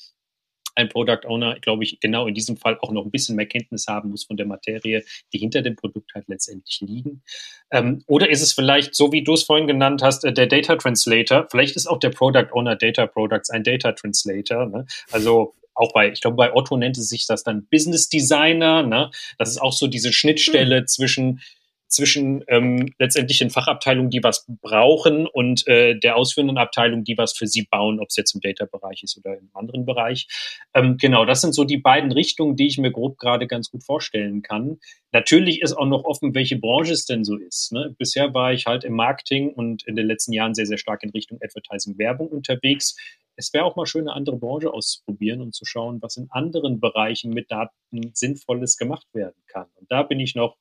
ein 0.78 0.88
Product 0.88 1.26
Owner, 1.26 1.59
glaube 1.60 1.82
ich, 1.82 2.00
genau 2.00 2.26
in 2.26 2.34
diesem 2.34 2.56
Fall 2.56 2.78
auch 2.80 2.92
noch 2.92 3.05
ein 3.05 3.10
bisschen 3.10 3.36
mehr 3.36 3.46
Kenntnis 3.46 3.86
haben 3.88 4.10
muss 4.10 4.24
von 4.24 4.36
der 4.36 4.46
Materie, 4.46 5.05
die 5.32 5.38
hinter 5.38 5.60
dem 5.60 5.76
Produkt 5.76 6.14
halt 6.14 6.28
letztendlich 6.28 6.80
liegen. 6.80 7.22
Ähm, 7.70 8.02
oder 8.06 8.30
ist 8.30 8.42
es 8.42 8.52
vielleicht, 8.52 8.94
so 8.94 9.12
wie 9.12 9.22
du 9.22 9.34
es 9.34 9.42
vorhin 9.42 9.66
genannt 9.66 10.02
hast, 10.02 10.24
äh, 10.24 10.32
der 10.32 10.46
Data 10.46 10.76
Translator? 10.76 11.48
Vielleicht 11.50 11.76
ist 11.76 11.88
auch 11.88 11.98
der 11.98 12.10
Product 12.10 12.52
Owner 12.52 12.76
Data 12.76 13.06
Products 13.06 13.50
ein 13.50 13.64
Data 13.64 13.92
Translator. 13.92 14.66
Ne? 14.66 14.86
Also 15.10 15.55
auch 15.74 15.92
bei, 15.92 16.10
ich 16.12 16.20
glaube, 16.20 16.36
bei 16.36 16.55
Otto 16.55 16.76
nennt 16.76 16.96
es 16.96 17.09
sich 17.09 17.26
das 17.26 17.42
dann 17.42 17.66
Business 17.70 18.09
Designer. 18.09 18.82
Ne? 18.84 19.10
Das 19.36 19.48
ist 19.48 19.60
auch 19.60 19.72
so 19.72 19.88
diese 19.88 20.12
Schnittstelle 20.12 20.78
hm. 20.78 20.86
zwischen 20.86 21.40
zwischen 21.89 22.44
ähm, 22.48 22.93
letztendlich 22.98 23.39
den 23.39 23.51
Fachabteilungen, 23.51 24.10
die 24.10 24.23
was 24.23 24.47
brauchen 24.60 25.27
und 25.27 25.66
äh, 25.66 25.98
der 25.98 26.16
ausführenden 26.16 26.59
Abteilung, 26.59 27.05
die 27.05 27.19
was 27.19 27.36
für 27.36 27.47
sie 27.47 27.66
bauen, 27.70 27.98
ob 27.98 28.09
es 28.09 28.16
jetzt 28.16 28.35
im 28.35 28.40
Data-Bereich 28.40 29.02
ist 29.02 29.19
oder 29.19 29.36
im 29.36 29.51
anderen 29.55 29.86
Bereich. 29.86 30.28
Ähm, 30.74 30.97
genau, 30.98 31.24
das 31.24 31.40
sind 31.40 31.55
so 31.55 31.65
die 31.65 31.78
beiden 31.78 32.12
Richtungen, 32.12 32.56
die 32.56 32.66
ich 32.66 32.78
mir 32.78 32.93
grob 32.93 33.19
gerade 33.19 33.47
ganz 33.47 33.70
gut 33.70 33.85
vorstellen 33.85 34.43
kann. 34.43 34.78
Natürlich 35.12 35.62
ist 35.62 35.73
auch 35.73 35.86
noch 35.86 36.05
offen, 36.05 36.35
welche 36.35 36.59
Branche 36.59 36.93
es 36.93 37.06
denn 37.06 37.24
so 37.24 37.36
ist. 37.36 37.73
Ne? 37.73 37.94
Bisher 37.98 38.35
war 38.35 38.52
ich 38.52 38.66
halt 38.66 38.85
im 38.85 38.94
Marketing 38.94 39.51
und 39.52 39.82
in 39.86 39.97
den 39.97 40.06
letzten 40.06 40.32
Jahren 40.32 40.55
sehr, 40.55 40.66
sehr 40.66 40.78
stark 40.78 41.02
in 41.02 41.10
Richtung 41.10 41.39
Advertising, 41.43 41.98
Werbung 41.98 42.28
unterwegs 42.28 42.97
es 43.39 43.55
wäre 43.55 43.65
auch 43.65 43.77
mal 43.77 43.86
schön, 43.86 44.09
eine 44.09 44.16
andere 44.16 44.36
Branche 44.36 44.73
auszuprobieren 44.73 45.40
und 45.40 45.55
zu 45.55 45.65
schauen, 45.65 46.02
was 46.02 46.16
in 46.16 46.27
anderen 46.31 46.81
Bereichen 46.81 47.31
mit 47.31 47.52
Daten 47.52 48.10
Sinnvolles 48.12 48.77
gemacht 48.77 49.06
werden 49.12 49.40
kann. 49.47 49.69
Und 49.77 49.90
da 49.93 50.02
bin 50.02 50.19
ich 50.19 50.35
noch 50.35 50.56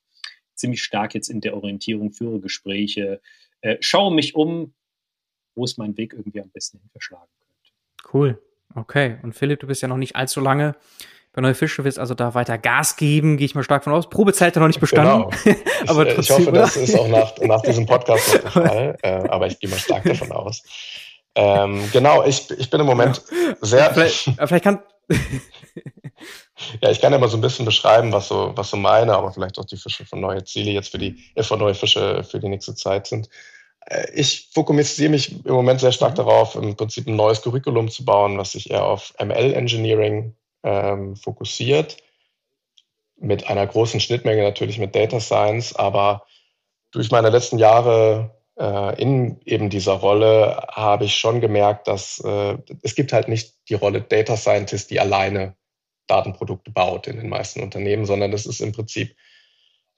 ziemlich 0.57 0.83
stark 0.83 1.15
jetzt 1.15 1.29
in 1.29 1.41
der 1.41 1.55
Orientierung, 1.55 2.11
führe 2.11 2.39
Gespräche, 2.39 3.21
äh, 3.61 3.77
schaue 3.79 4.13
mich 4.13 4.35
um, 4.35 4.73
wo 5.55 5.63
es 5.63 5.77
mein 5.77 5.97
Weg 5.97 6.13
irgendwie 6.13 6.41
am 6.41 6.49
besten 6.49 6.79
hin 6.79 6.89
verschlagen 6.91 7.29
könnte. 7.39 8.13
Cool. 8.13 8.41
Okay. 8.75 9.17
Und 9.23 9.33
Philipp, 9.33 9.59
du 9.59 9.67
bist 9.67 9.81
ja 9.81 9.87
noch 9.87 9.97
nicht 9.97 10.15
allzu 10.15 10.41
lange 10.41 10.75
bei 11.33 11.41
Neue 11.41 11.53
Fische, 11.53 11.83
willst 11.83 11.99
also 11.99 12.15
da 12.15 12.33
weiter 12.33 12.57
Gas 12.57 12.95
geben, 12.95 13.37
gehe 13.37 13.45
ich 13.45 13.53
mal 13.53 13.63
stark 13.63 13.83
von 13.83 13.93
aus. 13.93 14.09
Probezeit 14.09 14.55
hat 14.55 14.61
noch 14.61 14.67
nicht 14.67 14.79
bestanden. 14.79 15.29
Genau. 15.43 15.57
aber 15.87 16.07
ich, 16.07 16.17
ich 16.17 16.31
hoffe, 16.31 16.51
das 16.51 16.75
ist 16.75 16.97
auch 16.97 17.07
nach, 17.07 17.37
nach 17.41 17.61
diesem 17.61 17.85
Podcast 17.85 18.33
der 18.33 18.41
Fall, 18.51 18.97
äh, 19.03 19.29
aber 19.29 19.45
ich 19.45 19.59
gehe 19.59 19.69
mal 19.69 19.77
stark 19.77 20.03
davon 20.03 20.31
aus. 20.31 20.63
Ähm, 21.35 21.87
genau, 21.93 22.25
ich, 22.25 22.49
ich 22.57 22.71
bin 22.71 22.79
im 22.79 22.87
Moment 22.87 23.21
sehr. 23.61 23.93
Vielleicht, 23.93 24.31
vielleicht 24.47 24.63
kann, 24.63 24.79
ja, 26.81 26.89
ich 26.89 26.99
kann 26.99 27.13
ja 27.13 27.19
mal 27.19 27.29
so 27.29 27.37
ein 27.37 27.41
bisschen 27.41 27.65
beschreiben, 27.65 28.11
was 28.11 28.27
so, 28.27 28.51
was 28.55 28.69
so 28.69 28.77
meine, 28.77 29.15
aber 29.15 29.31
vielleicht 29.31 29.57
auch 29.59 29.65
die 29.65 29.77
Fische 29.77 30.05
von 30.05 30.19
neue 30.19 30.43
Ziele 30.43 30.71
jetzt 30.71 30.89
für 30.89 30.97
die, 30.97 31.23
äh, 31.35 31.43
von 31.43 31.59
neue 31.59 31.75
Fische 31.75 32.23
für 32.23 32.39
die 32.39 32.49
nächste 32.49 32.75
Zeit 32.75 33.07
sind. 33.07 33.29
Äh, 33.85 34.11
ich 34.13 34.49
fokussiere 34.53 35.09
mich 35.09 35.45
im 35.45 35.53
Moment 35.53 35.79
sehr 35.79 35.91
stark 35.91 36.11
mhm. 36.13 36.17
darauf, 36.17 36.55
im 36.55 36.75
Prinzip 36.75 37.07
ein 37.07 37.15
neues 37.15 37.41
Curriculum 37.41 37.89
zu 37.89 38.03
bauen, 38.03 38.37
was 38.37 38.51
sich 38.51 38.69
eher 38.69 38.83
auf 38.83 39.13
ML-Engineering 39.19 40.35
ähm, 40.63 41.15
fokussiert, 41.15 41.97
mit 43.19 43.49
einer 43.49 43.65
großen 43.65 43.99
Schnittmenge 43.99 44.43
natürlich 44.43 44.77
mit 44.77 44.93
Data 44.93 45.19
Science, 45.19 45.75
aber 45.75 46.25
durch 46.91 47.11
meine 47.11 47.29
letzten 47.29 47.57
Jahre 47.57 48.31
äh, 48.31 48.36
in 48.59 49.39
eben 49.45 49.69
dieser 49.69 49.93
Rolle 49.93 50.67
habe 50.71 51.05
ich 51.05 51.15
schon 51.15 51.41
gemerkt, 51.41 51.87
dass 51.87 52.19
äh, 52.19 52.57
es 52.81 52.95
gibt 52.95 53.13
halt 53.13 53.27
nicht 53.27 53.53
die 53.69 53.75
Rolle 53.75 54.01
Data 54.01 54.35
Scientist, 54.35 54.89
die 54.89 54.99
alleine 54.99 55.55
Datenprodukte 56.07 56.71
baut 56.71 57.07
in 57.07 57.17
den 57.17 57.29
meisten 57.29 57.61
Unternehmen, 57.61 58.05
sondern 58.05 58.31
das 58.31 58.45
ist 58.45 58.61
im 58.61 58.71
Prinzip 58.71 59.15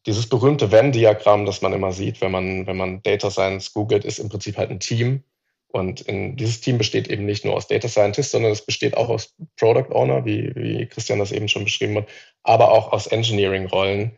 dieses 0.05 0.27
berühmte 0.27 0.71
Venn-Diagramm, 0.71 1.45
das 1.45 1.61
man 1.61 1.73
immer 1.73 1.91
sieht, 1.91 2.21
wenn 2.21 2.31
man, 2.31 2.67
wenn 2.67 2.77
man 2.77 3.01
Data 3.03 3.29
Science 3.29 3.73
googelt, 3.73 4.05
ist 4.05 4.19
im 4.19 4.29
Prinzip 4.29 4.57
halt 4.57 4.71
ein 4.71 4.79
Team. 4.79 5.23
Und 5.71 6.01
in, 6.01 6.35
dieses 6.35 6.61
Team 6.61 6.79
besteht 6.79 7.07
eben 7.09 7.25
nicht 7.25 7.45
nur 7.45 7.55
aus 7.55 7.67
Data 7.67 7.87
Scientists, 7.87 8.31
sondern 8.31 8.51
es 8.51 8.65
besteht 8.65 8.97
auch 8.97 9.09
aus 9.09 9.35
Product 9.57 9.91
Owner, 9.91 10.25
wie, 10.25 10.53
wie 10.55 10.85
Christian 10.87 11.19
das 11.19 11.31
eben 11.31 11.47
schon 11.47 11.63
beschrieben 11.63 11.97
hat, 11.97 12.07
aber 12.43 12.71
auch 12.71 12.91
aus 12.91 13.07
Engineering-Rollen, 13.07 14.11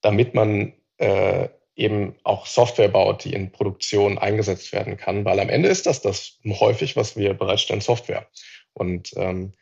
damit 0.00 0.34
man 0.34 0.72
äh, 0.96 1.48
eben 1.76 2.14
auch 2.22 2.46
Software 2.46 2.88
baut, 2.88 3.24
die 3.24 3.32
in 3.32 3.50
Produktion 3.50 4.18
eingesetzt 4.18 4.72
werden 4.72 4.96
kann, 4.96 5.24
weil 5.24 5.40
am 5.40 5.48
Ende 5.48 5.68
ist 5.68 5.86
das 5.86 6.00
das 6.00 6.38
häufig, 6.46 6.96
was 6.96 7.16
wir 7.16 7.34
bereitstellen, 7.34 7.80
Software. 7.80 8.26
Und 8.72 9.12
ähm, 9.16 9.52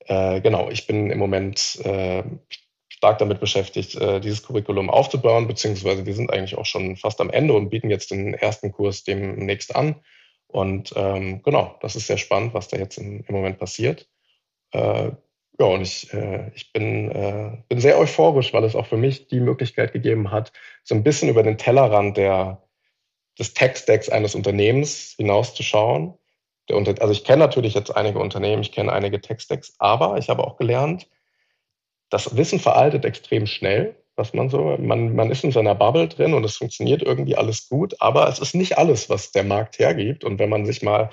äh, 0.00 0.40
genau, 0.40 0.70
ich 0.70 0.86
bin 0.86 1.10
im 1.10 1.18
Moment 1.18 1.80
äh, 1.84 2.22
stark 2.88 3.18
damit 3.18 3.40
beschäftigt, 3.40 3.94
äh, 3.96 4.20
dieses 4.20 4.42
Curriculum 4.42 4.90
aufzubauen, 4.90 5.46
beziehungsweise 5.46 6.06
wir 6.06 6.14
sind 6.14 6.32
eigentlich 6.32 6.56
auch 6.56 6.66
schon 6.66 6.96
fast 6.96 7.20
am 7.20 7.30
Ende 7.30 7.54
und 7.54 7.70
bieten 7.70 7.90
jetzt 7.90 8.10
den 8.10 8.34
ersten 8.34 8.72
Kurs 8.72 9.04
demnächst 9.04 9.74
an. 9.74 9.96
Und 10.48 10.92
ähm, 10.96 11.42
genau, 11.42 11.76
das 11.80 11.96
ist 11.96 12.06
sehr 12.06 12.18
spannend, 12.18 12.54
was 12.54 12.68
da 12.68 12.78
jetzt 12.78 12.98
im, 12.98 13.24
im 13.26 13.34
Moment 13.34 13.58
passiert. 13.58 14.08
Ja, 15.58 15.66
und 15.66 15.80
ich, 15.80 16.12
äh, 16.12 16.50
ich 16.54 16.72
bin, 16.72 17.10
äh, 17.10 17.56
bin 17.68 17.80
sehr 17.80 17.98
euphorisch, 17.98 18.52
weil 18.52 18.64
es 18.64 18.76
auch 18.76 18.86
für 18.86 18.98
mich 18.98 19.28
die 19.28 19.40
Möglichkeit 19.40 19.92
gegeben 19.92 20.30
hat, 20.30 20.52
so 20.84 20.94
ein 20.94 21.02
bisschen 21.02 21.30
über 21.30 21.42
den 21.42 21.56
Tellerrand 21.56 22.16
der, 22.16 22.62
des 23.38 23.54
Tech-Stacks 23.54 24.10
eines 24.10 24.34
Unternehmens 24.34 25.14
hinauszuschauen. 25.16 26.14
Der, 26.68 26.76
also 26.76 27.12
ich 27.12 27.24
kenne 27.24 27.38
natürlich 27.38 27.74
jetzt 27.74 27.94
einige 27.96 28.18
Unternehmen, 28.18 28.62
ich 28.62 28.72
kenne 28.72 28.92
einige 28.92 29.20
Tech-Stacks, 29.20 29.74
aber 29.78 30.18
ich 30.18 30.28
habe 30.28 30.44
auch 30.44 30.56
gelernt, 30.58 31.08
das 32.10 32.36
Wissen 32.36 32.60
veraltet 32.60 33.04
extrem 33.04 33.46
schnell, 33.46 33.96
was 34.14 34.34
man 34.34 34.48
so, 34.50 34.76
man, 34.78 35.14
man 35.14 35.30
ist 35.30 35.44
in 35.44 35.52
seiner 35.52 35.74
Bubble 35.74 36.08
drin 36.08 36.34
und 36.34 36.44
es 36.44 36.56
funktioniert 36.56 37.02
irgendwie 37.02 37.36
alles 37.36 37.68
gut, 37.68 37.94
aber 38.00 38.28
es 38.28 38.38
ist 38.38 38.54
nicht 38.54 38.78
alles, 38.78 39.10
was 39.10 39.32
der 39.32 39.44
Markt 39.44 39.78
hergibt. 39.78 40.24
Und 40.24 40.38
wenn 40.38 40.48
man 40.48 40.66
sich 40.66 40.82
mal 40.82 41.10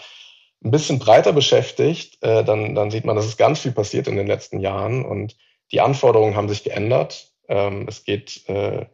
ein 0.63 0.71
bisschen 0.71 0.99
breiter 0.99 1.33
beschäftigt, 1.33 2.17
äh, 2.21 2.43
dann, 2.43 2.75
dann 2.75 2.91
sieht 2.91 3.05
man, 3.05 3.15
dass 3.15 3.25
es 3.25 3.37
ganz 3.37 3.59
viel 3.59 3.71
passiert 3.71 4.07
in 4.07 4.15
den 4.15 4.27
letzten 4.27 4.59
Jahren 4.59 5.05
und 5.05 5.35
die 5.71 5.81
Anforderungen 5.81 6.35
haben 6.35 6.49
sich 6.49 6.63
geändert. 6.63 7.31
Ähm, 7.49 7.85
es 7.87 8.03
geht, 8.03 8.47
äh, 8.47 8.85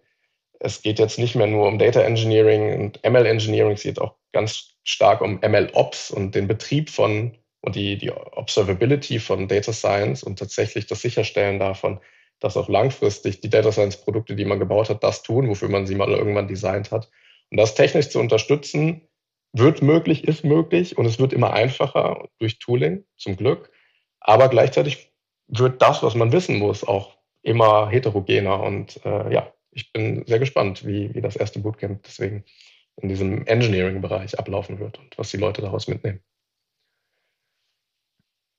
es 0.59 0.81
geht 0.81 0.99
jetzt 0.99 1.19
nicht 1.19 1.35
mehr 1.35 1.47
nur 1.47 1.67
um 1.67 1.77
Data 1.77 2.01
Engineering 2.01 2.81
und 2.81 3.03
ML 3.03 3.25
Engineering, 3.25 3.73
es 3.73 3.83
geht 3.83 3.99
auch 3.99 4.15
ganz 4.31 4.75
stark 4.83 5.21
um 5.21 5.39
ML 5.41 5.69
Ops 5.73 6.11
und 6.11 6.35
den 6.35 6.47
Betrieb 6.47 6.89
von 6.89 7.37
und 7.61 7.75
die, 7.75 7.97
die 7.97 8.11
Observability 8.11 9.19
von 9.19 9.47
Data 9.47 9.73
Science 9.73 10.23
und 10.23 10.39
tatsächlich 10.39 10.87
das 10.87 11.01
Sicherstellen 11.01 11.59
davon, 11.59 11.99
dass 12.39 12.55
auch 12.55 12.69
langfristig 12.69 13.41
die 13.41 13.49
Data 13.49 13.71
Science 13.71 13.97
Produkte, 13.97 14.35
die 14.35 14.45
man 14.45 14.59
gebaut 14.59 14.89
hat, 14.89 15.03
das 15.03 15.23
tun, 15.23 15.49
wofür 15.49 15.67
man 15.67 15.85
sie 15.85 15.95
mal 15.95 16.09
irgendwann 16.09 16.47
designt 16.47 16.91
hat. 16.91 17.09
Und 17.51 17.57
das 17.57 17.75
technisch 17.75 18.09
zu 18.09 18.19
unterstützen, 18.19 19.08
wird 19.53 19.81
möglich, 19.81 20.27
ist 20.27 20.43
möglich 20.43 20.97
und 20.97 21.05
es 21.05 21.19
wird 21.19 21.33
immer 21.33 21.53
einfacher 21.53 22.27
durch 22.39 22.59
Tooling, 22.59 23.05
zum 23.17 23.35
Glück. 23.35 23.71
Aber 24.19 24.49
gleichzeitig 24.49 25.11
wird 25.47 25.81
das, 25.81 26.03
was 26.03 26.15
man 26.15 26.31
wissen 26.31 26.59
muss, 26.59 26.83
auch 26.83 27.17
immer 27.41 27.89
heterogener. 27.89 28.61
Und 28.61 29.03
äh, 29.05 29.33
ja, 29.33 29.51
ich 29.71 29.91
bin 29.91 30.25
sehr 30.27 30.39
gespannt, 30.39 30.85
wie, 30.85 31.13
wie 31.15 31.21
das 31.21 31.35
erste 31.35 31.59
Bootcamp 31.59 32.03
deswegen 32.03 32.43
in 32.97 33.09
diesem 33.09 33.45
Engineering-Bereich 33.47 34.37
ablaufen 34.37 34.79
wird 34.79 34.99
und 34.99 35.17
was 35.17 35.31
die 35.31 35.37
Leute 35.37 35.61
daraus 35.61 35.87
mitnehmen. 35.87 36.21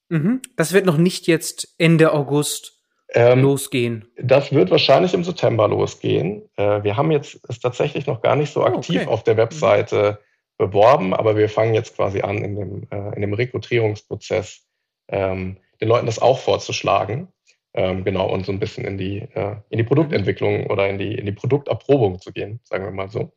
Mhm. 0.09 0.41
Das 0.57 0.73
wird 0.73 0.87
noch 0.87 0.97
nicht 0.97 1.27
jetzt 1.29 1.75
Ende 1.79 2.13
August 2.13 2.83
ähm, 3.13 3.43
losgehen. 3.43 4.11
Das 4.17 4.51
wird 4.51 4.71
wahrscheinlich 4.71 5.15
im 5.15 5.23
September 5.23 5.69
losgehen. 5.69 6.49
Äh, 6.57 6.83
wir 6.83 6.97
haben 6.97 7.13
jetzt 7.13 7.39
es 7.49 7.61
tatsächlich 7.61 8.07
noch 8.07 8.23
gar 8.23 8.35
nicht 8.35 8.53
so 8.53 8.65
aktiv 8.65 8.97
oh, 9.01 9.03
okay. 9.03 9.13
auf 9.13 9.23
der 9.23 9.37
Webseite. 9.37 10.19
Mhm 10.21 10.30
beworben, 10.61 11.15
aber 11.15 11.37
wir 11.37 11.49
fangen 11.49 11.75
jetzt 11.75 11.97
quasi 11.97 12.21
an, 12.21 12.39
in 12.45 12.55
dem, 12.55 12.87
äh, 12.91 13.15
in 13.15 13.23
dem 13.23 13.33
Rekrutierungsprozess 13.33 14.67
ähm, 15.09 15.57
den 15.81 15.89
Leuten 15.89 16.07
das 16.07 16.21
auch 16.21 16.39
vorzuschlagen. 16.39 17.29
Ähm, 17.73 18.05
genau, 18.05 18.29
und 18.29 18.45
so 18.45 18.53
ein 18.53 18.59
bisschen 18.59 18.85
in 18.85 18.99
die, 18.99 19.21
äh, 19.35 19.57
in 19.71 19.79
die 19.79 19.85
Produktentwicklung 19.85 20.67
oder 20.67 20.89
in 20.89 20.99
die, 20.99 21.15
in 21.15 21.25
die 21.25 21.33
Produkterprobung 21.33 22.21
zu 22.21 22.33
gehen, 22.33 22.61
sagen 22.65 22.85
wir 22.85 22.91
mal 22.91 23.09
so. 23.09 23.33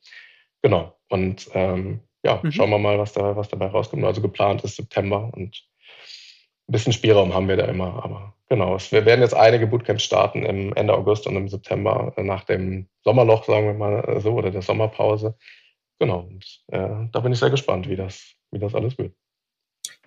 Genau. 0.62 0.98
Und 1.10 1.50
ähm, 1.54 2.02
ja, 2.24 2.40
mhm. 2.42 2.52
schauen 2.52 2.72
wir 2.72 2.80
mal, 2.80 3.00
was, 3.00 3.14
da, 3.14 3.36
was 3.36 3.50
dabei 3.50 3.68
rauskommt. 3.68 4.04
Also 4.04 4.22
geplant 4.22 4.64
ist 4.64 4.76
September 4.76 5.30
und 5.34 5.64
ein 6.68 6.72
bisschen 6.72 6.94
Spielraum 6.94 7.34
haben 7.34 7.48
wir 7.48 7.58
da 7.58 7.66
immer. 7.66 8.04
Aber 8.04 8.34
genau, 8.50 8.76
es, 8.76 8.92
wir 8.92 9.06
werden 9.06 9.22
jetzt 9.22 9.36
einige 9.36 9.68
Bootcamps 9.68 10.04
starten 10.04 10.44
im 10.44 10.74
Ende 10.74 10.94
August 10.94 11.28
und 11.28 11.36
im 11.36 11.48
September 11.48 12.14
äh, 12.18 12.24
nach 12.24 12.44
dem 12.44 12.88
Sommerloch, 13.04 13.46
sagen 13.46 13.68
wir 13.68 13.74
mal 13.76 14.20
so, 14.20 14.34
oder 14.34 14.52
der 14.52 14.62
Sommerpause. 14.62 15.38
Genau, 16.04 16.28
und 16.30 16.44
äh, 16.68 17.08
da 17.14 17.20
bin 17.22 17.32
ich 17.32 17.40
sehr 17.40 17.50
gespannt, 17.50 17.88
wie 17.88 17.96
das, 17.96 18.36
wie 18.52 18.60
das 18.60 18.76
alles 18.76 18.98
wird. 18.98 19.14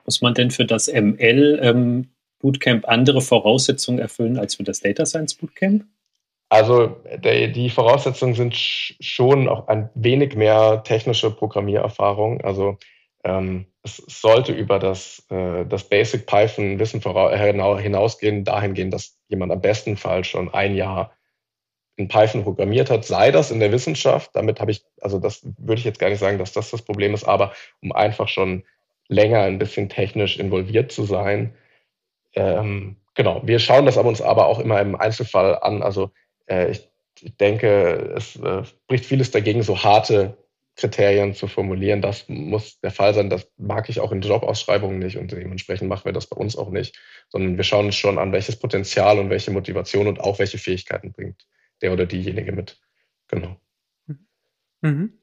Muss 0.04 0.20
man 0.20 0.34
denn 0.34 0.50
für 0.50 0.66
das 0.66 0.92
ML 0.92 1.58
ähm, 1.62 2.10
Bootcamp 2.38 2.86
andere 2.86 3.22
Voraussetzungen 3.22 3.98
erfüllen 3.98 4.36
als 4.36 4.56
für 4.56 4.62
das 4.62 4.80
Data 4.80 5.06
Science 5.06 5.36
Bootcamp? 5.36 5.86
Also 6.50 6.88
der, 7.24 7.48
die 7.48 7.70
Voraussetzungen 7.70 8.34
sind 8.34 8.54
schon 8.54 9.48
auch 9.48 9.68
ein 9.68 9.88
wenig 9.94 10.36
mehr 10.36 10.82
technische 10.84 11.30
Programmiererfahrung. 11.30 12.42
Also 12.42 12.76
ähm, 13.24 13.64
es 13.82 13.96
sollte 14.06 14.52
über 14.52 14.78
das, 14.78 15.24
äh, 15.30 15.64
das 15.64 15.88
Basic 15.88 16.26
Python 16.26 16.78
Wissen 16.78 17.00
hinausgehen, 17.00 18.44
dahingehend, 18.44 18.92
dass 18.92 19.18
jemand 19.28 19.50
am 19.50 19.62
besten 19.62 19.96
Fall 19.96 20.24
schon 20.24 20.52
ein 20.52 20.74
Jahr 20.74 21.15
in 21.96 22.08
Python 22.08 22.44
programmiert 22.44 22.90
hat, 22.90 23.04
sei 23.04 23.30
das 23.30 23.50
in 23.50 23.60
der 23.60 23.72
Wissenschaft. 23.72 24.30
Damit 24.34 24.60
habe 24.60 24.70
ich, 24.70 24.84
also 25.00 25.18
das 25.18 25.42
würde 25.58 25.78
ich 25.78 25.84
jetzt 25.84 25.98
gar 25.98 26.10
nicht 26.10 26.18
sagen, 26.18 26.38
dass 26.38 26.52
das 26.52 26.70
das 26.70 26.82
Problem 26.82 27.14
ist, 27.14 27.24
aber 27.24 27.52
um 27.80 27.92
einfach 27.92 28.28
schon 28.28 28.64
länger 29.08 29.40
ein 29.42 29.58
bisschen 29.58 29.88
technisch 29.88 30.38
involviert 30.38 30.92
zu 30.92 31.04
sein. 31.04 31.54
Ähm, 32.34 32.96
genau, 33.14 33.40
wir 33.44 33.58
schauen 33.58 33.86
das 33.86 33.96
uns 33.96 34.20
aber 34.20 34.46
auch 34.46 34.58
immer 34.58 34.80
im 34.80 34.94
Einzelfall 34.94 35.58
an. 35.60 35.82
Also 35.82 36.10
äh, 36.46 36.70
ich, 36.70 36.88
ich 37.20 37.36
denke, 37.36 38.12
es 38.14 38.36
äh, 38.36 38.64
spricht 38.64 39.06
vieles 39.06 39.30
dagegen, 39.30 39.62
so 39.62 39.82
harte 39.82 40.36
Kriterien 40.76 41.32
zu 41.32 41.48
formulieren. 41.48 42.02
Das 42.02 42.28
muss 42.28 42.78
der 42.80 42.90
Fall 42.90 43.14
sein. 43.14 43.30
Das 43.30 43.50
mag 43.56 43.88
ich 43.88 44.00
auch 44.00 44.12
in 44.12 44.20
Jobausschreibungen 44.20 44.98
nicht 44.98 45.16
und 45.16 45.32
dementsprechend 45.32 45.88
machen 45.88 46.04
wir 46.04 46.12
das 46.12 46.26
bei 46.26 46.36
uns 46.36 46.58
auch 46.58 46.68
nicht, 46.68 47.00
sondern 47.30 47.56
wir 47.56 47.64
schauen 47.64 47.86
uns 47.86 47.96
schon 47.96 48.18
an, 48.18 48.32
welches 48.32 48.58
Potenzial 48.58 49.18
und 49.18 49.30
welche 49.30 49.50
Motivation 49.50 50.08
und 50.08 50.20
auch 50.20 50.38
welche 50.38 50.58
Fähigkeiten 50.58 51.12
bringt 51.12 51.46
der 51.82 51.92
oder 51.92 52.06
diejenige 52.06 52.52
mit. 52.52 52.80
Genau. 53.28 53.56
Mhm. 54.82 55.18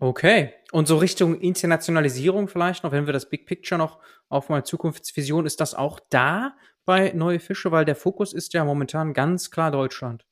Okay. 0.00 0.54
Und 0.70 0.86
so 0.86 0.96
Richtung 0.96 1.40
Internationalisierung 1.40 2.48
vielleicht 2.48 2.84
noch, 2.84 2.92
wenn 2.92 3.06
wir 3.06 3.12
das 3.12 3.28
Big 3.28 3.46
Picture 3.46 3.78
noch 3.78 3.98
auf 4.28 4.48
meine 4.48 4.64
Zukunftsvision, 4.64 5.46
ist 5.46 5.60
das 5.60 5.74
auch 5.74 6.00
da 6.10 6.56
bei 6.84 7.12
Neue 7.14 7.40
Fische? 7.40 7.72
Weil 7.72 7.84
der 7.84 7.96
Fokus 7.96 8.32
ist 8.32 8.54
ja 8.54 8.64
momentan 8.64 9.12
ganz 9.12 9.50
klar 9.50 9.70
Deutschland. 9.70 10.24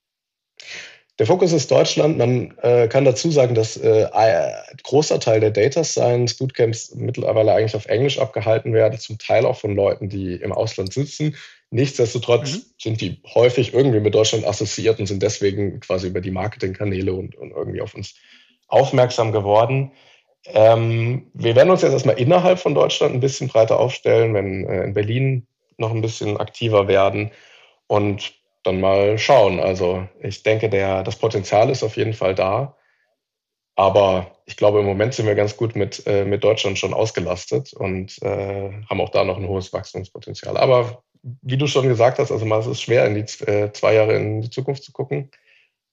Der 1.19 1.27
Fokus 1.27 1.53
ist 1.53 1.71
Deutschland. 1.71 2.19
Man 2.19 2.57
äh, 2.59 2.89
kann 2.89 3.07
dazu 3.07 3.31
sagen, 3.31 3.55
dass 3.55 3.79
äh, 3.79 4.07
ein 4.13 4.53
großer 4.83 5.19
Teil 5.19 5.41
der 5.41 5.51
Data 5.51 5.83
Science 5.83 6.35
Bootcamps 6.35 6.95
mittlerweile 6.95 7.55
eigentlich 7.55 7.75
auf 7.75 7.87
Englisch 7.87 8.19
abgehalten 8.19 8.75
werden, 8.75 8.99
zum 8.99 9.19
Teil 9.19 9.47
auch 9.47 9.59
von 9.59 9.75
Leuten, 9.75 10.11
die 10.11 10.35
im 10.35 10.53
Ausland 10.53 10.93
sitzen. 10.93 11.35
Nichtsdestotrotz 11.71 12.55
mhm. 12.55 12.63
sind 12.79 13.01
die 13.01 13.21
häufig 13.35 13.75
irgendwie 13.75 14.01
mit 14.01 14.15
Deutschland 14.15 14.47
assoziiert 14.47 15.01
und 15.01 15.07
sind 15.07 15.23
deswegen 15.23 15.81
quasi 15.81 16.09
über 16.09 16.21
die 16.21 16.31
Marketingkanäle 16.31 17.13
und, 17.13 17.35
und 17.35 17.51
irgendwie 17.51 17.81
auf 17.81 17.95
uns 17.95 18.15
aufmerksam 18.69 19.33
geworden. 19.33 19.93
Ähm, 20.47 21.31
wir 21.35 21.57
werden 21.57 21.71
uns 21.71 21.83
jetzt 21.83 21.93
erstmal 21.93 22.21
innerhalb 22.21 22.59
von 22.59 22.75
Deutschland 22.75 23.15
ein 23.15 23.21
bisschen 23.21 23.49
breiter 23.49 23.81
aufstellen, 23.81 24.35
wenn 24.35 24.67
äh, 24.67 24.85
in 24.85 24.95
Berlin 24.95 25.47
noch 25.77 25.91
ein 25.91 26.03
bisschen 26.03 26.37
aktiver 26.37 26.89
werden 26.89 27.33
und 27.89 28.35
dann 28.63 28.81
mal 28.81 29.19
schauen. 29.19 29.61
Also 29.61 30.09
ich 30.21 30.43
denke, 30.43 30.69
der, 30.69 31.03
das 31.03 31.17
Potenzial 31.17 31.71
ist 31.71 31.83
auf 31.83 31.97
jeden 31.97 32.15
Fall 32.15 32.35
da. 32.35 32.77
Aber 33.77 34.39
ich 34.47 34.57
glaube, 34.57 34.81
im 34.81 34.87
Moment 34.87 35.15
sind 35.15 35.27
wir 35.27 35.35
ganz 35.35 35.57
gut 35.57 35.77
mit, 35.77 36.07
äh, 36.07 36.25
mit 36.25 36.43
Deutschland 36.43 36.79
schon 36.79 36.95
ausgelastet 36.95 37.75
und 37.75 38.21
äh, 38.23 38.71
haben 38.89 39.01
auch 39.01 39.11
da 39.11 39.25
noch 39.25 39.37
ein 39.37 39.47
hohes 39.47 39.73
Wachstumspotenzial. 39.73 40.57
Aber 40.57 41.03
wie 41.43 41.57
du 41.57 41.67
schon 41.67 41.89
gesagt 41.89 42.19
hast, 42.19 42.31
also 42.31 42.55
es 42.55 42.67
ist 42.67 42.83
schwer, 42.83 43.07
in 43.07 43.15
die 43.15 43.45
äh, 43.45 43.73
zwei 43.73 43.95
Jahre 43.95 44.15
in 44.15 44.43
die 44.43 44.51
Zukunft 44.51 44.85
zu 44.85 44.93
gucken. 44.93 45.31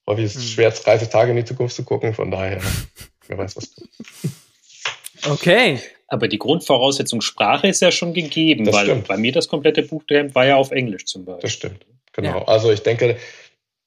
Häufig 0.05 0.25
ist 0.25 0.35
es 0.35 0.43
hm. 0.43 0.49
schwer, 0.49 0.71
30 0.71 1.09
Tage 1.09 1.31
in 1.31 1.37
die 1.37 1.45
Zukunft 1.45 1.75
zu 1.75 1.83
gucken. 1.83 2.13
Von 2.13 2.29
daher, 2.29 2.61
wer 3.27 3.37
weiß 3.37 3.55
was. 3.55 3.73
Okay. 5.29 5.79
Aber 6.07 6.27
die 6.27 6.37
Grundvoraussetzung 6.37 7.21
Sprache 7.21 7.67
ist 7.67 7.81
ja 7.81 7.91
schon 7.91 8.13
gegeben, 8.13 8.65
das 8.65 8.75
weil 8.75 8.85
stimmt. 8.85 9.07
bei 9.07 9.17
mir 9.17 9.31
das 9.31 9.47
komplette 9.47 9.81
Bootcamp 9.81 10.35
war 10.35 10.45
ja 10.45 10.57
auf 10.57 10.71
Englisch 10.71 11.05
zum 11.05 11.25
Beispiel. 11.25 11.41
Das 11.41 11.53
stimmt, 11.53 11.85
genau. 12.11 12.39
Ja. 12.39 12.45
Also 12.45 12.71
ich 12.71 12.83
denke, 12.83 13.17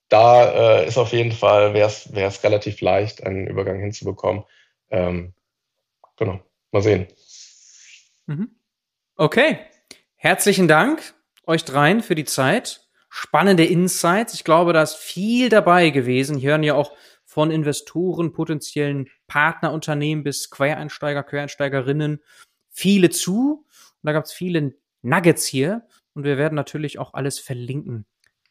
da 0.08 0.80
äh, 0.80 0.88
ist 0.88 0.98
auf 0.98 1.12
jeden 1.12 1.32
Fall, 1.32 1.74
wäre 1.74 1.88
es 1.88 2.42
relativ 2.42 2.80
leicht, 2.80 3.22
einen 3.22 3.46
Übergang 3.46 3.78
hinzubekommen. 3.78 4.44
Ähm, 4.90 5.34
genau, 6.16 6.40
mal 6.72 6.82
sehen. 6.82 7.06
Mhm. 8.26 8.50
Okay, 9.16 9.58
herzlichen 10.16 10.66
Dank 10.66 11.15
euch 11.46 11.64
dreien 11.64 12.02
für 12.02 12.14
die 12.14 12.24
Zeit. 12.24 12.86
Spannende 13.08 13.64
Insights. 13.64 14.34
Ich 14.34 14.44
glaube, 14.44 14.72
da 14.72 14.82
ist 14.82 14.96
viel 14.96 15.48
dabei 15.48 15.90
gewesen. 15.90 16.36
Hier 16.36 16.50
hören 16.50 16.62
ja 16.62 16.74
auch 16.74 16.92
von 17.24 17.50
Investoren, 17.50 18.32
potenziellen 18.32 19.08
Partnerunternehmen 19.26 20.24
bis 20.24 20.50
Quereinsteiger, 20.50 21.22
Quereinsteigerinnen 21.22 22.22
viele 22.70 23.10
zu. 23.10 23.64
Und 24.02 24.06
da 24.06 24.12
gab 24.12 24.24
es 24.24 24.32
viele 24.32 24.74
Nuggets 25.02 25.46
hier. 25.46 25.86
Und 26.14 26.24
wir 26.24 26.36
werden 26.36 26.54
natürlich 26.54 26.98
auch 26.98 27.14
alles 27.14 27.38
verlinken 27.38 28.06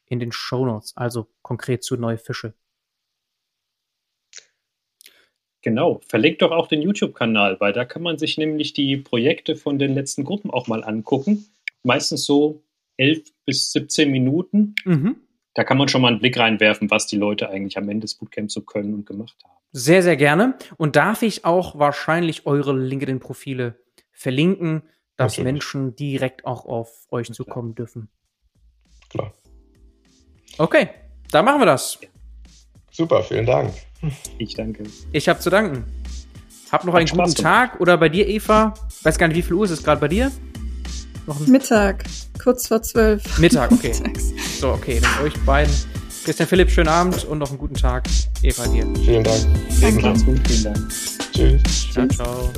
in 0.07 0.19
den 0.19 0.31
Show 0.31 0.65
Notes, 0.65 0.95
also 0.95 1.27
konkret 1.41 1.83
zu 1.83 1.97
Neue 1.97 2.17
Fische. 2.17 2.53
Genau, 5.61 5.99
verlinkt 6.07 6.43
doch 6.43 6.51
auch 6.51 6.67
den 6.67 6.83
YouTube-Kanal, 6.83 7.59
weil 7.59 7.73
da 7.73 7.85
kann 7.85 8.03
man 8.03 8.19
sich 8.19 8.37
nämlich 8.37 8.73
die 8.73 8.97
Projekte 8.97 9.55
von 9.55 9.79
den 9.79 9.95
letzten 9.95 10.23
Gruppen 10.23 10.51
auch 10.51 10.67
mal 10.67 10.83
angucken. 10.83 11.47
Meistens 11.81 12.23
so 12.23 12.61
11 12.97 13.29
bis 13.45 13.71
17 13.71 14.11
Minuten. 14.11 14.75
Mhm. 14.85 15.17
Da 15.53 15.63
kann 15.63 15.77
man 15.77 15.87
schon 15.87 16.01
mal 16.01 16.09
einen 16.09 16.19
Blick 16.19 16.37
reinwerfen, 16.37 16.91
was 16.91 17.07
die 17.07 17.17
Leute 17.17 17.49
eigentlich 17.49 17.77
am 17.77 17.87
Ende 17.89 18.01
des 18.01 18.15
Bootcamps 18.15 18.53
so 18.53 18.61
können 18.61 18.93
und 18.93 19.05
gemacht 19.05 19.35
haben. 19.43 19.53
Sehr, 19.71 20.03
sehr 20.03 20.17
gerne. 20.17 20.57
Und 20.77 20.95
darf 20.95 21.21
ich 21.21 21.45
auch 21.45 21.79
wahrscheinlich 21.79 22.45
eure 22.45 22.77
LinkedIn-Profile 22.77 23.79
verlinken, 24.11 24.83
dass 25.17 25.33
Natürlich. 25.33 25.53
Menschen 25.53 25.95
direkt 25.95 26.45
auch 26.45 26.65
auf 26.65 27.07
euch 27.09 27.31
zukommen 27.31 27.73
dürfen? 27.75 28.09
Klar. 29.09 29.33
Okay, 30.57 30.89
dann 31.31 31.45
machen 31.45 31.61
wir 31.61 31.65
das. 31.65 31.99
Super, 32.91 33.23
vielen 33.23 33.45
Dank. 33.45 33.73
Ich 34.37 34.53
danke. 34.55 34.83
Ich 35.11 35.27
habe 35.27 35.39
zu 35.39 35.49
danken. 35.49 35.85
Hab 36.71 36.85
noch 36.85 36.93
Hat 36.93 36.99
einen 36.99 37.07
Spaß 37.07 37.29
guten 37.29 37.43
gemacht. 37.43 37.71
Tag 37.71 37.81
oder 37.81 37.97
bei 37.97 38.09
dir, 38.09 38.27
Eva. 38.27 38.73
Weiß 39.03 39.17
gar 39.17 39.27
nicht, 39.27 39.37
wie 39.37 39.41
viel 39.41 39.53
Uhr 39.53 39.65
ist 39.65 39.71
es 39.71 39.83
gerade 39.83 40.01
bei 40.01 40.07
dir? 40.07 40.31
Mittag, 41.47 42.03
kurz 42.41 42.67
vor 42.67 42.81
zwölf. 42.81 43.37
Mittag, 43.37 43.71
okay. 43.71 43.93
so, 44.59 44.69
okay, 44.69 44.99
dann 45.01 45.25
euch 45.25 45.33
beiden. 45.45 45.73
Christian 46.23 46.47
Philipp, 46.47 46.71
schönen 46.71 46.89
Abend 46.89 47.23
und 47.25 47.37
noch 47.37 47.49
einen 47.49 47.59
guten 47.59 47.75
Tag. 47.75 48.07
Eva 48.41 48.67
dir. 48.67 48.87
Vielen 49.03 49.23
Dank. 49.23 49.45
Ebenfalls 49.81 50.25
gut, 50.25 50.39
vielen 50.47 50.63
Dank. 50.63 50.89
Tschüss. 51.31 51.91
Ciao, 51.91 52.07
ciao. 52.07 52.53